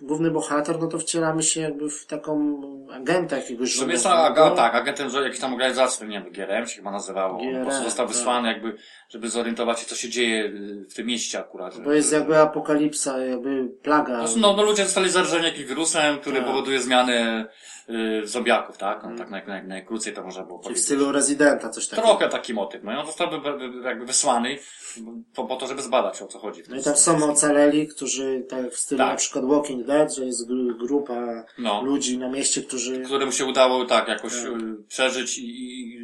główny 0.00 0.30
bohater, 0.30 0.80
no 0.80 0.86
to 0.86 0.98
wcielamy 0.98 1.42
się 1.42 1.60
jakby 1.60 1.90
w 1.90 2.06
taką 2.06 2.62
agenta 2.92 3.36
jakiegoś 3.36 3.74
sumie 3.74 3.92
jest 3.92 4.06
aga, 4.06 4.50
tak, 4.50 4.74
agentem 4.74 5.10
że 5.10 5.22
jakiejś 5.22 5.40
tam 5.40 5.52
organizacji, 5.54 6.08
nie 6.08 6.22
wiem, 6.22 6.32
GRM 6.32 6.66
się 6.66 6.76
chyba 6.76 6.90
nazywało. 6.90 7.38
On 7.40 7.46
po 7.46 7.52
prostu 7.60 7.70
GRM, 7.70 7.84
został 7.84 8.06
tak. 8.06 8.16
wysłany 8.16 8.48
jakby, 8.48 8.76
żeby 9.08 9.28
zorientować 9.28 9.80
się, 9.80 9.86
co 9.86 9.94
się 9.94 10.08
dzieje 10.08 10.44
y, 10.44 10.86
w 10.90 10.94
tym 10.94 11.01
mieście 11.04 11.38
akurat. 11.40 11.80
Bo 11.80 11.92
jest 11.92 12.12
jakby 12.12 12.36
apokalipsa, 12.38 13.18
jakby 13.18 13.68
plaga. 13.82 14.24
No, 14.36 14.52
no, 14.56 14.62
ludzie 14.62 14.84
zostali 14.84 15.10
zarażeni 15.10 15.44
jakimś 15.44 15.66
wirusem, 15.66 16.18
który 16.18 16.36
Tak. 16.36 16.46
powoduje 16.46 16.80
zmiany 16.80 17.46
y, 18.22 18.26
zombiaków, 18.26 18.78
tak? 18.78 19.02
No, 19.10 19.18
tak 19.18 19.30
naj, 19.30 19.46
naj, 19.46 19.66
najkrócej 19.66 20.12
to 20.12 20.22
można 20.22 20.42
było 20.42 20.58
Czyli 20.58 20.62
w 20.62 20.64
powiedzieć. 20.64 20.84
stylu 20.84 21.12
rezydenta 21.12 21.68
coś 21.68 21.88
takiego. 21.88 22.08
Trochę 22.08 22.28
taki 22.28 22.54
motyw. 22.54 22.82
No 22.84 22.92
i 22.92 22.96
on 22.96 23.06
został 23.06 23.30
by- 23.30 23.40
by- 23.58 23.68
by- 23.70 23.84
jakby 23.88 24.06
wysłany 24.06 24.58
po, 25.34 25.44
po 25.44 25.56
to, 25.56 25.66
żeby 25.66 25.82
zbadać 25.82 26.22
o 26.22 26.26
co 26.26 26.38
chodzi. 26.38 26.62
w 26.62 26.68
No 26.68 26.70
tym 26.72 26.80
i 26.80 26.84
tam 26.84 26.96
są 26.96 27.30
ocaleli, 27.30 27.88
którzy 27.88 28.46
tak 28.48 28.70
w 28.70 28.78
stylu 28.78 28.98
Tak. 28.98 29.08
na 29.10 29.16
przykład 29.16 29.44
Walking 29.44 29.86
Dead, 29.86 30.14
że 30.14 30.24
jest 30.24 30.48
gru- 30.50 30.76
grupa 30.86 31.44
No. 31.58 31.82
ludzi 31.82 32.18
na 32.18 32.28
mieście, 32.28 32.62
którzy... 32.62 33.00
któremu 33.00 33.32
się 33.32 33.44
udało 33.44 33.84
tak 33.84 34.08
jakoś 34.08 34.32
Tak. 34.32 34.46
y, 34.46 34.84
przeżyć 34.88 35.38
i, 35.38 35.44
i, 35.44 35.98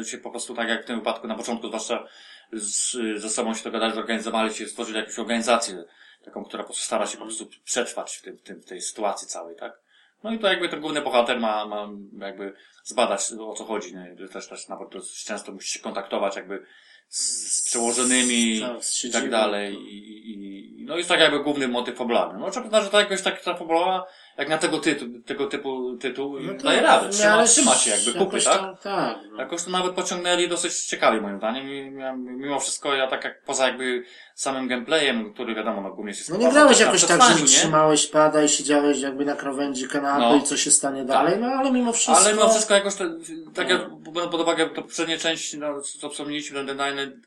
i 0.00 0.04
się 0.04 0.18
po 0.18 0.30
prostu 0.30 0.54
tak 0.54 0.68
jak 0.68 0.82
w 0.82 0.86
tym 0.86 0.96
wypadku 0.98 1.26
na 1.26 1.34
początku, 1.34 1.66
zwłaszcza 1.68 2.04
z, 2.52 2.96
ze 3.20 3.30
sobą 3.30 3.54
się 3.54 3.64
dogadali, 3.64 3.94
zorganizowali 3.94 4.54
się, 4.54 4.66
stworzyli 4.66 4.98
jakąś 4.98 5.18
organizację, 5.18 5.84
taką, 6.24 6.44
która 6.44 6.64
stara 6.72 7.06
się 7.06 7.18
po 7.18 7.24
prostu 7.24 7.48
przetrwać 7.64 8.16
w, 8.16 8.22
tym, 8.22 8.36
w, 8.36 8.42
tym, 8.42 8.60
w 8.62 8.64
tej 8.64 8.80
sytuacji 8.80 9.28
całej, 9.28 9.56
tak? 9.56 9.80
No 10.24 10.32
i 10.32 10.38
to 10.38 10.48
jakby 10.48 10.68
ten 10.68 10.80
główny 10.80 11.02
bohater 11.02 11.40
ma, 11.40 11.66
ma 11.66 11.88
jakby 12.26 12.52
zbadać 12.84 13.32
o 13.40 13.54
co 13.54 13.64
chodzi, 13.64 13.94
nie? 13.94 14.28
Też, 14.28 14.48
też 14.48 14.68
nawet 14.68 14.88
dosyć 14.88 15.24
często 15.24 15.52
musi 15.52 15.68
się 15.68 15.80
kontaktować 15.80 16.36
jakby 16.36 16.66
z, 17.08 17.52
z 17.56 17.68
przełożonymi 17.68 18.60
z 18.80 19.04
i 19.04 19.10
tak 19.10 19.30
dalej. 19.30 19.74
I, 19.74 20.30
i, 20.30 20.84
no 20.84 20.96
jest 20.96 21.08
tak 21.08 21.20
jakby 21.20 21.40
główny 21.40 21.68
motyw 21.68 21.96
fabularny. 21.96 22.38
No 22.38 22.50
trzeba 22.50 22.64
przyznać, 22.64 22.84
że 22.84 22.90
to 22.90 23.00
jakoś 23.00 23.22
tak 23.22 23.42
ta 23.42 23.54
fabuła, 23.54 24.06
jak 24.38 24.48
na 24.48 24.58
tego, 24.58 24.78
tytu, 24.78 25.04
tego 25.26 25.46
typu 25.46 25.96
tytuł 25.96 26.40
No 26.40 26.54
to 26.54 26.62
daje 26.64 26.80
radę. 26.80 27.08
w 27.08 27.10
Trzyma, 27.12 27.44
trzyma 27.44 27.74
się 27.74 27.90
jakby 27.90 28.12
kupy, 28.12 28.40
tak? 28.42 28.82
tak. 28.82 29.16
No. 29.32 29.38
Jakoś 29.38 29.64
to 29.64 29.70
nawet 29.70 29.92
pociągnęli 29.92 30.48
dosyć 30.48 30.84
ciekawie 30.84 31.20
moim 31.20 31.38
zdaniem. 31.38 31.68
I 31.68 31.90
Mimo 32.16 32.60
wszystko 32.60 32.94
ja 32.94 33.06
tak 33.06 33.24
jak 33.24 33.42
poza 33.44 33.66
jakby 33.68 34.04
samym 34.34 34.68
gameplayem, 34.68 35.34
który 35.34 35.54
wiadomo, 35.54 35.80
no 35.82 35.90
głównie 35.94 36.14
się 36.14 36.32
No 36.32 36.38
nie 36.38 36.50
grałeś 36.50 36.80
jakoś 36.80 37.04
tak, 37.04 37.22
że 37.22 37.40
nie? 37.40 37.46
trzymałeś 37.46 38.06
pada 38.06 38.42
i 38.44 38.48
siedziałeś 38.48 39.00
jakby 39.00 39.24
na 39.24 39.36
krawędzi 39.36 39.88
kanapy 39.88 40.20
No. 40.20 40.36
i 40.36 40.42
co 40.42 40.56
się 40.56 40.70
stanie 40.70 41.04
dalej, 41.04 41.34
no 41.40 41.46
ale 41.46 41.72
mimo 41.72 41.92
wszystko... 41.92 42.24
Ale 42.24 42.34
mimo 42.34 42.48
wszystko 42.48 42.74
jakoś 42.74 42.94
to, 42.94 43.04
tak 43.54 43.68
jak 43.70 43.80
No. 44.14 44.28
pod 44.28 44.40
uwagę 44.40 44.66
to 44.70 44.82
poprzednie 44.82 45.18
części, 45.18 45.58
no, 45.58 45.80
co 45.80 46.10
wspomnieliśmy, 46.10 46.64
ten 46.66 46.78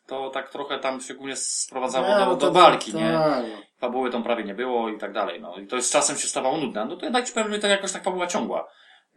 to 0.08 0.30
tak 0.30 0.50
trochę 0.50 0.80
tam 0.80 1.02
się 1.02 1.14
głównie 1.14 1.36
sprowadzało 1.36 2.08
do, 2.08 2.26
no 2.26 2.36
do 2.36 2.48
to 2.48 2.52
walki, 2.52 2.92
tak, 2.92 3.02
nie? 3.02 3.12
tak. 3.12 3.46
Fabuły 3.80 4.12
tam 4.12 4.24
prawie 4.24 4.44
nie 4.44 4.56
było 4.56 4.90
i 4.90 4.98
tak 4.98 5.14
dalej, 5.14 5.42
no. 5.42 5.56
I 5.58 5.68
to 5.68 5.82
z 5.82 5.92
czasem 5.92 6.18
się 6.18 6.28
stawało 6.28 6.58
nudne. 6.58 6.86
No 6.86 6.96
to 6.98 7.06
jednak 7.06 7.26
ci 7.28 7.34
że 7.52 7.60
tak 7.60 7.72
jakoś 7.72 7.92
tak 7.92 8.04
fabuła 8.04 8.28
ciągła. 8.28 8.68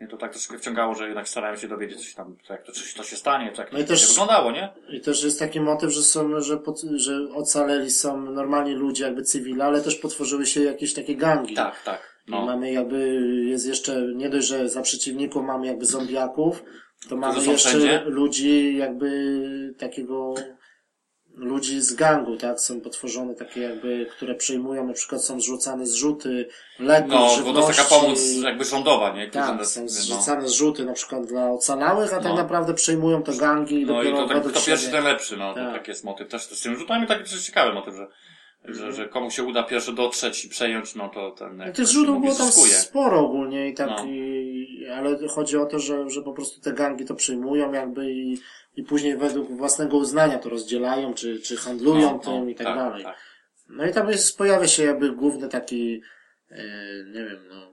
Mnie 0.01 0.09
to 0.11 0.17
tak 0.17 0.33
troszkę 0.33 0.59
wciągało, 0.59 0.95
że 0.95 1.07
jednak 1.07 1.29
starałem 1.29 1.57
się 1.57 1.69
dowiedzieć, 1.69 1.99
coś 1.99 2.15
tam, 2.15 2.37
jak 2.51 2.63
to, 2.63 2.73
coś 2.73 2.95
to 2.95 3.03
się 3.03 3.17
stanie, 3.17 3.53
co 3.53 3.63
jak 3.63 3.73
No 3.73 3.79
i 3.79 3.83
to 3.83 3.89
też- 3.89 4.09
wyglądało, 4.09 4.51
nie? 4.53 4.69
I 4.93 5.01
też 5.01 5.25
jest 5.25 5.39
taki 5.39 5.61
motyw, 5.61 5.91
że 5.93 6.03
są, 6.03 6.41
że, 6.41 6.57
pod, 6.57 6.81
że 6.81 7.19
ocaleli 7.35 7.91
są 7.91 8.21
normalni 8.31 8.73
ludzie, 8.75 9.05
jakby 9.05 9.23
cywile, 9.23 9.65
ale 9.65 9.81
też 9.81 9.95
potworzyły 9.95 10.47
się 10.47 10.63
jakieś 10.63 10.95
takie 10.95 11.17
gangi. 11.17 11.55
Tak, 11.55 11.83
tak. 11.83 12.23
I 12.29 12.31
No. 12.31 12.47
mamy 12.47 12.73
jakby, 12.73 13.21
jest 13.45 13.67
jeszcze, 13.67 14.03
nie 14.15 14.29
dość, 14.31 14.47
że 14.47 14.69
za 14.69 14.83
przeciwników 14.83 15.43
mamy 15.45 15.67
jakby 15.67 15.87
zombiaków, 15.87 16.63
to 17.09 17.17
mamy 17.17 17.35
jeszcze 17.47 17.69
wszędzie? 17.69 18.03
ludzi 18.07 18.77
jakby 18.77 19.75
takiego, 19.79 20.35
ludzi 21.37 21.81
z 21.81 21.95
gangu, 21.95 22.37
tak? 22.37 22.61
Są 22.61 22.81
potworzone 22.81 23.35
takie 23.35 23.61
jakby, 23.61 24.07
które 24.17 24.35
przejmują, 24.35 24.87
na 24.87 24.93
przykład 24.93 25.25
są 25.25 25.41
zrzucane 25.41 25.87
zrzuty 25.87 26.49
leków, 26.79 27.11
No, 27.11 27.19
bo 27.21 27.29
to 27.29 27.37
żywności. 27.37 27.69
jest 27.69 27.91
taka 27.91 28.01
pomoc 28.01 28.21
jakby 28.43 28.65
rządowa, 28.65 29.17
nie? 29.17 29.27
Którzy 29.27 29.45
Tak, 29.47 29.67
są 29.67 29.83
no. 29.83 29.89
zrzucane 29.89 30.49
zrzuty 30.49 30.85
na 30.85 30.93
przykład 30.93 31.27
dla 31.27 31.51
ocalałych, 31.51 32.13
a 32.13 32.17
tak 32.17 32.25
No. 32.25 32.37
naprawdę 32.37 32.75
przejmują 32.75 33.23
te 33.23 33.33
gangi 33.33 33.81
i 33.81 33.87
No 33.87 34.03
i 34.03 34.07
dopiero 34.13 34.29
to 34.29 34.35
tak, 34.35 34.53
kto 34.53 34.61
pierwszy, 34.67 34.91
ten 34.91 35.05
lepszy, 35.05 35.37
no. 35.37 35.55
To 35.55 35.61
Tak. 35.61 35.73
taki 35.73 35.91
jest 35.91 36.05
motyw 36.05 36.29
też 36.29 36.43
z 36.43 36.63
tym 36.63 36.77
rzutami, 36.79 37.07
taki 37.07 37.23
dosyć 37.23 37.47
ciekawy 37.47 37.73
motyw, 37.73 37.95
że. 37.95 38.07
Że, 38.65 38.93
że 38.93 39.09
komu 39.09 39.31
się 39.31 39.43
uda 39.43 39.63
pierwszy 39.63 39.93
dotrzeć 39.93 40.45
i 40.45 40.49
przejąć, 40.49 40.95
no 40.95 41.09
to 41.09 41.31
ten 41.31 41.57
No 41.57 41.65
jakby 41.65 41.85
tych 41.85 41.97
mówi, 41.97 42.21
było 42.21 42.35
tam 42.35 42.47
zyskuje. 42.47 42.73
sporo 42.73 43.21
ogólnie 43.21 43.69
i 43.69 43.75
tak, 43.75 43.89
No. 43.91 44.05
i, 44.07 44.87
ale 44.95 45.29
chodzi 45.29 45.57
o 45.57 45.67
to, 45.67 45.79
że, 45.79 46.11
że 46.11 46.23
po 46.23 46.33
prostu 46.33 46.61
te 46.61 46.73
gangi 46.73 47.05
to 47.05 47.15
przyjmują 47.15 47.73
jakby 47.73 48.13
i, 48.13 48.39
i 48.77 48.83
później 48.83 49.17
według 49.17 49.51
własnego 49.53 49.97
uznania 49.97 50.39
to 50.39 50.49
rozdzielają, 50.49 51.15
czy, 51.15 51.41
czy 51.41 51.57
handlują 51.57 52.13
No, 52.13 52.19
tym 52.19 52.45
no, 52.45 52.49
i 52.51 52.55
tak, 52.55 52.67
dalej. 52.77 53.05
tak. 53.05 53.17
No 53.69 53.87
i 53.87 53.93
tam 53.93 54.09
jest, 54.11 54.39
pojawia 54.39 54.69
się 54.69 54.83
jakby 54.85 55.13
główny 55.13 55.49
taki, 55.49 56.03
e, 56.51 56.65
nie 57.07 57.25
wiem, 57.25 57.49
no, 57.51 57.73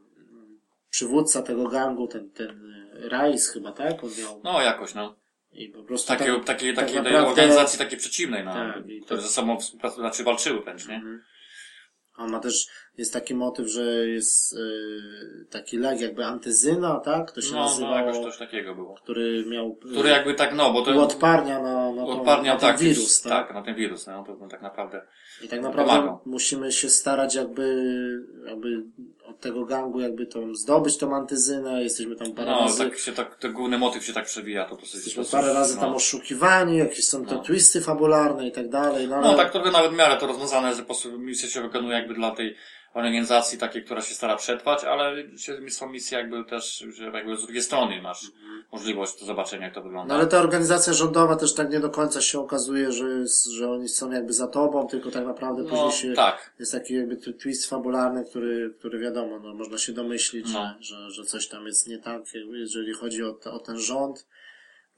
przywódca 0.89 1.41
tego 1.41 1.67
gangu, 1.67 2.07
ten, 2.07 2.29
ten 2.31 2.73
Rais 3.09 3.49
chyba, 3.49 3.71
tak? 3.71 4.03
On 4.03 4.09
miał, 4.19 4.41
No 4.43 4.61
jakoś, 4.61 4.93
no. 4.93 5.15
I 5.51 5.69
po 5.69 5.83
prostu 5.83 6.07
Takiej, 6.07 6.27
tak, 6.35 6.45
takiej, 6.45 6.73
tak 6.73 6.85
takiej 6.85 7.01
naprawdę- 7.03 7.29
organizacji 7.29 7.79
takiej 7.79 7.97
przeciwnej, 7.99 8.43
no, 8.45 8.53
Tak, 8.53 8.73
które 9.05 9.21
to- 9.21 9.27
ze 9.27 9.27
sobą 9.33 9.59
współpracują, 9.59 10.01
znaczy 10.01 10.23
walczyły 10.23 10.61
wręcz, 10.61 10.87
nie? 10.87 10.95
Mhm. 10.95 11.23
On 12.17 12.31
ma 12.31 12.39
też, 12.39 12.67
jest 12.99 13.13
taki 13.13 13.35
motyw, 13.35 13.67
że 13.67 14.07
jest 14.07 14.53
y, 14.53 14.57
taki 15.49 15.77
lek 15.77 16.01
jakby 16.01 16.25
antyzyna, 16.25 16.99
tak? 16.99 17.31
To 17.31 17.41
się 17.41 17.51
No, 17.51 17.57
no, 17.57 17.65
nazywało, 17.65 17.95
jakoś 17.95 18.17
coś 18.17 18.37
takiego 18.37 18.75
było. 18.75 18.95
który 18.95 19.45
miał, 19.45 19.75
Który 19.75 20.09
jakby 20.09 20.33
tak, 20.33 20.55
no, 20.55 20.73
bo 20.73 20.81
to 20.81 20.91
uodparnia 20.91 21.61
na, 21.61 21.91
na, 21.91 22.01
tą, 22.05 22.19
odparniał, 22.19 22.55
na 22.55 22.59
ten 22.61 22.69
tak, 22.69 22.79
wirus, 22.79 23.21
tak? 23.21 23.31
tak, 23.47 23.53
na 23.55 23.61
ten 23.61 23.75
wirus, 23.75 24.07
no, 24.07 24.23
to 24.23 24.47
tak 24.47 24.61
naprawdę. 24.61 25.01
I 25.41 25.47
tak 25.47 25.61
naprawdę 25.61 26.17
musimy 26.25 26.71
się 26.71 26.89
starać 26.89 27.35
jakby, 27.35 27.83
jakby 28.45 28.83
od 29.25 29.39
tego 29.39 29.65
gangu 29.65 29.99
jakby 29.99 30.25
tą, 30.25 30.55
zdobyć 30.55 30.97
tą 30.97 31.15
antyzynę, 31.15 31.83
jesteśmy 31.83 32.15
tam 32.15 32.31
parę 32.31 32.51
No, 32.51 32.59
razy, 32.59 32.77
tak 32.89 32.97
się 32.99 33.11
tak, 33.11 33.35
ten 33.35 33.53
główny 33.53 33.77
motyw 33.77 34.05
się 34.05 34.13
tak 34.13 34.25
przewija, 34.25 34.65
to 34.65 34.75
dosyć, 34.75 34.93
jesteśmy 34.93 35.23
dosyć, 35.23 35.31
parę 35.31 35.53
razy 35.53 35.75
no. 35.75 35.81
tam 35.81 35.95
oszukiwani, 35.95 36.77
jakieś 36.77 37.05
są 37.07 37.25
te 37.25 37.35
No. 37.35 37.41
twisty 37.41 37.81
fabularne 37.81 38.47
i 38.47 38.51
tak 38.51 38.69
dalej, 38.69 39.07
no 39.07 39.15
ale... 39.15 39.27
No 39.27 39.37
tak 39.37 39.51
trochę 39.51 39.71
nawet 39.71 39.91
w 39.91 39.95
miarę 39.95 40.17
to 40.17 40.27
rozwiązane, 40.27 40.73
że 40.75 40.81
po 40.81 40.85
prostu 40.85 41.19
misja 41.19 41.49
się 41.49 41.61
wykonuje 41.61 41.93
jakby 41.93 42.13
dla 42.13 42.31
tej 42.31 42.55
organizacji 42.93 43.57
takiej, 43.57 43.83
która 43.83 44.01
się 44.01 44.15
stara 44.15 44.35
przetrwać, 44.35 44.83
ale 44.83 45.15
są 45.69 45.89
misje 45.89 46.17
jakby 46.17 46.45
też, 46.45 46.85
że 46.89 47.03
jakby 47.05 47.37
z 47.37 47.43
drugiej 47.43 47.61
strony 47.61 48.01
masz 48.01 48.31
możliwość 48.71 49.25
zobaczenia 49.25 49.65
jak 49.65 49.73
to 49.75 49.81
wygląda. 49.81 50.13
No 50.13 50.19
ale 50.19 50.27
ta 50.29 50.39
organizacja 50.39 50.93
rządowa 50.93 51.35
też 51.35 51.53
tak 51.53 51.71
nie 51.71 51.79
do 51.79 51.89
końca 51.89 52.21
się 52.21 52.39
okazuje, 52.39 52.91
że, 52.91 53.05
jest, 53.09 53.45
że 53.45 53.71
oni 53.71 53.89
są 53.89 54.11
jakby 54.11 54.33
za 54.33 54.47
tobą, 54.47 54.87
tylko 54.87 55.11
tak 55.11 55.25
naprawdę 55.25 55.63
No, 55.63 55.69
później 55.69 55.91
się 55.91 56.13
tak. 56.13 56.53
jest 56.59 56.71
taki 56.71 56.93
jakby 56.93 57.17
twist 57.17 57.69
fabularny, 57.69 58.25
który, 58.29 58.73
który 58.79 58.99
wiadomo, 58.99 59.39
no, 59.39 59.53
można 59.53 59.77
się 59.77 59.93
domyślić, 59.93 60.47
No. 60.53 60.73
że, 60.79 60.95
że, 60.95 61.11
że 61.11 61.23
coś 61.23 61.47
tam 61.47 61.65
jest 61.65 61.87
nie 61.87 61.97
tak, 61.97 62.21
jeżeli 62.51 62.93
chodzi 62.93 63.23
o, 63.23 63.33
te, 63.33 63.51
o 63.51 63.59
ten 63.59 63.77
rząd. 63.79 64.27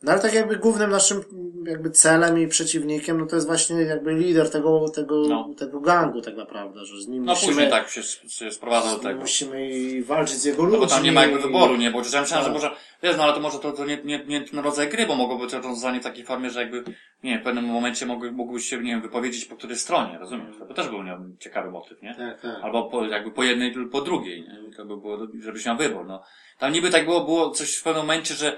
No 0.04 0.12
ale 0.12 0.22
tak 0.22 0.34
jakby 0.34 0.56
głównym 0.58 0.90
naszym 0.92 1.24
jakby 1.68 1.92
celem 1.92 2.40
i 2.40 2.48
przeciwnikiem, 2.48 3.18
no 3.20 3.26
to 3.26 3.36
jest 3.36 3.48
właśnie 3.48 3.76
jakby 3.82 4.14
lider 4.14 4.50
tego, 4.52 4.90
tego, 4.90 5.24
No. 5.28 5.50
tego 5.58 5.80
gangu 5.80 6.22
tak 6.22 6.36
naprawdę, 6.36 6.86
że 6.86 7.02
z 7.02 7.08
nim 7.08 7.26
No 7.26 7.32
musimy, 7.32 7.54
później 7.54 7.70
tak 7.70 7.90
się, 7.90 8.04
się 8.04 8.52
sprowadza 8.52 8.92
do 8.92 9.00
tego. 9.00 9.20
musimy 9.20 9.70
i 9.70 10.04
walczyć 10.04 10.38
z 10.38 10.46
jego 10.46 10.64
No 10.64 10.70
ludźmi. 10.70 10.82
bo 10.82 10.88
tam 10.88 11.04
nie 11.04 11.12
ma 11.12 11.22
jakby 11.22 11.40
wyboru, 11.40 11.76
nie? 11.78 11.92
Bo 11.92 11.98
ja 11.98 12.22
myślałem, 12.22 12.28
że 12.28 12.36
Tak. 12.44 12.54
może, 12.54 12.72
wiesz, 13.04 13.18
no 13.18 13.24
ale 13.24 13.34
to 13.34 13.40
może 13.40 13.60
to, 13.60 13.72
to 13.72 13.86
nie, 13.86 13.98
nie, 14.04 14.26
nie 14.26 14.42
ten 14.42 14.60
rodzaj 14.60 14.90
gry, 14.90 15.06
bo 15.06 15.16
mogło 15.16 15.38
być 15.38 15.54
rozwiązanie 15.54 16.00
w 16.00 16.04
takiej 16.04 16.26
formie, 16.26 16.50
że 16.50 16.62
jakby, 16.62 16.84
nie 17.24 17.40
w 17.40 17.44
pewnym 17.44 17.66
momencie 17.66 18.06
mogły, 18.06 18.32
mógłbyś 18.32 18.66
się, 18.70 18.78
nie 18.78 18.92
wiem, 18.92 19.02
wypowiedzieć 19.02 19.46
po 19.46 19.56
której 19.56 19.78
stronie, 19.78 20.18
rozumiesz? 20.20 20.56
To 20.68 20.74
też 20.74 20.88
był 20.88 21.04
nie, 21.04 21.18
ciekawy 21.40 21.72
motyw, 21.72 22.02
nie? 22.02 22.16
Tak, 22.16 22.42
tak. 22.42 22.64
Albo 22.64 22.84
po, 22.90 23.06
jakby 23.06 23.32
po 23.32 23.44
jednej 23.44 23.72
lub 23.74 23.92
po 23.92 24.02
drugiej, 24.02 24.42
nie? 24.42 24.74
To 24.78 24.86
by 24.86 24.98
było, 24.98 25.18
żebyś 25.40 25.66
miał 25.66 25.78
wybór, 25.78 26.06
no. 26.06 26.24
Tam 26.60 26.74
niby 26.74 26.90
tak 26.90 27.06
było, 27.06 27.24
było 27.26 27.50
coś 27.50 27.76
w 27.76 27.84
pewnym 27.84 28.04
momencie, 28.04 28.34
że 28.34 28.52
no, 28.52 28.58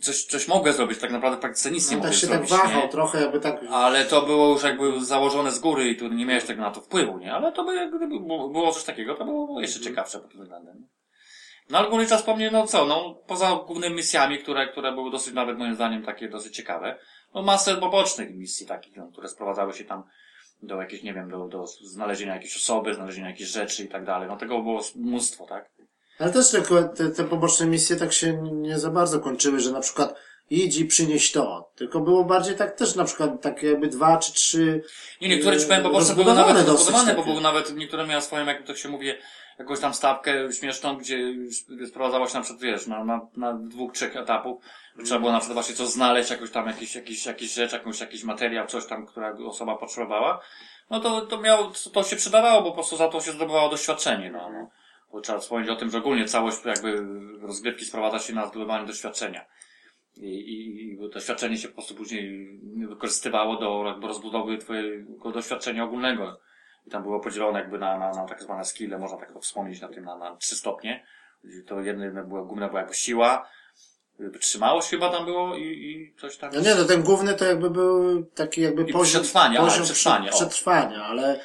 coś, 0.00 0.24
coś 0.24 0.48
mogę 0.48 0.72
zrobić, 0.72 0.98
tak 0.98 1.10
naprawdę 1.10 1.36
w 1.36 1.40
praktyce 1.40 1.70
nic 1.70 1.90
nie 1.90 1.96
No, 1.96 2.02
mogę 2.02 2.10
tak 2.10 2.20
się 2.20 2.26
tak 2.26 2.46
zrobić, 2.46 2.50
wahał 2.50 2.82
nie? 2.82 2.88
trochę, 2.88 3.20
jakby 3.20 3.40
tak 3.40 3.60
Ale 3.70 4.04
to 4.04 4.22
było 4.22 4.48
już 4.48 4.62
jakby 4.62 5.04
założone 5.04 5.52
z 5.52 5.58
góry 5.58 5.88
i 5.88 5.96
tu 5.96 6.08
nie 6.08 6.26
miałeś 6.26 6.44
tego 6.44 6.62
na 6.62 6.70
to 6.70 6.80
wpływu, 6.80 7.18
nie? 7.18 7.32
Ale 7.34 7.52
to 7.52 7.64
by 7.64 7.74
jakby 7.74 8.08
było, 8.08 8.72
coś 8.72 8.84
takiego, 8.84 9.14
to 9.14 9.24
było 9.24 9.60
jeszcze 9.60 9.80
ciekawsze 9.80 10.20
pod 10.20 10.32
tym 10.32 10.42
względem. 10.42 10.88
No 11.70 11.78
ale 11.78 11.88
główny 11.88 12.06
czas 12.06 12.22
po 12.22 12.36
mnie, 12.36 12.50
no 12.50 12.66
co, 12.66 12.84
no 12.84 13.14
poza 13.26 13.60
głównymi 13.66 13.96
misjami, 13.96 14.38
które, 14.38 14.68
które 14.68 14.92
były 14.92 15.10
dosyć 15.10 15.34
nawet 15.34 15.58
moim 15.58 15.74
zdaniem 15.74 16.02
takie 16.02 16.28
dosyć 16.28 16.56
ciekawe, 16.56 16.98
no 17.34 17.42
masę 17.42 17.76
pobocznych 17.76 18.34
misji 18.34 18.66
takich, 18.66 18.96
no, 18.96 19.08
które 19.12 19.28
sprowadzały 19.28 19.72
się 19.72 19.84
tam 19.84 20.02
do 20.62 20.80
jakiejś, 20.80 21.02
nie 21.02 21.14
wiem, 21.14 21.30
do, 21.30 21.48
do 21.48 21.66
znalezienia 21.66 22.34
jakiejś 22.34 22.56
osoby, 22.56 22.94
znalezienia 22.94 23.28
jakichś 23.28 23.50
rzeczy 23.50 23.84
i 23.84 23.88
tak 23.88 24.04
dalej. 24.04 24.28
No 24.28 24.36
tego 24.36 24.62
było 24.62 24.80
mnóstwo, 24.96 25.46
tak? 25.46 25.70
Ale 26.20 26.30
też 26.30 26.50
te, 26.96 27.10
te 27.10 27.24
poboczne 27.24 27.66
misje 27.66 27.96
tak 27.96 28.12
się 28.12 28.32
nie 28.52 28.78
za 28.78 28.90
bardzo 28.90 29.20
kończyły, 29.20 29.60
że 29.60 29.72
na 29.72 29.80
przykład 29.80 30.14
idź 30.50 30.78
i 30.78 30.84
przynieś 30.84 31.32
to. 31.32 31.72
Tylko 31.76 32.00
było 32.00 32.24
bardziej 32.24 32.56
tak 32.56 32.76
też 32.76 32.94
na 32.94 33.04
przykład 33.04 33.42
takie 33.42 33.66
jakby 33.66 33.88
dwa 33.88 34.18
czy 34.18 34.32
trzy 34.32 34.82
Nie, 35.20 35.28
niektóre 35.28 35.58
ci 35.58 35.66
powiem, 35.66 35.84
Yy, 35.84 35.90
poboczne 35.90 36.14
były 36.14 36.34
nawet 36.34 36.68
rozbudowane, 36.68 37.14
bo 37.14 37.24
były 37.24 37.40
nawet, 37.40 37.76
niektóre 37.76 38.06
miały 38.06 38.22
swoją, 38.22 38.46
jak 38.46 38.66
to 38.66 38.74
się 38.74 38.88
mówi, 38.88 39.12
jakąś 39.58 39.80
tam 39.80 39.94
stawkę 39.94 40.52
śmieszną, 40.52 40.96
gdzie 40.96 41.34
sprowadzało 41.88 42.26
się 42.26 42.34
na 42.34 42.40
przykład, 42.40 42.62
wiesz, 42.62 42.86
na, 42.86 43.04
na, 43.04 43.20
na 43.36 43.52
dwóch, 43.52 43.92
trzech 43.92 44.16
etapów, 44.16 44.62
trzeba 45.04 45.20
było 45.20 45.32
na 45.32 45.38
przykład 45.38 45.54
właśnie 45.54 45.74
coś 45.74 45.88
znaleźć, 45.88 46.30
jakąś 46.30 46.50
tam 46.50 46.66
jakiś, 46.66 46.94
jakiś, 46.94 47.26
jakiś 47.26 47.54
rzecz, 47.54 47.72
jakąś, 47.72 48.00
jakiś 48.00 48.24
materiał, 48.24 48.66
coś 48.66 48.86
tam, 48.86 49.06
która 49.06 49.34
osoba 49.46 49.76
potrzebowała, 49.76 50.40
no 50.90 51.00
to, 51.00 51.20
to 51.20 51.40
miało, 51.40 51.72
to, 51.84 51.90
to 51.90 52.02
się 52.02 52.16
przydawało, 52.16 52.62
bo 52.62 52.68
po 52.68 52.74
prostu 52.74 52.96
za 52.96 53.08
to 53.08 53.20
się 53.20 53.32
zdobywało 53.32 53.68
doświadczenie, 53.68 54.30
no, 54.30 54.50
no. 54.52 54.70
Bo 55.12 55.20
trzeba 55.20 55.38
wspomnieć 55.38 55.70
o 55.70 55.76
tym, 55.76 55.90
że 55.90 55.98
ogólnie 55.98 56.24
całość 56.24 56.64
jakby 56.64 57.06
rozgrywki 57.40 57.84
sprowadza 57.84 58.18
się 58.18 58.34
na 58.34 58.46
zdobywanie 58.46 58.86
doświadczenia. 58.86 59.44
I, 60.16 60.26
i, 60.26 60.92
i 60.92 61.10
doświadczenie 61.10 61.56
się 61.58 61.68
po 61.68 61.74
prostu 61.74 61.94
później 61.94 62.58
wykorzystywało 62.88 63.56
do 63.56 63.84
jakby 63.86 64.06
rozbudowy 64.06 64.58
twojego 64.58 65.30
doświadczenia 65.32 65.84
ogólnego. 65.84 66.40
I 66.86 66.90
tam 66.90 67.02
było 67.02 67.20
podzielone 67.20 67.58
jakby 67.58 67.78
na, 67.78 67.98
na, 67.98 68.10
na 68.10 68.26
tak 68.26 68.42
zwane 68.42 68.64
skille, 68.64 68.98
można 68.98 69.18
tak 69.18 69.32
to 69.32 69.40
wspomnieć 69.40 69.80
na 69.80 69.88
tym, 69.88 70.04
na, 70.04 70.16
na 70.16 70.36
trzy 70.36 70.56
stopnie. 70.56 71.06
To 71.66 71.80
jedno 71.80 72.24
było, 72.24 72.44
główne 72.44 72.68
była 72.68 72.80
jakby 72.80 72.94
siła, 72.94 73.48
wytrzymałość 74.28 74.88
chyba 74.88 75.10
tam 75.10 75.24
było 75.24 75.56
i, 75.56 75.62
i 75.62 76.14
coś 76.20 76.36
tam. 76.36 76.50
No 76.54 76.60
nie, 76.60 76.74
no 76.74 76.84
ten 76.84 77.02
główny 77.02 77.34
to 77.34 77.44
jakby 77.44 77.70
był 77.70 78.22
taki 78.24 78.60
jakby 78.60 78.82
I 78.82 78.92
poziom, 78.92 79.22
przetrwania, 79.22 79.60
ale 79.60 79.68
poziom 79.68 79.84
przetrwanie, 79.84 80.30
o. 80.30 80.32
przetrwania, 80.32 81.02
ale, 81.04 81.40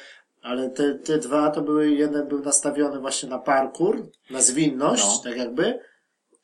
ale 0.46 0.70
te, 0.70 0.94
te 0.94 1.18
dwa 1.18 1.50
to 1.50 1.60
były, 1.62 1.90
jeden 1.90 2.28
był 2.28 2.40
nastawiony 2.42 3.00
właśnie 3.00 3.28
na 3.28 3.38
parkour, 3.38 4.06
na 4.30 4.40
zwinność, 4.40 5.04
No. 5.04 5.20
tak 5.24 5.36
jakby. 5.36 5.80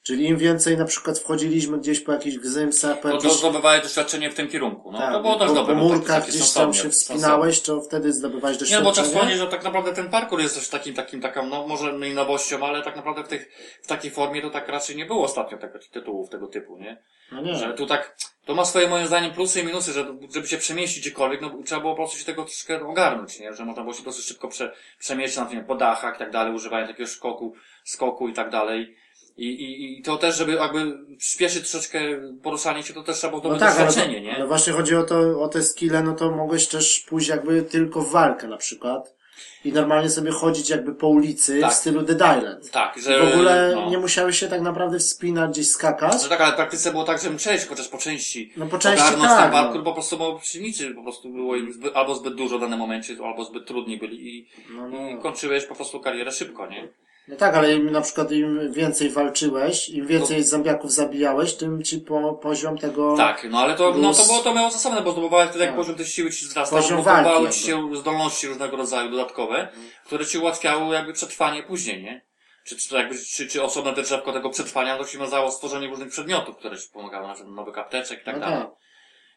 Czyli 0.03 0.27
im 0.29 0.37
więcej 0.37 0.77
na 0.79 0.85
przykład 0.85 1.19
wchodziliśmy 1.19 1.79
gdzieś 1.79 2.01
po 2.01 2.13
jakichś 2.13 2.37
gzymsach, 2.37 2.97
po 2.97 3.03
To, 3.03 3.09
to 3.09 3.15
jakichś 3.15 3.35
zdobywałeś 3.35 3.83
doświadczenie 3.83 4.31
w 4.31 4.35
tym 4.35 4.49
kierunku. 4.49 4.93
No, 4.93 4.99
tak, 4.99 5.13
to 5.13 5.21
było 5.23 5.39
też 5.39 5.49
po, 5.49 5.55
dobre. 5.55 5.75
po 5.75 5.81
no, 5.81 5.89
murkach 5.89 6.29
gdzieś 6.29 6.53
tam 6.53 6.75
się 6.75 6.91
wspinałeś, 6.91 7.61
to 7.61 7.81
wtedy 7.81 8.13
zdobywałeś 8.13 8.57
Nie, 8.57 8.59
no 8.59 8.61
doświadczenie. 8.61 8.85
bo 8.85 8.93
trzeba 8.93 9.07
wspomnieć, 9.07 9.39
że 9.39 9.47
tak 9.47 9.65
naprawdę 9.65 9.93
ten 9.93 10.11
parkour 10.11 10.41
jest 10.41 10.55
też 10.55 10.69
takim, 10.69 10.95
takim, 10.95 11.21
taką, 11.21 11.47
no 11.47 11.67
może 11.67 11.93
nie 11.99 12.15
nowością, 12.15 12.67
ale 12.67 12.83
tak 12.83 12.97
naprawdę 12.97 13.25
w, 13.25 13.29
tych, 13.29 13.49
w 13.83 13.87
takiej 13.87 14.11
formie 14.11 14.43
to 14.43 14.51
tak 14.51 14.69
raczej 14.69 14.97
nie 14.97 15.07
było 15.07 15.25
ostatnio 15.25 15.59
tego, 15.59 15.79
tytułów 15.93 16.31
tego 16.31 16.47
typu, 16.47 16.79
nie? 16.79 17.03
No 17.33 17.43
nie. 17.43 17.55
Że 17.57 17.75
tu 17.75 17.87
tak, 17.87 18.17
to 18.45 18.55
ma 18.55 18.65
swoje 18.65 18.89
moim 18.89 19.07
zdaniem 19.07 19.33
plusy 19.33 19.61
i 19.61 19.67
minusy, 19.67 19.93
że 19.93 20.07
żeby 20.35 20.47
się 20.47 20.59
przemieścić 20.59 21.01
gdziekolwiek, 21.01 21.41
no 21.41 21.51
trzeba 21.65 21.81
było 21.81 21.93
po 21.93 21.97
prostu 21.97 22.19
się 22.19 22.25
tego 22.25 22.45
troszkę 22.45 22.87
ogarnąć, 22.87 23.41
nie? 23.41 23.55
Że 23.55 23.65
można 23.65 23.83
było 23.83 23.95
się 23.95 24.03
dosyć 24.03 24.25
szybko 24.25 24.49
prze, 24.49 24.73
przemieścić 24.99 25.39
na 25.39 25.47
tym 25.47 25.65
po 25.65 25.75
dachach 25.75 26.17
i 26.17 26.19
tak 26.19 26.31
dalej, 26.31 26.55
używając 26.55 26.91
takiego 26.91 27.09
skoku, 27.09 27.55
skoku 27.85 28.29
i 28.29 28.33
tak 28.33 28.51
dalej. 28.51 28.97
I, 29.37 29.47
i, 29.47 29.99
I 29.99 30.03
to 30.03 30.17
też, 30.17 30.37
żeby 30.37 30.53
jakby 30.53 30.99
przyspieszyć 31.17 31.71
troszeczkę 31.71 32.01
poruszanie 32.43 32.83
się, 32.83 32.95
to 32.95 33.03
też 33.03 33.17
trzeba 33.17 33.41
było 33.41 33.53
No 33.53 33.59
tak, 33.59 33.77
ale, 33.77 33.87
doświadczenie, 33.87 34.17
to, 34.17 34.23
nie? 34.23 34.37
ale 34.37 34.47
właśnie 34.47 34.73
chodzi 34.73 34.97
o 34.97 35.03
to, 35.03 35.43
o 35.43 35.49
te 35.49 35.63
skille, 35.63 36.03
no 36.03 36.15
to 36.15 36.31
mogłeś 36.31 36.69
też 36.69 37.05
pójść 37.09 37.29
jakby 37.29 37.63
tylko 37.63 38.01
w 38.01 38.13
walkę 38.13 38.49
na 38.49 38.57
przykład 38.57 39.15
i 39.65 39.73
normalnie 39.73 40.11
sobie 40.11 40.31
chodzić 40.31 40.71
jakby 40.71 40.95
po 40.95 41.09
ulicy 41.09 41.61
Tak. 41.61 41.71
w 41.71 41.75
stylu 41.75 42.03
Dead 42.03 42.39
Island. 42.39 42.71
Tak, 42.71 42.97
I 42.97 43.03
że... 43.03 43.19
w 43.27 43.35
ogóle 43.35 43.73
no. 43.75 43.91
nie 43.91 43.99
musiałeś 43.99 44.39
się 44.39 44.49
tak 44.49 44.61
naprawdę 44.61 44.99
wspinać, 44.99 45.51
gdzieś 45.51 45.69
skakać. 45.71 46.23
No 46.23 46.29
tak, 46.29 46.41
ale 46.41 46.53
w 46.53 46.57
praktyce 46.57 46.91
było 46.91 47.05
tak, 47.05 47.23
że 47.23 47.31
musiałeś 47.31 47.67
chociaż 47.67 47.89
po 47.89 47.99
części 47.99 48.53
No 48.57 48.67
po 48.67 48.79
części 48.79 49.05
tak, 49.05 49.15
ten 49.15 49.51
parkour, 49.53 49.77
no. 49.77 49.83
po 49.83 49.93
prostu 49.93 50.19
bo 50.19 50.39
przeciwnicy 50.39 50.91
po 50.95 51.03
prostu 51.03 51.29
było 51.29 51.57
im 51.57 51.73
zbyt, 51.73 51.97
albo 51.97 52.15
zbyt 52.15 52.35
dużo 52.35 52.59
w 52.59 52.61
danym 52.61 52.79
momencie, 52.79 53.17
albo 53.25 53.45
zbyt 53.45 53.67
trudni 53.67 53.97
byli 53.99 54.37
i, 54.39 54.49
No, 54.71 54.89
i 54.89 55.15
no. 55.15 55.21
kończyłeś 55.23 55.65
po 55.65 55.75
prostu 55.75 56.01
karierę 56.01 56.33
szybko, 56.33 56.67
nie? 56.67 56.89
No 57.29 57.37
tak, 57.37 57.55
ale 57.55 57.75
im, 57.75 57.91
na 57.93 58.01
przykład 58.01 58.33
im 58.33 58.73
więcej 58.73 59.11
walczyłeś, 59.11 59.89
im 59.89 60.07
więcej 60.07 60.45
zombiaków 60.45 60.93
zabijałeś, 60.93 61.55
tym 61.55 61.83
ci 61.83 61.99
po, 61.99 62.33
poziom 62.35 62.79
tego... 62.79 63.17
Tak, 63.17 63.47
no 63.51 63.59
ale 63.59 63.75
to, 63.75 63.85
no 63.95 64.11
to 64.11 64.15
Plus- 64.17 64.27
było, 64.27 64.39
to 64.39 64.55
miało 64.55 64.71
zasadne, 64.71 65.03
bo 65.03 65.13
zdobywałeś 65.13 65.49
wtedy 65.49 65.65
jak 65.65 65.71
Tak. 65.75 65.81
poziom 65.81 65.95
tej 65.97 66.07
siły 66.07 66.31
ci 66.31 66.47
wzrastał, 66.47 66.83
zdobywały 66.83 67.51
ci 67.51 67.61
się 67.61 67.97
zdolności 67.97 68.47
różnego 68.49 68.77
rodzaju 68.77 69.11
dodatkowe, 69.11 69.69
które 70.07 70.27
ci 70.27 70.39
ułatwiały 70.39 70.95
jakby 70.95 71.13
przetrwanie 71.13 71.63
później, 71.63 72.03
nie? 72.03 72.25
Czy, 72.65 72.77
czy, 72.77 72.95
jakby, 72.95 73.19
czy, 73.19 73.47
czy 73.49 73.63
osobne 73.63 73.93
te 73.95 74.03
drzewko 74.03 74.33
tego 74.33 74.51
przetrwania, 74.51 74.99
to 74.99 75.05
ci 75.05 75.19
wiązało 75.19 75.51
stworzenie 75.51 75.89
różnych 75.89 76.09
przedmiotów, 76.09 76.57
które 76.57 76.79
ci 76.79 76.89
pomagały, 76.93 77.29
na 77.29 77.35
przykład 77.35 77.55
nowych 77.55 77.79
apteczek 77.79 78.23
i 78.23 78.25
tak 78.25 78.35
No 78.35 78.41
dalej. 78.41 78.59
tak. 78.59 78.71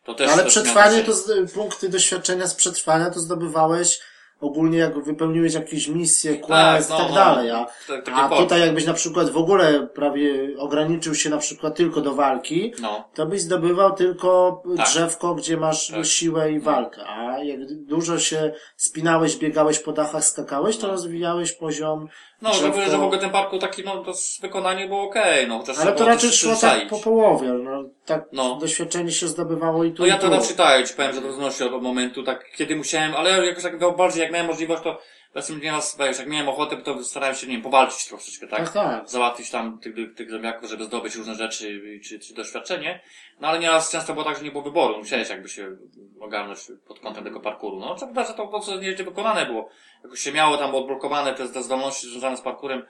To 0.03 0.13
też, 0.13 0.31
ale 0.31 0.43
też 0.43 0.51
przetrwanie 0.53 1.03
to, 1.03 1.13
z, 1.13 1.51
punkty 1.53 1.89
doświadczenia 1.89 2.47
z 2.47 2.55
przetrwania 2.55 3.09
to 3.09 3.19
zdobywałeś 3.19 3.99
ogólnie 4.41 4.77
jak 4.77 5.03
wypełniłeś 5.03 5.53
jakieś 5.53 5.87
misje, 5.87 6.37
quest 6.37 6.89
i 6.89 6.93
no, 6.93 6.99
tak 6.99 7.09
no. 7.09 7.15
dalej, 7.15 7.51
a, 7.51 7.65
Tak- 7.87 8.09
a 8.15 8.29
tutaj 8.29 8.59
jakbyś 8.59 8.85
na 8.85 8.93
przykład 8.93 9.29
w 9.29 9.37
ogóle 9.37 9.87
prawie 9.87 10.49
ograniczył 10.57 11.15
się 11.15 11.29
na 11.29 11.37
przykład 11.37 11.75
tylko 11.75 12.01
do 12.01 12.13
walki, 12.13 12.73
No. 12.81 13.09
to 13.13 13.25
byś 13.25 13.41
zdobywał 13.41 13.91
tylko 13.95 14.61
Tak. 14.77 14.85
drzewko, 14.87 15.35
gdzie 15.35 15.57
masz 15.57 15.87
Tak. 15.87 16.05
siłę 16.05 16.51
i 16.51 16.59
walkę, 16.59 17.01
a 17.07 17.43
jak 17.43 17.73
dużo 17.73 18.19
się 18.19 18.53
spinałeś, 18.75 19.37
biegałeś 19.37 19.79
po 19.79 19.91
dachach, 19.91 20.25
skakałeś, 20.25 20.77
to 20.77 20.87
rozwijałeś 20.87 21.51
poziom 21.51 22.07
No, 22.41 22.53
że, 22.53 22.59
drzewko. 22.59 22.91
że 22.91 22.97
w 22.97 23.03
ogóle 23.03 23.19
ten 23.19 23.29
parku 23.29 23.59
taki, 23.59 23.83
no, 23.83 24.03
to 24.03 24.13
wykonanie 24.41 24.87
było 24.87 25.01
okej, 25.03 25.47
no, 25.47 25.59
chociaż 25.59 25.77
Ale 25.79 25.91
to 25.91 26.05
raczej 26.05 26.31
szło 26.31 26.55
tak 26.61 26.87
po 26.87 26.99
połowie, 26.99 27.49
no, 27.49 27.83
tak 28.05 28.25
No. 28.31 28.55
doświadczenie 28.55 29.11
się 29.11 29.27
zdobywało 29.27 29.83
i 29.83 29.91
tu 29.91 30.01
No 30.01 30.07
ja 30.07 30.17
to 30.17 30.29
tak, 30.57 30.87
ci 30.87 30.93
powiem, 30.93 31.13
że 31.13 31.21
to 31.21 31.33
znosi 31.33 31.63
od 31.63 31.83
momentu, 31.83 32.23
tak, 32.23 32.45
kiedy 32.57 32.75
musiałem, 32.75 33.15
ale 33.15 33.45
jakoś 33.45 33.63
tak 33.63 33.95
bardziej, 33.97 34.21
jak 34.25 34.33
miałem 34.33 34.47
możliwość, 34.47 34.83
to 34.83 35.01
Zresztą 35.35 35.57
nieraz, 35.57 35.97
wiesz, 35.99 36.19
jak 36.19 36.27
miałem 36.27 36.49
ochotę, 36.49 36.77
to 36.77 37.03
starałem 37.03 37.35
się, 37.35 37.47
nie 37.47 37.53
wiem, 37.53 37.61
powalczyć 37.61 38.07
troszeczkę, 38.07 38.47
tak? 38.47 38.59
Tak, 38.59 38.73
tak. 38.73 39.09
Załatwić 39.09 39.49
tam 39.49 39.79
tych, 39.79 39.95
tych 40.15 40.31
zombiaków, 40.31 40.69
żeby 40.69 40.83
zdobyć 40.83 41.15
różne 41.15 41.35
rzeczy 41.35 41.81
czy, 42.03 42.19
czy 42.19 42.33
doświadczenie. 42.33 43.01
No 43.39 43.47
ale 43.47 43.59
nieraz 43.59 43.91
często 43.91 44.13
było 44.13 44.25
tak, 44.25 44.37
że 44.37 44.43
nie 44.43 44.51
było 44.51 44.63
wyboru. 44.63 44.97
Musiałeś 44.97 45.29
jakby 45.29 45.49
się 45.49 45.77
ogarnąć 46.19 46.59
pod 46.87 46.99
kątem 46.99 47.23
tego 47.23 47.39
parkouru. 47.39 47.79
No, 47.79 47.95
trzeba 47.95 48.25
że 48.25 48.33
to 48.33 48.43
po 48.43 48.47
prostu 48.47 48.79
nieźle 48.79 49.05
wykonane 49.05 49.45
było. 49.45 49.69
Jakoś 50.03 50.19
się 50.19 50.31
miało 50.31 50.57
tam 50.57 50.75
odblokowane 50.75 51.33
te, 51.33 51.49
te 51.49 51.63
zdolności 51.63 52.09
związane 52.09 52.37
z 52.37 52.41
parkurem 52.41 52.85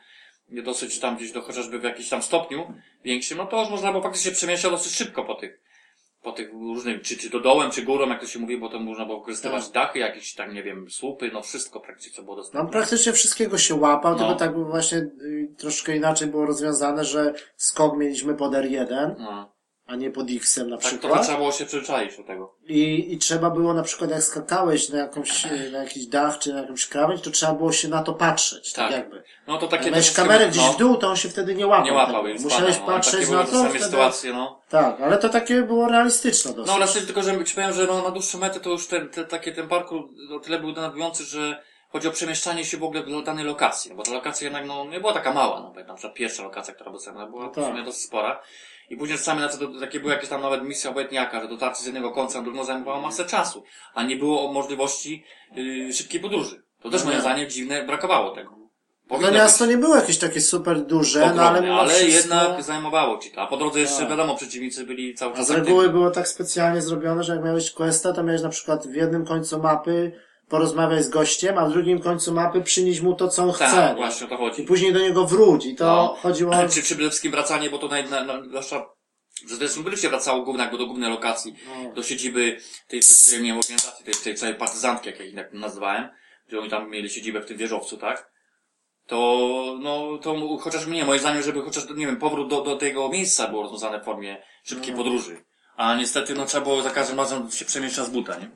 dosyć 0.50 1.00
tam 1.00 1.16
gdzieś 1.16 1.32
do 1.32 1.42
chociażby 1.42 1.80
w 1.80 1.84
jakimś 1.84 2.10
tam 2.10 2.24
stopniu 2.24 2.74
większym, 3.04 3.38
no 3.38 3.46
to 3.46 3.60
już 3.60 3.70
można 3.70 3.92
było 3.92 4.04
faktycznie 4.04 4.32
przemieszczać 4.32 4.72
dosyć 4.72 4.94
szybko 4.94 5.24
po 5.24 5.36
tych, 5.36 5.60
po 6.26 6.32
tych 6.32 6.54
różnych, 6.54 7.02
czy, 7.02 7.18
czy 7.18 7.30
to 7.30 7.40
dołem, 7.40 7.72
czy 7.72 7.82
górą, 7.82 8.10
jak 8.10 8.20
to 8.22 8.28
się 8.28 8.40
mówi, 8.40 8.58
bo 8.58 8.70
to 8.70 8.80
można 8.80 9.06
było 9.06 9.20
wykorzystywać 9.20 9.64
Tak. 9.64 9.74
dachy, 9.74 10.00
jakieś 10.00 10.34
tam, 10.34 10.54
nie 10.54 10.64
wiem, 10.64 10.90
słupy, 10.90 11.30
no 11.34 11.42
wszystko 11.42 11.80
praktycznie, 11.80 12.14
co 12.14 12.24
było 12.24 12.36
No 12.36 12.42
dostępne. 12.42 12.72
praktycznie 12.72 13.14
wszystkiego 13.14 13.58
się 13.58 13.76
łapał, 13.76 14.12
No. 14.14 14.18
tylko 14.20 14.36
tak 14.36 14.56
właśnie 14.60 14.98
y, 14.98 15.50
troszkę 15.58 15.96
inaczej 15.96 16.28
było 16.28 16.46
rozwiązane, 16.46 17.06
że 17.06 17.34
skok 17.58 17.98
mieliśmy 17.98 18.36
pod 18.36 18.54
R1, 18.54 19.16
No. 19.20 19.55
A 19.88 19.96
nie 19.96 20.12
pod 20.12 20.28
X-em 20.32 20.70
na 20.70 20.78
Tak 20.78 20.82
trochę 20.86 20.98
przykład. 21.00 21.24
trzeba 21.24 21.38
było 21.38 21.52
się 21.52 21.66
przyzwyczaić 21.66 22.18
do 22.18 22.24
tego. 22.24 22.56
I, 22.68 23.14
I 23.14 23.18
trzeba 23.18 23.50
było 23.50 23.74
na 23.74 23.84
przykład 23.84 24.12
jak 24.12 24.24
skakałeś 24.24 24.90
na 24.90 25.00
jakąś, 25.00 25.46
na 25.72 25.78
jakiś 25.84 26.06
dach 26.08 26.40
czy 26.40 26.54
na 26.54 26.62
jakąś 26.62 26.88
krawędź, 26.88 27.22
to 27.22 27.32
trzeba 27.32 27.54
było 27.54 27.72
się 27.72 27.88
na 27.88 28.04
to 28.04 28.14
patrzeć, 28.14 28.74
tak, 28.74 28.88
Tak. 28.92 28.98
jakby. 28.98 29.24
No 29.48 29.58
to 29.58 29.68
takie... 29.68 29.92
miałeś 29.92 30.14
kamerę 30.14 30.48
gdzieś 30.50 30.64
no, 30.64 30.74
w 30.74 30.78
dół, 30.78 30.98
to 30.98 31.08
on 31.10 31.16
się 31.16 31.30
wtedy 31.30 31.56
nie 31.56 31.68
łapał. 31.68 31.86
Nie 31.86 31.94
łapał, 31.94 32.24
więc 32.24 32.44
Musiałeś 32.44 32.76
spadał, 32.76 32.88
no. 32.90 32.94
patrzeć 32.96 33.30
na 33.30 33.44
to, 33.44 33.64
wtedy... 33.70 33.84
sytuacje, 33.86 34.34
no. 34.34 34.62
Tak, 34.70 35.02
ale 35.02 35.18
to 35.18 35.30
takie 35.30 35.62
było 35.62 35.88
realistyczne 35.88 36.54
dosyć. 36.54 36.74
No 36.80 36.88
też 36.88 37.06
tylko, 37.06 37.24
że 37.24 37.44
ci 37.46 37.56
powiem, 37.56 37.74
że 37.74 37.86
no, 37.88 38.02
na 38.04 38.12
dłuższą 38.12 38.38
metę 38.40 38.60
to 38.60 38.70
już 38.70 38.88
ten, 38.88 39.10
te, 39.10 39.26
takie, 39.26 39.52
ten 39.52 39.68
parkour 39.68 40.04
o 40.36 40.40
tyle 40.40 40.60
był 40.60 40.72
denerwujący, 40.74 41.24
że 41.24 41.64
chodzi 41.90 42.08
o 42.08 42.12
przemieszczanie 42.12 42.66
się 42.66 42.78
w 42.78 42.84
ogóle 42.84 43.04
do 43.04 43.22
danej 43.22 43.46
lokacji, 43.46 43.92
no 43.92 43.98
bo 43.98 44.04
ta 44.04 44.12
lokacja 44.12 44.46
jednak 44.46 44.66
no, 44.66 44.86
nie 44.86 45.00
była 45.00 45.14
taka 45.14 45.34
mała, 45.34 45.60
no 45.60 45.72
bo 45.76 45.84
na 45.84 45.94
przykład 45.94 46.14
pierwsza 46.14 46.44
lokacja, 46.44 46.74
która 46.74 46.90
była 46.90 46.98
dostępna, 46.98 47.26
była 47.28 47.44
No 47.46 47.52
w 47.52 47.56
tak. 47.56 47.66
sumie 47.66 47.84
dosyć 47.84 48.02
spora. 48.04 48.42
I 48.90 48.98
później 48.98 49.18
czasami 49.18 49.42
na 49.42 49.50
co 49.50 49.58
to, 49.58 49.80
takie 49.80 50.00
były 50.00 50.14
jakieś 50.14 50.30
tam 50.30 50.42
nawet 50.42 50.64
misje 50.64 50.90
obojętniaka, 50.90 51.42
że 51.42 51.48
dotarcie 51.48 51.84
z 51.84 51.86
jednego 51.86 52.12
końca 52.12 52.38
na 52.38 52.44
drugą 52.44 52.64
zajmowało 52.64 53.02
masę 53.02 53.26
czasu, 53.26 53.64
a 53.94 54.04
nie 54.04 54.16
było 54.16 54.54
możliwości 54.54 55.24
yy, 55.56 55.94
szybkiej 55.94 56.20
podróży. 56.22 56.64
To 56.82 56.90
też 56.90 57.02
No 57.02 57.06
moim 57.06 57.18
nie. 57.18 57.22
zdaniem 57.22 57.50
dziwne, 57.50 57.84
brakowało 57.84 58.36
tego. 58.36 58.56
Powinno 59.08 59.32
miasto 59.32 59.66
nie 59.66 59.78
było 59.78 59.96
jakieś 59.96 60.18
takie 60.18 60.42
super 60.42 60.82
duże, 60.86 61.20
być 61.20 61.28
no 61.36 61.42
ale 61.42 61.50
ogromne, 61.50 61.62
mimo 61.62 61.80
ale 61.82 61.94
wszystko... 61.94 62.36
jednak 62.36 62.64
zajmowało 62.64 63.18
ci 63.18 63.32
to. 63.32 63.42
A 63.42 63.48
po 63.48 63.58
drodze 63.58 63.80
jeszcze 63.80 64.00
Tak. 64.00 64.10
wiadomo, 64.10 64.36
przeciwnicy 64.36 64.84
byli 64.86 65.16
cały 65.16 65.34
A 65.34 65.36
czas 65.36 65.48
z 65.48 65.52
reguły 65.52 65.90
było 65.90 66.12
tak 66.12 66.28
specjalnie 66.28 66.82
zrobione, 66.82 67.24
że 67.24 67.36
jak 67.36 67.44
miałeś 67.46 67.72
questa, 67.72 68.14
to 68.14 68.24
miałeś 68.24 68.42
na 68.42 68.50
przykład 68.50 68.88
w 68.88 68.96
jednym 68.96 69.26
końcu 69.26 69.60
mapy 69.60 70.12
porozmawiać 70.50 71.04
z 71.04 71.10
gościem, 71.10 71.58
a 71.58 71.66
w 71.66 71.72
drugim 71.72 72.00
końcu 72.00 72.34
mapy 72.34 72.62
przynieść 72.62 73.02
mu 73.02 73.16
to, 73.16 73.28
co 73.28 73.44
on 73.44 73.54
Tak, 73.54 73.70
chce. 73.70 73.94
właśnie 73.98 74.28
o 74.28 74.30
to 74.30 74.38
chodzi. 74.38 74.62
I 74.62 74.66
później 74.66 74.94
do 74.94 75.00
niego 75.00 75.26
wróć. 75.26 75.66
I 75.66 75.76
to 75.76 75.86
No. 75.86 76.16
chodziło... 76.22 76.54
Czy 76.74 76.82
przede 76.82 77.02
wszystkim 77.02 77.32
wracanie, 77.32 77.70
bo 77.70 77.78
to 77.78 77.88
naj, 77.88 78.10
na, 78.10 78.24
na, 78.24 78.44
zwłaszcza, 78.44 78.86
że 79.50 79.56
zresztą 79.56 79.84
by 79.84 79.98
się 79.98 80.10
wracało 80.10 80.42
głównie 80.44 80.62
jakby 80.64 80.78
do 80.78 80.86
głównej 80.86 81.10
lokacji, 81.10 81.56
No. 81.84 81.94
do 81.94 82.04
siedziby 82.04 82.58
tej, 82.88 83.02
tej, 83.30 83.42
nie 83.44 83.56
organizacji, 83.56 84.06
tej, 84.06 84.14
tej 84.14 84.36
całej 84.36 84.56
partyzantki, 84.56 85.10
jak 85.10 85.20
ja 85.20 85.26
ich 85.26 85.36
tak 85.36 85.54
nazywałem, 85.54 86.10
gdzie 86.48 86.60
oni 86.60 86.70
tam 86.70 86.90
mieli 86.90 87.10
siedzibę 87.10 87.42
w 87.42 87.46
tym 87.46 87.58
wieżowcu, 87.58 87.98
tak? 87.98 88.32
To, 89.08 89.78
no, 89.82 90.18
to 90.22 90.58
chociaż 90.58 90.86
mnie, 90.86 91.06
moim 91.06 91.20
zdaniem, 91.20 91.44
żeby 91.44 91.62
chociaż, 91.62 91.84
nie 91.96 92.06
wiem, 92.06 92.18
powrót 92.18 92.50
do, 92.50 92.62
do 92.62 92.76
tego 92.76 93.10
miejsca 93.10 93.48
było 93.48 93.62
rozwiązane 93.64 94.00
w 94.02 94.04
formie 94.06 94.44
szybkiej 94.64 94.92
No. 94.92 94.98
podróży. 94.98 95.44
A 95.78 95.96
niestety, 95.96 96.34
no, 96.36 96.46
trzeba 96.46 96.64
było 96.64 96.82
za 96.82 96.90
każdym 96.90 97.18
razem 97.18 97.52
się 97.52 97.66
przemieszczać 97.66 98.06
z 98.06 98.10
buta, 98.10 98.38
nie? 98.40 98.50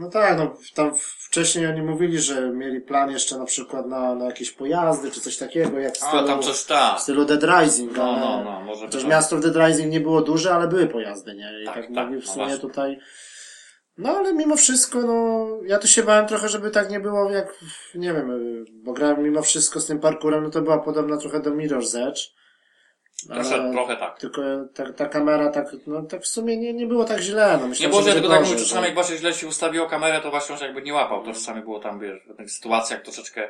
No 0.00 0.08
tak, 0.10 0.38
no 0.38 0.56
tam 0.74 0.92
wcześniej 1.18 1.66
oni 1.66 1.82
mówili, 1.82 2.18
że 2.18 2.50
mieli 2.50 2.80
plan 2.80 3.10
jeszcze 3.10 3.38
na 3.38 3.44
przykład 3.44 3.86
na, 3.86 4.14
na 4.14 4.24
jakieś 4.24 4.52
pojazdy, 4.52 5.10
czy 5.10 5.20
coś 5.20 5.36
takiego, 5.36 5.78
jak 5.78 5.96
w 5.98 6.02
A, 6.02 6.08
stylu, 6.08 6.26
tam 6.26 6.42
coś, 6.42 6.64
tak. 6.64 6.98
w 6.98 7.02
stylu 7.02 7.24
Dead 7.24 7.42
Rising, 7.44 7.96
No, 7.96 8.02
ale... 8.04 8.20
no, 8.20 8.44
no, 8.44 8.60
może 8.60 8.86
Chociaż 8.86 9.04
miasto 9.04 9.36
w 9.36 9.40
Dead 9.40 9.56
Rising 9.56 9.92
nie 9.92 10.00
było 10.00 10.20
duże, 10.20 10.54
ale 10.54 10.68
były 10.68 10.86
pojazdy, 10.86 11.34
nie? 11.34 11.62
I 11.62 11.66
Tak, 11.66 11.74
tak, 11.74 11.84
tak, 11.84 11.94
mogli 11.94 12.20
w 12.20 12.26
no 12.26 12.32
sumie 12.32 12.44
właśnie. 12.44 12.60
tutaj... 12.60 12.98
No 13.98 14.16
ale 14.16 14.34
mimo 14.34 14.56
wszystko, 14.56 15.02
no, 15.02 15.46
ja 15.66 15.78
tu 15.78 15.88
się 15.88 16.02
bałem 16.02 16.26
trochę, 16.26 16.48
żeby 16.48 16.70
tak 16.70 16.90
nie 16.90 17.00
było 17.00 17.30
jak, 17.30 17.54
nie 17.94 18.12
wiem, 18.12 18.30
bo 18.84 18.92
grałem 18.92 19.22
mimo 19.22 19.42
wszystko 19.42 19.80
z 19.80 19.86
tym 19.86 20.00
parkurem, 20.00 20.44
no 20.44 20.50
to 20.50 20.62
była 20.62 20.78
podobna 20.78 21.16
trochę 21.16 21.40
do 21.40 21.50
Mirror's 21.50 22.08
Edge. 22.08 22.20
Trochę, 23.28 23.72
trochę 23.72 23.96
tak. 23.96 24.18
Tylko 24.18 24.42
ta, 24.74 24.92
ta 24.92 25.06
kamera 25.06 25.50
tak, 25.50 25.66
no 25.86 26.02
tak 26.02 26.22
w 26.22 26.26
sumie 26.28 26.56
nie, 26.56 26.72
nie 26.72 26.86
było 26.86 27.04
tak 27.04 27.20
źle, 27.20 27.52
no 27.56 27.62
Nie 27.62 27.68
myślałem, 27.68 27.90
było, 27.90 28.02
że 28.02 28.08
że 28.08 28.14
tylko 28.14 28.28
tak 28.28 28.44
mówię, 28.44 28.56
czasami 28.56 28.84
jak 28.84 28.94
właśnie 28.94 29.16
źle 29.16 29.34
się 29.34 29.46
ustawiło 29.46 29.86
kamerę, 29.86 30.20
to 30.20 30.30
właśnie 30.30 30.52
on 30.52 30.58
się 30.58 30.64
jakby 30.64 30.82
nie 30.82 30.94
łapał. 30.94 31.24
To 31.24 31.32
czasami 31.32 31.62
było 31.62 31.80
tam, 31.80 32.00
wiesz, 32.00 32.20
w 32.24 32.26
pewnych 32.26 32.50
sytuacjach 32.50 33.02
troszeczkę 33.02 33.48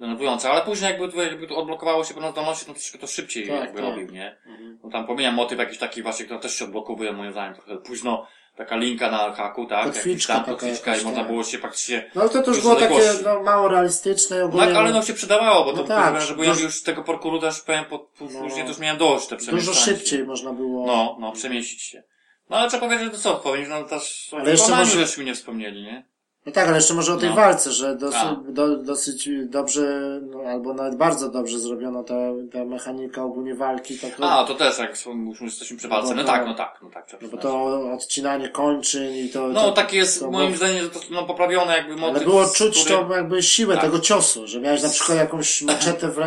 denerwujące, 0.00 0.50
ale 0.50 0.62
później 0.62 0.90
jakby 0.90 1.24
jakby 1.24 1.46
to 1.46 1.56
odblokowało 1.56 2.04
się 2.04 2.14
pewne 2.14 2.30
zdolności, 2.30 2.66
to 2.66 2.72
troszeczkę 2.72 2.98
to 2.98 3.06
szybciej 3.06 3.48
Tak, 3.48 3.60
jakby 3.60 3.80
tak. 3.80 3.90
robił, 3.90 4.10
nie? 4.10 4.36
Mhm. 4.46 4.78
No 4.84 4.90
tam 4.90 5.06
pomijam 5.06 5.34
motyw 5.34 5.58
jakiś 5.58 5.78
taki 5.78 6.02
właśnie, 6.02 6.24
który 6.24 6.40
też 6.40 6.54
się 6.54 6.64
odblokowuje 6.64 7.12
moim 7.12 7.32
zdaniem 7.32 7.54
trochę 7.54 7.76
późno, 7.76 8.26
taka 8.60 8.76
linka 8.76 9.10
na 9.10 9.32
haku, 9.32 9.66
tak? 9.66 9.84
Kotwiczka 9.84 10.34
tam 10.34 10.44
kotwiczka 10.44 10.96
i 10.96 11.04
można 11.04 11.18
tak. 11.18 11.28
było 11.30 11.44
się 11.44 11.58
praktycznie 11.58 12.10
No 12.14 12.28
to, 12.28 12.28
to 12.28 12.38
już 12.38 12.46
Już 12.56 12.60
było 12.60 12.76
takie, 12.76 13.00
no, 13.24 13.42
mało 13.42 13.68
realistyczne 13.68 14.44
ogólnie. 14.44 14.66
tak, 14.66 14.76
ale 14.76 14.92
no 14.92 15.02
się 15.02 15.14
przydawało, 15.14 15.64
bo 15.64 15.72
No 15.72 15.78
to 15.82 15.88
tak, 15.88 16.20
że 16.20 16.34
dużo- 16.34 16.60
już 16.62 16.82
tego 16.82 17.02
parkouru 17.02 17.38
też 17.40 17.60
powiem, 17.60 17.84
po, 17.84 18.08
No. 18.20 18.40
później 18.40 18.62
to 18.62 18.68
już 18.68 18.78
miałem 18.78 18.98
dość 18.98 19.26
te 19.26 19.36
dużo 19.36 19.46
przemieszczanie 19.46 19.76
szybciej 19.98 20.24
można 20.24 20.52
było. 20.52 20.86
No, 20.86 21.16
no, 21.20 21.32
przemieścić 21.32 21.82
się. 21.82 22.02
No 22.50 22.56
ale 22.56 22.68
trzeba 22.68 22.80
powiedzieć, 22.86 23.04
że 23.06 23.10
to 23.12 23.18
co 23.18 23.32
odpowiedź, 23.36 23.66
no 23.68 23.84
też 23.84 24.30
Ale 24.40 24.50
jeszcze 24.50 24.76
może- 24.76 24.98
żeśmy 25.06 25.24
nie 25.24 25.34
wspomnieli, 25.34 25.82
nie? 25.82 26.04
No 26.50 26.54
tak, 26.54 26.66
ale 26.68 26.76
jeszcze 26.76 26.94
może 26.94 27.12
o 27.14 27.16
tej 27.16 27.28
No. 27.28 27.34
walce, 27.36 27.72
że 27.72 27.96
dosyć, 27.96 28.20
A. 28.20 28.36
do, 28.48 28.76
dosyć 28.76 29.28
dobrze, 29.44 30.20
no, 30.22 30.40
albo 30.50 30.74
nawet 30.74 30.96
bardzo 30.96 31.28
dobrze 31.30 31.58
zrobiona 31.58 32.04
ta, 32.04 32.14
ta 32.52 32.64
mechanika 32.64 33.24
ogólnie 33.24 33.54
walki. 33.54 33.98
Tak, 33.98 34.10
A, 34.20 34.44
to 34.44 34.54
też, 34.54 34.78
jak 34.78 34.96
już 35.30 35.40
jesteśmy 35.40 35.76
przy 35.76 35.88
walce. 35.88 36.08
No 36.08 36.14
No 36.14 36.22
to- 36.22 36.28
tak, 36.28 36.46
no 36.46 36.54
tak, 36.54 36.78
no 36.82 36.90
tak. 36.90 37.06
no 37.22 37.28
bo 37.28 37.36
to 37.36 37.64
odcinanie 37.92 38.48
kończyn 38.48 39.16
i 39.16 39.28
to... 39.28 39.48
No 39.48 39.60
to, 39.62 39.72
tak 39.72 39.92
jest, 39.92 40.20
to 40.20 40.30
moim 40.30 40.56
zdaniem, 40.56 40.84
że 40.84 40.90
to 40.90 41.00
no, 41.10 41.24
poprawione 41.26 41.76
jakby 41.76 41.96
motyw. 41.96 42.16
Ale 42.16 42.24
było 42.24 42.44
czuć 42.54 42.84
który- 42.84 43.06
to 43.08 43.16
jakby 43.16 43.42
siłę 43.42 43.74
Tak. 43.74 43.84
tego 43.84 43.98
ciosu, 43.98 44.46
że 44.46 44.60
miałeś 44.60 44.82
na 44.82 44.88
przykład 44.88 45.18
jakąś 45.18 45.62
maczetę 45.62 46.08
w. 46.08 46.18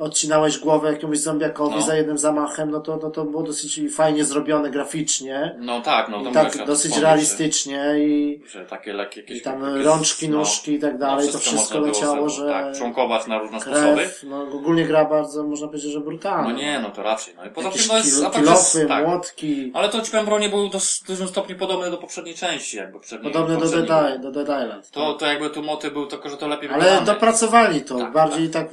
odcinałeś 0.00 0.58
głowę 0.58 0.92
jakiemuś 0.92 1.18
zombiakowi 1.18 1.74
No. 1.76 1.82
za 1.82 1.94
jednym 1.96 2.18
zamachem, 2.18 2.70
no 2.70 2.80
to, 2.80 2.98
no 3.02 3.10
to 3.10 3.24
było 3.24 3.42
dosyć 3.42 3.80
fajnie 3.94 4.24
zrobione 4.24 4.70
graficznie. 4.70 5.56
No 5.60 5.80
tak, 5.80 6.08
no 6.08 6.24
to 6.24 6.30
tak 6.30 6.66
dosyć 6.66 6.96
realistycznie 6.96 7.94
i, 7.98 8.40
Że, 8.46 8.58
że 8.58 8.66
takie 8.66 8.92
lekkie 8.92 9.20
jakieś... 9.20 9.38
i 9.38 9.40
tam 9.40 9.62
jakieś- 9.62 9.84
rączki, 9.86 10.28
no, 10.28 10.38
nóżki 10.38 10.72
i 10.72 10.78
tak 10.78 10.98
dalej, 10.98 11.28
to 11.32 11.38
wszystko 11.38 11.74
było 11.78 11.86
leciało, 11.86 12.28
że 12.28 12.48
Tak, 12.48 12.76
członkować 12.76 13.26
na 13.26 13.38
różne 13.38 13.60
sposoby. 13.60 13.94
krew, 13.94 14.22
no 14.22 14.42
ogólnie 14.42 14.84
gra 14.84 15.04
bardzo, 15.04 15.42
można 15.44 15.66
powiedzieć, 15.68 15.92
że 15.92 16.00
brutalna. 16.00 16.48
No 16.48 16.52
nie, 16.54 16.80
no 16.80 16.90
to 16.90 17.02
raczej. 17.02 17.34
No 17.36 17.44
i 17.44 17.50
poza 17.50 17.68
Jakieś 17.68 17.82
tym, 17.82 17.90
no 17.92 17.98
jest... 17.98 18.22
tak 18.22 18.34
jest- 18.34 18.36
kilofy, 18.72 18.86
tak. 18.88 19.06
młotki, 19.06 19.70
Ale 19.74 19.88
to 19.88 20.00
ci 20.00 20.10
powiem, 20.10 20.26
bronie 20.26 20.48
były 20.48 20.70
do, 20.70 20.78
w 20.78 21.06
dużym 21.06 21.28
stopniu 21.28 21.56
podobne 21.56 21.90
do 21.90 21.96
poprzedniej 21.98 22.34
części, 22.34 22.76
jakby 22.76 22.92
poprzedniej. 22.92 23.32
podobne 23.32 23.56
do. 23.56 23.82
Dead, 23.82 24.20
do 24.20 24.30
Dead 24.32 24.46
Island. 24.64 24.90
To, 24.90 25.14
to 25.14 25.26
jakby 25.26 25.50
tu 25.50 25.62
motyw 25.62 25.92
był 25.92 26.06
tylko, 26.06 26.28
że 26.28 26.36
to 26.36 26.48
lepiej 26.48 26.70
Ale 26.70 27.00
dopracowali 27.04 27.80
to, 27.82 27.98
Tak, 27.98 28.12
bardziej 28.12 28.50
tak, 28.50 28.68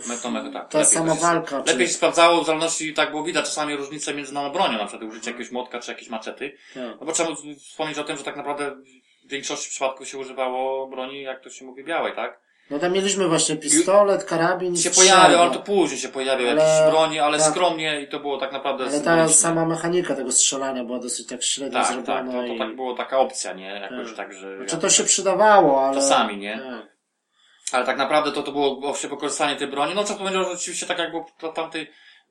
tak 0.53 0.69
ta 0.69 0.77
lepiej 0.79 0.93
sama 0.93 1.15
walka. 1.21 1.61
czy- 1.63 1.71
Lepiej 1.71 1.87
się 1.87 1.93
sprawdzało, 1.93 2.41
w 2.43 2.45
zależności 2.45 2.93
tak 2.93 3.11
było 3.11 3.23
widać 3.23 3.45
czasami 3.45 3.75
różnice 3.75 4.13
między 4.13 4.33
daną 4.33 4.49
bronią, 4.49 4.77
na 4.77 4.85
przykład 4.85 5.09
użycie 5.11 5.31
jakiegoś 5.31 5.51
młotka 5.51 5.79
czy 5.79 5.91
jakiejś 5.91 6.09
maczety. 6.09 6.57
tak. 6.73 6.83
No 6.99 7.05
bo 7.05 7.11
trzeba 7.11 7.29
wspomnieć 7.59 7.97
o 7.97 8.03
tym, 8.03 8.17
że 8.17 8.23
tak 8.23 8.37
naprawdę 8.37 8.71
w 9.25 9.29
większości 9.29 9.69
przypadków 9.69 10.07
się 10.07 10.17
używało 10.17 10.87
broni, 10.87 11.21
jak 11.21 11.43
to 11.43 11.49
się 11.49 11.65
mówi, 11.65 11.83
białej, 11.83 12.13
tak? 12.15 12.39
No 12.71 12.79
tam 12.79 12.93
mieliśmy 12.93 13.27
właśnie 13.27 13.55
pistolet, 13.55 14.23
karabin 14.23 14.73
i 14.73 14.77
się 14.77 14.89
strzelba. 14.89 15.13
pojawiał, 15.15 15.41
ale 15.41 15.51
to 15.51 15.59
później 15.59 15.99
się 15.99 16.09
pojawiał 16.09 16.49
Ale- 16.49 16.61
jakieś 16.63 16.91
broni, 16.91 17.19
ale 17.19 17.37
tak. 17.39 17.47
skromnie 17.51 18.01
i 18.01 18.07
to 18.07 18.19
było 18.19 18.37
tak 18.37 18.51
naprawdę 18.51 18.85
Ale 18.85 19.01
ta 19.01 19.29
sama 19.29 19.65
mechanika 19.65 20.15
tego 20.15 20.31
strzelania 20.31 20.83
była 20.83 20.99
dosyć 20.99 21.27
tak 21.27 21.43
średnio 21.43 21.79
Tak, 21.79 21.87
tak, 21.87 21.93
zrobiona 22.05 22.31
to, 22.31 22.47
to 22.47 22.53
i... 22.53 22.57
tak 22.57 22.75
było 22.75 22.93
taka 22.95 23.17
opcja, 23.19 23.53
nie? 23.53 23.65
Jakoś 23.91 24.07
Tak. 24.07 24.15
tak, 24.17 24.33
że... 24.33 24.57
Znaczy 24.57 24.77
to 24.77 24.89
się 24.89 25.03
przydawało, 25.03 25.85
ale... 25.85 25.95
Czasami, 25.95 26.37
nie? 26.37 26.57
Tak. 26.57 26.96
Ale 27.71 27.85
tak 27.85 27.97
naprawdę 27.97 28.31
to, 28.31 28.43
to 28.43 28.51
było 28.51 28.75
właśnie 28.75 29.09
wykorzystanie 29.09 29.55
tej 29.55 29.67
broni. 29.67 29.95
No 29.95 30.03
trzeba 30.03 30.19
powiedzieć, 30.19 30.43
że 30.43 30.53
rzeczywiście 30.53 30.85
tak 30.85 30.99
jak 30.99 31.11
było 31.11 31.25
to 31.39 31.49
tamtej 31.49 31.81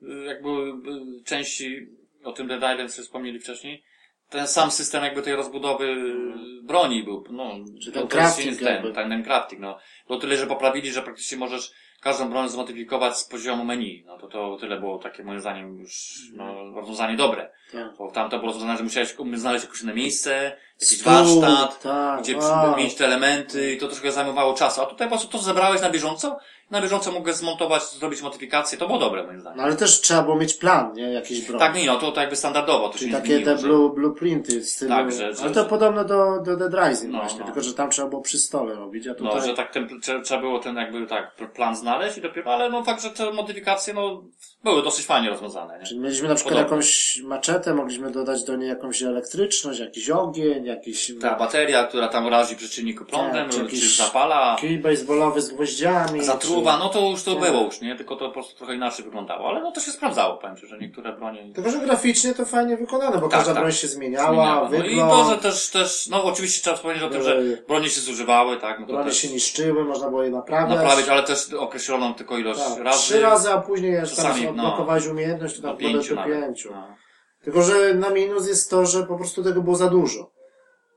y, 0.03 0.25
jakby 0.27 0.51
y, 0.51 1.25
części 1.25 1.87
o 2.25 2.33
tym 2.33 2.47
Dead 2.47 2.73
Island, 2.75 2.95
co 2.95 3.03
wspomnieli 3.03 3.41
wcześniej, 3.41 3.85
ten 4.31 4.49
sam 4.49 4.71
system 4.71 5.05
jakby 5.05 5.23
tej 5.23 5.37
rozbudowy 5.37 5.85
y, 5.85 6.63
broni 6.63 7.03
był, 7.03 7.25
no, 7.31 7.51
Czy 7.83 7.93
ten 7.93 8.09
crafting 8.09 8.59
ten, 8.59 8.75
jakby. 8.75 8.93
ten, 8.93 9.09
ten 9.09 9.25
crafting, 9.25 9.61
no. 9.61 9.79
Było 10.07 10.19
tyle, 10.19 10.37
że 10.37 10.47
poprawili, 10.47 10.93
że 10.93 11.03
praktycznie 11.03 11.39
możesz 11.39 11.73
każdą 12.01 12.31
broń 12.31 12.49
zmodyfikować 12.49 13.19
z 13.19 13.25
poziomu 13.25 13.65
menu. 13.65 14.05
No 14.07 14.19
to 14.19 14.29
to 14.29 14.57
tyle 14.61 14.81
było 14.81 14.99
takie 14.99 15.25
moim 15.25 15.41
zdaniem 15.41 15.79
już, 15.79 16.19
no, 16.33 16.71
rozwiązanie 16.75 17.17
dobre. 17.17 17.51
Tak. 17.73 17.97
Bo 17.99 18.11
tam 18.11 18.31
to 18.31 18.39
było 18.39 18.53
rozwiązane, 18.53 18.79
że 18.79 18.85
musiałeś 18.85 19.15
znaleźć 19.35 19.65
jakieś 19.65 19.83
inne 19.83 19.95
miejsce, 19.95 20.57
jakiś 20.81 21.01
Stół, 21.01 21.13
warsztat, 21.13 21.83
tak, 21.83 22.21
gdzie 22.23 22.37
wow. 22.37 22.77
mieć 22.77 22.95
te 22.95 23.05
elementy 23.05 23.73
i 23.73 23.79
to 23.79 23.87
troszkę 23.87 24.13
zajmowało 24.13 24.55
czasu. 24.55 24.83
A 24.83 24.87
tutaj 24.87 25.09
po 25.09 25.17
prostu 25.17 25.39
to 25.39 25.45
zebrałeś 25.45 25.81
na 25.83 25.91
bieżąco, 25.91 26.39
na 26.71 26.83
bieżąco 26.83 27.13
mogłeś 27.13 27.37
zmontować, 27.37 27.83
zrobić 27.83 28.23
modyfikacje, 28.23 28.79
to 28.79 28.87
było 28.87 28.99
dobre 28.99 29.27
moim 29.27 29.41
zdaniem. 29.41 29.57
No 29.59 29.65
ale 29.65 29.77
też 29.77 30.01
trzeba 30.01 30.23
było 30.23 30.37
mieć 30.37 30.55
plan, 30.55 30.93
nie? 30.95 31.13
Jakiś 31.13 31.47
broń. 31.47 31.61
Tak, 31.61 31.75
nie, 31.75 31.87
no 31.87 31.99
to, 31.99 32.13
to 32.13 32.21
jakby 32.21 32.37
standardowo, 32.37 32.89
to 32.89 32.99
Czyli 32.99 33.13
takie 33.13 33.27
zmieniło, 33.27 33.57
te 33.57 33.63
blue, 33.63 33.91
blueprinty 33.95 34.63
z 34.65 34.73
stylu. 34.73 34.91
Tak, 34.91 35.13
że- 35.13 35.35
że- 35.35 35.43
ale 35.43 35.51
to 35.51 35.65
podobno 35.65 36.05
do, 36.05 36.41
do 36.43 36.57
Dead 36.57 36.89
Rising 36.89 37.13
No, 37.13 37.19
właśnie, 37.19 37.39
no. 37.39 37.45
tylko 37.45 37.61
że 37.61 37.75
tam 37.75 37.91
trzeba 37.91 38.09
było 38.09 38.23
przy 38.23 38.39
stole 38.39 38.75
robić, 38.75 39.07
a 39.07 39.15
tutaj... 39.15 39.35
No, 39.35 39.47
że 39.47 39.55
tak 39.55 39.73
ten, 39.73 39.89
trze- 39.89 40.23
trzeba 40.23 40.41
było 40.41 40.59
ten 40.59 40.77
jakby 40.77 41.07
tak 41.07 41.37
plan 41.55 41.77
znaleźć 41.77 42.19
i 42.19 42.21
dopiero, 42.21 42.55
ale 42.55 42.71
no 42.71 42.85
fakt, 42.85 43.03
że 43.03 43.11
te 43.11 43.33
modyfikacje 43.33 43.95
no 43.95 44.23
były 44.67 44.83
dosyć 44.83 45.07
fajnie 45.07 45.31
rozwiązane, 45.31 45.79
nie? 45.79 45.87
Czyli 45.87 46.01
mieliśmy 46.01 46.29
na 46.29 46.35
przykład 46.35 46.55
Podobno. 46.55 46.77
jakąś 46.77 47.21
maczetę, 47.25 47.75
mogliśmy 47.75 48.11
dodać 48.11 48.45
do 48.45 48.57
niej 48.57 48.69
jakąś 48.69 49.03
elektryczność, 49.03 49.81
jakiś 49.81 50.11
ogień, 50.11 50.65
jakiś 50.65 51.13
Ta 51.21 51.35
bateria, 51.37 51.85
która 51.85 52.09
tam 52.09 52.27
razi 52.29 52.57
przy 52.57 52.69
czynniku 52.69 53.05
prądem, 53.05 53.51
Tak, 53.51 53.69
czy 53.69 53.81
czy, 53.81 53.97
zapala, 54.03 54.57
kij 54.61 54.79
baseballowy 54.79 55.41
z 55.43 55.49
gwoździami. 55.49 56.25
zatruwa, 56.25 56.73
czy... 56.73 56.79
no 56.79 56.89
to 56.89 57.01
już 57.11 57.23
to 57.23 57.35
Tak. 57.35 57.51
było 57.51 57.63
już, 57.65 57.81
nie? 57.81 57.97
Tylko 57.97 58.17
to 58.17 58.27
po 58.27 58.33
prostu 58.33 58.57
trochę 58.57 58.75
inaczej 58.75 59.05
wyglądało, 59.05 59.49
ale 59.49 59.61
no 59.63 59.73
to 59.73 59.81
się 59.81 59.91
sprawdzało, 59.91 60.37
powiem 60.37 60.57
Ci, 60.57 60.67
że 60.67 60.79
niektóre 60.79 61.13
bronie... 61.13 61.47
Tylko, 61.55 61.71
że 61.71 61.79
graficznie 61.79 62.35
to 62.35 62.45
fajnie 62.45 62.77
wykonane, 62.77 63.17
bo 63.19 63.29
Tak, 63.29 63.31
każda 63.31 63.53
tak. 63.55 63.63
broń 63.63 63.73
się 63.73 63.89
zmieniała, 63.89 64.29
zmieniała. 64.29 64.61
No 64.63 64.69
wygląd, 64.69 64.93
i 64.93 64.97
to, 64.99 65.31
że 65.31 65.39
też, 65.39 65.71
też, 65.71 66.07
no 66.11 66.25
oczywiście 66.25 66.63
trzeba 66.63 66.77
wspomnieć 66.77 67.03
o 67.03 67.09
tym, 67.11 67.23
że 67.23 67.35
Były- 67.37 67.63
bronie 67.69 67.89
się 67.91 68.01
zużywały, 68.01 68.57
tak? 68.57 68.81
No 68.81 68.87
to 68.87 68.93
bronie 68.93 69.09
też 69.11 69.19
się 69.19 69.29
niszczyły, 69.29 69.85
można 69.85 70.09
było 70.09 70.23
je 70.23 70.31
naprawiać. 70.31 70.77
naprawić, 70.77 71.09
ale 71.09 71.23
też 71.23 71.53
określoną 71.59 72.15
tylko 72.15 72.39
ilość 72.39 72.61
tak, 72.61 72.79
razy. 72.85 72.99
Trzy 72.99 73.21
razy, 73.21 73.51
a 73.53 73.61
później 73.61 73.93
jak 73.93 74.09
Czasami, 74.09 74.47
no, 74.55 74.56
odblokowałeś 74.65 75.07
umiejętność, 75.07 75.57
to 75.57 75.63
do 75.63 75.69
tam 75.69 75.77
pięciu 75.77 75.99
pięciu, 75.99 76.17
do 76.17 76.25
pięciu. 76.25 76.73
No. 76.73 76.97
Tylko, 77.45 77.63
że 77.63 77.95
na 77.95 78.11
minus 78.11 78.49
jest 78.49 78.71
to, 78.71 78.87
że 78.87 79.07
po 79.07 79.17
prostu 79.17 79.45
tego 79.45 79.63
było 79.63 79.77
za 79.77 79.89
dużo. 79.89 80.31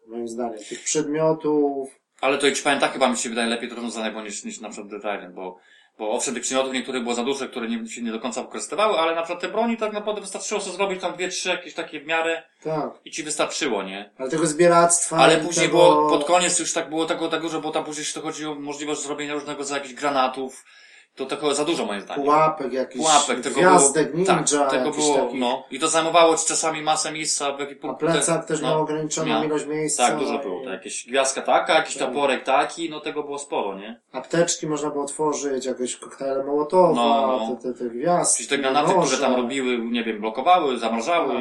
Moim 0.07 0.28
zdaniem. 0.28 0.60
Tych 0.70 0.84
przedmiotów. 0.84 1.89
Ale 2.22 2.38
to 2.38 2.47
i 2.47 2.55
powiem 2.55 2.80
tak, 2.80 2.93
chyba 2.93 3.10
mi 3.10 3.18
się 3.18 3.30
wydaje 3.30 3.47
lepiej 3.47 3.70
to 3.70 3.76
rozwiązane 3.76 4.12
było 4.12 4.24
niż, 4.24 4.43
niż 4.43 4.60
na 4.60 4.70
przykład 4.70 5.03
bo, 5.34 5.57
bo 5.99 6.12
owszem, 6.12 6.34
tych 6.34 6.43
przedmiotów 6.43 6.74
niektórych 6.74 7.03
było 7.03 7.16
za 7.16 7.24
dużo, 7.24 7.47
które 7.47 7.68
nie, 7.68 7.88
się 7.88 8.01
nie 8.01 8.12
do 8.12 8.20
końca 8.20 8.43
wykorzystywały, 8.43 8.97
ale 8.97 9.16
na 9.16 9.22
przykład 9.22 9.41
te 9.41 9.49
broni 9.49 9.78
tak 9.78 9.93
naprawdę 9.93 10.22
wystarczyło 10.22 10.62
sobie 10.62 10.78
zrobić 10.78 11.01
tam 11.01 11.14
dwie, 11.14 11.30
trzy 11.30 11.49
jakieś 11.49 11.74
takie 11.74 11.99
w 11.99 12.05
miarę 12.05 12.43
Tak. 12.64 12.89
i 13.05 13.12
ci 13.12 13.24
wystarczyło, 13.24 13.84
nie? 13.84 14.12
Ale 14.18 14.30
tego 14.30 14.47
zbieractwa. 14.47 15.18
Ale 15.18 15.38
później 15.38 15.66
tego... 15.66 15.78
było, 15.78 16.10
pod 16.10 16.26
koniec 16.26 16.60
już 16.60 16.74
tak 16.74 16.89
było 16.89 17.05
tego, 17.05 17.28
tak 17.28 17.41
dużo, 17.41 17.62
bo 17.62 17.72
tam 17.72 17.84
później 17.84 18.05
to 18.14 18.22
chodziło 18.22 18.53
o 18.53 18.60
możliwość 18.60 19.01
zrobienia 19.01 19.34
różnego 19.34 19.60
rodzaju 19.60 19.82
jakichś 19.82 19.99
granatów. 19.99 20.66
To 21.20 21.26
tego 21.26 21.53
za 21.53 21.65
dużo 21.65 21.86
moim 21.86 22.01
zdaniem. 22.01 22.24
Pułapek 22.24 22.74
jakiś. 22.74 23.01
Pułapek, 23.01 23.41
tego 23.41 23.55
gwiazdek, 23.55 24.07
było, 24.15 24.17
ninja. 24.17 24.59
tak, 24.59 24.72
tego 24.72 24.91
było, 24.91 25.15
takich. 25.17 25.39
no. 25.39 25.63
I 25.72 25.80
to 25.80 25.88
zajmowało 25.88 26.36
ci 26.38 26.47
czasami 26.47 26.82
masę 26.82 27.11
miejsca 27.11 27.51
w 27.51 27.59
A 27.59 27.63
ekwipunku. 27.63 27.97
plecak 27.97 28.45
też 28.45 28.61
no. 28.61 28.67
miał 28.67 28.82
ograniczoną 28.82 29.28
miał. 29.28 29.43
ilość 29.43 29.65
miejsca. 29.65 30.07
Tak, 30.07 30.20
dużo 30.20 30.39
było. 30.39 30.63
To 30.63 30.70
jakieś 30.70 31.07
gwiazdka 31.07 31.41
taka, 31.41 31.74
jakiś 31.74 31.97
Tak. 31.97 32.07
toporek 32.07 32.43
taki, 32.43 32.89
no 32.89 32.99
tego 32.99 33.24
było 33.24 33.39
sporo, 33.39 33.76
nie? 33.76 33.99
Apteczki 34.11 34.67
można 34.67 34.89
było 34.89 35.05
tworzyć, 35.05 35.65
jakieś 35.65 35.95
koktajle 35.97 36.43
Mołotowa, 36.43 36.93
No, 36.93 37.38
no. 37.49 37.55
te, 37.55 37.74
te, 37.74 37.80
te 37.80 37.89
gwiazdki. 37.89 38.38
Czyli 38.38 38.49
te 38.49 38.57
granaty, 38.57 38.95
noże. 38.95 39.07
które 39.15 39.22
tam 39.30 39.41
robiły, 39.41 39.78
nie 39.78 40.03
wiem, 40.03 40.22
blokowały, 40.22 40.78
zamrażały, 40.78 41.34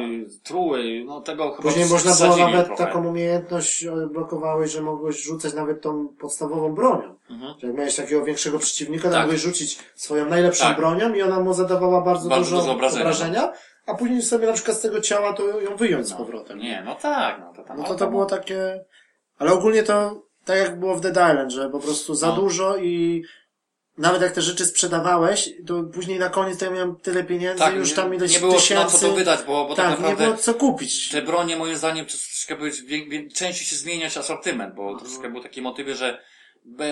truły, 0.43 1.03
no 1.05 1.21
tego 1.21 1.51
chyba 1.51 1.63
Później 1.69 1.85
można 1.89 2.15
było 2.15 2.37
nawet 2.37 2.65
trochę. 2.67 2.85
taką 2.85 3.07
umiejętność 3.07 3.83
e, 3.83 3.91
blokowałeś, 4.13 4.71
że 4.71 4.81
mogłeś 4.81 5.23
rzucać 5.23 5.53
nawet 5.53 5.81
tą 5.81 6.07
podstawową 6.19 6.75
bronią. 6.75 7.15
Mhm. 7.29 7.53
Że 7.59 7.67
jak 7.67 7.75
miałeś 7.75 7.95
takiego 7.95 8.25
większego 8.25 8.59
przeciwnika, 8.59 9.03
to 9.03 9.13
Tak. 9.13 9.21
mogłeś 9.23 9.41
rzucić 9.41 9.68
swoją 9.95 10.25
najlepszą 10.29 10.63
Tak. 10.63 10.77
bronią 10.77 11.13
i 11.13 11.21
ona 11.21 11.39
mu 11.39 11.53
zadawała 11.53 12.01
bardzo, 12.01 12.29
Bardzo 12.29 12.43
dużo 12.49 12.57
dużo 12.61 12.71
obrażenia, 12.73 13.03
no. 13.03 13.09
obrażenia, 13.09 13.53
a 13.85 13.93
później 13.93 14.21
sobie 14.21 14.47
na 14.47 14.53
przykład 14.53 14.77
z 14.77 14.81
tego 14.81 15.01
ciała 15.01 15.33
to 15.33 15.61
ją 15.61 15.75
wyjąć 15.77 16.07
z 16.07 16.13
powrotem. 16.13 16.59
Nie, 16.59 16.81
no 16.85 16.95
tak, 16.95 17.39
no 17.39 17.53
to 17.53 17.63
tam. 17.63 17.77
No 17.77 17.83
to 17.83 17.95
to 17.95 18.07
było 18.07 18.25
takie... 18.25 18.85
Ale 19.37 19.53
ogólnie 19.53 19.83
to 19.83 20.21
tak 20.45 20.57
jak 20.57 20.79
było 20.79 20.95
w 20.95 21.01
Dead 21.01 21.31
Island, 21.31 21.51
że 21.51 21.69
po 21.69 21.79
prostu 21.79 22.15
za 22.15 22.27
No. 22.27 22.35
dużo 22.35 22.77
i 22.77 23.23
nawet 23.97 24.21
jak 24.21 24.31
te 24.31 24.41
rzeczy 24.41 24.65
sprzedawałeś, 24.65 25.49
to 25.67 25.83
później 25.83 26.19
na 26.19 26.29
koniec 26.29 26.59
to 26.59 26.65
ja 26.65 26.71
miałem 26.71 26.95
tyle 26.95 27.23
pieniędzy, 27.23 27.59
Tak, 27.59 27.75
już 27.75 27.93
tam 27.93 28.11
nie, 28.11 28.17
ileś 28.17 28.33
nie 28.33 28.39
było 28.39 28.53
tysięcy... 28.53 28.83
na 28.83 28.89
co 28.89 29.07
to 29.07 29.13
wydać, 29.13 29.39
bo, 29.47 29.65
bo 29.65 29.75
tak, 29.75 29.85
tak, 29.85 29.85
nie 29.99 30.01
naprawdę 30.03 30.25
było 30.25 30.37
co 30.37 30.53
kupić. 30.53 31.09
te 31.09 31.21
bronie 31.21 31.55
moim 31.55 31.75
zdaniem 31.75 32.05
to 32.05 32.11
troszkę 32.11 32.55
były, 32.55 32.71
częściej 33.35 33.65
się 33.67 33.75
zmieniać 33.75 34.17
asortyment, 34.17 34.75
bo 34.75 34.89
Mhm. 34.91 34.99
troszkę 35.09 35.29
były 35.29 35.43
takie 35.43 35.61
motywy, 35.61 35.95
że 35.95 36.21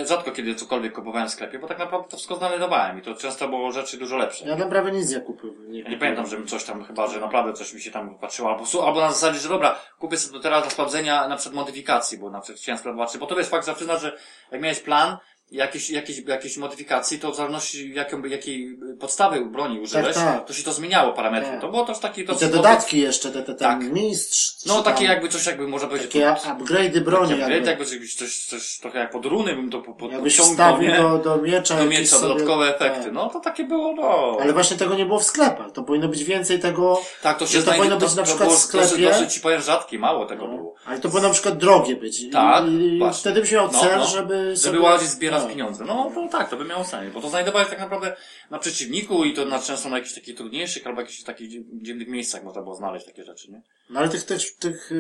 rzadko 0.05 0.32
kiedy 0.32 0.55
cokolwiek 0.55 0.93
kupowałem 0.93 1.28
w 1.28 1.32
sklepie, 1.32 1.59
bo 1.59 1.68
tak 1.68 1.80
naprawdę 1.80 2.09
to 2.09 2.18
wszystko 2.18 2.36
znajdowałem 2.36 2.99
i 2.99 3.01
to 3.01 3.15
często 3.15 3.47
było 3.47 3.72
rzeczy 3.72 3.97
dużo 3.97 4.18
lepsze. 4.18 4.47
Ja 4.47 4.57
tam 4.57 4.70
prawie 4.70 4.91
nic 4.91 5.11
nie 5.11 5.22
kupiłem. 5.22 5.74
Ja 5.74 5.89
nie 5.89 5.97
pamiętam, 5.97 6.28
żebym 6.28 6.47
coś 6.47 6.63
tam, 6.63 6.84
chyba, 6.84 7.07
że 7.07 7.20
naprawdę 7.20 7.53
coś 7.53 7.74
mi 7.74 7.82
się 7.82 7.91
tam 7.91 8.15
patrzyło, 8.15 8.49
albo, 8.49 8.86
albo 8.86 9.01
na 9.01 9.11
zasadzie, 9.11 9.39
że 9.39 9.49
dobra, 9.49 9.80
kupię 9.99 10.18
sobie 10.18 10.38
to 10.38 10.43
teraz 10.43 10.65
na 10.65 10.70
sprawdzenia, 10.70 11.28
na 11.28 11.36
przykład 11.36 11.55
modyfikacji, 11.55 12.18
bo 12.18 12.30
na 12.30 12.41
przykład 12.41 12.61
chciałem 12.61 12.80
sprawdzić, 12.80 13.18
bo 13.18 13.26
to 13.26 13.38
jest 13.38 13.51
fakt, 13.51 13.65
że 13.65 13.74
przyznać, 13.74 14.01
że 14.01 14.18
jak 14.51 14.61
miałeś 14.61 14.80
plan, 14.80 15.18
jakieś, 15.52 15.89
jakieś, 15.89 16.20
jakieś 16.20 16.58
modyfikacji, 16.58 17.20
to 17.20 17.32
w 17.32 17.36
zależności 17.36 17.93
jaką, 17.93 18.24
jakiej 18.24 18.78
podstawy 19.00 19.45
broni 19.45 19.80
użyłeś, 19.80 20.16
tak. 20.16 20.45
to 20.48 20.54
się 20.54 20.64
to 20.64 20.74
zmieniało 20.74 21.14
parametry. 21.14 21.50
Tak. 21.52 21.62
To 21.62 21.68
było 21.70 21.86
też 21.86 22.00
taki, 22.00 22.26
to 22.26 22.34
I 22.34 22.38
te 22.38 22.48
dodatki 22.48 23.00
jeszcze, 23.00 23.32
te, 23.32 23.39
te, 23.43 23.54
ten 23.56 23.58
Tak. 23.58 23.91
mistrz. 23.91 24.56
No 24.66 24.82
takie 24.84 25.06
tam 25.06 25.16
jakby 25.16 25.30
coś 25.30 25.45
jakby 25.45 25.68
może 25.68 25.88
powiedzieć. 25.88 26.12
Takie 26.12 26.26
upgrade'y 26.50 27.00
broni 27.00 27.30
Takie, 27.39 27.54
jakby. 27.54 27.68
jakby 27.70 27.86
coś, 27.86 28.45
coś, 28.45 28.78
trochę 28.78 29.00
jak 29.00 29.12
pod 29.12 29.26
runy 29.26 29.56
bym 29.56 29.70
to 29.70 29.82
po- 29.82 29.93
po- 29.93 30.10
Jakbyś 30.10 30.38
wstawił 30.38 30.91
do, 30.95 31.18
do 31.18 31.38
miecza. 31.38 31.76
do 31.78 31.86
miecza 31.86 32.16
sobie- 32.18 32.28
dodatkowe 32.28 32.76
efekty. 32.76 33.04
Tak. 33.04 33.14
No 33.14 33.30
to 33.30 33.39
takie 33.39 33.64
było, 33.64 33.93
no. 33.93 34.38
Ale 34.41 34.54
właśnie 34.54 34.78
tego 34.78 34.95
nie 34.95 35.06
było 35.06 35.20
w 35.20 35.24
sklepach. 35.24 35.72
To 35.72 35.84
powinno 35.84 36.08
być 36.08 36.24
więcej 36.24 36.60
tego. 36.60 37.02
tak, 37.22 37.38
to 37.39 37.45
się 37.45 37.52
że 37.52 37.58
to 37.58 37.64
znajdzie, 37.64 37.78
powinno 37.80 37.98
być 38.08 38.16
na 38.16 38.24
przykład 38.24 38.48
było 38.50 38.60
w 38.60 38.62
sklepie. 38.62 38.88
Dosyć, 38.88 39.06
dosyć 39.06 39.34
ci 39.34 39.39
powiem 39.41 39.62
rzadkie, 39.62 40.00
mało 40.00 40.26
tego 40.26 40.48
było. 40.48 40.76
Ale 40.86 41.00
to 41.00 41.10
powinno 41.10 41.28
na 41.28 41.34
przykład 41.34 41.58
drogie 41.58 41.95
być. 41.95 42.22
I- 42.22 42.30
Tak, 42.30 42.64
I 42.68 42.98
właśnie. 43.00 43.20
wtedy 43.20 43.41
byś 43.41 43.52
miał 43.52 43.70
No, 43.72 43.80
cel, 43.80 43.98
no. 44.00 44.06
żeby. 44.06 44.56
Żeby 44.56 44.80
łazić, 44.80 45.10
zbierać 45.10 45.36
tak. 45.43 45.51
pieniądze. 45.51 45.85
No 45.85 46.11
to 46.15 46.27
tak, 46.31 46.49
to 46.49 46.57
by 46.57 46.65
miało 46.65 46.83
sens, 46.83 47.13
bo 47.13 47.21
to 47.21 47.29
znajdowałeś 47.29 47.67
tak 47.69 47.79
naprawdę 47.79 48.15
na 48.51 48.59
przeciwniku 48.59 49.23
i 49.25 49.33
to 49.33 49.45
na 49.45 49.59
często 49.59 49.89
na 49.89 49.97
jakichś 49.97 50.15
takich 50.15 50.35
trudniejszych 50.35 50.88
albo 50.88 51.01
jakichś 51.01 51.23
takich 51.23 51.49
dzi- 51.49 51.65
dziwnych 51.73 52.07
miejscach 52.07 52.43
można 52.43 52.61
było 52.61 52.75
znaleźć 52.75 53.05
takie 53.05 53.23
rzeczy, 53.23 53.51
nie? 53.51 53.61
No 53.89 53.99
ale 53.99 54.09
tych, 54.09 54.23
tych, 54.23 54.55
tych 54.59 54.91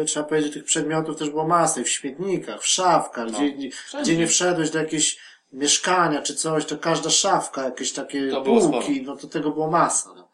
e, 0.00 0.04
trzeba 0.04 0.26
powiedzieć, 0.26 0.52
tych 0.52 0.64
przedmiotów 0.64 1.18
też 1.18 1.30
było 1.30 1.48
masę. 1.48 1.84
W 1.84 1.88
śmietnikach, 1.90 2.60
w 2.62 2.66
szafkach, 2.66 3.26
No. 3.32 3.38
gdzie, 3.38 3.70
Wszędzie. 3.70 4.12
gdzie 4.12 4.20
nie 4.20 4.26
wszedłeś 4.26 4.70
do 4.70 4.78
jakiejś 4.78 5.18
mieszkania 5.52 6.22
czy 6.22 6.34
coś, 6.34 6.64
to 6.64 6.78
każda 6.78 7.10
szafka, 7.10 7.62
jakieś 7.64 7.92
takie 7.92 8.28
To 8.30 8.42
półki, 8.42 9.02
no 9.02 9.16
to 9.16 9.26
tego 9.28 9.50
było 9.50 9.70
masa. 9.70 10.14
No. 10.16 10.28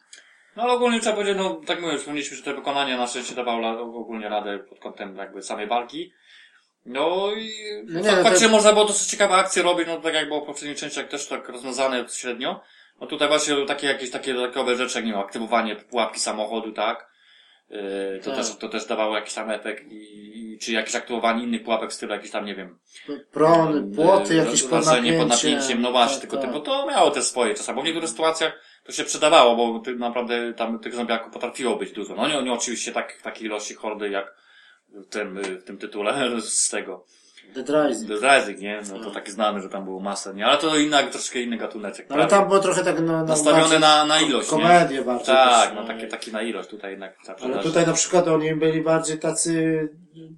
No 0.55 0.63
ale 0.63 0.73
ogólnie 0.73 0.99
trzeba 0.99 1.15
powiedzieć, 1.15 1.37
no 1.37 1.61
tak 1.67 1.81
mówię, 1.81 1.97
wspomnieliśmy, 1.97 2.37
że 2.37 2.43
to 2.43 2.53
wykonanie 2.55 2.97
na 2.97 3.07
szczęście 3.07 3.35
dawało 3.35 3.79
ogólnie 3.99 4.29
radę 4.29 4.59
pod 4.59 4.79
kątem 4.79 5.15
jakby 5.17 5.43
samej 5.43 5.67
walki. 5.67 6.13
No 6.85 7.31
i 7.37 7.51
No 7.87 7.99
nie, 7.99 8.11
no, 8.11 8.23
faktycznie 8.23 8.47
to- 8.47 8.53
można 8.53 8.73
było 8.73 8.85
dosyć 8.85 9.07
ciekawe 9.09 9.33
akcje 9.35 9.63
robić, 9.63 9.87
no 9.87 9.97
tak 9.97 10.13
jak 10.13 10.27
było 10.27 10.41
w 10.41 10.45
poprzednich 10.45 10.77
częściach 10.77 11.07
też 11.07 11.27
tak 11.27 11.49
rozwiązane 11.49 12.05
średnio. 12.13 12.61
No 13.01 13.07
tutaj 13.07 13.27
właśnie 13.27 13.65
takie 13.65 13.87
jakieś 13.87 14.11
takie 14.11 14.33
dodatkowe 14.33 14.75
rzeczy, 14.75 14.97
jak 14.97 15.05
nie 15.05 15.11
wiem, 15.11 15.21
aktywowanie 15.21 15.75
pułapki 15.75 16.19
samochodu, 16.19 16.71
tak? 16.71 17.11
Yy, 17.69 18.19
to, 18.23 18.29
Tak. 18.31 18.39
też, 18.39 18.55
to 18.57 18.69
też 18.69 18.85
dawało 18.85 19.15
jakiś 19.15 19.33
tam 19.33 19.49
efekt 19.51 19.83
i, 19.91 20.53
i 20.53 20.59
czy 20.59 20.71
jakieś 20.71 20.95
aktywowanie 20.95 21.43
innych 21.43 21.63
pułapek 21.63 21.89
w 21.89 21.93
stylu 21.93 22.13
jakiś 22.13 22.31
tam, 22.31 22.45
nie 22.45 22.55
wiem, 22.55 22.79
Prony, 23.31 23.95
płoty, 23.95 24.33
Yy, 24.35 24.43
jakieś 24.45 24.61
pod 24.61 24.69
wrażenie 24.69 25.13
pod 25.13 25.27
napięciem. 25.27 25.51
napięciem, 25.53 25.81
no 25.81 25.91
właśnie, 25.91 26.13
Tak, 26.13 26.21
tylko 26.21 26.37
tak. 26.37 26.45
ty, 26.45 26.51
bo 26.53 26.59
to 26.59 26.85
miało 26.87 27.11
te 27.11 27.21
swoje 27.21 27.53
czasami, 27.53 27.75
bo 27.75 27.81
w 27.81 27.85
niektórych 27.85 28.09
sytuacjach 28.09 28.61
to 28.83 28.91
się 28.91 29.03
przydawało, 29.03 29.55
bo 29.55 29.79
ty, 29.79 29.95
naprawdę 29.95 30.53
tam 30.53 30.79
tych 30.79 30.95
zombiaków 30.95 31.33
potrafiło 31.33 31.75
być 31.75 31.91
dużo. 31.91 32.15
No 32.15 32.27
nie, 32.27 32.43
nie 32.43 32.53
oczywiście 32.53 32.91
tak, 32.91 33.21
takiej 33.21 33.45
ilości 33.45 33.73
hordy 33.73 34.09
jak 34.09 34.33
w 34.91 35.05
tym, 35.05 35.37
y, 35.37 35.43
w 35.43 35.63
tym 35.63 35.77
tytule 35.77 36.41
z 36.41 36.69
tego. 36.69 37.05
Dead 37.53 37.69
Rising. 37.69 38.19
The 38.19 38.37
Rising, 38.39 38.59
nie? 38.59 38.81
No 38.93 38.99
to 39.03 39.11
taki 39.11 39.31
znany, 39.31 39.61
że 39.61 39.69
tam 39.69 39.83
było 39.85 39.99
masa, 39.99 40.31
nie? 40.31 40.45
Ale 40.45 40.57
to 40.57 40.77
inna, 40.77 41.03
troszkę 41.03 41.41
inny 41.41 41.57
gatuneczek. 41.57 42.09
No, 42.09 42.15
ale 42.15 42.27
tam 42.27 42.47
było 42.47 42.59
trochę 42.59 42.83
tak 42.83 42.99
no, 42.99 43.05
no, 43.13 43.23
Nastawione 43.25 43.79
na, 43.79 44.05
na 44.05 44.19
ilość, 44.21 44.51
nie? 44.51 44.57
komedię 44.57 45.01
bardziej. 45.01 45.25
Tak, 45.35 45.67
też, 45.69 45.75
no 45.75 45.87
takie, 45.87 46.07
taki 46.07 46.31
na 46.31 46.41
ilość, 46.41 46.69
tutaj 46.69 46.91
jednak 46.91 47.17
Ale 47.41 47.59
tutaj 47.63 47.85
na 47.87 47.93
przykład 47.93 48.27
oni 48.27 48.55
byli 48.55 48.81
bardziej 48.81 49.19
tacy, 49.19 49.89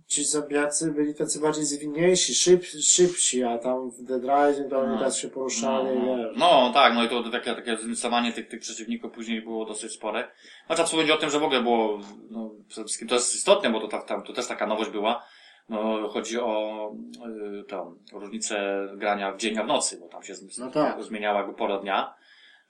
ci 0.08 0.24
zabijacy 0.26 0.92
byli 0.92 1.16
tacy 1.16 1.40
bardziej 1.40 1.66
zwinniejsi, 1.66 2.36
szyb, 2.36 2.66
szybsi, 2.66 3.44
a 3.44 3.58
tam 3.58 3.92
w 3.92 4.04
Dead 4.04 4.22
Rising 4.24 4.70
to 4.70 4.80
oni 4.80 4.94
No. 4.96 5.00
tak 5.00 5.14
się 5.14 5.28
poruszali, 5.30 5.88
No, 6.00 6.18
wiesz. 6.18 6.38
no 6.38 6.72
tak, 6.74 6.94
no 6.96 7.04
i 7.04 7.10
to 7.10 7.24
takie, 7.30 7.56
takie 7.56 7.78
zmysłowanie 7.78 8.34
tych, 8.34 8.48
tych 8.48 8.60
przeciwników 8.60 9.12
później 9.12 9.42
było 9.42 9.66
dosyć 9.66 9.92
spore. 9.92 10.28
No 10.70 10.76
trzeba 10.76 10.86
wspomnieć 10.86 11.12
o 11.12 11.18
tym, 11.18 11.30
że 11.30 11.40
w 11.40 11.44
ogóle 11.44 11.62
było, 11.62 12.00
no 12.30 12.52
przede 12.68 12.86
wszystkim 12.86 13.08
to 13.08 13.16
jest 13.16 13.36
istotne, 13.36 13.70
bo 13.70 13.80
to, 13.80 13.88
ta- 13.88 14.02
tam, 14.02 14.24
to 14.24 14.34
też 14.34 14.48
taka 14.48 14.68
nowość 14.68 14.90
była. 14.90 15.26
No 15.70 16.08
chodzi 16.10 16.40
o 16.40 16.92
y, 17.60 17.64
tą 17.64 17.96
różnicę 18.14 18.88
grania 18.96 19.32
w 19.32 19.38
dzień, 19.38 19.58
a 19.58 19.64
w 19.64 19.68
nocy, 19.68 19.98
bo 20.00 20.08
tam 20.08 20.24
się 20.24 20.36
z, 20.36 20.58
No 20.58 20.72
tak. 20.72 21.04
zmieniała 21.04 21.38
jakby 21.40 21.54
pora 21.54 21.80
dnia. 21.80 22.14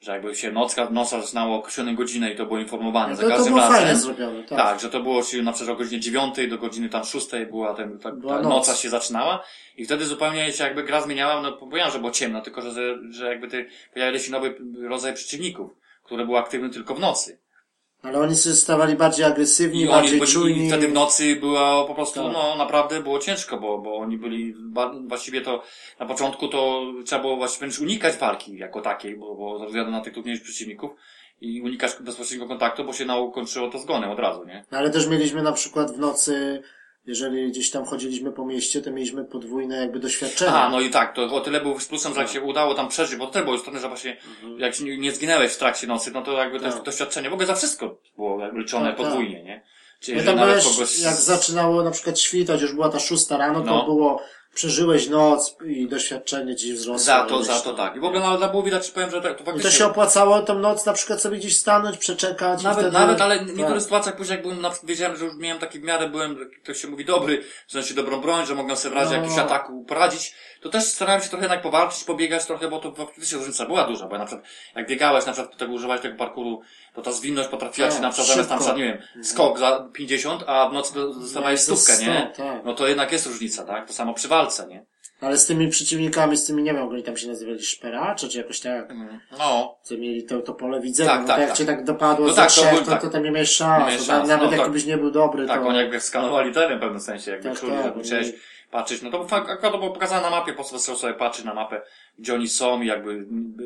Że 0.02 0.12
jakby 0.12 0.36
się 0.36 0.52
nocka, 0.52 0.90
noca 0.90 1.22
zaczynało 1.22 1.56
o 1.56 1.60
określonej 1.60 1.96
godzinę 1.96 2.32
i 2.32 2.36
to 2.36 2.46
było 2.46 2.60
informowane 2.60 3.10
No 3.10 3.16
za 3.16 3.22
to, 3.22 3.30
to 3.30 3.36
każdym 3.36 3.54
było 3.54 3.68
razem. 3.70 3.96
zrobione, 3.96 4.44
tak. 4.44 4.58
Tak, 4.58 4.80
że 4.80 4.90
to 4.90 5.00
było 5.00 5.22
czyli 5.24 5.44
na 5.44 5.52
przykład 5.52 5.76
o 5.76 5.80
godzinie 5.80 6.00
9 6.02 6.36
do 6.50 6.58
godziny 6.58 6.90
tam 6.90 7.04
6 7.04 7.28
była 7.50 7.74
ten, 7.74 8.00
ta, 8.00 8.12
Była 8.12 8.36
ta 8.36 8.42
noc. 8.42 8.54
noca 8.54 8.76
się 8.76 8.90
zaczynała 8.90 9.44
i 9.78 9.86
wtedy 9.86 10.06
zupełnie 10.06 10.52
się 10.52 10.64
jakby 10.64 10.84
gra 10.84 11.02
zmieniała, 11.02 11.42
no 11.42 11.52
powiedziałem, 11.52 11.92
że 11.94 12.00
było 12.00 12.12
ciemno, 12.12 12.42
tylko 12.42 12.62
że, 12.62 12.72
że 13.10 13.28
jakby 13.28 13.68
pojawiali 13.94 14.20
się 14.20 14.32
nowy 14.32 14.56
rodzaj 14.90 15.14
przeciwników, 15.14 15.72
który 16.04 16.26
był 16.26 16.38
aktywny 16.38 16.70
tylko 16.70 16.96
w 16.96 17.00
nocy. 17.00 17.40
Ale 18.04 18.20
oni 18.20 18.36
się 18.36 18.54
stawali 18.54 18.96
bardziej 18.96 19.26
agresywni, 19.26 19.80
I 19.82 19.84
oni 19.84 19.92
bardziej 19.92 20.20
byli, 20.20 20.32
czujni. 20.32 20.66
i 20.66 20.68
wtedy 20.68 20.88
w 20.88 20.94
nocy 20.94 21.36
była 21.36 21.86
po 21.88 21.96
prostu, 21.96 22.24
Tak. 22.24 22.34
no 22.34 22.56
naprawdę 22.56 23.04
było 23.04 23.20
ciężko, 23.20 23.58
bo, 23.58 23.78
bo 23.78 23.96
oni 23.98 24.18
byli, 24.18 24.56
właściwie 25.08 25.42
to 25.42 25.64
na 26.00 26.06
początku 26.06 26.48
to 26.48 26.82
trzeba 27.06 27.22
było 27.22 27.36
właściwie 27.36 27.72
unikać 27.82 28.18
walki 28.18 28.58
jako 28.58 28.82
takiej, 28.82 29.18
bo, 29.18 29.36
bo 29.36 29.66
względu 29.66 29.92
na 29.92 30.02
tych 30.02 30.14
trudniejszych 30.14 30.44
przeciwników 30.46 30.92
i 31.42 31.62
unikać 31.62 31.92
bezpośredniego 32.00 32.48
kontaktu, 32.50 32.84
bo 32.84 32.94
się 32.94 33.06
na 33.06 33.16
kończyło 33.34 33.70
to 33.70 33.80
zgonem 33.80 34.10
od 34.12 34.20
razu, 34.20 34.46
nie? 34.46 34.66
No, 34.72 34.78
ale 34.78 34.90
też 34.90 35.08
mieliśmy 35.08 35.44
na 35.44 35.52
przykład 35.52 35.92
w 35.96 36.00
nocy, 36.00 36.62
jeżeli 37.06 37.52
gdzieś 37.52 37.72
tam 37.72 37.86
chodziliśmy 37.86 38.32
po 38.32 38.46
mieście, 38.46 38.82
to 38.82 38.92
mieliśmy 38.92 39.26
podwójne 39.26 39.78
jakby 39.78 40.00
doświadczenie. 40.00 40.52
A, 40.52 40.70
no 40.70 40.80
i 40.82 40.90
tak, 40.90 41.16
to 41.16 41.24
o 41.24 41.42
tyle 41.42 41.62
był 41.62 41.80
z 41.80 41.86
plusem, 41.86 42.14
że 42.14 42.20
jak 42.22 42.30
się 42.30 42.42
udało 42.42 42.74
tam 42.74 42.88
przeżyć, 42.90 43.16
bo 43.16 43.26
to 43.28 43.32
też 43.34 43.44
było 43.44 43.56
istotne, 43.56 43.80
że 43.80 43.88
właśnie 43.88 44.18
jak 44.58 44.76
się 44.76 44.84
nie, 44.98 45.12
zginęłeś 45.12 45.52
w 45.54 45.58
trakcie 45.58 45.88
nocy, 45.88 46.12
no 46.12 46.22
to 46.22 46.32
jakby 46.32 46.58
też 46.60 46.66
Mhm. 46.66 46.84
Tak. 46.84 46.86
doświadczenie, 46.86 47.30
w 47.30 47.34
ogóle 47.34 47.48
za 47.48 47.56
wszystko 47.56 47.98
było 48.16 48.40
liczone 48.54 48.86
Tak, 48.90 48.98
tak. 48.98 49.06
podwójnie, 49.06 49.44
nie? 49.44 49.64
Czyli 50.00 50.18
No 50.18 50.24
tam 50.24 50.36
nawet 50.36 50.64
kogoś... 50.64 51.00
jak 51.00 51.14
zaczynało 51.16 51.84
na 51.84 51.92
przykład 51.92 52.20
świtać, 52.20 52.62
już 52.62 52.74
była 52.74 52.90
ta 52.90 53.00
szósta 53.00 53.38
rano, 53.38 53.60
to 53.60 53.66
No. 53.66 53.86
było, 53.86 54.22
przeżyłeś 54.54 55.10
noc 55.10 55.56
i 55.66 55.88
doświadczenie 55.88 56.56
ci 56.56 56.74
wzrosło. 56.74 57.06
Za 57.06 57.26
to, 57.26 57.44
za 57.44 57.60
to 57.60 57.74
tak. 57.74 57.96
I 57.96 58.00
w 58.00 58.04
ogóle 58.04 58.22
nawet 58.22 58.52
było 58.52 58.64
widać, 58.64 58.92
powiem, 58.92 59.12
że 59.12 59.22
tak, 59.22 59.38
to 59.38 59.44
I 59.44 59.46
faktycznie... 59.46 59.72
to 59.72 59.78
się 59.78 59.86
opłacało 59.86 60.42
tą 60.42 60.60
noc 60.60 60.86
na 60.86 60.94
przykład 60.94 61.22
sobie 61.22 61.38
gdzieś 61.38 61.58
stanąć, 61.58 61.98
przeczekać. 61.98 62.62
i 62.62 62.64
Nawet, 62.64 62.80
wtedy... 62.80 62.94
nawet, 63.00 63.22
ale 63.22 63.40
w 63.40 63.48
niektórych 63.48 63.74
tak. 63.74 63.82
sytuacjach 63.82 64.16
później 64.16 64.36
jak 64.36 64.44
byłem, 64.44 64.62
na 64.62 64.72
wiedziałem, 64.84 65.18
że 65.18 65.26
już 65.26 65.36
miałem 65.36 65.60
taki 65.60 65.80
w 65.80 65.84
miarę, 65.84 66.10
byłem, 66.10 66.40
jak 66.40 66.50
to 66.66 66.74
się 66.74 66.88
mówi, 66.88 67.06
dobry, 67.06 67.44
w 67.68 67.72
sensie 67.72 67.94
dobrą 67.94 68.22
broń, 68.22 68.46
że 68.46 68.56
mogłem 68.56 68.78
sobie 68.78 68.96
w 68.96 68.98
razie 68.98 69.10
No. 69.10 69.16
jakiegoś 69.16 69.38
ataku 69.38 69.86
poradzić, 69.86 70.36
to 70.64 70.70
też 70.70 70.84
starałem 70.84 71.22
się 71.22 71.30
trochę 71.30 71.44
jednak 71.46 71.62
powalczyć, 71.62 72.04
pobiegać 72.04 72.46
trochę, 72.46 72.68
bo 72.70 72.80
to 72.80 72.92
faktycznie 72.92 73.38
różnica 73.38 73.66
była 73.66 73.84
duża, 73.84 74.08
bo 74.08 74.18
na 74.18 74.26
przykład 74.26 74.48
jak 74.76 74.88
biegałeś, 74.88 75.26
na 75.26 75.34
przykład 75.34 75.58
tego 75.58 75.74
używałeś 75.74 76.02
tego 76.02 76.18
parkouru, 76.18 76.62
to 76.94 77.02
ta 77.02 77.12
zwinność 77.12 77.50
potrafiła 77.50 77.88
Tak, 77.88 77.98
ci 77.98 78.02
na 78.02 78.10
przykład 78.10 78.28
zamiast 78.30 78.50
tam, 78.50 78.62
za, 78.64 78.74
nie 78.74 78.84
wiem, 78.84 79.24
skok 79.24 79.60
za 79.60 79.88
50, 79.94 80.44
a 80.48 80.70
w 80.70 80.74
nocy 80.74 80.94
do- 80.94 81.14
dostawałeś 81.14 81.60
stówkę, 81.60 81.94
nie? 81.98 82.32
100, 82.34 82.44
tak. 82.44 82.66
No 82.66 82.74
to 82.74 82.88
jednak 82.88 83.12
jest 83.12 83.26
różnica, 83.28 83.64
tak? 83.64 83.88
To 83.88 83.94
samo 83.94 84.14
przy 84.14 84.28
walce, 84.28 84.68
nie? 84.68 84.86
Ale 85.22 85.38
z 85.38 85.46
tymi 85.46 85.68
przeciwnikami, 85.70 86.38
z 86.38 86.46
tymi, 86.46 86.64
nie 86.64 86.74
wiem, 86.74 86.88
oni 86.90 87.04
tam 87.04 87.18
się 87.18 87.28
nazywali, 87.28 87.62
szperacze, 87.64 88.28
czy 88.30 88.38
jakoś 88.38 88.60
tak, 88.60 88.94
No. 89.40 89.78
co 89.84 89.98
mieli 89.98 90.24
to, 90.24 90.40
to 90.42 90.54
pole 90.54 90.82
widzenia, 90.82 91.10
Tak, 91.10 91.22
no 91.22 91.28
tak, 91.28 91.40
jak 91.40 91.48
tak. 91.50 91.58
cię 91.58 91.66
tak 91.66 91.84
dopadło 91.84 92.28
No 92.28 92.34
za 92.34 92.46
tak, 92.46 92.74
był- 92.74 92.84
to, 92.86 92.92
tak. 92.92 93.02
to 93.02 93.10
tam 93.10 93.24
nie 93.24 93.32
miałeś 93.32 93.50
Nie 93.50 93.56
szans. 93.56 93.80
miałeś 93.80 93.98
To 93.98 94.04
szans, 94.04 94.30
Nawet 94.30 94.52
no, 94.52 94.58
jakbyś 94.58 94.86
nie 94.86 94.98
był 94.98 95.12
dobry, 95.12 95.48
Tak, 95.48 95.62
to... 95.62 95.68
oni 95.68 95.78
jakby 95.78 96.00
skanowali 96.02 96.54
teren 96.54 96.78
w 96.78 96.82
pewnym 96.82 97.02
sensie, 97.02 97.32
jakby 97.32 97.50
Tak, 97.50 97.60
czuli, 97.60 97.72
tak, 97.72 97.94
patrzeć, 98.74 99.02
no 99.02 99.12
to 99.12 99.28
fakt, 99.28 99.50
akurat 99.50 99.72
to 99.72 99.78
było 99.78 99.92
pokazane 99.92 100.22
na 100.22 100.30
mapie, 100.30 100.54
po 100.54 100.64
prostu 100.70 100.96
sobie 100.96 101.14
patrzeć 101.14 101.46
na 101.46 101.54
mapę, 101.54 101.82
gdzie 102.20 102.34
oni 102.34 102.48
są 102.48 102.82
i 102.82 102.88
jakby 102.88 103.26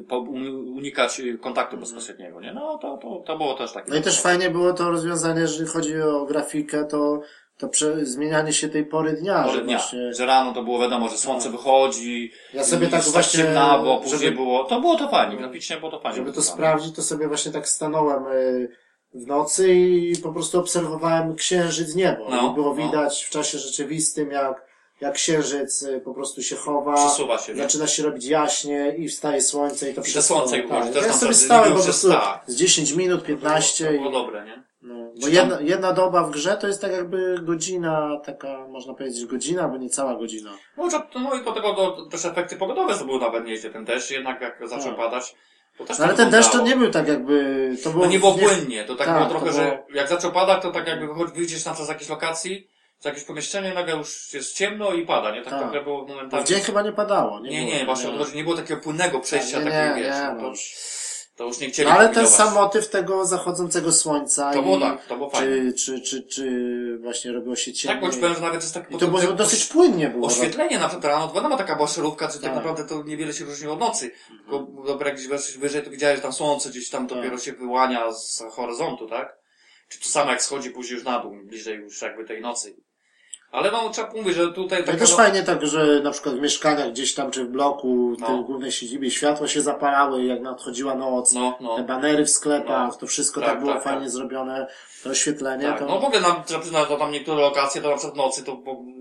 un- 0.09 0.77
unikać 0.77 1.19
y, 1.19 1.37
kontaktu 1.37 1.77
bezpośredniego, 1.77 2.41
nie? 2.41 2.53
No 2.53 2.77
to, 2.77 2.97
to, 2.97 3.23
to 3.25 3.37
było 3.37 3.53
też 3.53 3.71
takie. 3.73 3.91
No 3.91 3.97
i 3.97 4.01
też 4.01 4.21
fajnie 4.21 4.49
było 4.49 4.73
to 4.73 4.89
rozwiązanie, 4.91 5.41
jeżeli 5.41 5.69
chodzi 5.69 6.01
o 6.01 6.25
grafikę, 6.25 6.85
to, 6.85 7.21
to 7.57 7.67
prze, 7.69 8.05
zmienianie 8.05 8.53
się 8.53 8.69
tej 8.69 8.85
pory 8.85 9.13
dnia, 9.13 9.43
Pory 9.43 9.55
że 9.57 9.61
dnia, 9.63 9.77
właśnie... 9.77 10.13
że 10.13 10.25
rano 10.25 10.53
to 10.53 10.63
było 10.63 10.79
wiadomo, 10.79 11.09
że 11.09 11.17
słońce 11.17 11.49
wychodzi, 11.49 12.31
Ja 12.53 12.63
sobie 12.63 12.87
tak 12.87 13.03
właśnie, 13.03 13.43
ciemnawo, 13.43 13.97
później 13.97 14.19
żeby- 14.19 14.35
było, 14.35 14.63
to 14.63 14.81
było 14.81 14.95
to 14.97 15.09
fajnie, 15.09 15.37
graficznie 15.37 15.77
było 15.77 15.91
to 15.91 15.99
fajnie. 15.99 16.17
Żeby 16.17 16.33
to 16.33 16.41
sprawdzić, 16.41 16.95
to 16.95 17.01
sobie 17.01 17.27
właśnie 17.27 17.51
tak 17.51 17.67
stanąłem 17.67 18.27
y, 18.27 18.69
w 19.13 19.27
nocy 19.27 19.73
i 19.73 20.17
po 20.23 20.33
prostu 20.33 20.59
obserwowałem 20.59 21.35
księżyc 21.35 21.95
niebo. 21.95 22.27
No, 22.29 22.51
I 22.51 22.53
było 22.55 22.75
no. 22.75 22.85
widać 22.85 23.23
w 23.23 23.29
czasie 23.29 23.57
rzeczywistym, 23.57 24.31
jak, 24.31 24.66
jak 25.01 25.13
księżyc 25.13 25.83
y, 25.83 26.01
po 26.05 26.13
prostu 26.13 26.43
się 26.43 26.55
chowa. 26.55 26.93
Przesuwa 26.93 27.37
się, 27.37 27.53
nie? 27.53 27.61
Zaczyna 27.63 27.87
się 27.87 28.03
robić 28.03 28.25
jaśnie 28.25 28.95
i 28.97 29.07
wstaje 29.07 29.41
słońce 29.41 29.85
i 29.89 29.93
to 29.93 30.01
I 30.01 30.03
to 30.03 30.09
wszystko. 30.11 30.35
słońce 30.35 30.55
wychodzi, 30.61 30.83
tak. 30.83 30.93
też 30.93 31.03
Ja 31.03 31.09
tam 31.09 31.19
sobie 31.19 31.31
wtedy 31.33 31.45
stałem 31.45 31.73
po 31.73 31.83
prostu 31.83 32.09
tak. 32.11 32.43
z 32.47 32.55
10 32.55 32.91
minut, 32.91 33.21
To 33.21 33.27
15 33.27 33.83
było, 33.83 33.93
to 34.03 34.07
i, 34.09 34.11
było 34.11 34.23
dobre, 34.23 34.45
nie? 34.45 34.63
no, 34.81 34.95
bo 35.15 35.21
Czy 35.27 35.31
jedna, 35.31 35.55
tam- 35.57 35.65
jedna 35.67 35.93
doba 35.93 36.23
w 36.23 36.31
grze 36.31 36.57
to 36.61 36.67
jest 36.67 36.81
tak 36.81 36.91
jakby 36.91 37.39
godzina, 37.43 38.19
taka 38.25 38.67
można 38.67 38.93
powiedzieć 38.93 39.25
godzina, 39.25 39.67
bo 39.67 39.77
nie 39.77 39.89
cała 39.89 40.15
godzina. 40.15 40.51
No, 40.77 40.89
że- 40.89 41.01
no 41.15 41.33
i 41.35 41.43
do 41.45 41.51
tego 41.51 41.73
do, 41.73 42.05
też 42.09 42.25
efekty 42.25 42.55
pogodowe 42.55 42.95
to 42.97 43.05
były 43.05 43.19
nawet 43.19 43.45
nieźle, 43.45 43.69
ten 43.69 43.85
deszcz 43.85 44.11
jednak 44.11 44.41
jak 44.41 44.69
zaczął 44.69 44.87
Tak. 44.87 44.97
padać, 44.97 45.35
to 45.77 45.85
też 45.85 45.99
No, 45.99 46.05
ale 46.05 46.13
tak 46.13 46.17
ten 46.23 46.31
deszcz 46.31 46.49
to 46.51 46.57
wyglądało. 46.57 46.79
nie 46.79 46.83
był 46.85 46.93
tak 46.93 47.07
jakby, 47.07 47.75
to 47.83 47.89
było... 47.89 48.05
No 48.05 48.11
nie 48.11 48.19
było 48.19 48.35
nie- 48.35 48.43
płynnie, 48.47 48.83
to 48.83 48.95
tak, 48.95 49.07
Tak, 49.07 49.15
było 49.15 49.25
to 49.25 49.31
trochę, 49.31 49.45
było- 49.45 49.57
że 49.63 49.83
jak 49.93 50.07
zaczął 50.09 50.31
padać, 50.31 50.61
to 50.61 50.71
tak 50.71 50.87
jakby 50.87 51.07
wyjdziesz 51.35 51.65
na 51.65 51.73
z 51.73 51.89
jakiejś 51.89 52.09
lokacji, 52.09 52.67
z 52.99 53.05
jakiegoś 53.05 53.27
pomieszczenia, 53.27 53.73
nagle 53.73 53.95
już 53.95 54.33
jest 54.33 54.53
ciemno 54.55 54.93
i 54.93 55.05
pada, 55.05 55.31
nie? 55.35 55.41
Tak, 55.41 55.53
Tak. 55.53 55.61
trochę 55.61 55.81
było 55.83 56.01
Bo 56.05 56.07
momentalnie. 56.13 56.45
w 56.45 56.49
dzień 56.49 56.59
chyba 56.61 56.81
nie 56.81 56.91
padało. 56.91 57.39
Nie, 57.39 57.49
nie, 57.49 57.65
było, 57.65 57.79
nie, 57.79 57.85
właśnie 57.85 58.11
nie, 58.11 58.35
nie 58.35 58.43
było 58.43 58.55
takiego 58.55 58.81
płynnego 58.81 59.19
przejścia, 59.19 59.59
nie, 59.59 59.71
takiego, 59.71 59.95
nie, 59.95 60.03
wiesz, 60.03 60.15
nie, 60.15 60.21
no, 60.21 60.33
no. 60.41 60.51
to, 60.51 60.57
to 61.35 61.43
już 61.43 61.59
nie 61.59 61.69
chcieli 61.69 61.89
No, 61.89 61.95
ale 61.95 62.09
ten 62.09 62.27
sam 62.27 62.53
motyw 62.53 62.89
tego 62.89 63.25
zachodzącego 63.25 63.91
słońca 63.91 64.51
To 64.53 64.59
i 64.59 64.63
było 64.63 64.79
tak, 64.79 65.05
to 65.05 65.17
było 65.17 65.29
fajne. 65.29 65.73
czy, 65.73 65.73
czy, 65.73 66.01
czy, 66.01 66.23
czy 66.23 66.97
właśnie 67.01 67.31
robiło 67.31 67.55
się 67.55 67.73
ciemniej. 67.73 68.01
Tak, 68.01 68.09
bo 68.09 68.15
ci 68.15 68.19
powiem, 68.21 68.35
że 68.35 68.41
nawet 68.41 68.61
jest 68.61 68.73
tak... 68.73 68.91
I 68.91 68.97
to 68.97 69.07
było 69.07 69.21
dosyć 69.21 69.65
płynnie 69.65 70.09
było. 70.09 70.27
Oświetlenie 70.27 70.79
na 70.79 70.87
przykład 70.87 71.05
rano, 71.11 71.27
to 71.27 71.33
wiadomo 71.33 71.57
taka 71.57 71.75
była 71.75 71.87
szerówka, 71.87 72.27
czy 72.27 72.33
tak 72.33 72.43
Tak. 72.43 72.55
naprawdę 72.55 72.83
to 72.85 73.03
niewiele 73.03 73.33
się 73.33 73.45
różniło 73.45 73.73
od 73.73 73.79
nocy. 73.79 74.11
Tylko 74.41 74.67
dobra, 74.87 75.07
jak 75.09 75.17
gdzieś 75.17 75.57
wyżej, 75.57 75.83
to 75.83 75.89
widziałeś, 75.89 76.15
że 76.15 76.21
tam 76.21 76.33
słońce 76.33 76.69
gdzieś 76.69 76.89
tam 76.89 77.07
Tak. 77.07 77.17
dopiero 77.17 77.37
się 77.37 77.53
wyłania 77.53 78.11
z 78.11 78.43
horyzontu, 78.51 79.07
tak? 79.07 79.37
Czy 79.89 79.99
to 79.99 80.09
samo 80.09 80.31
jak 80.31 80.43
schodzi 80.43 80.69
później 80.71 80.95
już 80.95 81.05
na 81.05 81.19
dół, 81.19 81.35
bliżej 81.43 81.75
już 81.75 82.01
jakby 82.01 82.25
tej 82.25 82.41
nocy. 82.41 82.75
Ale 83.51 83.71
no, 83.71 83.89
trzeba 83.89 84.13
mówić, 84.13 84.35
że 84.35 84.51
tutaj 84.53 84.79
No 84.79 84.83
i 84.83 84.85
taka... 84.87 84.97
też 84.97 85.11
no, 85.11 85.17
fajnie 85.17 85.43
tak, 85.43 85.67
że 85.67 86.01
na 86.03 86.11
przykład 86.11 86.35
w 86.35 86.41
mieszkaniach 86.41 86.91
gdzieś 86.91 87.13
tam, 87.13 87.31
czy 87.31 87.45
w 87.45 87.49
bloku, 87.49 88.15
No. 88.19 88.27
tej 88.27 88.43
głównej 88.45 88.71
siedzibie 88.71 89.11
światła 89.11 89.47
się 89.47 89.61
zapalały, 89.61 90.23
jak 90.23 90.41
nadchodziła 90.41 90.95
noc. 90.95 91.33
No, 91.33 91.57
no. 91.61 91.75
Te 91.75 91.83
banery 91.83 92.25
w 92.25 92.29
sklepach, 92.29 92.97
to 92.97 93.07
wszystko 93.07 93.41
tak, 93.41 93.49
Tak, 93.49 93.59
było 93.59 93.73
tak, 93.73 93.83
fajnie 93.83 94.01
tak. 94.01 94.09
zrobione. 94.09 94.67
To 95.03 95.09
oświetlenie, 95.09 95.65
Tak, 95.67 95.79
to... 95.79 95.85
no 95.85 95.99
w 95.99 96.03
ogóle 96.03 96.21
trzeba 96.45 96.59
przyznać, 96.61 96.89
że 96.89 96.97
tam 96.97 97.11
niektóre 97.11 97.41
lokacje, 97.41 97.81
to 97.81 97.89
na 97.89 97.95
przykład 97.95 98.13
w 98.13 98.17
nocy, 98.17 98.43
to 98.43 98.55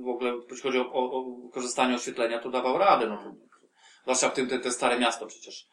w 0.04 0.08
ogóle, 0.08 0.32
jeśli 0.50 0.62
chodzi 0.62 0.78
o, 0.78 0.92
o, 0.92 1.12
o 1.18 1.24
korzystanie 1.52 1.94
oświetlenia, 1.96 2.38
to 2.38 2.50
dawał 2.50 2.78
radę, 2.78 3.06
no 3.06 3.16
to, 3.16 3.32
zwłaszcza 4.02 4.28
w 4.28 4.32
tym, 4.32 4.48
te, 4.48 4.58
te 4.58 4.70
stare 4.70 4.98
miasto 4.98 5.26
przecież. 5.26 5.66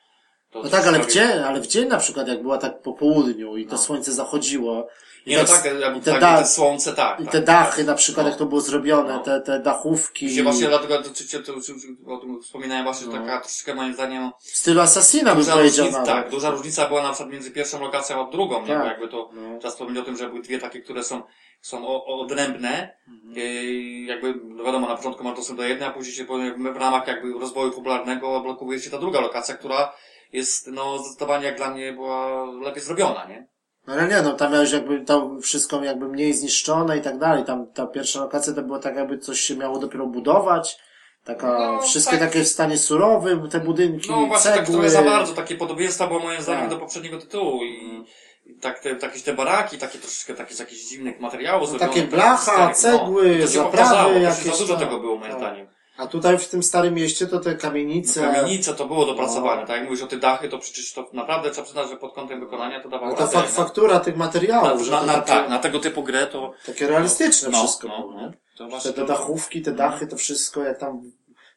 No 0.55 0.69
tak, 0.69 0.87
ale 0.87 1.07
dzień, 1.07 1.39
ale 1.47 1.61
w 1.61 1.67
dzień 1.67 1.87
na 1.87 1.97
przykład, 1.97 2.27
jak 2.27 2.41
była 2.41 2.57
tak 2.57 2.81
po 2.81 2.93
południu 2.93 3.57
i 3.57 3.65
to 3.65 3.71
No. 3.71 3.77
słońce 3.77 4.11
zachodziło. 4.11 4.87
i 5.25 5.29
Nie, 5.29 5.37
no 5.37 5.43
tak- 5.45 5.63
tak, 5.63 5.79
jak, 5.79 5.97
i 5.97 6.01
te 6.01 6.11
tak, 6.11 6.21
da- 6.21 6.37
te 6.37 6.45
słońce, 6.45 6.93
tak. 6.93 7.19
I 7.19 7.23
tak, 7.23 7.31
te 7.31 7.41
tak. 7.41 7.45
dachy 7.45 7.83
na 7.83 7.95
przykład, 7.95 8.25
No. 8.25 8.29
jak 8.29 8.39
to 8.39 8.45
było 8.45 8.61
zrobione, 8.61 9.13
No. 9.13 9.19
te, 9.19 9.41
te 9.41 9.59
dachówki. 9.59 10.25
Gdzie 10.25 10.43
właśnie 10.43 10.67
dlatego, 10.67 10.97
to, 10.97 11.09
to, 11.45 12.13
o 12.13 12.17
tym 12.17 12.41
wspominałem 12.41 12.83
właśnie, 12.83 13.05
że 13.11 13.11
No. 13.19 13.25
taka 13.25 13.39
troszeczkę 13.41 13.75
moim 13.75 13.93
zdaniem 13.93 14.31
W 14.39 14.57
stylu 14.57 14.81
Assassina 14.81 15.35
bym 15.35 15.45
powiedział 15.45 15.59
różnica, 15.63 16.03
tak, 16.03 16.29
duża 16.29 16.49
różnica 16.49 16.87
była 16.87 17.03
na 17.03 17.09
przykład 17.09 17.29
między 17.33 17.51
pierwszą 17.51 17.81
lokacją 17.81 18.27
a 18.27 18.31
drugą, 18.31 18.61
nie? 18.61 18.67
Tak. 18.67 18.79
Bo 18.79 18.85
jakby 18.85 19.07
to, 19.07 19.29
No. 19.33 19.59
trzeba 19.59 19.71
wspomnieć 19.71 19.97
o 19.99 20.05
tym, 20.05 20.17
że 20.17 20.27
były 20.29 20.41
dwie 20.41 20.59
takie, 20.59 20.81
które 20.81 21.03
są, 21.03 21.21
są 21.61 22.03
odrębne, 22.05 22.97
Mhm. 23.07 23.35
Yy, 23.35 24.05
jakby, 24.05 24.33
no 24.45 24.63
wiadomo, 24.63 24.87
na 24.87 24.95
początku 24.97 25.23
masz 25.23 25.35
dostęp 25.37 25.57
do 25.59 25.63
jednej, 25.65 25.89
a 25.89 25.91
później 25.91 26.15
się 26.15 26.25
w 26.73 26.77
ramach 26.77 27.07
jakby 27.07 27.33
rozwoju 27.39 27.71
popularnego 27.71 28.39
blokuje 28.41 28.79
się 28.79 28.89
ta 28.89 28.97
druga 28.97 29.19
lokacja, 29.21 29.55
która 29.55 29.93
jest, 30.33 30.67
no, 30.67 30.97
zdecydowanie 30.99 31.45
jak 31.45 31.57
dla 31.57 31.71
mnie 31.71 31.93
była 31.93 32.45
lepiej 32.45 32.83
zrobiona, 32.83 33.25
nie? 33.25 33.47
No 33.87 33.93
ale 33.93 34.07
nie, 34.07 34.21
no 34.21 34.33
tam 34.33 34.51
miałeś 34.51 34.71
jakby 34.71 34.99
to 35.05 35.37
wszystko 35.41 35.83
jakby 35.83 36.07
mniej 36.07 36.33
zniszczone 36.33 36.97
i 36.97 37.01
tak 37.01 37.17
dalej. 37.17 37.43
Tam 37.45 37.67
ta 37.73 37.87
pierwsza 37.87 38.19
lokacja 38.19 38.53
to 38.53 38.61
było 38.61 38.79
tak 38.79 38.95
jakby 38.95 39.17
coś 39.17 39.39
się 39.39 39.55
miało 39.55 39.79
dopiero 39.79 40.05
budować. 40.07 40.77
Taka, 41.23 41.59
No, 41.59 41.81
wszystkie 41.81 42.17
tak. 42.17 42.27
takie 42.29 42.43
w 42.43 42.47
stanie 42.47 42.77
surowym, 42.77 43.49
te 43.49 43.59
budynki, 43.59 44.11
No 44.11 44.25
właśnie 44.25 44.51
tak 44.51 44.59
cegły. 44.59 44.73
trochę 44.73 44.89
za 44.89 45.01
bardzo, 45.03 45.33
takie 45.33 45.55
podobieństwa 45.55 46.07
było 46.07 46.19
moim 46.19 46.41
zdaniem 46.41 46.61
Tak. 46.61 46.69
do 46.69 46.77
poprzedniego 46.77 47.17
tytułu 47.17 47.63
i, 47.63 48.03
i 48.45 48.55
tak 48.61 48.79
te, 48.79 48.95
takie 48.95 49.19
te 49.19 49.33
baraki, 49.33 49.77
takie 49.77 49.99
troszeczkę 49.99 50.33
takie 50.33 50.55
z 50.55 50.59
jakichś 50.59 50.81
dziwnych 50.89 51.19
materiałów 51.19 51.61
No, 51.61 51.67
zrobione. 51.67 51.89
takie 51.91 52.01
tak, 52.01 52.09
blacha, 52.11 52.37
starych, 52.41 52.77
cegły, 52.77 53.35
to 53.35 53.41
się 53.41 53.47
zaprawy 53.47 54.13
się 54.13 54.19
jakieś 54.19 54.43
Za 54.45 54.51
dużo 54.51 54.73
tam. 54.73 54.79
tego 54.83 54.99
było 54.99 55.15
moim 55.17 55.31
Tak. 55.31 55.39
zdaniem. 55.39 55.67
A 56.03 56.07
tutaj 56.07 56.37
w 56.37 56.47
tym 56.47 56.63
starym 56.63 56.93
mieście 56.93 57.27
to 57.27 57.39
te 57.39 57.55
kamienice. 57.55 58.21
No, 58.21 58.33
kamienice 58.33 58.73
to 58.73 58.85
było 58.85 59.05
dopracowane, 59.05 59.61
No. 59.61 59.67
tak 59.67 59.77
jak 59.77 59.85
mówisz 59.85 60.01
o 60.01 60.07
te 60.07 60.17
dachy, 60.17 60.49
to 60.49 60.59
przecież 60.59 60.93
to 60.93 61.09
naprawdę 61.13 61.51
trzeba 61.51 61.65
przyznać, 61.65 61.89
że 61.89 61.97
pod 61.97 62.13
kątem 62.13 62.39
wykonania 62.39 62.83
to 62.83 62.89
dawało 62.89 63.11
No 63.11 63.27
to 63.27 63.33
radę, 63.33 63.47
faktura 63.47 63.99
tych 63.99 64.17
materiałów, 64.17 64.79
na, 64.79 64.85
że 64.85 64.91
na, 64.91 65.03
na, 65.03 65.13
takie, 65.13 65.27
tak, 65.27 65.49
na 65.49 65.59
tego 65.59 65.79
typu 65.79 66.03
grę 66.03 66.27
to... 66.27 66.51
takie 66.65 66.87
realistyczne 66.87 67.49
no, 67.49 67.59
wszystko 67.59 67.87
no, 67.87 68.09
no. 68.15 68.31
To 68.57 68.67
właśnie 68.67 68.91
Te, 68.91 69.01
te 69.01 69.07
dachówki, 69.07 69.61
te 69.61 69.71
dachy, 69.71 70.07
to 70.07 70.17
wszystko, 70.17 70.63
jak 70.63 70.79
tam 70.79 71.11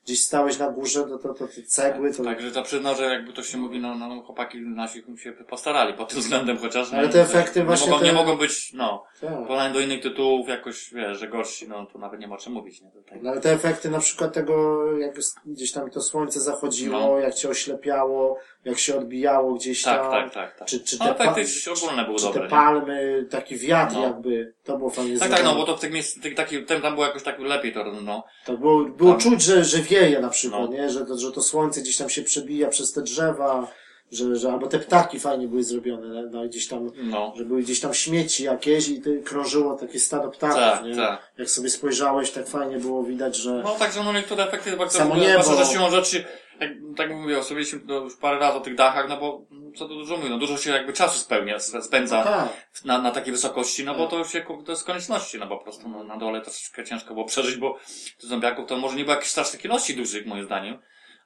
gdzieś 0.06 0.24
stałeś 0.24 0.58
na 0.58 0.70
górze, 0.70 1.04
to, 1.04 1.18
to, 1.18 1.34
to 1.34 1.46
te 1.48 1.62
cegły, 1.62 2.14
to... 2.14 2.24
Także 2.24 2.50
to 2.50 2.62
przyzna, 2.62 2.94
że 2.94 3.04
jakby 3.04 3.32
to 3.32 3.42
się 3.42 3.58
mówi, 3.58 3.80
no, 3.80 3.94
no 3.94 4.22
chłopaki 4.22 4.60
nasi 4.60 5.02
się 5.16 5.32
postarali 5.32 5.94
pod 5.94 6.08
tym 6.08 6.20
względem 6.20 6.58
chociaż. 6.58 6.92
Ale 6.92 7.06
nie, 7.06 7.12
te 7.12 7.20
efekty 7.22 7.58
nie 7.60 7.66
właśnie 7.66 7.90
Mogą, 7.90 8.00
te- 8.00 8.06
Nie 8.06 8.12
mogą 8.12 8.36
być, 8.36 8.72
no, 8.72 9.04
tak. 9.20 9.30
porównaniu 9.30 9.74
do 9.74 9.80
innych 9.80 10.02
tytułów 10.02 10.48
jakoś, 10.48 10.94
wiesz, 10.94 11.18
że 11.18 11.28
gorsi, 11.28 11.68
no 11.68 11.86
to 11.86 11.98
nawet 11.98 12.20
nie 12.20 12.28
ma 12.28 12.34
o 12.34 12.38
czym 12.38 12.52
mówić, 12.52 12.82
nie? 12.82 12.90
Tutaj. 12.90 13.18
No 13.22 13.30
ale 13.30 13.40
te 13.40 13.52
efekty 13.52 13.90
na 13.90 13.98
przykład 13.98 14.32
tego, 14.34 14.86
jak 14.98 15.14
gdzieś 15.46 15.72
tam 15.72 15.90
to 15.90 16.00
słońce 16.00 16.40
zachodziło, 16.40 16.98
No. 17.00 17.18
jak 17.18 17.34
cię 17.34 17.48
oślepiało, 17.48 18.38
jak 18.64 18.78
się 18.78 18.98
odbijało 18.98 19.54
gdzieś 19.54 19.82
Tak, 19.82 20.00
tam. 20.00 20.10
tak, 20.10 20.34
tak, 20.34 20.58
tak. 20.58 20.68
Czy, 20.68 20.80
czy 20.80 20.96
No, 20.98 21.04
te, 21.04 21.10
efekty 21.24 21.44
pa- 21.66 21.72
ogólne 21.84 22.04
były 22.04 22.16
czy 22.18 22.24
dobre, 22.24 22.40
te 22.40 22.44
nie? 22.46 22.50
palmy, 22.50 23.26
taki 23.30 23.56
wiatr 23.56 23.94
No. 23.94 24.02
jakby, 24.02 24.54
to 24.64 24.78
było 24.78 24.90
fajnie 24.90 25.18
Tak, 25.18 25.30
tak, 25.30 25.44
no 25.44 25.54
bo 25.54 25.64
to 25.64 25.76
w 25.76 25.80
tych 25.80 25.92
miejsc, 25.92 26.20
tych, 26.20 26.34
taki, 26.34 26.64
ten 26.64 26.82
tam 26.82 26.94
było 26.94 27.06
jakoś 27.06 27.22
tak 27.22 27.40
lepiej 27.40 27.72
to, 27.72 27.84
no. 28.02 28.24
To 28.46 28.56
było, 28.58 28.84
było 28.84 29.10
Tam. 29.10 29.20
czuć, 29.20 29.42
że, 29.42 29.64
że 29.64 29.78
wieje 30.00 30.20
na 30.20 30.28
przykład, 30.30 30.60
No. 30.60 30.76
nie? 30.76 30.90
Że 30.90 31.06
to, 31.06 31.18
że 31.18 31.32
to 31.32 31.42
słońce 31.42 31.80
gdzieś 31.80 31.96
tam 31.96 32.08
się 32.10 32.22
przebija 32.22 32.68
przez 32.68 32.92
te 32.92 33.02
drzewa 33.02 33.72
że, 34.12 34.36
że 34.36 34.52
albo 34.52 34.66
te 34.66 34.78
ptaki 34.78 35.20
fajnie 35.20 35.48
były 35.48 35.64
zrobione, 35.64 36.06
no, 36.06 36.22
no 36.30 36.48
gdzieś 36.48 36.68
tam, 36.68 36.90
No. 36.96 37.32
że 37.36 37.44
były 37.44 37.62
gdzieś 37.62 37.80
tam 37.80 37.94
śmieci 37.94 38.44
jakieś 38.44 38.88
i 38.88 39.00
ty, 39.00 39.22
krążyło 39.24 39.74
takie 39.76 40.00
stado 40.00 40.28
ptaków, 40.28 40.56
Tak, 40.56 40.84
nie? 40.84 40.96
tak. 40.96 41.32
Jak 41.38 41.50
sobie 41.50 41.70
spojrzałeś, 41.70 42.30
tak 42.30 42.48
fajnie 42.48 42.78
było 42.78 43.02
widać, 43.02 43.36
że... 43.36 43.50
No 43.64 43.70
także 43.70 44.04
no 44.04 44.12
niektóre 44.12 44.44
efekty 44.46 44.76
bardzo 44.76 44.98
Samo 44.98 45.14
bardzo 45.14 45.52
niebo. 45.52 45.64
siłą 45.64 45.90
rzeczy, 45.90 46.24
jak, 46.60 46.70
tak 46.96 47.10
jak 47.10 47.18
mówię, 47.18 47.38
osobiście 47.38 47.76
no, 47.86 47.94
już 47.94 48.16
parę 48.16 48.38
razy 48.38 48.56
o 48.58 48.60
tych 48.60 48.74
dachach, 48.74 49.08
no 49.08 49.16
bo 49.16 49.46
mm, 49.52 49.74
co 49.74 49.88
tu 49.88 49.94
dużo 49.94 50.16
mówię, 50.16 50.28
no 50.30 50.38
dużo 50.38 50.56
się 50.56 50.70
jakby 50.70 50.92
czasu 50.92 51.18
spełnia, 51.18 51.56
spe- 51.56 51.82
spędza 51.82 52.24
tak. 52.24 52.48
na, 52.84 52.98
na 52.98 53.10
takiej 53.10 53.32
wysokości, 53.32 53.84
no 53.84 53.94
bo 53.94 54.06
to 54.06 54.24
się 54.24 54.40
ku- 54.40 54.62
to 54.62 54.72
jest 54.72 54.84
konieczności, 54.84 55.38
no 55.38 55.46
po 55.46 55.58
prostu 55.58 55.88
no, 55.88 56.04
na 56.04 56.16
dole 56.16 56.38
to 56.40 56.44
troszeczkę 56.50 56.84
ciężko 56.84 57.14
było 57.14 57.26
przeżyć, 57.26 57.56
bo 57.56 57.78
tych 58.20 58.28
zombiaków 58.30 58.66
to 58.66 58.76
może 58.76 58.96
nie 58.96 59.04
było 59.04 59.14
jakichś 59.14 59.30
strasznych 59.30 59.64
ilości 59.64 59.96
dużych 59.96 60.26
moim 60.26 60.44
zdaniem, 60.44 60.78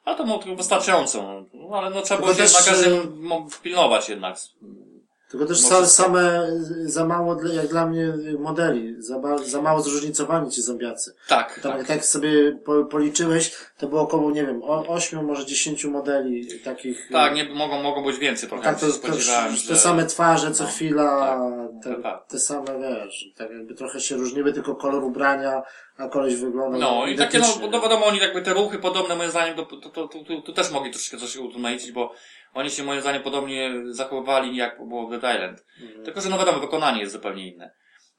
ale 0.04 0.16
to 0.16 0.24
było 0.24 0.38
tylko 0.38 0.56
wystarczająco, 0.56 1.44
no 1.54 1.78
ale 1.78 1.90
no 1.90 2.02
trzeba 2.02 2.20
było 2.20 2.34
się 2.34 2.42
też, 2.42 2.54
na 2.54 2.72
każdym 2.72 2.92
y- 3.32 3.62
pilnować 3.62 4.08
jednak. 4.08 4.36
Tylko 5.30 5.46
też 5.46 5.62
Może 5.62 5.86
same, 5.86 6.48
za 6.84 7.04
mało, 7.04 7.34
dla- 7.34 7.54
jak 7.54 7.66
dla 7.66 7.86
mnie, 7.86 8.12
modeli, 8.38 8.94
za, 8.98 9.20
za 9.44 9.62
mało 9.62 9.80
zróżnicowani 9.80 10.50
ci 10.50 10.62
zombiacy. 10.62 11.14
Tak, 11.28 11.60
Tam, 11.62 11.72
tak. 11.78 11.88
jak 11.88 12.04
sobie 12.04 12.52
po, 12.64 12.84
policzyłeś, 12.84 13.56
to 13.78 13.88
było 13.88 14.00
około, 14.00 14.30
nie 14.30 14.46
wiem, 14.46 14.62
o, 14.62 14.86
ośmiu, 14.86 15.22
może 15.22 15.46
dziesięciu 15.46 15.90
modeli 15.90 16.60
takich. 16.64 17.08
Tak, 17.12 17.34
nie, 17.34 17.44
mogą, 17.54 17.82
mogą 17.82 18.04
być 18.04 18.18
więcej 18.18 18.48
trochę. 18.48 18.64
Tak, 18.64 18.80
to, 18.80 18.86
to, 18.86 18.92
spodziewałem, 18.92 19.52
te 19.52 19.58
że- 19.58 19.76
same 19.76 20.06
twarze 20.06 20.52
co 20.52 20.64
no, 20.64 20.70
chwila, 20.70 21.38
tak, 21.82 21.94
te, 21.94 22.02
tak. 22.02 22.26
te 22.28 22.38
same, 22.38 22.78
wiesz, 22.80 23.24
tak 23.36 23.50
jakby 23.50 23.74
trochę 23.74 24.00
się 24.00 24.16
różniły, 24.16 24.52
tylko 24.52 24.74
kolor 24.74 25.04
ubrania, 25.04 25.62
a 25.96 26.08
koleś 26.08 26.36
wyglądał 26.36 26.80
No 26.80 27.06
i 27.06 27.16
takie, 27.16 27.38
no, 27.38 27.46
no 27.70 27.80
wiadomo, 27.80 28.06
oni 28.06 28.18
jakby 28.18 28.42
te 28.42 28.54
ruchy 28.54 28.78
podobne 28.78 29.16
moim 29.16 29.30
zdaniem, 29.30 29.56
to, 29.56 29.64
to, 29.64 29.76
to, 29.76 29.90
to, 29.90 30.08
to, 30.08 30.42
to 30.46 30.52
też 30.52 30.70
mogli 30.70 30.90
troszkę 30.90 31.16
coś 31.16 31.36
utrudnić, 31.36 31.92
bo 31.92 32.12
oni 32.54 32.70
się 32.70 32.82
moim 32.84 33.00
zdaniem 33.00 33.22
podobnie 33.22 33.72
zachowywali 33.90 34.56
jak 34.56 34.78
było 34.88 35.06
w 35.06 35.10
Dead 35.10 35.34
Island. 35.36 35.64
Mhm. 35.82 36.04
Tylko, 36.04 36.20
że 36.20 36.28
no 36.30 36.38
wiadomo, 36.38 36.60
wykonanie 36.60 37.00
jest 37.00 37.12
zupełnie 37.12 37.48
inne. 37.48 37.70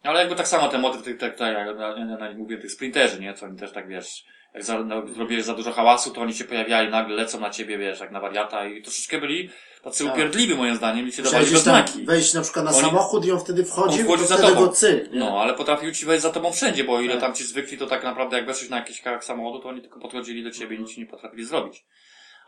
Ale 0.03 0.19
jakby 0.19 0.35
tak 0.35 0.47
samo 0.47 0.67
ten 0.67 0.81
motyw 0.81 1.03
tych, 1.03 1.17
tak, 1.17 1.35
tak, 1.37 1.53
jak 1.53 1.77
na, 1.77 1.95
na, 2.05 2.17
na, 2.17 2.31
mówię, 2.33 2.57
tych 2.57 2.71
sprinterzy, 2.71 3.19
nie? 3.19 3.33
Co 3.33 3.45
oni 3.45 3.57
też 3.59 3.71
tak, 3.71 3.87
wiesz, 3.87 4.23
jak 4.53 4.63
za, 4.63 4.83
no, 4.83 5.07
zrobiłeś 5.07 5.43
za 5.43 5.53
dużo 5.53 5.71
hałasu, 5.71 6.11
to 6.11 6.21
oni 6.21 6.33
się 6.33 6.43
pojawiali, 6.43 6.89
nagle 6.89 7.15
lecą 7.15 7.39
na 7.39 7.49
ciebie, 7.49 7.77
wiesz, 7.77 7.99
jak 7.99 8.11
na 8.11 8.19
wariata 8.19 8.65
i 8.65 8.81
troszeczkę 8.81 9.19
byli 9.19 9.49
tacy 9.83 10.03
Tak. 10.05 10.13
upierdliwi 10.13 10.55
moim 10.55 10.75
zdaniem 10.75 11.07
i 11.07 11.11
się 11.11 11.23
Chciałeś 11.23 11.51
dawali 11.51 11.63
znaki. 11.63 12.05
wejść 12.05 12.33
na 12.33 12.41
przykład 12.41 12.65
na 12.65 12.71
Oni- 12.71 12.81
samochód 12.81 13.25
i 13.25 13.31
on 13.31 13.39
wtedy 13.39 13.65
wchodził, 13.65 13.99
On 13.99 14.05
wchodził 14.05 14.25
to 14.25 14.29
za 14.29 14.35
wtedy 14.37 14.53
tobą. 14.53 14.65
go 14.65 14.71
cyk, 14.71 15.11
nie? 15.11 15.19
No, 15.19 15.41
ale 15.41 15.53
potrafił 15.53 15.91
ci 15.91 16.05
wejść 16.05 16.23
za 16.23 16.29
tobą 16.29 16.51
wszędzie, 16.51 16.83
bo 16.83 16.93
o 16.95 17.01
ile 17.01 17.13
Tak. 17.13 17.21
tam 17.21 17.33
ci 17.33 17.43
zwykli, 17.43 17.77
to 17.77 17.87
tak 17.87 18.03
naprawdę 18.03 18.37
jak 18.37 18.45
weszłeś 18.45 18.69
na 18.69 18.77
jakiś 18.77 19.01
kawałek 19.01 19.23
samochodu, 19.23 19.59
to 19.63 19.69
oni 19.69 19.81
tylko 19.81 19.99
podchodzili 19.99 20.43
do 20.43 20.51
ciebie 20.51 20.75
i 20.75 20.79
nic 20.79 20.93
ci 20.93 20.99
nie 20.99 21.05
potrafili 21.05 21.45
zrobić. 21.45 21.85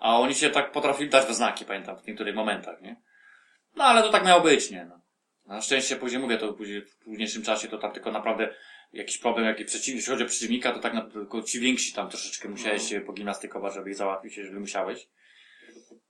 A 0.03 0.19
oni 0.19 0.35
się 0.35 0.49
tak 0.49 0.71
potrafili 0.71 1.09
dać 1.09 1.27
we 1.27 1.33
znaki, 1.33 1.65
pamiętam, 1.65 1.97
w 1.97 2.07
niektórych 2.07 2.35
momentach, 2.35 2.81
nie? 2.81 3.01
No, 3.75 3.83
ale 3.83 4.01
to 4.01 4.09
tak 4.09 4.25
miało 4.25 4.41
być, 4.41 4.71
nie? 4.71 4.85
No. 4.85 5.01
Na 5.45 5.61
szczęście 5.61 5.95
później 5.95 6.21
mówię, 6.21 6.37
to 6.37 6.53
później 6.53 6.81
w 6.81 6.97
późniejszym 6.97 7.43
czasie 7.43 7.67
to 7.67 7.77
tam 7.77 7.91
tylko 7.91 8.11
naprawdę 8.11 8.55
jakiś 8.93 9.17
problem, 9.17 9.45
jaki 9.45 9.65
przeciw, 9.65 9.95
jeśli 9.95 10.11
chodzi 10.11 10.23
o 10.23 10.27
przeciwnika, 10.27 10.71
to 10.71 10.79
tak 10.79 10.93
na, 10.93 11.01
tylko 11.01 11.41
ci 11.41 11.59
więksi 11.59 11.93
tam 11.93 12.09
troszeczkę 12.09 12.49
musiałeś 12.49 12.89
się 12.89 13.01
pogimnastykować, 13.01 13.73
żeby 13.73 13.89
ich 13.89 13.95
załatwić, 13.95 14.37
jeżeli 14.37 14.59
musiałeś. 14.59 15.07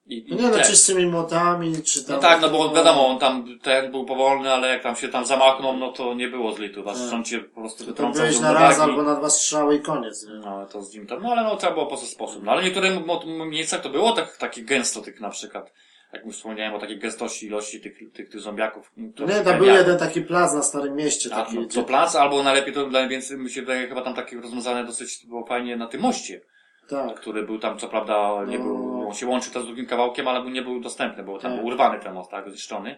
I, 0.05 0.29
i 0.29 0.35
No 0.35 0.41
nie, 0.41 0.47
no 0.57 0.63
czy 0.63 0.75
z 0.75 0.85
tymi 0.85 1.05
młotami, 1.05 1.73
czy 1.83 2.05
tam... 2.05 2.15
No 2.15 2.21
tak, 2.21 2.41
no 2.41 2.49
bo 2.49 2.69
wiadomo, 2.75 3.07
on 3.07 3.19
tam, 3.19 3.59
ten 3.61 3.91
był 3.91 4.05
powolny, 4.05 4.51
ale 4.51 4.67
jak 4.67 4.83
tam 4.83 4.95
się 4.95 5.07
tam 5.07 5.25
zamachnął, 5.25 5.77
no 5.77 5.91
to 5.91 6.13
nie 6.13 6.27
było 6.27 6.51
z 6.55 6.59
litu, 6.59 6.83
was 6.83 7.09
Tak. 7.11 7.23
cię 7.25 7.39
po 7.39 7.61
prostu 7.61 7.79
To 7.83 7.85
wytrącał 7.89 8.31
z 8.31 8.41
na 8.41 8.53
raz 8.53 8.79
albo 8.79 9.03
na 9.03 9.15
dwa 9.15 9.29
strzały 9.29 9.75
i 9.75 9.81
koniec, 9.81 10.27
nie? 10.27 10.33
No, 10.33 10.65
to 10.65 10.81
z 10.81 10.93
nim 10.95 11.07
tam, 11.07 11.21
no 11.23 11.31
ale 11.31 11.43
no 11.43 11.55
trzeba 11.55 11.73
było 11.73 11.85
po 11.85 11.89
prostu 11.91 12.07
sposób. 12.07 12.43
No 12.43 12.51
ale 12.51 12.61
w 12.61 12.65
niektórych 12.65 13.05
mo- 13.05 13.45
miejscach 13.45 13.81
to 13.81 13.89
było 13.89 14.11
tak, 14.11 14.37
takie 14.37 14.61
gęsto 14.61 15.01
tych 15.01 15.21
na 15.21 15.29
przykład, 15.29 15.73
jak 16.13 16.25
już 16.25 16.35
wspomniałem 16.35 16.73
o 16.75 16.79
takiej 16.79 16.99
gęstości 16.99 17.45
ilości 17.45 17.81
tych, 17.81 17.97
tych, 18.13 18.29
tych 18.29 18.39
zombiaków. 18.39 18.91
które 19.15 19.27
Nie, 19.27 19.33
się 19.33 19.41
tam 19.45 19.57
był 19.57 19.67
jeden 19.67 19.97
taki 19.97 20.21
plac 20.21 20.53
na 20.53 20.61
Starym 20.63 20.95
Mieście, 20.95 21.29
A, 21.33 21.35
taki, 21.43 21.55
no, 21.55 21.61
gdzie- 21.61 21.81
to 21.81 21.87
plac, 21.87 22.15
albo 22.15 22.43
najlepiej 22.43 22.73
to 22.73 22.87
najwięcej 22.87 23.37
mi 23.37 23.49
się 23.49 23.61
wydaje 23.61 23.87
chyba 23.87 24.01
tam 24.01 24.13
takie 24.13 24.41
rozwiązane 24.41 24.85
dosyć 24.85 25.25
było 25.27 25.45
fajnie 25.45 25.75
na 25.77 25.87
tym 25.87 26.01
moście, 26.01 26.41
tak. 26.89 27.15
który 27.19 27.43
był 27.43 27.59
tam 27.59 27.77
co 27.79 27.87
prawda, 27.87 28.45
nie 28.47 28.59
No. 28.59 28.63
był, 28.65 28.92
on 29.07 29.13
się 29.13 29.27
łączy 29.27 29.51
też 29.51 29.63
z 29.63 29.65
drugim 29.65 29.85
kawałkiem, 29.85 30.27
ale 30.27 30.51
nie 30.51 30.61
był 30.61 30.79
dostępny, 30.79 31.23
bo 31.23 31.39
tam 31.39 31.51
Tak. 31.51 31.59
był 31.59 31.67
urwany 31.67 31.99
ten 31.99 32.13
most, 32.13 32.31
tak, 32.31 32.49
zniszczony. 32.49 32.97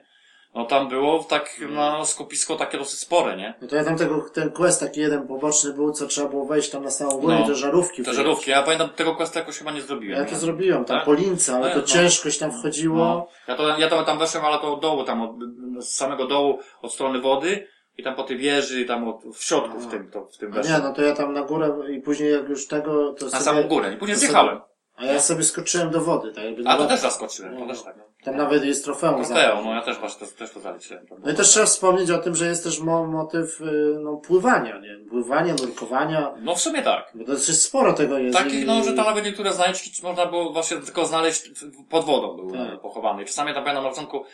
No 0.56 0.65
tam 0.65 0.88
było 0.90 1.23
tak 1.23 1.61
na 1.69 2.06
skupisko 2.06 2.56
takie 2.56 2.77
dosyć 2.77 2.99
spore, 2.99 3.38
nie? 3.38 3.53
No 3.61 3.68
to 3.68 3.76
ja 3.76 3.84
tam 3.84 3.98
tego, 3.98 4.26
ten 4.34 4.52
quest 4.52 4.80
taki 4.80 4.99
jeden 4.99 5.27
poboczny 5.27 5.73
był, 5.73 5.91
co 5.91 6.07
trzeba 6.07 6.30
było 6.30 6.45
wejść 6.45 6.69
tam 6.69 6.84
na 6.84 6.90
samą 6.91 7.11
górę 7.18 7.36
No. 7.40 7.45
i 7.45 7.48
te 7.48 7.56
żarówki. 7.56 7.98
Te 7.98 8.03
wyjąć. 8.03 8.18
żarówki, 8.18 8.52
ja 8.52 8.64
pamiętam 8.64 8.90
tego 8.90 9.15
questa 9.15 9.40
jakoś 9.40 9.57
chyba 9.57 9.72
nie 9.72 9.82
zrobiłem. 9.82 10.18
Ja 10.19 10.23
nie? 10.26 10.32
to 10.32 10.36
zrobiłem, 10.38 10.86
tam 10.86 10.98
Tak? 10.98 11.06
po 11.06 11.14
lince, 11.14 11.56
ale 11.56 11.68
No, 11.68 11.73
to 11.73 11.80
no. 11.80 11.86
ciężkoś 11.86 12.38
tam 12.38 12.52
wchodziło. 12.52 12.98
No. 12.98 13.27
Ja 13.48 13.56
to, 13.56 13.77
ja 13.80 13.90
to 13.90 14.03
tam 14.03 14.19
weszłem, 14.19 14.45
ale 14.45 14.60
to 14.60 14.73
od 14.73 14.82
dołu, 14.82 15.03
tam 15.03 15.22
od, 15.22 15.32
z 15.80 15.95
samego 15.95 16.27
dołu, 16.27 16.60
od 16.82 16.94
strony 16.94 17.22
wody 17.22 17.68
i 17.98 18.03
tam 18.03 18.15
po 18.15 18.23
tej 18.23 18.38
wieży, 18.38 18.86
tam 18.86 19.07
od, 19.07 19.23
w 19.38 19.44
środku 19.44 19.80
w 19.80 19.88
tym, 19.88 20.11
to, 20.11 20.26
w 20.26 20.38
tym 20.38 20.53
A 20.53 20.56
nie, 20.56 20.61
weszłem. 20.61 20.84
no 20.84 20.94
to 20.94 21.02
ja 21.02 21.15
tam 21.15 21.34
na 21.34 21.41
górę 21.41 21.72
i 21.91 22.02
później 22.02 22.32
jak 22.32 22.49
już 22.49 22.68
tego, 22.68 23.14
to 23.14 23.26
Na 23.26 23.32
sobie, 23.32 23.44
samą 23.44 23.64
górę. 23.64 23.94
I 23.94 23.98
później 23.98 24.15
to 24.15 24.19
zjechałem. 24.19 24.61
A 24.96 25.06
ja 25.06 25.22
sobie 25.22 25.44
skoczyłem 25.44 25.90
do 25.90 26.02
wody, 26.02 26.34
tak 26.34 26.44
jakby. 26.44 26.64
A 26.70 26.78
to 26.78 26.84
no, 26.84 26.90
też 26.90 27.00
zaskoczyłem, 27.00 27.58
to 27.58 27.68
też 27.68 27.84
tak. 27.84 27.96
Tam 28.24 28.38
nawet 28.38 28.66
jest 28.66 28.84
trofeum. 28.84 29.24
to. 29.26 29.62
no 29.64 29.74
ja 29.74 29.82
też 29.82 29.98
właśnie, 30.00 30.28
też, 30.28 30.36
też 30.36 30.52
to 30.52 30.60
zaliczyłem. 30.60 31.08
To 31.08 31.16
No 31.24 31.32
i 31.32 31.36
też 31.36 31.48
trzeba 31.48 31.66
wspomnieć 31.66 32.12
o 32.12 32.18
tym, 32.18 32.36
że 32.36 32.46
jest 32.48 32.64
też 32.64 32.80
mo 32.80 33.08
motyw 33.08 33.62
y, 33.62 33.98
no, 34.04 34.18
pływania, 34.18 34.80
nie? 34.80 34.98
Pływania, 35.10 35.54
nurkowania, 35.54 36.34
No 36.42 36.56
w 36.56 36.60
sumie 36.60 36.82
tak. 36.82 37.12
bo 37.16 37.24
dosyć 37.24 37.56
sporo 37.62 37.94
tego 37.94 38.18
jest. 38.18 38.38
Takich, 38.38 38.66
no, 38.68 38.84
że 38.84 38.94
tam 38.94 39.06
nawet 39.06 39.26
niektóre 39.26 39.54
znajdźki 39.54 40.04
można 40.04 40.26
było 40.26 40.54
właśnie 40.54 40.78
tylko 40.78 41.06
znaleźć 41.06 41.50
pod 41.90 42.06
wodą 42.06 42.36
były 42.36 42.52
Tak. 42.58 42.82
pochowane. 42.82 43.24
I 43.24 43.26
czasami 43.26 43.54
tam 43.54 43.64
pamiętam 43.64 43.84
na 43.84 43.90
początku, 43.90 44.26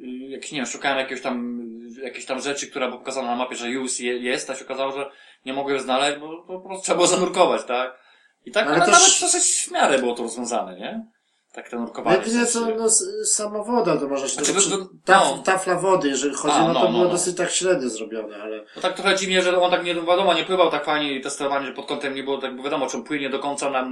y, 0.00 0.06
jakieś, 0.06 0.52
nie 0.52 0.58
wiem, 0.58 0.66
szukałem 0.66 0.98
jakiegoś 0.98 1.22
tam, 1.22 1.60
y, 1.98 2.02
jakiejś 2.02 2.26
tam 2.26 2.40
rzeczy, 2.40 2.66
która 2.66 2.86
była 2.88 2.98
pokazana 2.98 3.28
na 3.28 3.36
mapie, 3.36 3.56
że 3.56 3.70
już 3.70 4.00
je, 4.00 4.18
jest, 4.18 4.50
a 4.50 4.54
się 4.54 4.64
okazało, 4.64 4.92
że 4.92 5.10
nie 5.46 5.52
mogłem 5.52 5.80
znaleźć, 5.80 6.18
bo 6.18 6.42
po 6.42 6.60
prostu 6.68 6.84
trzeba 6.84 6.96
było 6.96 7.06
zanurkować, 7.06 7.64
tak? 7.64 8.09
I 8.46 8.50
tak, 8.52 8.66
Ale 8.66 8.76
ale 8.76 8.84
też- 8.86 8.94
nawet 8.94 9.20
dosyć 9.20 9.66
w 9.68 9.70
miarę 9.70 9.98
było 9.98 10.14
to 10.14 10.22
rozwiązane, 10.22 10.78
nie? 10.78 11.06
Tak 11.52 11.68
te 11.68 11.76
nurkowanie. 11.76 12.16
Jedynie 12.16 12.46
w 12.46 12.50
co, 12.50 12.60
no, 12.78 12.88
sama 13.24 13.62
woda, 13.62 13.96
to 13.96 14.08
można 14.08 14.28
się 14.28 14.34
Znaczy, 14.34 14.52
tego, 14.70 14.84
to- 14.84 14.90
taf, 15.04 15.24
no. 15.36 15.42
tafla 15.42 15.74
wody, 15.74 16.08
jeżeli 16.08 16.34
chodzi, 16.34 16.54
A, 16.54 16.60
no, 16.60 16.72
no, 16.72 16.74
to 16.80 16.86
no, 16.86 16.90
było 16.92 17.04
no. 17.04 17.10
dosyć 17.10 17.36
tak 17.36 17.50
średnio 17.50 17.88
zrobione, 17.90 18.36
ale 18.42 18.64
No 18.76 18.82
tak 18.82 18.94
trochę 18.94 19.16
dziwnie, 19.16 19.42
że 19.42 19.60
on 19.60 19.70
tak 19.70 19.84
nie, 19.84 19.94
wiadomo, 19.94 20.34
nie 20.34 20.44
pływał 20.44 20.70
tak 20.70 20.84
fajnie 20.84 21.12
i 21.14 21.20
testowanie, 21.20 21.66
że 21.66 21.72
pod 21.72 21.86
kątem 21.86 22.14
nie 22.14 22.22
było 22.22 22.38
tak, 22.38 22.56
bo 22.56 22.62
wiadomo, 22.62 22.86
czy 22.86 22.96
on 22.96 23.02
płynie 23.04 23.30
do 23.30 23.38
końca 23.38 23.70
na, 23.70 23.86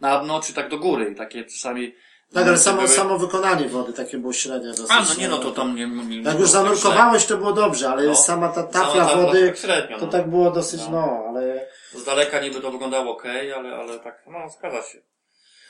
na 0.00 0.18
dno, 0.18 0.40
czy 0.40 0.54
tak 0.54 0.68
do 0.70 0.78
góry 0.78 1.10
i 1.12 1.16
takie 1.16 1.44
czasami... 1.44 1.94
tak, 2.34 2.46
ale 2.46 2.58
samo, 2.58 2.76
były- 2.82 2.88
samo 2.88 3.18
wykonanie 3.18 3.68
wody 3.68 3.92
takie 3.92 4.18
było 4.18 4.32
średnie 4.32 4.68
dosyć. 4.68 4.86
A, 4.90 5.00
no 5.00 5.14
nie, 5.18 5.28
no 5.28 5.38
to 5.38 5.50
tam 5.50 5.76
nie... 5.76 5.86
nie, 5.88 6.04
nie 6.04 6.16
Jak 6.16 6.38
już 6.38 6.52
tak 6.52 6.62
zanurkowałeś, 6.62 7.26
to 7.26 7.36
było 7.36 7.52
dobrze, 7.52 7.90
ale 7.90 8.02
No. 8.06 8.14
sama 8.16 8.48
ta 8.48 8.62
tafla 8.62 9.16
wody, 9.16 9.46
tak 9.48 9.58
średnio, 9.58 9.98
to 9.98 10.06
no. 10.06 10.12
tak 10.12 10.30
było 10.30 10.50
dosyć, 10.50 10.80
No. 10.80 10.90
no, 10.90 11.24
ale... 11.28 11.66
Z 11.94 12.04
daleka 12.04 12.40
niby 12.40 12.60
to 12.60 12.70
wyglądało 12.70 13.12
okej, 13.12 13.52
ale, 13.52 13.74
ale 13.76 13.98
tak, 13.98 14.22
no, 14.26 14.48
zgadza 14.50 14.82
się. 14.82 14.98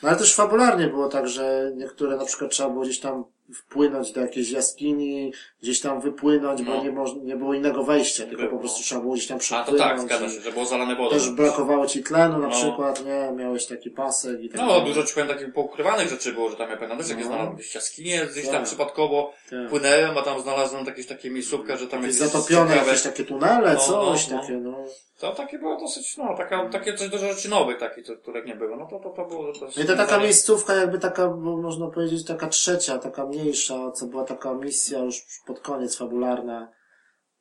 No 0.03 0.09
ale 0.09 0.19
też 0.19 0.35
fabularnie 0.35 0.87
było 0.87 1.09
tak, 1.09 1.29
że 1.29 1.73
niektóre 1.77 2.17
na 2.17 2.25
przykład 2.25 2.51
trzeba 2.51 2.69
było 2.71 2.85
gdzieś 2.85 3.01
tam 3.01 3.25
wpłynąć 3.55 4.13
do 4.13 4.21
jakiejś 4.21 4.51
jaskini, 4.51 5.33
gdzieś 5.63 5.81
tam 5.81 6.01
wypłynąć, 6.01 6.63
bo 6.63 6.75
No. 6.75 6.83
nie, 6.85 6.93
moż, 6.93 7.11
nie 7.25 7.37
było 7.37 7.55
innego 7.55 7.85
wejścia, 7.85 8.23
tylko 8.27 8.37
było. 8.43 8.51
po 8.51 8.59
prostu 8.59 8.83
trzeba 8.83 9.01
było 9.01 9.15
gdzieś 9.15 9.27
tam 9.27 9.37
A 9.37 9.39
to 9.39 9.45
przepłynąć. 9.45 9.83
tak, 9.91 10.01
zgadza 10.01 10.29
się, 10.35 10.41
że 10.41 10.53
było 10.53 10.65
zalane 10.65 10.97
wodą. 10.97 11.11
Też 11.11 11.31
brakowało 11.31 11.87
ci 11.87 12.03
tlenu 12.03 12.39
na 12.39 12.47
No. 12.49 12.55
przykład, 12.55 13.05
nie? 13.05 13.33
Miałeś 13.37 13.67
taki 13.67 13.91
pasek 13.91 14.41
i 14.41 14.49
tak 14.49 14.61
No, 14.61 14.81
dużo 14.81 15.03
ci 15.03 15.15
powiem 15.15 15.29
takich 15.29 15.53
poukrywanych 15.53 16.09
rzeczy 16.09 16.33
było, 16.33 16.51
że 16.51 16.57
tam 16.57 16.71
ja 16.71 16.77
pamiętam 16.77 16.99
też 16.99 17.09
jakieś 17.09 17.25
No. 17.25 17.29
znalazłem 17.31 17.57
jakieś 17.59 17.75
jaskinie, 17.75 18.27
gdzieś 18.33 18.45
tam 18.45 18.55
Tak. 18.55 18.65
przypadkowo 18.65 19.33
Tak. 19.51 19.69
płynęłem, 19.71 20.19
a 20.19 20.23
tam 20.23 20.41
znalazłem 20.41 20.87
jakieś 20.87 21.07
takie 21.07 21.31
miejscówkę, 21.31 21.77
że 21.77 21.87
tam 21.87 22.03
Jakieś 22.03 22.19
jest 22.21 22.33
zatopione 22.33 22.77
jakieś 22.77 23.03
takie 23.03 23.25
tunele, 23.25 23.75
No, 23.75 23.81
coś 23.81 24.29
no, 24.29 24.37
no. 24.37 24.43
takie, 24.43 24.53
no. 24.53 24.85
To 25.23 25.33
takie 25.33 25.59
było 25.59 25.77
dosyć, 25.77 26.17
no, 26.17 26.37
taka, 26.37 26.69
takie 26.69 26.95
coś 26.95 27.09
dużo 27.09 27.27
rzeczy 27.27 27.51
nowych, 27.51 27.79
takich, 27.79 28.07
których 28.23 28.47
nie 28.47 28.55
było. 28.55 28.77
No 28.77 28.87
to, 28.87 28.99
to, 28.99 29.11
to 29.11 29.25
było 29.25 29.53
dosyć... 29.53 29.79
I 29.79 29.87
to 29.87 29.97
taka 29.97 30.19
miejscówka 30.19 30.75
jakby 30.75 30.99
taka, 30.99 31.31
można 31.37 31.87
powiedzieć, 31.87 32.27
taka 32.27 32.47
trzecia, 32.47 32.99
taka 32.99 33.27
mniejsza, 33.27 33.91
co 33.91 34.07
była 34.07 34.25
taka 34.25 34.55
misja 34.55 34.99
już 34.99 35.23
pod 35.47 35.61
koniec 35.61 35.99
fabularna. 35.99 36.69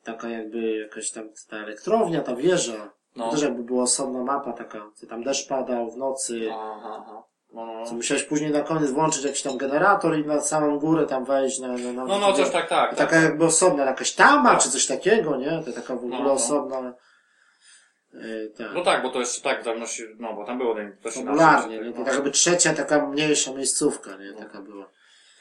Taka 0.04 0.30
jakby 0.30 0.78
jakaś 0.78 1.12
tam 1.12 1.30
ta 1.50 1.58
elektrownia, 1.58 2.22
ta 2.22 2.36
wieża. 2.36 2.92
No. 3.16 3.32
Też 3.32 3.42
jakby 3.42 3.64
była 3.64 3.84
osobna 3.84 4.24
mapa 4.24 4.54
taka, 4.54 4.92
co 4.96 5.08
tam 5.08 5.24
deszcz 5.24 5.48
padał 5.48 5.92
w 5.92 5.98
nocy. 5.98 6.50
Aha, 6.54 6.94
aha. 7.02 7.24
No, 7.54 7.66
no, 7.66 7.86
Co 7.86 7.94
musiałeś 7.94 8.24
później 8.24 8.52
na 8.52 8.62
koniec 8.62 8.92
włączyć 8.92 9.24
jakiś 9.24 9.42
tam 9.42 9.58
generator 9.58 10.18
i 10.18 10.26
na 10.26 10.42
samą 10.42 10.80
górę 10.80 11.06
tam 11.06 11.26
wejść 11.26 11.60
na, 11.60 11.68
na, 11.68 11.94
na 11.94 12.06
No, 12.06 12.20
no, 12.20 12.34
coś 12.34 12.50
tak, 12.50 12.70
tak. 12.70 12.96
Taka 12.96 13.12
tak. 13.12 13.24
jakby 13.24 13.46
osobna, 13.46 13.86
jakaś 13.86 14.12
tama, 14.14 14.50
Tak. 14.52 14.62
czy 14.62 14.70
coś 14.70 14.88
takiego, 14.88 15.38
nie? 15.38 15.64
To 15.66 15.72
taka 15.72 15.96
w 15.96 15.98
ogóle 15.98 16.18
No, 16.18 16.24
no. 16.24 16.32
osobna. 16.32 16.94
Yy, 18.14 18.52
tak. 18.58 18.68
No 18.74 18.84
tak, 18.84 19.04
bo 19.04 19.10
to 19.10 19.20
jeszcze 19.20 19.42
tak, 19.42 19.64
dawno 19.64 19.88
się, 19.88 20.04
no, 20.20 20.34
bo 20.34 20.46
tam 20.46 20.58
było 20.58 20.76
dość 21.04 21.16
Popularnie, 21.16 21.76
inaczej, 21.76 21.88
nie? 21.88 21.94
To 21.94 22.00
no. 22.00 22.06
tak 22.06 22.14
jakby 22.14 22.32
trzecia 22.32 22.74
taka 22.74 23.06
mniejsza 23.08 23.54
miejscówka, 23.54 24.18
nie? 24.18 24.34
Taka 24.34 24.62
była. 24.62 24.90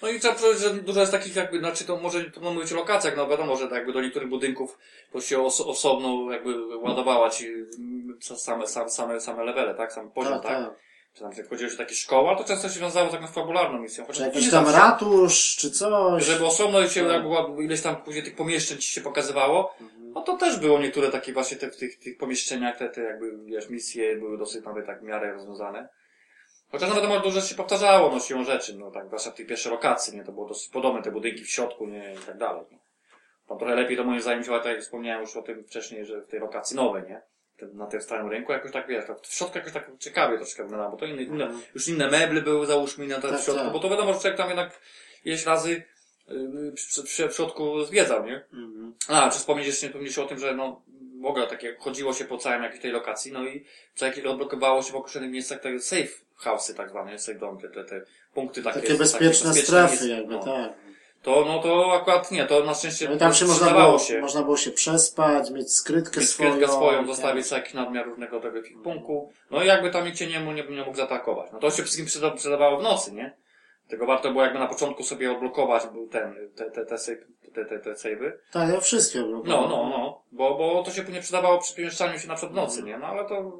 No 0.03 0.09
i 0.09 0.21
trzeba 0.21 0.35
powiedzieć, 0.35 0.63
że 0.63 0.75
dużo 0.75 1.01
jest 1.01 1.13
takich 1.13 1.37
jakby, 1.37 1.59
znaczy 1.59 1.85
to 1.85 1.97
może 1.97 2.25
to 2.25 2.41
mówić 2.41 2.73
o 2.73 2.77
lokacjach, 2.77 3.17
no 3.17 3.29
wiadomo, 3.29 3.57
że 3.57 3.65
tak 3.65 3.73
jakby 3.73 3.93
do 3.93 4.01
niektórych 4.01 4.29
budynków 4.29 4.79
to 5.13 5.21
się 5.21 5.43
os 5.43 5.61
osobno 5.61 6.33
jakby 6.33 6.77
ładowała 6.77 7.31
ci 7.31 7.47
mm, 7.47 8.19
same, 8.21 8.67
same, 8.67 8.91
same, 8.91 9.21
same 9.21 9.45
levele, 9.45 9.75
tak? 9.75 9.93
Sam 9.93 10.11
poziom, 10.11 10.33
Tak, 10.33 10.43
tak? 10.43 10.65
tak. 10.65 10.75
czy 11.15 11.21
tam 11.21 11.49
chodziło 11.51 11.71
się 11.71 11.77
takie 11.77 11.95
szkoła, 11.95 12.37
to 12.37 12.45
często 12.45 12.69
się 12.69 12.81
wiązało 12.81 13.09
z 13.09 13.13
taką 13.13 13.27
fabularną 13.27 13.79
misją. 13.79 14.05
Czy 14.05 14.13
Chociaż 14.13 14.27
jakiś 14.27 14.45
nie 14.45 14.51
tam 14.51 14.69
ratusz, 14.69 15.57
czy 15.57 15.71
coś. 15.71 16.25
Żeby 16.25 16.47
osobno 16.47 16.89
się, 16.89 17.01
Tak. 17.01 17.13
jak 17.13 17.23
była 17.23 17.47
ileś 17.63 17.83
tam 17.83 17.97
później 17.97 18.25
tych 18.25 18.37
pomieszczeń 18.37 18.79
ci 18.79 18.89
się 18.89 19.01
pokazywało, 19.01 19.75
no 20.15 20.23
to 20.23 20.37
też 20.37 20.59
było 20.61 20.79
niektóre 20.79 21.11
takie 21.11 21.33
właśnie 21.33 21.57
te, 21.57 21.71
w 21.71 21.77
tych, 21.77 21.99
tych 21.99 22.19
pomieszczeniach, 22.19 22.77
te, 22.79 22.89
te 22.89 23.01
jakby, 23.01 23.39
wiesz, 23.45 23.69
misje 23.69 24.17
były 24.17 24.39
dosyć 24.39 24.65
nawet 24.65 24.87
tak 24.87 25.01
w 25.01 25.03
miarę 25.03 25.33
rozwiązane. 25.33 25.89
Chociaż 26.71 26.89
no 26.89 26.95
wiadomo, 26.95 27.21
dużo 27.21 27.41
się 27.41 27.55
powtarzało, 27.55 28.11
no 28.11 28.21
siłą 28.21 28.45
rzeczy, 28.45 28.77
no 28.77 28.91
tak, 28.91 29.07
zwłaszcza 29.07 29.31
w 29.31 29.35
tych 29.35 29.47
pierwszych 29.47 29.73
lokacji, 29.73 30.17
nie, 30.17 30.25
to 30.25 30.33
było 30.33 30.49
dosyć 30.49 30.69
podobne, 30.69 31.03
te 31.03 31.11
budynki 31.11 31.45
w 31.45 31.51
środku, 31.51 31.87
nie, 31.87 32.15
i 32.15 32.27
tak 32.27 32.39
dalej. 32.39 32.65
Nie? 32.71 32.79
Tam 33.49 33.59
trochę 33.59 33.75
lepiej 33.75 33.97
to 33.97 34.05
moim 34.05 34.21
zdaniem 34.21 34.45
działało, 34.45 34.65
tak 34.65 34.73
jak 34.73 34.83
wspomniałem 34.83 35.21
już 35.21 35.37
o 35.37 35.43
tym 35.43 35.65
wcześniej, 35.65 36.05
że 36.05 36.21
w 36.21 36.27
tej 36.27 36.41
lokacji 36.41 36.77
nowej, 36.77 37.03
nie? 37.03 37.23
Na 37.73 37.87
tym 37.87 38.01
starym 38.01 38.29
rynku 38.29 38.53
jakoś 38.53 38.73
tak, 38.73 38.87
wiesz, 38.87 39.07
tak 39.07 39.21
w 39.21 39.35
środku 39.35 39.59
jakoś 39.59 39.73
tak 39.73 39.91
ciekawie 39.99 40.37
troszkę 40.37 40.63
wyglądało, 40.63 40.91
bo 40.91 40.97
to 40.97 41.07
inne, 41.07 41.23
inne, 41.23 41.51
już 41.75 41.89
inne 41.89 42.11
meble 42.11 42.43
były, 42.43 42.67
załóżmy, 42.67 43.07
na 43.07 43.21
Tak, 43.21 43.41
w 43.41 43.45
środku, 43.45 43.65
tak. 43.65 43.73
bo 43.73 43.79
to 43.79 43.91
wiadomo, 43.91 44.15
że 44.15 44.21
człowiek 44.21 44.39
tam 44.39 44.49
jednak 44.49 44.81
ileś 45.25 45.47
razy 45.47 45.83
przy, 46.75 47.03
przy, 47.03 47.29
w 47.29 47.33
środku 47.33 47.85
zwiedzał, 47.85 48.27
nie? 48.27 48.45
Mhm. 48.53 48.95
A, 49.09 49.31
czy 49.31 49.39
wspomnieć 49.39 49.67
jeszcze 49.67 49.87
nie 49.87 49.91
wspomnieć 49.91 50.19
o 50.19 50.27
tym, 50.27 50.39
że 50.39 50.55
no, 50.55 50.83
w 51.21 51.27
ogóle 51.27 51.47
takie 51.47 51.77
chodziło 51.79 52.13
się 52.13 52.25
po 52.25 52.39
całym 52.39 52.63
jakiejś 52.63 52.83
tej 52.83 52.93
lokacji, 52.93 53.33
no 53.33 53.45
i 53.45 53.65
co 53.95 54.07
jakiś 54.07 54.25
odblokowało 54.25 54.83
się 54.83 54.93
w 54.93 54.97
określonych 54.97 55.31
miejscach 55.31 55.61
te 55.61 55.81
safe 55.81 56.09
house'y 56.45 56.75
tak 56.75 56.91
zwane, 56.91 57.19
safe 57.19 57.39
domy, 57.39 57.61
te, 57.69 57.85
te, 57.85 58.03
punkty 58.35 58.63
takie. 58.63 58.81
Takie 58.81 58.95
bezpieczne 58.95 59.55
strefy 59.55 60.09
jakby, 60.09 60.35
no. 60.35 60.45
tak. 60.45 60.73
To, 61.23 61.45
no 61.49 61.59
to 61.63 61.93
akurat 61.95 62.31
nie, 62.31 62.47
to 62.47 62.65
na 62.65 62.75
szczęście 62.75 63.09
No 63.09 63.17
tam 63.17 63.35
się 63.35 63.45
można 63.45 63.71
było, 63.71 63.99
się. 63.99 64.21
można 64.21 64.43
było 64.43 64.57
się 64.57 64.71
przespać, 64.71 65.51
mieć 65.51 65.73
skrytkę 65.73 66.21
Mieć 66.21 66.29
swoją. 66.29 66.51
skrytkę 66.53 66.73
swoją, 66.73 66.99
tak. 66.99 67.07
zostawić 67.07 67.47
sobie 67.47 67.59
jakiś 67.61 67.75
nadmiar 67.75 68.07
różnego 68.07 68.41
tego 68.41 68.61
punku. 68.85 69.33
No 69.51 69.63
i 69.63 69.67
jakby 69.67 69.91
tam 69.91 70.05
nikt 70.05 70.17
cię 70.19 70.27
nie, 70.27 70.41
mógł- 70.41 70.55
nie, 70.55 70.77
nie 70.77 70.85
mógł 70.85 70.97
zaatakować. 70.97 71.51
No 71.53 71.59
to 71.59 71.71
się 71.71 71.83
wszystkim 71.83 72.07
przyda, 72.07 72.31
przydawało 72.31 72.79
w 72.81 72.83
nocy, 72.83 73.13
nie? 73.13 73.33
Tego 73.91 74.07
warto 74.07 74.31
było 74.31 74.45
jakby 74.45 74.59
na 74.59 74.67
początku 74.67 75.03
sobie 75.03 75.33
odblokować 75.33 75.87
był 75.87 76.09
ten, 76.09 76.35
te, 76.57 76.71
te, 76.71 76.87
te, 76.87 76.97
te, 77.55 77.65
te, 77.65 77.79
te 77.79 77.93
save'y. 77.93 78.33
Tak, 78.53 78.69
ja 78.69 78.81
wszystkie 78.81 79.19
było. 79.23 79.43
No, 79.45 79.69
no, 79.69 79.89
no. 79.89 80.23
Bo, 80.33 80.59
bo 80.59 80.83
to 80.83 80.91
się 80.91 81.03
później 81.03 81.23
przydawało 81.23 81.59
przy 81.59 81.75
przemieszczaniu 81.75 82.19
się 82.19 82.29
na 82.29 82.35
przykład 82.35 82.53
w 82.53 82.57
nocy, 82.57 82.83
nie? 82.83 82.99
No 82.99 83.07
ale 83.07 83.29
to... 83.29 83.53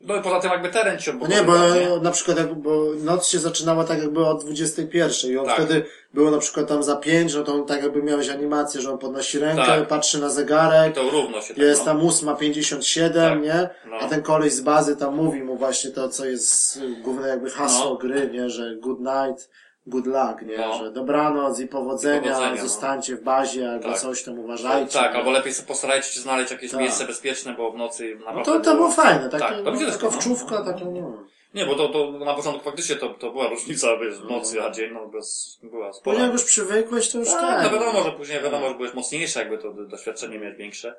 No 0.00 0.16
i 0.16 0.22
poza 0.22 0.40
tym 0.40 0.50
jakby 0.50 0.68
teren 0.68 0.98
ci 0.98 1.10
No 1.20 1.26
nie, 1.26 1.42
bo 1.42 1.52
odblokowywał, 1.52 1.96
nie? 1.96 2.02
na 2.02 2.10
przykład 2.10 2.38
jak, 2.38 2.54
bo 2.54 2.84
noc 3.04 3.28
się 3.28 3.38
zaczynała 3.38 3.84
tak 3.84 3.98
jakby 3.98 4.26
od 4.26 4.44
21 4.44 5.30
i 5.32 5.36
on 5.36 5.46
Tak. 5.46 5.54
wtedy 5.54 5.84
było 6.14 6.30
na 6.30 6.38
przykład 6.38 6.68
tam 6.68 6.82
za 6.82 6.96
5, 6.96 7.34
no 7.34 7.42
to 7.42 7.54
on 7.54 7.66
tak 7.66 7.82
jakby 7.82 8.02
miałeś 8.02 8.28
animację, 8.28 8.80
że 8.80 8.92
on 8.92 8.98
podnosi 8.98 9.38
rękę, 9.38 9.66
Tak. 9.66 9.88
patrzy 9.88 10.18
na 10.20 10.30
zegarek, 10.30 10.94
To 10.94 11.10
równo 11.10 11.40
się 11.40 11.48
tak, 11.54 11.58
jest 11.58 11.80
no. 11.80 11.84
tam 11.84 12.00
8.57, 12.00 13.12
Tak. 13.14 13.42
nie? 13.42 13.68
No. 13.90 13.96
A 14.00 14.08
ten 14.08 14.22
koleś 14.22 14.52
z 14.52 14.60
bazy 14.60 14.96
tam 14.96 15.14
mówi 15.14 15.42
mu 15.42 15.56
właśnie 15.56 15.90
to, 15.90 16.08
co 16.08 16.24
jest 16.26 16.80
główne 17.02 17.28
jakby 17.28 17.50
hasło 17.50 17.90
No. 17.90 17.96
gry, 17.96 18.30
nie? 18.32 18.50
Że 18.50 18.76
good 18.76 18.98
night, 19.00 19.50
good 19.88 20.06
luck, 20.06 20.42
nie? 20.42 20.58
No. 20.58 20.78
Że 20.78 20.90
dobranoc 20.92 21.60
i 21.60 21.66
powodzenia, 21.66 22.22
powodzenia, 22.32 22.62
no. 22.62 22.68
zostańcie 22.68 23.16
w 23.16 23.22
bazie 23.22 23.70
albo 23.70 23.88
Tak. 23.88 23.98
coś 23.98 24.22
tam 24.24 24.38
uważajcie. 24.38 24.92
Tak, 24.98 25.12
nie? 25.12 25.18
albo 25.18 25.30
lepiej 25.30 25.52
sobie 25.54 25.68
postarajcie 25.68 26.10
się 26.12 26.20
znaleźć 26.20 26.50
jakieś 26.50 26.70
Tak. 26.70 26.80
miejsce 26.80 27.04
bezpieczne, 27.04 27.54
bo 27.54 27.72
w 27.72 27.76
nocy 27.76 28.16
No 28.20 28.26
naprawdę... 28.26 28.52
to, 28.52 28.60
to 28.60 28.74
było 28.74 28.90
fajne, 28.90 29.28
takie, 29.28 29.44
Tak, 29.44 29.64
to 29.64 29.70
no, 29.72 29.78
taka 29.78 29.92
podoba, 29.98 30.20
wczówka, 30.20 30.58
no. 30.58 30.64
taka, 30.64 30.84
no. 30.84 31.24
Nie, 31.54 31.66
bo 31.66 31.74
to, 31.74 31.88
to 31.88 32.12
na 32.12 32.34
początku 32.34 32.64
faktycznie 32.64 32.96
to, 32.96 33.08
to 33.08 33.30
była 33.30 33.48
różnica, 33.48 33.96
wiesz, 33.96 34.18
w 34.18 34.30
nocy, 34.30 34.62
a 34.62 34.70
dzień, 34.70 34.92
no 34.92 35.06
bez, 35.06 35.58
była 35.62 35.92
spora. 35.92 36.04
Później 36.04 36.22
jak 36.24 36.32
już 36.32 36.44
przywykłeś, 36.44 37.08
to 37.10 37.18
już 37.18 37.28
Tak, 37.28 37.40
tak. 37.40 37.62
no 37.72 37.78
wiadomo, 37.78 38.02
że 38.04 38.12
później 38.12 38.42
wiadomo, 38.42 38.68
że 38.68 38.74
byłeś 38.74 38.94
mocniejszy, 38.94 39.38
jakby 39.38 39.58
to 39.58 39.72
doświadczenie 39.72 40.38
miałeś 40.38 40.56
większe, 40.56 40.94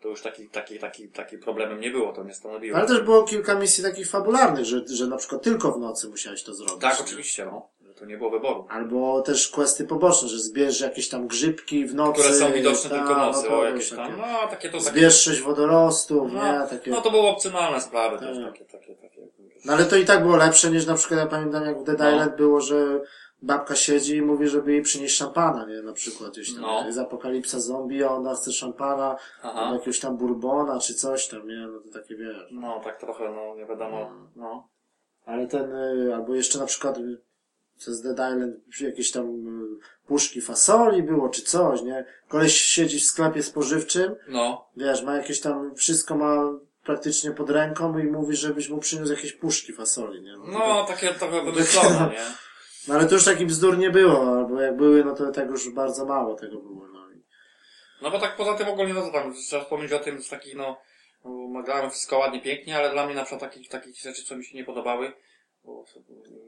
to 0.00 0.08
już 0.08 0.22
taki, 0.22 0.48
taki, 0.48 0.78
taki, 0.78 1.08
taki 1.08 1.38
problemem 1.38 1.80
nie 1.80 1.90
było, 1.90 2.12
to 2.12 2.24
nie 2.24 2.34
stanowiło. 2.34 2.78
Ale 2.78 2.86
też 2.86 3.00
było 3.00 3.22
kilka 3.22 3.54
misji 3.54 3.84
takich 3.84 4.10
fabularnych, 4.10 4.64
że, 4.64 4.80
że 4.86 5.06
na 5.06 5.16
przykład 5.16 5.42
tylko 5.42 5.72
w 5.72 5.78
nocy 5.78 6.08
musiałeś 6.08 6.42
to 6.42 6.54
zrobić. 6.54 6.80
Tak, 6.80 7.00
oczywiście, 7.00 7.44
no. 7.44 7.68
Że 7.92 7.98
to 7.98 8.04
nie 8.06 8.18
było 8.18 8.30
wyboru. 8.30 8.66
Albo 8.70 9.22
też 9.22 9.48
questy 9.48 9.84
poboczne, 9.84 10.28
że 10.28 10.38
zbierz 10.38 10.80
jakieś 10.80 11.08
tam 11.08 11.26
grzybki 11.26 11.86
w 11.86 11.94
nocy. 11.94 12.20
Które 12.20 12.34
są 12.34 12.52
widoczne 12.52 12.90
ta, 12.90 12.96
tylko 12.96 13.16
nocy, 13.16 13.46
no 13.50 13.58
o 13.58 13.64
jakieś 13.64 13.90
takie. 13.90 14.02
tam, 14.02 14.18
no 14.18 14.48
takie 14.50 14.68
to 14.68 14.78
takie, 14.78 14.90
Zbierz 14.90 15.20
sześć 15.22 15.40
wodorostów, 15.40 16.32
no, 16.32 16.62
nie? 16.62 16.68
Takie... 16.68 16.90
no 16.90 17.00
to 17.00 17.10
były 17.10 17.28
opcjonalne 17.28 17.80
sprawy 17.80 18.18
też, 18.18 18.38
Tak. 18.38 18.52
takie, 18.52 18.64
takie, 18.64 18.94
takie. 18.94 19.28
No 19.64 19.72
ale 19.72 19.84
to 19.84 19.96
i 19.96 20.04
tak 20.04 20.22
było 20.22 20.36
lepsze 20.36 20.70
niż 20.70 20.86
na 20.86 20.94
przykład, 20.94 21.20
ja 21.20 21.26
pamiętam 21.26 21.64
jak 21.64 21.80
w 21.80 21.84
Dead 21.84 21.98
No. 21.98 22.10
Island 22.10 22.36
było, 22.36 22.60
że 22.60 23.00
babka 23.42 23.74
siedzi 23.74 24.16
i 24.16 24.22
mówi, 24.22 24.48
żeby 24.48 24.72
jej 24.72 24.82
przynieść 24.82 25.16
szampana, 25.16 25.66
nie? 25.66 25.82
Na 25.82 25.92
przykład 25.92 26.30
gdzieś 26.30 26.52
tam. 26.54 26.62
No. 26.62 26.86
Jest 26.86 26.98
apokalipsa 26.98 27.60
zombie, 27.60 28.04
a 28.04 28.08
ona 28.10 28.34
chce 28.34 28.52
szampana, 28.52 29.16
albo 29.42 29.74
jakiegoś 29.74 30.00
tam 30.00 30.16
bourbona, 30.16 30.78
czy 30.78 30.94
coś 30.94 31.28
tam, 31.28 31.48
nie? 31.48 31.66
No 31.66 31.80
to 31.80 32.00
takie 32.00 32.16
wiesz. 32.16 32.48
No, 32.50 32.80
tak 32.84 33.00
trochę, 33.00 33.30
no, 33.30 33.54
nie 33.54 33.66
wiadomo, 33.66 34.10
no. 34.36 34.68
Ale 35.24 35.46
ten, 35.46 35.72
y, 35.72 36.14
albo 36.14 36.34
jeszcze 36.34 36.58
na 36.58 36.66
przykład 36.66 36.98
y, 36.98 37.22
przez 37.82 38.02
Dead 38.02 38.32
Island 38.32 38.80
jakieś 38.80 39.10
tam 39.10 39.26
y, 39.26 40.06
puszki 40.06 40.40
fasoli 40.40 41.02
było, 41.02 41.28
czy 41.28 41.42
coś, 41.42 41.82
nie? 41.82 42.04
Koleś 42.28 42.60
siedzi 42.60 42.98
w 42.98 43.04
sklepie 43.04 43.42
spożywczym, 43.42 44.14
No, 44.28 44.68
wiesz, 44.76 45.02
ma 45.02 45.16
jakieś 45.16 45.40
tam, 45.40 45.74
wszystko 45.74 46.14
ma 46.14 46.52
praktycznie 46.84 47.30
pod 47.30 47.50
ręką 47.50 47.98
i 47.98 48.04
mówi, 48.04 48.36
żebyś 48.36 48.68
mu 48.68 48.78
przyniósł 48.78 49.12
jakieś 49.12 49.32
puszki 49.32 49.72
fasoli, 49.72 50.22
nie? 50.22 50.36
no, 50.36 50.84
takie 50.84 51.14
trochę 51.14 51.44
wymyślone, 51.44 52.10
nie? 52.12 52.24
No 52.88 52.94
ale 52.94 53.06
to 53.06 53.14
już 53.14 53.24
taki 53.24 53.46
bzdur 53.46 53.78
nie 53.78 53.90
było, 53.90 54.36
albo 54.38 54.60
jak 54.60 54.76
były, 54.76 55.04
no 55.04 55.14
to 55.14 55.32
tak 55.32 55.48
już 55.48 55.70
bardzo 55.70 56.04
mało 56.04 56.34
tego 56.34 56.58
było, 56.60 56.88
no 56.92 57.10
i... 57.10 57.22
No 58.02 58.10
bo 58.10 58.20
tak 58.20 58.36
poza 58.36 58.54
tym 58.54 58.68
ogólnie, 58.68 58.94
no 58.94 59.00
to 59.02 59.12
tam, 59.12 59.34
trzeba 59.34 59.62
wspomnieć 59.62 59.92
o 59.92 59.98
tym 59.98 60.22
z 60.22 60.28
takich, 60.28 60.54
no, 60.54 60.80
no, 61.24 61.62
grałem 61.62 61.90
wszystko 61.90 62.18
ładnie, 62.18 62.42
pięknie, 62.42 62.76
ale 62.76 62.90
dla 62.92 63.06
mnie 63.06 63.14
na 63.14 63.24
przykład 63.24 63.40
takich, 63.52 63.68
takich 63.68 63.96
rzeczy, 63.96 64.24
co 64.24 64.36
mi 64.36 64.44
się 64.44 64.56
nie 64.56 64.64
podobały, 64.64 65.12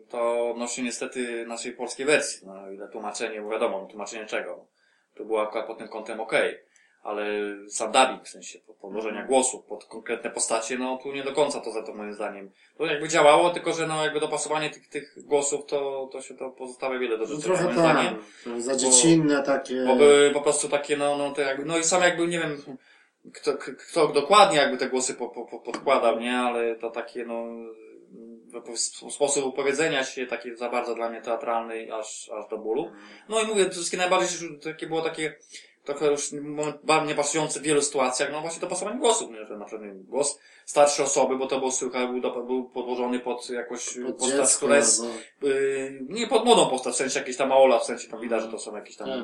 to 0.08 0.50
odnośnie 0.50 0.84
niestety 0.84 1.46
naszej 1.46 1.72
polskiej 1.72 2.06
wersji, 2.06 2.46
no 2.46 2.70
ile 2.70 2.88
tłumaczenie, 2.88 3.40
bo 3.42 3.48
wiadomo, 3.50 3.80
no, 3.80 3.86
tłumaczenie 3.86 4.26
czego, 4.26 4.66
to 5.14 5.24
było 5.24 5.42
akurat 5.42 5.66
pod 5.66 5.78
tym 5.78 5.88
kątem 5.88 6.20
okej, 6.20 6.58
ale 7.02 7.24
sam 7.68 7.92
dubbing, 7.92 8.24
w 8.24 8.28
sensie 8.28 8.58
po- 8.58 8.74
podłożenia 8.74 9.24
głosów 9.24 9.64
pod 9.64 9.84
konkretne 9.84 10.30
postacie, 10.30 10.78
no 10.78 10.98
tu 11.02 11.12
nie 11.12 11.22
do 11.22 11.32
końca 11.32 11.60
to 11.60 11.72
za 11.72 11.82
to 11.82 11.94
moim 11.94 12.14
zdaniem. 12.14 12.50
To 12.78 12.86
jakby 12.86 13.08
działało, 13.08 13.50
tylko 13.50 13.72
że 13.72 13.86
no 13.86 14.04
jakby 14.04 14.20
dopasowanie 14.20 14.70
tych, 14.70 14.88
tych 14.88 15.14
głosów, 15.26 15.66
to, 15.66 16.08
to 16.12 16.22
się 16.22 16.34
to 16.34 16.50
pozostawia 16.50 16.98
wiele 16.98 17.18
do 17.18 17.24
No 17.24 17.30
życzenia, 17.34 17.44
trochę 17.56 17.64
moim 17.64 17.76
tak, 17.76 17.92
zdaniem. 18.42 18.62
za 18.62 18.76
dziecinne 18.76 19.42
takie... 19.42 19.84
Bo 19.86 19.96
były 19.96 20.30
po 20.30 20.40
prostu 20.40 20.68
takie, 20.68 20.96
no, 20.96 21.16
no 21.18 21.30
to 21.30 21.40
jakby, 21.40 21.64
no 21.64 21.78
i 21.78 21.84
sam 21.84 22.02
jakby, 22.02 22.26
nie 22.26 22.38
wiem, 22.38 22.62
kto, 23.34 23.52
kto 23.90 24.08
dokładnie 24.08 24.58
jakby 24.58 24.76
te 24.76 24.88
głosy 24.88 25.14
po, 25.14 25.28
po, 25.28 25.44
po, 25.46 25.58
podkładał, 25.60 26.20
nie, 26.20 26.36
ale 26.36 26.76
to 26.76 26.90
takie, 26.90 27.24
no, 27.24 27.44
sposób 29.10 29.44
opowiedzenia 29.44 30.04
się 30.04 30.26
taki 30.26 30.56
za 30.56 30.68
bardzo 30.70 30.94
dla 30.94 31.08
mnie 31.10 31.22
teatralny, 31.22 31.94
aż, 31.94 32.30
aż 32.30 32.48
do 32.50 32.58
bólu. 32.58 32.92
No 33.28 33.40
i 33.40 33.46
mówię, 33.46 33.64
to 33.64 33.70
wszystkie 33.72 33.96
najbardziej 33.96 34.58
takie 34.64 34.86
było 34.86 35.02
takie, 35.02 35.36
trochę 35.84 36.06
już 36.06 36.30
bardzo 36.84 37.06
niepasujące 37.08 37.60
w 37.60 37.62
wielu 37.62 37.82
sytuacjach, 37.82 38.32
no 38.32 38.40
właśnie 38.40 38.60
to 38.60 38.66
pasowanie 38.66 38.98
głosów, 38.98 39.30
nie, 39.30 39.46
że 39.46 39.56
na 39.58 39.64
przykład 39.64 39.88
wiem, 39.88 40.02
głos 40.02 40.38
starszej 40.64 41.04
osoby, 41.04 41.36
bo 41.38 41.46
to 41.46 41.58
było 41.58 41.70
słychać, 41.70 42.08
był, 42.10 42.20
do- 42.20 42.42
był 42.42 42.64
podłożony 42.70 43.20
pod 43.20 43.50
jakoś 43.50 43.98
Pod 44.06 44.16
postać, 44.18 44.38
dziecko, 44.40 44.56
która 44.56 44.76
jest 44.76 45.00
albo- 45.00 45.14
Yy, 45.54 45.98
nie 46.08 46.26
pod 46.26 46.44
młodą 46.44 46.70
postać, 46.70 46.94
w 46.94 46.96
sensie 46.96 47.18
jakieś 47.18 47.36
tam 47.36 47.48
małola, 47.48 47.78
w 47.78 47.84
sensie 47.84 48.08
tam 48.08 48.20
widać, 48.20 48.42
że 48.42 48.48
to 48.48 48.58
są 48.58 48.76
jakieś 48.76 48.96
tam 48.96 49.08
Tak. 49.08 49.16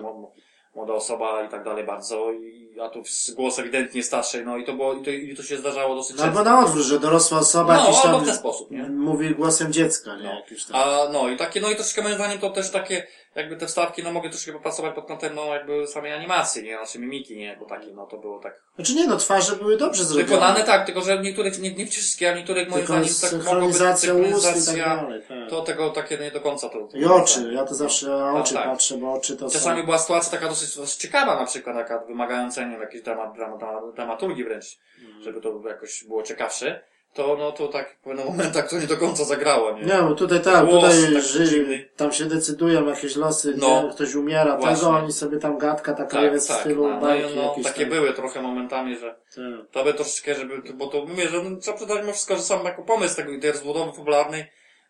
Młoda 0.75 0.93
osoba 0.93 1.43
i 1.43 1.49
tak 1.49 1.65
dalej 1.65 1.85
bardzo, 1.85 2.33
i, 2.33 2.71
a 2.81 2.89
tu 2.89 3.03
głos 3.37 3.59
ewidentnie 3.59 4.03
starszej, 4.03 4.45
no 4.45 4.57
i 4.57 4.65
to 4.65 4.73
było, 4.73 4.95
i 4.95 5.03
to, 5.05 5.11
i 5.11 5.37
to 5.37 5.43
się 5.43 5.57
zdarzało 5.57 5.95
dosyć 5.95 6.17
No 6.17 6.23
albo 6.25 6.37
często. 6.37 6.51
na 6.51 6.65
odwrót, 6.65 6.85
że 6.85 6.99
dorosła 7.01 7.39
osoba 7.39 7.75
No, 7.77 7.81
jakiś 7.81 7.97
albo 8.05 8.17
tam 8.17 8.23
w 8.23 8.29
ten 8.29 8.37
sposób, 8.37 8.71
nie? 8.71 8.83
mówi 8.83 9.35
głosem 9.35 9.73
dziecka, 9.73 10.17
nie? 10.17 10.25
No. 10.25 10.57
Tam... 10.73 10.77
A, 10.83 11.09
no 11.13 11.29
i 11.29 11.37
takie, 11.37 11.61
no 11.61 11.71
i 11.71 11.75
troszkę 11.77 12.03
moim 12.03 12.15
zdaniem 12.15 12.39
to 12.39 12.51
też 12.51 12.71
takie, 12.71 13.07
jakby 13.35 13.57
te 13.57 13.67
wstawki, 13.67 14.03
no 14.03 14.13
mogę 14.13 14.31
troszkę 14.31 14.53
popracować 14.53 14.95
pod 14.95 15.07
kątem, 15.07 15.35
no 15.35 15.55
jakby 15.55 15.87
samej 15.87 16.13
animacji, 16.13 16.63
nie, 16.63 16.77
znaczy 16.77 16.99
mimiki, 16.99 17.37
nie, 17.37 17.57
bo 17.61 17.67
takie, 17.67 17.87
no 17.87 18.07
to 18.07 18.19
było 18.19 18.39
tak 18.39 18.61
Znaczy 18.77 18.95
nie, 18.95 19.07
no 19.07 19.17
twarze 19.17 19.57
były 19.57 19.77
dobrze 19.77 20.05
zrobione. 20.05 20.29
wykonane, 20.29 20.65
tak, 20.65 20.87
tylko 20.87 21.01
że 21.01 21.19
niektórych, 21.19 21.59
nie, 21.59 21.75
nie 21.75 21.87
wszystkie, 21.87 22.31
a 22.31 22.35
niektórych 22.37 22.69
moim 22.71 22.85
zdaniem 22.87 23.05
tak 23.21 23.33
mogło 23.33 23.67
być 23.67 23.77
synchronizacja 23.77 24.85
tak 24.85 24.99
dalej, 25.01 25.23
tak. 25.29 25.51
to 25.51 25.63
tego 25.63 25.91
takie 25.91 26.19
nie 26.19 26.31
do 26.31 26.41
końca 26.41 26.69
to. 26.69 26.87
to 26.87 26.97
I 26.97 27.05
oczy, 27.05 27.51
ja 27.55 27.65
to 27.65 27.75
zawsze 27.75 28.07
na 28.09 28.33
No 28.33 28.39
oczy 28.39 28.55
tak. 28.55 28.65
patrzę, 28.65 28.97
bo 28.97 29.13
oczy 29.13 29.37
to 29.37 29.51
Czasami 29.51 29.81
są... 29.81 29.85
była 29.85 29.99
sytuacja 29.99 30.31
taka 30.31 30.49
dosyć, 30.49 30.77
dosyć 30.77 31.01
ciekawa, 31.01 31.41
na 31.41 31.47
przykład 31.47 31.77
taka 31.77 31.99
wymagająca, 31.99 32.65
nie 32.65 32.71
wiem, 32.71 32.81
jakiejś 32.81 33.03
dramat, 33.03 33.35
dramat, 33.37 33.59
dramat, 33.61 33.95
dramaturgii 33.95 34.45
wręcz, 34.45 34.79
Mhm. 35.05 35.23
żeby 35.23 35.41
to 35.41 35.63
jakoś 35.69 36.05
było 36.05 36.23
ciekawsze, 36.23 36.85
to 37.15 37.37
no 37.39 37.53
to 37.53 37.69
tak 37.69 37.91
w 37.95 37.99
pewnych 38.05 38.27
momentach 38.27 38.71
to 38.71 38.79
nie 38.79 38.87
do 38.87 38.97
końca 38.97 39.25
zagrało, 39.25 39.73
nie? 39.73 39.83
Nie, 39.83 40.03
bo 40.03 40.15
tutaj 40.15 40.41
tak, 40.43 40.67
Głos 40.67 40.85
tutaj 40.85 41.13
tak 41.15 41.23
ży, 41.23 41.45
dziwny. 41.49 41.89
tam 41.97 42.13
się 42.13 42.25
decydują 42.25 42.87
jakieś 42.87 43.17
losy, 43.17 43.55
No. 43.57 43.83
nie? 43.83 43.91
ktoś 43.91 44.15
umiera, 44.15 44.57
Właśnie. 44.57 44.77
tego, 44.77 44.91
oni 44.91 45.13
sobie 45.13 45.39
tam 45.39 45.59
gadka 45.59 45.93
taka 45.95 46.17
tak, 46.17 46.33
jest 46.33 46.47
w 46.47 46.49
tak. 46.49 46.61
stylu 46.61 46.89
No, 46.89 46.95
no, 46.95 47.01
bajki 47.01 47.37
no, 47.37 47.43
jakieś 47.43 47.65
takie 47.65 47.81
tam. 47.81 47.91
były 47.91 48.13
trochę 48.13 48.43
momentami, 48.43 48.97
że 48.97 49.15
Tak. 49.37 49.71
to 49.71 49.85
by 49.85 49.95
troszeczkę, 49.95 50.35
żeby, 50.35 50.63
bo 50.75 50.87
to 50.87 51.05
mówię, 51.05 51.29
że 51.29 51.43
no, 51.43 51.57
trzeba 51.57 51.77
przydać 51.77 51.99
mimo 52.01 52.13
wszystko, 52.13 52.37
że 52.37 52.43
sam 52.43 52.65
jako 52.65 52.83
pomysł 52.83 53.17
tego, 53.17 53.41
tej 53.41 53.51
rozbudowy 53.53 53.93
popularnej, 53.93 54.45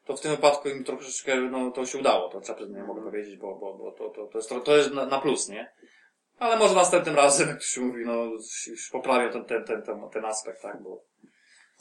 to 0.06 0.16
w 0.16 0.20
tym 0.20 0.30
wypadku 0.30 0.68
im 0.68 0.84
troszeczkę, 0.84 1.36
no, 1.36 1.70
to 1.70 1.86
się 1.86 1.98
udało, 1.98 2.28
to 2.28 2.40
trzeba 2.40 2.60
nie 2.60 2.82
mogę 2.82 3.02
powiedzieć, 3.02 3.36
bo, 3.36 3.54
bo, 3.54 3.74
bo 3.78 3.92
to, 3.92 4.08
to, 4.08 4.26
to 4.26 4.38
jest, 4.38 4.50
to 4.64 4.76
jest 4.76 4.90
na, 4.94 5.06
na 5.06 5.20
plus, 5.20 5.48
nie? 5.48 5.72
Ale 6.38 6.56
może 6.56 6.74
następnym 6.74 7.16
razem, 7.16 7.48
jak 7.48 7.58
to 7.58 7.64
się 7.64 7.80
mówi, 7.80 8.02
no, 8.06 8.24
już 8.66 8.90
poprawią 8.92 9.32
ten, 9.32 9.44
ten, 9.44 9.64
ten, 9.64 9.82
ten, 9.82 10.10
ten 10.12 10.24
aspekt, 10.24 10.62
tak, 10.62 10.82
bo 10.82 11.02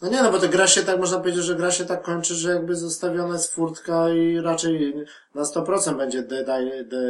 No 0.02 0.10
nie, 0.10 0.24
no 0.24 0.32
bo 0.32 0.40
to 0.40 0.50
gra 0.50 0.68
się 0.68 0.82
tak, 0.82 1.00
można 1.00 1.18
powiedzieć, 1.18 1.44
że 1.44 1.56
gra 1.56 1.72
się 1.72 1.86
tak 1.86 2.02
kończy, 2.02 2.36
że 2.36 2.50
jakby 2.50 2.76
zostawiona 2.76 3.34
jest 3.34 3.54
furtka 3.54 4.10
i 4.10 4.40
raczej 4.40 4.94
na 5.36 5.42
100% 5.42 5.98
będzie 5.98 6.24
The, 6.24 6.44
The, 6.44 6.84
The 6.90 7.06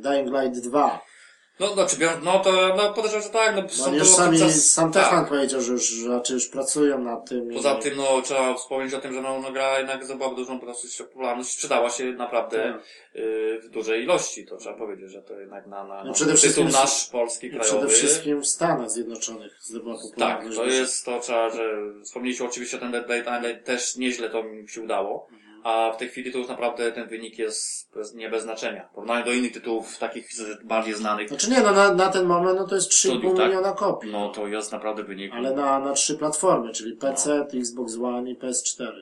Dying 0.00 0.30
Light 0.32 0.68
2. 0.68 1.00
No, 1.60 1.74
no, 1.76 1.86
czy 1.86 1.96
biorąc, 1.96 2.24
no 2.24 2.38
to, 2.38 2.74
no, 2.76 2.92
podejrzewam, 2.92 3.22
że 3.22 3.30
tak, 3.30 3.56
no, 3.56 3.62
No 3.62 3.98
to 3.98 4.04
sami, 4.04 4.38
czas- 4.38 4.70
sam 4.70 4.92
tak. 4.92 5.04
Techland 5.04 5.28
powiedział, 5.28 5.60
że 5.60 5.72
już 5.72 6.04
raczej 6.06 6.34
już 6.34 6.48
pracują 6.48 6.98
nad 6.98 7.28
tym. 7.28 7.52
i- 7.52 7.54
Poza 7.56 7.74
tym, 7.74 7.96
no, 7.96 8.22
trzeba 8.22 8.54
wspomnieć 8.54 8.94
o 8.94 9.00
tym, 9.00 9.14
że 9.14 9.22
no, 9.22 9.40
no 9.40 9.52
gra 9.52 9.78
jednak 9.78 10.04
zdobyła 10.04 10.34
dużą 10.34 10.60
popularność, 10.60 11.50
sprzedała 11.52 11.90
się 11.90 12.04
naprawdę 12.12 12.56
Tak. 12.72 12.82
y, 13.20 13.60
w 13.62 13.68
dużej 13.68 14.02
ilości, 14.02 14.46
to 14.46 14.56
trzeba 14.56 14.78
powiedzieć, 14.78 15.10
że 15.10 15.22
to 15.22 15.40
jednak 15.40 15.66
na, 15.66 15.84
na, 15.84 16.04
No 16.04 16.12
przede 16.12 16.34
wszystkim- 16.34 16.68
nasz, 16.68 17.06
polski, 17.06 17.46
I 17.46 17.50
krajowy. 17.50 17.68
przede 17.86 17.88
wszystkim 17.88 18.40
w 18.40 18.46
Stanach 18.46 18.90
Zjednoczonych 18.90 19.56
zdobyła 19.60 19.94
Tak, 19.94 20.02
popularność. 20.04 20.56
to 20.56 20.64
jest 20.66 21.04
to, 21.04 21.20
trzeba, 21.20 21.50
że 21.50 21.76
wspomnieliśmy 22.04 22.46
oczywiście 22.46 22.76
o 22.76 22.80
ten 22.80 22.92
Dead 22.92 23.28
ale 23.28 23.54
też 23.54 23.96
nieźle 23.96 24.30
to 24.30 24.42
mi 24.42 24.68
się 24.68 24.82
udało. 24.82 25.28
Mhm. 25.32 25.43
A 25.64 25.92
w 25.92 25.96
tej 25.96 26.08
chwili 26.08 26.32
to 26.32 26.38
już 26.38 26.48
naprawdę 26.48 26.92
ten 26.92 27.08
wynik 27.08 27.38
jest 27.38 27.96
nie 28.14 28.30
bez 28.30 28.42
znaczenia. 28.42 28.88
W 28.88 28.94
porównaniu 28.94 29.24
do 29.24 29.32
innych 29.32 29.52
tytułów, 29.52 29.98
takich 29.98 30.28
bardziej 30.64 30.94
znanych, 30.94 31.28
Znaczy 31.28 31.50
nie, 31.50 31.60
no 31.60 31.72
na, 31.72 31.94
na 31.94 32.08
ten 32.08 32.26
moment 32.26 32.58
no 32.58 32.66
to 32.66 32.74
jest 32.74 32.90
3,5 32.90 33.08
Studiów, 33.08 33.36
tak? 33.36 33.46
miliona 33.46 33.72
kopii. 33.72 34.12
no 34.12 34.28
to 34.28 34.46
jest 34.46 34.72
naprawdę 34.72 35.02
wynik. 35.02 35.32
Ale 35.34 35.54
na, 35.54 35.78
na 35.78 35.92
trzy 35.92 36.18
platformy, 36.18 36.72
czyli 36.72 36.96
PC, 36.96 37.46
Xbox 37.54 37.96
One 37.96 38.30
i 38.30 38.38
PS4. 38.38 38.92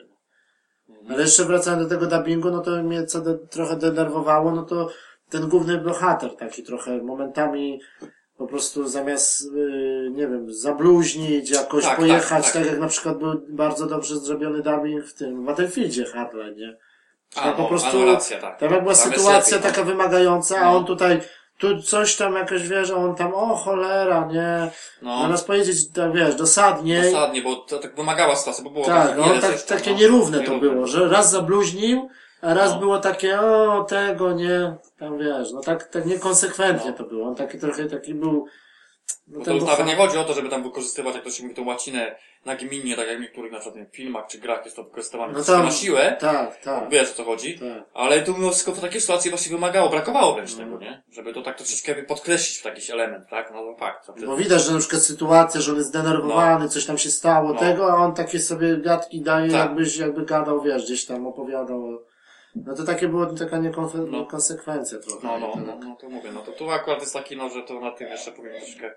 Mhm. 0.89 1.11
Ale 1.11 1.21
jeszcze 1.21 1.45
wracając 1.45 1.83
do 1.83 1.89
tego 1.89 2.17
dubbingu, 2.17 2.51
no 2.51 2.61
to 2.61 2.83
mnie 2.83 3.05
co 3.05 3.21
de, 3.21 3.37
trochę 3.37 3.75
denerwowało, 3.75 4.51
no 4.51 4.63
to 4.63 4.89
ten 5.29 5.49
główny 5.49 5.77
bohater 5.77 6.35
taki 6.35 6.63
trochę 6.63 6.97
momentami 6.97 7.79
po 8.37 8.47
prostu 8.47 8.87
zamiast, 8.87 9.53
yy, 9.53 10.09
nie 10.11 10.27
wiem, 10.27 10.53
zabluźnić, 10.53 11.49
jakoś 11.49 11.83
Tak, 11.83 11.97
pojechać, 11.97 12.43
tak, 12.45 12.53
tak, 12.53 12.63
tak. 12.63 12.71
jak 12.71 12.79
na 12.81 12.87
przykład 12.87 13.17
był 13.17 13.41
bardzo 13.49 13.85
dobrze 13.87 14.19
zrobiony 14.19 14.61
dubbing 14.61 15.05
w 15.05 15.13
tym 15.13 15.45
Battlefieldzie 15.45 16.05
Hardline, 16.05 16.55
nie? 16.55 16.77
A, 17.35 17.51
po 17.51 17.61
no, 17.61 17.67
prostu- 17.69 18.01
a 18.01 18.05
racja, 18.05 18.39
tak. 18.41 18.59
Tam 18.59 18.71
jak 18.71 18.81
była 18.83 18.95
Tam 18.95 19.03
sytuacja 19.11 19.57
lepiej, 19.57 19.69
no. 19.69 19.75
taka 19.75 19.83
wymagająca, 19.91 20.57
a 20.57 20.63
No. 20.71 20.77
on 20.77 20.85
tutaj, 20.85 21.19
tu 21.57 21.81
coś 21.81 22.15
tam 22.15 22.33
jakoś, 22.35 22.67
wiesz, 22.67 22.91
a 22.91 22.95
on 22.95 23.15
tam, 23.15 23.33
o 23.33 23.55
cholera, 23.55 24.27
nie? 24.31 24.71
No, 25.01 25.21
Zamiast 25.21 25.47
powiedzieć, 25.47 25.89
tak 25.89 26.13
wiesz, 26.13 26.35
dosadnie, 26.35 27.01
dosadnie, 27.01 27.41
bo 27.41 27.55
to 27.55 27.79
tak 27.79 27.95
wymagała 27.95 28.35
sytuacja, 28.35 28.63
bo 28.63 28.69
było 28.69 28.85
tak, 28.85 29.07
tak, 29.07 29.17
no, 29.17 29.25
tak, 29.41 29.61
takie 29.61 29.91
no, 29.91 29.97
nierówne 29.97 30.37
to 30.37 30.43
nierówne. 30.51 30.69
było, 30.69 30.87
że 30.87 31.07
raz 31.09 31.31
zabluźnił, 31.31 32.09
a 32.43 32.53
raz 32.53 32.71
No. 32.71 32.79
było 32.79 32.99
takie, 32.99 33.39
o, 33.41 33.83
tego 33.83 34.31
nie, 34.33 34.75
tam 34.99 35.17
wiesz, 35.17 35.51
no 35.53 35.61
tak, 35.61 35.83
tak 35.87 36.05
niekonsekwentnie 36.05 36.91
No. 36.91 36.97
to 36.97 37.03
było. 37.03 37.27
On 37.27 37.35
taki 37.35 37.59
trochę 37.59 37.85
taki 37.85 38.13
był, 38.13 38.45
no 39.27 39.39
Bo 39.39 39.45
to 39.45 39.53
już 39.53 39.63
nawet 39.63 39.85
nie 39.87 39.95
chodzi 39.95 40.17
o 40.17 40.23
to, 40.23 40.33
żeby 40.33 40.49
tam 40.49 40.63
wykorzystywać, 40.63 41.15
jak 41.15 41.23
to 41.23 41.29
się 41.29 41.43
mówi, 41.43 41.55
tą 41.55 41.65
łacinę 41.65 42.15
nagminnie, 42.45 42.95
tak 42.95 43.07
jak 43.07 43.17
w 43.17 43.21
niektórych 43.21 43.51
na 43.51 43.59
przykład 43.59 43.75
nie 43.83 43.85
filmach 43.91 44.25
czy 44.27 44.37
grach 44.37 44.63
jest 44.65 44.75
to 44.75 44.83
wykorzystywane 44.83 45.33
No 45.33 45.43
tam- 45.43 45.65
na 45.65 45.71
siłę. 45.71 46.17
Tak, 46.19 46.61
tak, 46.61 46.89
Wiesz 46.89 47.11
o 47.11 47.13
co 47.13 47.23
chodzi. 47.23 47.59
tak. 47.59 47.83
Ale 47.93 48.21
tu 48.21 48.33
mimo 48.33 48.49
wszystko 48.49 48.71
to 48.71 48.81
takie 48.81 49.01
sytuacje 49.01 49.31
właśnie 49.31 49.51
wymagało, 49.55 49.89
brakowało 49.89 50.33
wręcz 50.35 50.51
No. 50.51 50.57
tego, 50.63 50.77
nie? 50.77 51.03
Żeby 51.11 51.33
to 51.33 51.41
tak 51.41 51.57
troszeczkę 51.57 51.95
podkreślić 51.95 52.57
w 52.61 52.65
jakiś 52.65 52.89
element, 52.89 53.29
tak? 53.29 53.51
No 53.53 53.61
to 53.63 53.75
fakt. 53.79 54.25
Bo 54.25 54.37
widać, 54.37 54.63
że 54.63 54.73
na 54.73 54.79
przykład 54.79 55.01
sytuacja, 55.01 55.61
że 55.61 55.71
on 55.71 55.77
jest 55.77 55.89
zdenerwowany, 55.89 56.69
coś 56.69 56.85
tam 56.85 56.97
się 56.97 57.09
stało, 57.09 57.53
No. 57.53 57.59
tego, 57.59 57.91
a 57.91 57.95
on 57.95 58.13
takie 58.13 58.39
sobie 58.39 58.77
gadki 58.77 59.21
daje, 59.21 59.51
Tak. 59.51 59.59
jakbyś, 59.59 59.97
jakby 59.97 60.25
gadał, 60.25 60.61
wiesz, 60.61 60.83
gdzieś 60.85 61.05
tam 61.05 61.27
opowiadał. 61.27 61.99
No 62.55 62.75
to 62.75 62.83
takie 62.83 63.07
było 63.07 63.25
taka 63.25 63.57
niekonfe- 63.57 64.07
No. 64.11 64.19
niekonsekwencja 64.19 64.99
trochę. 64.99 65.27
No, 65.27 65.39
no, 65.39 65.47
no, 65.65 65.73
tak. 65.73 65.83
no 65.85 65.95
to 65.95 66.09
mówię, 66.09 66.31
no 66.33 66.41
to 66.41 66.51
tu 66.51 66.69
akurat 66.71 66.99
jest 67.01 67.13
taki, 67.13 67.37
no, 67.37 67.49
że 67.49 67.63
to 67.63 67.79
na 67.79 67.91
tym 67.91 68.07
jeszcze 68.07 68.31
powinien 68.31 68.57
troszeczkę 68.61 68.91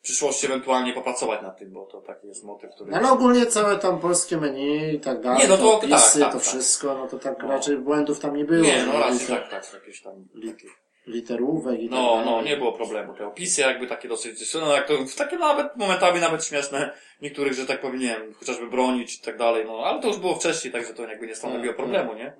w 0.00 0.02
przyszłości 0.02 0.46
ewentualnie 0.46 0.92
popracować 0.92 1.42
nad 1.42 1.58
tym, 1.58 1.72
bo 1.72 1.86
to 1.86 2.00
taki 2.00 2.26
jest 2.26 2.44
motyw, 2.44 2.70
który... 2.74 2.90
No, 2.90 2.96
ale 2.96 3.10
ogólnie 3.10 3.46
całe 3.46 3.78
tam 3.78 3.98
polskie 4.00 4.36
menu 4.36 4.94
i 4.94 5.00
tak 5.00 5.20
dalej, 5.20 5.42
Nie, 5.42 5.48
no 5.48 5.56
to 5.56 5.76
opisy, 5.76 5.90
tak, 6.20 6.22
tak, 6.22 6.32
to 6.32 6.38
tak. 6.38 6.46
wszystko, 6.48 6.94
no 6.94 7.08
to 7.08 7.18
tak 7.18 7.42
No. 7.42 7.48
raczej 7.48 7.76
błędów 7.78 8.20
tam 8.20 8.36
nie 8.36 8.44
było. 8.44 8.64
Nie, 8.64 8.84
no 8.86 8.92
nie? 8.92 8.98
raczej 8.98 9.26
tak, 9.28 9.50
tak, 9.50 9.74
jakieś 9.74 10.02
tam... 10.02 10.12
takie- 10.46 10.68
Literówek 11.06 11.80
i 11.80 11.88
tak 11.88 11.98
No, 11.98 12.10
dalej. 12.10 12.26
no, 12.26 12.42
nie 12.42 12.56
było 12.56 12.72
problemu. 12.72 13.14
Te 13.14 13.26
opisy 13.26 13.60
jakby 13.60 13.86
takie 13.86 14.08
dosyć, 14.08 14.54
no 14.54 14.72
jak 14.72 14.86
to, 14.88 14.94
takie 15.18 15.36
nawet 15.38 15.76
momentami 15.76 16.20
nawet 16.20 16.44
śmieszne, 16.44 16.90
niektórych, 17.22 17.52
że 17.52 17.66
tak 17.66 17.80
powiem, 17.80 17.98
nie 18.00 18.06
wiem, 18.06 18.34
chociażby 18.34 18.66
bronić 18.66 19.14
i 19.18 19.20
tak 19.22 19.36
dalej, 19.38 19.64
no, 19.66 19.78
ale 19.84 20.02
to 20.02 20.08
już 20.08 20.16
było 20.16 20.34
wcześniej, 20.34 20.72
także 20.72 20.94
to 20.94 21.02
jakby 21.02 21.26
nie 21.26 21.34
stanowiło 21.34 21.66
Tak, 21.66 21.76
problemu, 21.76 22.14
nie? 22.14 22.32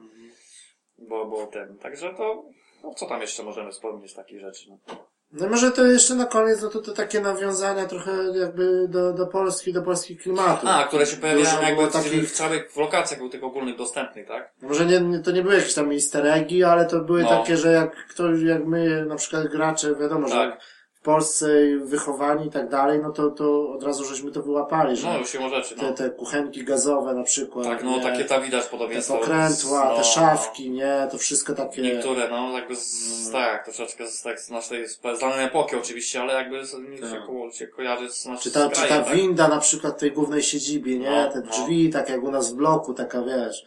Bo, 0.98 1.27
bo 1.27 1.47
ten, 1.47 1.78
także 1.78 2.14
to, 2.14 2.44
no 2.85 2.94
co 2.94 3.06
tam 3.06 3.20
jeszcze 3.20 3.43
możemy 3.43 3.73
wspomnieć 3.73 4.10
z 4.10 4.14
takich 4.14 4.40
rzeczy, 4.40 4.70
no. 4.70 4.78
No 5.32 5.48
może 5.48 5.73
to 5.73 5.86
jeszcze 5.86 6.14
na 6.14 6.27
koniec, 6.27 6.62
no 6.62 6.68
to, 6.70 6.82
to 6.82 6.93
takie 6.93 7.20
nawiązania 7.20 7.86
trochę 7.86 8.12
jakby 8.39 8.89
do, 8.89 9.12
do 9.12 9.27
Polski, 9.27 9.73
do 9.73 9.82
polskich 9.82 10.23
klimatów. 10.23 10.68
A, 10.68 10.85
które 10.85 11.06
się 11.06 11.16
pojawiają 11.16 11.62
jakby 11.62 11.86
takich- 11.86 12.28
w 12.28 12.32
całych 12.32 12.73
w 12.73 12.77
lokacjach 12.77 13.20
był 13.20 13.28
tych 13.28 13.44
ogólnych 13.44 13.77
dostępnych, 13.77 14.28
tak? 14.28 14.52
Może 14.62 14.86
nie, 14.86 15.01
nie, 15.01 15.18
to 15.18 15.31
nie 15.31 15.43
były 15.43 15.55
jakieś 15.55 15.74
tam 15.74 15.93
easter 15.93 16.27
eggi, 16.27 16.64
ale 16.64 16.86
to 16.86 17.01
były 17.01 17.23
No. 17.23 17.28
takie, 17.28 17.56
że 17.56 17.73
jak 17.73 18.06
ktoś, 18.09 18.43
jak 18.43 18.64
my, 18.66 19.05
na 19.06 19.16
przykład 19.16 19.47
gracze, 19.48 19.94
wiadomo, 19.94 20.28
że 20.28 20.35
Tak. 20.35 20.60
w 20.62 20.76
Polsce 21.07 21.49
wychowani 21.81 22.47
i 22.47 22.51
tak 22.51 22.69
dalej, 22.69 23.01
no 23.03 23.11
to, 23.12 23.31
to 23.31 23.70
od 23.73 23.83
razu 23.83 24.05
żeśmy 24.05 24.31
to 24.33 24.43
wyłapali, 24.43 24.97
że 24.97 25.09
No, 25.09 25.19
już 25.19 25.31
się 25.31 25.49
rzeczy, 25.51 25.77
te, 25.77 25.83
no. 25.83 25.93
te 25.93 26.11
kuchenki 26.11 26.65
gazowe 26.65 27.15
na 27.15 27.23
przykład. 27.23 27.66
Tak, 27.66 27.85
no, 27.85 27.97
nie? 27.97 28.03
takie 28.03 28.24
tam 28.24 28.43
widać 28.43 28.65
te 28.65 28.70
podobieństwo. 28.70 29.19
pokrętła, 29.19 29.85
no, 29.91 29.97
te 29.97 30.05
szafki, 30.05 30.70
nie, 30.70 31.09
to 31.11 31.19
wszystko 31.19 31.53
takie... 31.55 31.83
Niektóre, 31.83 32.28
no, 32.28 32.51
jakby 32.59 32.77
z, 32.77 33.31
tak, 33.33 33.65
troszeczkę 33.65 34.07
z, 34.07 34.23
tak, 34.23 34.41
z 34.41 34.51
naszej, 34.51 34.89
z 34.89 35.01
danej 35.20 35.45
epoki 35.47 35.77
oczywiście, 35.77 36.20
ale 36.20 36.35
jakby 36.35 36.66
z, 36.66 36.70
Tak. 37.01 37.11
się, 37.11 37.16
ko, 37.27 37.51
się 37.53 37.66
kojarzy 37.66 38.11
z 38.11 38.27
naszym 38.27 38.43
Czy 38.43 38.51
ta, 38.51 38.70
czy 38.70 38.89
ta 38.89 39.03
tak? 39.03 39.15
winda 39.16 39.49
na 39.49 39.59
przykład 39.59 39.95
w 39.97 40.01
tej 40.01 40.12
głównej 40.12 40.43
siedzibie, 40.43 40.99
nie? 40.99 41.11
No, 41.11 41.33
Te 41.33 41.41
no. 41.41 41.51
drzwi, 41.51 41.91
tak 41.91 42.09
jak 42.09 42.23
u 42.23 42.31
nas 42.31 42.53
w 42.53 42.57
bloku, 42.57 42.95
taka 42.95 43.23
wiesz, 43.23 43.65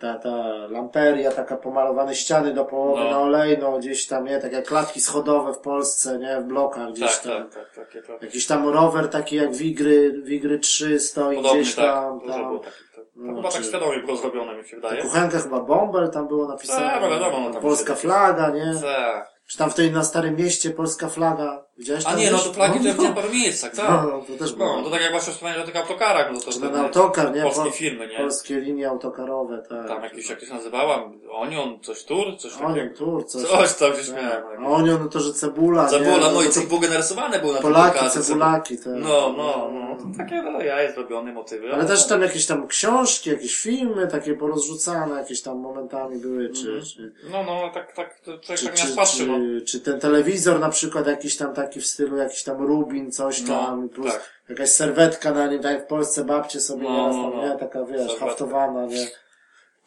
ta, 0.00 0.18
ta 0.18 0.36
lamperia, 0.70 1.30
taka 1.32 1.56
pomalowane 1.56 2.14
ściany 2.14 2.54
do 2.54 2.64
połowy 2.64 3.04
No. 3.04 3.10
na 3.10 3.18
olejną, 3.18 3.78
gdzieś 3.78 4.06
tam, 4.06 4.24
nie? 4.24 4.38
Tak 4.38 4.52
jak 4.52 4.66
klatki 4.68 5.00
schodowe 5.00 5.52
w 5.52 5.58
Polsce, 5.58 6.18
nie? 6.18 6.40
W 6.40 6.44
blokach 6.44 6.92
gdzieś 6.92 7.16
Tak, 7.16 7.22
tam. 7.24 7.50
tak, 7.50 7.54
tak, 7.74 7.86
takie 7.86 8.02
to. 8.02 8.12
Jakiś 8.22 8.46
tam 8.46 8.68
rower 8.68 9.08
taki 9.08 9.36
jak 9.36 9.52
Wigry, 9.54 10.22
Wigry 10.22 10.58
3 10.58 11.00
stoi 11.00 11.36
Podobnie, 11.36 11.60
gdzieś 11.60 11.74
tak, 11.74 11.84
tam. 11.84 12.18
dużo 12.18 12.32
tam. 12.32 12.58
to 12.60 12.70
No, 13.16 13.34
chyba 13.36 13.50
tak 13.50 13.64
świadomie 13.64 13.98
było 14.02 14.16
zrobione, 14.16 14.56
mi 14.56 14.64
się 14.68 14.80
Ta 14.80 14.88
wydaje. 14.88 15.02
kuchenka 15.02 15.38
chyba 15.38 15.60
Bomber 15.60 16.10
tam 16.10 16.28
było 16.28 16.48
napisane. 16.48 16.86
Tak, 16.86 17.02
no 17.02 17.10
wiadomo, 17.10 17.40
no 17.40 17.50
tam 17.52 17.62
Polska 17.62 17.94
flaga, 17.94 18.50
nie? 18.50 18.72
Tak. 18.82 19.28
Czy 19.48 19.58
tam 19.58 19.70
w 19.70 19.74
tej 19.74 19.92
na 19.92 20.04
Starym 20.04 20.36
Mieście 20.36 20.70
Polska 20.70 21.08
flaga. 21.08 21.64
Widziałeś 21.78 22.04
A 22.06 22.14
nie, 22.14 22.30
no 22.30 22.38
to 22.38 22.50
to 22.50 22.60
ja 22.60 22.94
no, 22.96 23.12
w 23.12 23.14
paru 23.14 23.30
miejscach, 23.32 23.76
tak. 23.76 23.88
no, 23.88 24.22
to 24.28 24.44
też 24.44 24.52
było. 24.52 24.76
No, 24.76 24.82
to 24.82 24.90
tak 24.90 25.00
jak 25.02 25.10
właśnie 25.12 25.32
wspomniałem 25.32 25.62
o 25.62 25.66
tych 25.66 25.76
autokarach, 25.76 26.32
no 26.32 26.40
to 26.40 26.52
to 26.52 26.60
ten 26.60 26.76
autokar, 26.76 27.34
nie? 27.34 27.42
polskie 27.42 27.62
Pol- 27.62 27.72
firmy, 27.72 28.06
nie? 28.08 28.16
Polskie 28.16 28.60
linie 28.60 28.88
autokarowe, 28.88 29.62
tak. 29.68 29.88
Tam 29.88 30.02
jakieś, 30.02 30.30
jak 30.30 30.40
to 30.40 30.46
się 30.46 30.54
nazywała? 30.54 31.10
Onion, 31.30 31.78
coś 31.82 32.04
tur? 32.04 32.38
Coś 32.38 32.56
Onion, 32.56 32.74
takiego. 32.74 32.96
tur, 32.96 33.26
coś. 33.26 33.42
Coś 33.42 33.74
tam 33.74 33.90
się 33.90 33.96
tak. 33.96 34.04
śmiałem. 34.04 34.66
A 34.66 34.68
onion, 34.68 34.98
no 35.02 35.08
to, 35.08 35.20
że 35.20 35.32
cebula? 35.32 35.86
Cebula, 35.86 36.30
no 36.32 36.42
i 36.42 36.46
to 36.46 36.52
coś 36.52 36.66
było 36.66 36.80
narysowane 36.80 37.38
było 37.38 37.52
na 37.52 37.60
Polaki, 37.60 38.10
cebulaki, 38.10 38.78
tak. 38.78 38.86
No, 38.96 39.34
no, 39.36 39.70
no. 39.72 39.96
To 39.96 40.18
takie 40.18 40.42
no, 40.42 40.62
jaje 40.62 40.92
zrobione 40.92 41.32
motywy. 41.32 41.74
Ale 41.74 41.84
też 41.84 42.06
tam 42.06 42.22
jakieś 42.22 42.46
tam 42.46 42.66
książki, 42.68 43.30
jakieś 43.30 43.56
filmy 43.56 44.06
takie 44.06 44.34
porozrzucane, 44.34 45.20
jakieś 45.20 45.42
tam 45.42 45.58
momentami 45.58 46.18
były, 46.18 46.50
czy, 46.50 46.68
Mhm. 46.98 47.12
No, 47.30 47.42
no, 47.42 47.70
tak, 47.74 47.92
tak, 47.92 48.20
to 48.20 48.38
człowiek 48.38 48.58
czy, 48.58 48.66
tak 48.66 48.74
czy, 48.74 48.84
nas 48.86 48.96
patrzy, 48.96 49.26
no. 49.26 49.34
czy, 49.66 49.80
ten 49.80 50.00
telewizor 50.00 50.60
na 50.60 50.68
przykład 50.68 51.06
jakiś 51.06 51.36
tam 51.36 51.54
taki 51.68 51.80
w 51.80 51.86
stylu, 51.86 52.16
jakiś 52.16 52.42
tam 52.42 52.62
Rubin, 52.66 53.12
coś 53.12 53.42
No, 53.42 53.48
tam, 53.48 53.88
plus 53.88 54.12
tak. 54.12 54.32
jakaś 54.48 54.68
serwetka 54.70 55.32
na 55.32 55.46
nim, 55.46 55.62
tak 55.62 55.72
jak 55.72 55.84
w 55.84 55.86
Polsce 55.86 56.24
babcie 56.24 56.60
sobie 56.60 56.82
No, 56.82 56.90
nieraz 56.90 57.16
no, 57.16 57.22
tam, 57.30 57.36
no. 57.40 57.48
nie, 57.48 57.58
taka 57.58 57.84
wiesz, 57.84 58.00
Serwetka. 58.00 58.26
haftowana, 58.26 58.86
nie. 58.86 59.04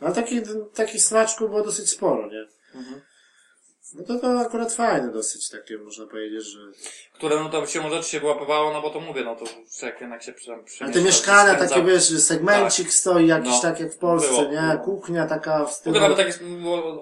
No 0.02 0.08
ale 0.08 0.16
takich, 0.16 0.42
takich 0.74 1.04
smaczków 1.04 1.50
było 1.50 1.64
dosyć 1.64 1.90
sporo, 1.90 2.28
nie. 2.28 2.46
Mhm. 2.76 3.02
No 3.96 4.04
to 4.04 4.20
to 4.20 4.40
akurat 4.40 4.74
fajne 4.74 5.12
dosyć 5.12 5.50
takie, 5.50 5.78
można 5.78 6.06
powiedzieć, 6.08 6.44
że... 6.46 6.60
Które, 7.14 7.36
no 7.44 7.50
to 7.50 7.66
się 7.68 7.90
rzeczy 7.90 8.10
się 8.10 8.20
wyłapywało, 8.20 8.74
no 8.74 8.82
bo 8.82 8.90
to 8.90 9.00
mówię, 9.00 9.24
no 9.24 9.36
to 9.36 9.46
jak 9.86 10.02
jednak 10.02 10.24
się 10.24 10.34
przy, 10.34 10.54
Ale 10.54 10.64
przemieszcza, 10.64 11.00
te 11.00 11.06
mieszkania, 11.06 11.54
spędza- 11.54 11.70
takie 11.70 11.84
wiesz, 11.84 12.04
segmencik 12.24 12.94
stoi 12.94 13.28
jakiś 13.28 13.52
No. 13.52 13.62
tak 13.62 13.80
jak 13.80 13.94
w 13.94 13.98
Polsce, 13.98 14.30
Było, 14.30 14.44
nie? 14.44 14.62
było. 14.84 14.84
Kuchnia 14.86 15.26
taka 15.28 15.66
w 15.66 15.72
stylu... 15.74 15.98
ogóle 15.98 16.16
tak 16.16 16.26
jest, 16.28 16.44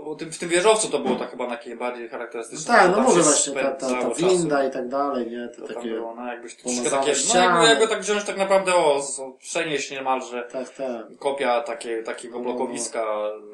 o 0.06 0.16
tym, 0.16 0.32
w 0.32 0.38
tym 0.38 0.50
wieżowcu 0.50 0.88
to 0.90 1.00
było 1.00 1.16
tak 1.16 1.32
chyba 1.32 1.48
takie 1.48 1.76
bardziej 1.76 2.10
charakterystyczne. 2.10 2.74
tak, 2.76 2.88
no 2.90 2.96
tam 2.96 3.04
mówię 3.04 3.16
się 3.18 3.24
właśnie, 3.24 3.54
ta, 3.54 3.62
ta, 3.62 3.72
ta 3.72 3.88
spędzało 3.88 4.16
czasu. 4.16 4.28
winda 4.30 4.68
i 4.68 4.72
tak 4.72 4.88
dalej, 4.88 5.32
nie? 5.32 5.48
To 5.48 5.62
To 5.62 5.68
tam 5.68 5.76
takie... 5.76 5.90
było, 5.90 6.16
no 6.16 6.26
jakbyś 6.28 6.56
troszkę 6.56 6.90
takie, 6.90 7.14
no 7.34 7.40
jakby, 7.42 7.66
jakby 7.68 7.88
tak 7.88 8.02
wziąć 8.02 8.24
tak 8.24 8.38
naprawdę 8.38 8.76
o, 8.76 8.96
o 8.96 9.32
przenieść 9.40 9.92
niemalże 9.92 10.48
Tak, 10.52 10.70
tak. 10.70 11.18
kopia 11.20 11.62
takie, 11.62 12.04
takiego 12.04 12.38
No. 12.38 12.44
blokowiska 12.44 13.06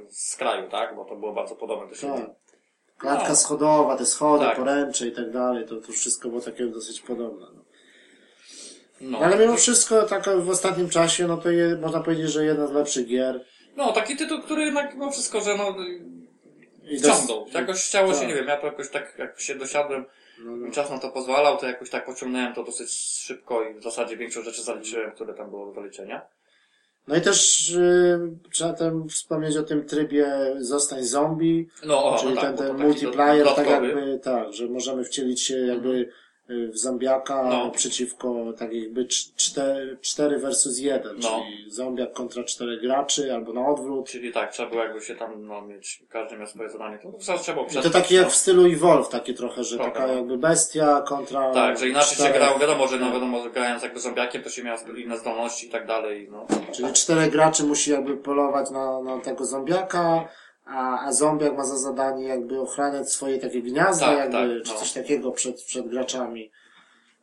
z 0.09 0.35
kraju, 0.35 0.69
tak? 0.69 0.95
Bo 0.95 1.05
to 1.05 1.15
było 1.15 1.33
bardzo 1.33 1.55
podobne 1.55 1.87
do 1.87 1.95
siebie. 1.95 2.13
tak. 2.13 2.29
Klatka 2.97 3.29
No. 3.29 3.35
schodowa, 3.35 3.97
te 3.97 4.05
schody, 4.05 4.45
Tak. 4.45 4.57
poręcze 4.57 5.07
i 5.07 5.11
tak 5.11 5.31
dalej, 5.31 5.65
to, 5.65 5.75
to 5.75 5.91
wszystko 5.91 6.29
było 6.29 6.41
takie 6.41 6.65
dosyć 6.65 7.01
podobne. 7.01 7.45
No. 7.55 7.61
No, 9.01 9.17
Ale 9.19 9.37
mimo 9.37 9.55
wszystko, 9.57 10.03
tak 10.03 10.29
w 10.39 10.49
ostatnim 10.49 10.89
czasie, 10.89 11.27
no 11.27 11.37
to 11.37 11.49
je, 11.49 11.75
można 11.81 11.99
powiedzieć, 11.99 12.31
że 12.31 12.45
jedna 12.45 12.67
z 12.67 12.71
lepszych 12.71 13.07
gier. 13.07 13.45
no 13.75 13.91
taki 13.91 14.15
tytuł, 14.15 14.41
który 14.41 14.61
jednak 14.65 14.93
mimo 14.93 15.11
wszystko, 15.11 15.41
że 15.41 15.55
no 15.57 15.75
I 16.83 16.99
wciągnął. 16.99 17.47
Jakoś 17.53 17.85
chciało 17.87 18.13
się, 18.13 18.19
tak. 18.19 18.27
nie 18.27 18.35
wiem, 18.35 18.47
ja 18.47 18.57
to 18.57 18.65
jakoś 18.67 18.89
tak, 18.89 19.13
jak 19.17 19.39
się 19.39 19.55
dosiadłem, 19.55 20.05
No, 20.39 20.55
no. 20.55 20.71
czas 20.71 20.89
na 20.89 20.99
to 20.99 21.09
pozwalał, 21.09 21.57
to 21.57 21.65
jakoś 21.67 21.89
tak 21.89 22.05
pociągnąłem 22.05 22.53
to 22.53 22.63
dosyć 22.63 22.91
szybko 22.91 23.63
i 23.63 23.73
w 23.73 23.83
zasadzie 23.83 24.17
większość 24.17 24.45
rzeczy 24.47 24.61
zaliczyłem, 24.63 25.11
które 25.11 25.33
tam 25.33 25.49
było 25.49 25.65
do 25.65 25.73
zaliczenia. 25.73 26.21
No 27.07 27.15
i 27.15 27.21
też 27.21 27.69
y, 27.69 28.19
trzeba 28.51 28.73
tam 28.73 29.09
wspomnieć 29.09 29.57
o 29.57 29.63
tym 29.63 29.85
trybie 29.85 30.55
Zostań 30.59 31.03
zombie, 31.03 31.67
No, 31.85 32.05
o, 32.05 32.19
czyli 32.19 32.35
ten, 32.37 32.41
tak, 32.41 32.57
ten 32.57 32.67
taki 32.67 32.83
multiplayer, 32.83 33.47
tak 33.55 33.69
jakby, 33.69 34.19
tak, 34.23 34.53
że 34.53 34.67
możemy 34.67 35.03
wcielić 35.03 35.41
się 35.41 35.57
jakby 35.57 35.89
y, 35.89 36.09
w 36.49 36.77
zombiaka 36.77 37.43
No. 37.49 37.71
przeciwko 37.71 38.35
tak 38.57 38.73
jakby 38.73 39.05
cz- 39.05 39.35
cztery, 39.35 39.97
cztery 40.01 40.37
versus 40.39 40.79
jeden, 40.79 41.15
No. 41.23 41.29
czyli 41.29 41.71
zombiak 41.71 42.13
kontra 42.13 42.43
czterech 42.43 42.81
graczy, 42.81 43.33
albo 43.33 43.53
na 43.53 43.67
odwrót. 43.67 44.09
Czyli 44.09 44.33
tak, 44.33 44.51
trzeba 44.51 44.69
było 44.69 44.83
jakby 44.83 45.01
się 45.01 45.15
tam, 45.15 45.47
no, 45.47 45.61
mieć, 45.61 46.03
każdy 46.09 46.37
miał 46.37 46.47
swoje 46.47 46.69
zadanie. 46.69 46.97
To 46.99 47.11
zaraz 47.19 47.41
trzeba 47.41 47.55
było 47.63 47.79
I 47.79 47.83
to 47.83 47.89
takie 47.89 48.15
jak 48.15 48.23
no. 48.23 48.29
w 48.29 48.35
stylu 48.35 48.65
Evolve, 48.65 49.09
takie 49.09 49.33
trochę, 49.33 49.63
że 49.63 49.75
Trochę, 49.75 49.91
taka 49.91 50.07
no. 50.07 50.13
jakby 50.13 50.37
bestia 50.37 51.01
kontra 51.07 51.51
Tak, 51.53 51.77
że 51.77 51.89
inaczej 51.89 52.09
się 52.17 52.23
czterech- 52.23 52.33
grało, 52.37 52.59
wiadomo, 52.59 52.87
że 52.87 52.99
no 52.99 53.11
wiadomo, 53.11 53.43
że 53.43 53.49
grając 53.49 53.83
jakby 53.83 53.99
zombiakiem, 53.99 54.43
to 54.43 54.49
się 54.49 54.63
miało 54.63 54.79
inne 54.97 55.17
zdolności 55.17 55.67
i 55.67 55.69
tak 55.69 55.87
dalej, 55.87 56.27
no. 56.31 56.45
Czyli 56.73 56.93
czterech 56.93 57.31
graczy 57.31 57.63
musi 57.63 57.91
jakby 57.91 58.17
polować 58.17 58.69
na, 58.71 59.01
na 59.01 59.19
tego 59.19 59.45
zombiaka, 59.45 60.27
a, 60.65 60.99
a 61.05 61.13
zombiak 61.13 61.57
ma 61.57 61.65
za 61.65 61.77
zadanie 61.77 62.23
jakby 62.23 62.61
ochraniać 62.61 63.11
swoje 63.11 63.37
takie 63.39 63.61
gniazda, 63.61 64.05
Tak, 64.05 64.17
jakby, 64.17 64.55
tak, 64.57 64.67
czy 64.67 64.73
no. 64.73 64.79
coś 64.79 64.91
takiego 64.91 65.31
przed, 65.31 65.61
przed 65.63 65.87
graczami. 65.87 66.51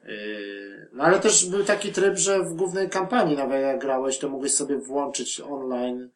Yy, 0.05 0.89
No 0.93 1.05
ale 1.05 1.21
też 1.21 1.47
był 1.47 1.65
taki 1.65 1.93
tryb, 1.93 2.17
że 2.19 2.43
w 2.43 2.55
głównej 2.55 2.89
kampanii 2.91 3.37
nawet 3.37 3.63
jak 3.63 3.79
grałeś, 3.81 4.19
to 4.19 4.29
mogłeś 4.29 4.55
sobie 4.55 4.77
włączyć 4.77 5.41
online 5.41 6.11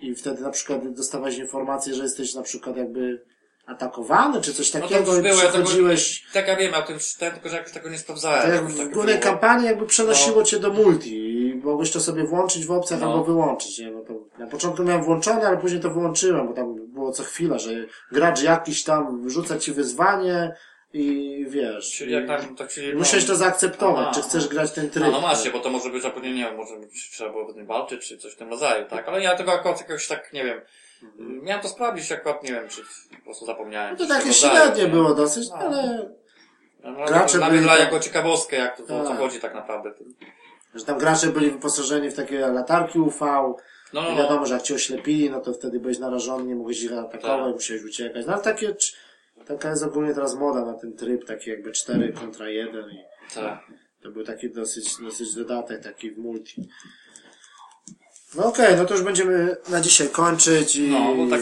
i 0.00 0.14
wtedy 0.14 0.42
na 0.42 0.50
przykład 0.50 0.88
dostawałeś 0.92 1.36
informację, 1.38 1.94
że 1.94 2.02
jesteś 2.02 2.34
na 2.34 2.42
przykład 2.42 2.76
jakby 2.76 3.24
atakowany, 3.66 4.40
czy 4.40 4.54
coś 4.54 4.74
No 4.74 4.80
to 4.80 4.88
takiego 4.88 5.10
już 5.10 5.20
i 5.20 5.28
było, 5.28 5.42
ja 5.42 5.52
tego, 5.52 5.64
przechodziłeś... 5.64 6.26
tak 6.32 6.48
ja 6.48 6.56
wiem, 6.56 6.74
o 6.74 6.82
tym 6.82 6.98
czytałem, 6.98 7.34
tylko 7.34 7.48
że 7.48 7.56
jakoś 7.56 7.72
tego 7.72 7.90
nie 7.90 7.98
sprawdzałem. 7.98 8.42
Tak 8.52 8.64
w 8.66 8.78
tak 8.78 8.92
głównej 8.92 9.20
kampanii 9.20 9.66
jakby 9.66 9.86
przenosiło 9.86 10.36
No. 10.36 10.42
cię 10.44 10.58
do 10.58 10.70
multi 10.70 11.14
i 11.48 11.54
mogłeś 11.54 11.90
to 11.90 12.00
sobie 12.00 12.24
włączyć 12.24 12.66
w 12.66 12.70
opcjach 12.72 13.00
No. 13.00 13.06
albo 13.06 13.24
wyłączyć, 13.24 13.78
nie? 13.78 13.90
No 13.90 14.00
to 14.00 14.14
na 14.38 14.46
początku 14.46 14.82
miałem 14.84 15.02
włączone, 15.02 15.46
ale 15.48 15.56
później 15.56 15.80
to 15.80 15.90
wyłączyłem, 15.90 16.46
bo 16.48 16.52
tam 16.54 16.74
było 16.86 17.12
co 17.12 17.22
chwila, 17.22 17.58
że 17.58 17.70
gracz 18.12 18.42
jakiś 18.42 18.84
tam 18.84 19.22
wrzuca 19.26 19.58
ci 19.58 19.72
wyzwanie 19.72 20.54
i 20.92 21.46
wiesz. 21.48 21.92
Czyli 21.96 22.12
jak 22.12 22.26
tam, 22.26 22.56
tak 22.56 22.68
czyli, 22.68 22.94
Musiałeś 22.94 23.26
to 23.26 23.36
zaakceptować, 23.36 24.06
Aha. 24.10 24.12
czy 24.14 24.22
chcesz 24.22 24.48
grać 24.48 24.72
ten 24.72 24.90
tryb. 24.90 25.04
No, 25.04 25.10
no 25.10 25.20
właśnie, 25.20 25.50
bo 25.50 25.58
to 25.60 25.70
może 25.70 25.90
być 25.90 26.02
zapewne, 26.02 26.30
nie 26.30 26.44
wiem, 26.44 26.56
może 26.56 26.76
być, 26.76 27.10
trzeba 27.10 27.30
było 27.30 27.52
z 27.52 27.56
nim 27.56 27.66
walczyć, 27.66 28.08
czy 28.08 28.18
coś 28.18 28.32
w 28.32 28.36
tym 28.36 28.50
rodzaju, 28.50 28.86
tak? 28.88 29.08
Ale 29.08 29.22
ja 29.22 29.36
tego 29.36 29.52
akurat 29.52 29.80
jakoś 29.80 30.08
tak, 30.08 30.32
nie 30.32 30.44
wiem, 30.44 30.60
miałem 31.18 31.62
to 31.62 31.68
sprawdzić, 31.68 32.12
akurat, 32.12 32.42
nie 32.42 32.52
wiem, 32.52 32.68
czy 32.68 32.82
po 33.18 33.24
prostu 33.24 33.46
zapomniałem. 33.46 33.96
No 33.98 34.06
to 34.06 34.14
takie 34.14 34.32
średnie 34.32 34.82
nie? 34.82 34.88
było 34.88 35.14
dosyć, 35.14 35.50
No. 35.50 35.56
ale 35.56 36.10
No, 36.84 37.06
Gracze 37.06 37.38
dla 37.38 37.50
byli 37.50 37.62
dla 37.62 37.78
jako 37.78 38.00
ciekawostkę, 38.00 38.56
jak 38.56 38.76
to, 38.76 38.82
to 38.82 39.00
o 39.00 39.02
co 39.02 39.08
Tak. 39.10 39.18
chodzi 39.18 39.40
tak 39.40 39.54
naprawdę. 39.54 39.92
że 40.74 40.84
tam 40.84 40.98
gracze 40.98 41.26
byli 41.26 41.50
wyposażeni 41.50 42.10
w 42.10 42.14
takie 42.14 42.38
latarki 42.38 42.98
UV, 42.98 43.54
No, 43.92 44.02
no, 44.02 44.08
i 44.08 44.12
no. 44.12 44.18
wiadomo, 44.22 44.46
że 44.46 44.54
jak 44.54 44.62
cię 44.62 44.74
oślepili, 44.74 45.30
no 45.30 45.40
to 45.40 45.52
wtedy 45.54 45.80
byłeś 45.80 45.98
narażony, 45.98 46.44
nie 46.44 46.54
mogłeś 46.54 46.82
ich 46.82 46.92
atakować, 46.92 47.44
Tak. 47.46 47.54
musiałeś 47.54 47.82
uciekać. 47.84 48.26
No 48.26 48.32
ale 48.32 48.42
takie, 48.42 48.76
taka 49.46 49.70
jest 49.70 49.82
ogólnie 49.82 50.14
teraz 50.14 50.34
moda 50.34 50.64
na 50.64 50.74
ten 50.74 50.96
tryb, 50.96 51.24
taki 51.24 51.50
jakby 51.50 51.72
4 51.72 52.12
kontra 52.12 52.48
1 52.48 52.90
i 52.90 52.98
Tak. 53.34 53.60
to 54.02 54.10
był 54.10 54.24
taki 54.24 54.50
dosyć, 54.50 54.96
dosyć 55.02 55.34
dodatek, 55.34 55.82
taki 55.82 56.10
w 56.10 56.18
multi. 56.18 56.68
No 58.34 58.44
okej, 58.46 58.76
no 58.76 58.84
to 58.84 58.94
już 58.94 59.02
będziemy 59.02 59.56
na 59.68 59.80
dzisiaj 59.80 60.08
kończyć 60.08 60.76
i 60.76 60.88
No, 60.90 61.14
bo 61.14 61.30
tak 61.30 61.40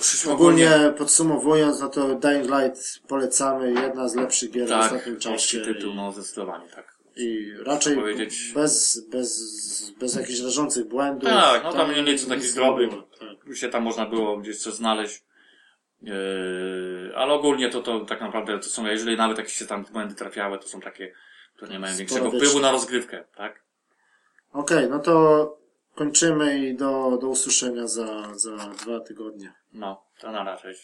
przyszło 0.00 0.32
ogólnie 0.32 0.70
podsumowując, 0.98 1.80
no 1.80 1.88
to 1.88 2.14
Dying 2.14 2.44
Light 2.44 3.00
polecamy, 3.08 3.72
jedna 3.72 4.08
z 4.08 4.14
lepszych 4.14 4.50
gier 4.50 4.66
w 4.66 4.70
tak, 4.70 4.82
ostatnim 4.84 5.16
czasie. 5.16 5.28
polski 5.58 5.74
tytuł, 5.74 5.94
no 5.94 6.12
zdecydowanie, 6.12 6.68
tak. 6.74 6.95
I 7.16 7.52
raczej 7.64 7.96
powiedzieć. 7.96 8.52
bez, 8.54 9.06
bez, 9.10 9.90
bez 9.90 10.14
jakichś 10.14 10.40
rażących 10.40 10.88
błędów. 10.88 11.28
Tak, 11.28 11.64
no 11.64 11.72
tam 11.72 11.94
nie 11.94 12.02
liczę 12.02 12.26
takich 12.26 12.54
drobnych. 12.54 12.90
tak. 12.90 13.56
Się 13.56 13.68
tam 13.68 13.82
można 13.82 14.06
było 14.06 14.36
gdzieś 14.36 14.58
coś 14.58 14.74
znaleźć. 14.74 15.24
Yy, 16.02 17.12
ale 17.14 17.32
ogólnie 17.32 17.70
to, 17.70 17.82
to 17.82 18.00
tak 18.00 18.20
naprawdę 18.20 18.58
to 18.58 18.64
są, 18.64 18.86
jeżeli 18.86 19.16
nawet 19.16 19.38
jakieś 19.38 19.54
się 19.54 19.66
tam 19.66 19.84
błędy 19.92 20.14
trafiały, 20.14 20.58
to 20.58 20.68
są 20.68 20.80
takie, 20.80 21.12
które 21.56 21.72
nie 21.72 21.78
mają 21.78 21.96
większego 21.96 22.30
wpływu 22.30 22.60
na 22.60 22.72
rozgrywkę, 22.72 23.24
tak? 23.36 23.62
Okej, 24.52 24.90
no 24.90 24.98
to 24.98 25.58
kończymy 25.94 26.58
i 26.58 26.74
do, 26.74 27.18
do 27.20 27.28
usłyszenia 27.28 27.86
za, 27.86 28.34
za 28.34 28.56
dwa 28.56 29.00
tygodnie. 29.00 29.52
No, 29.72 30.02
to 30.18 30.32
na 30.32 30.44
razie. 30.44 30.74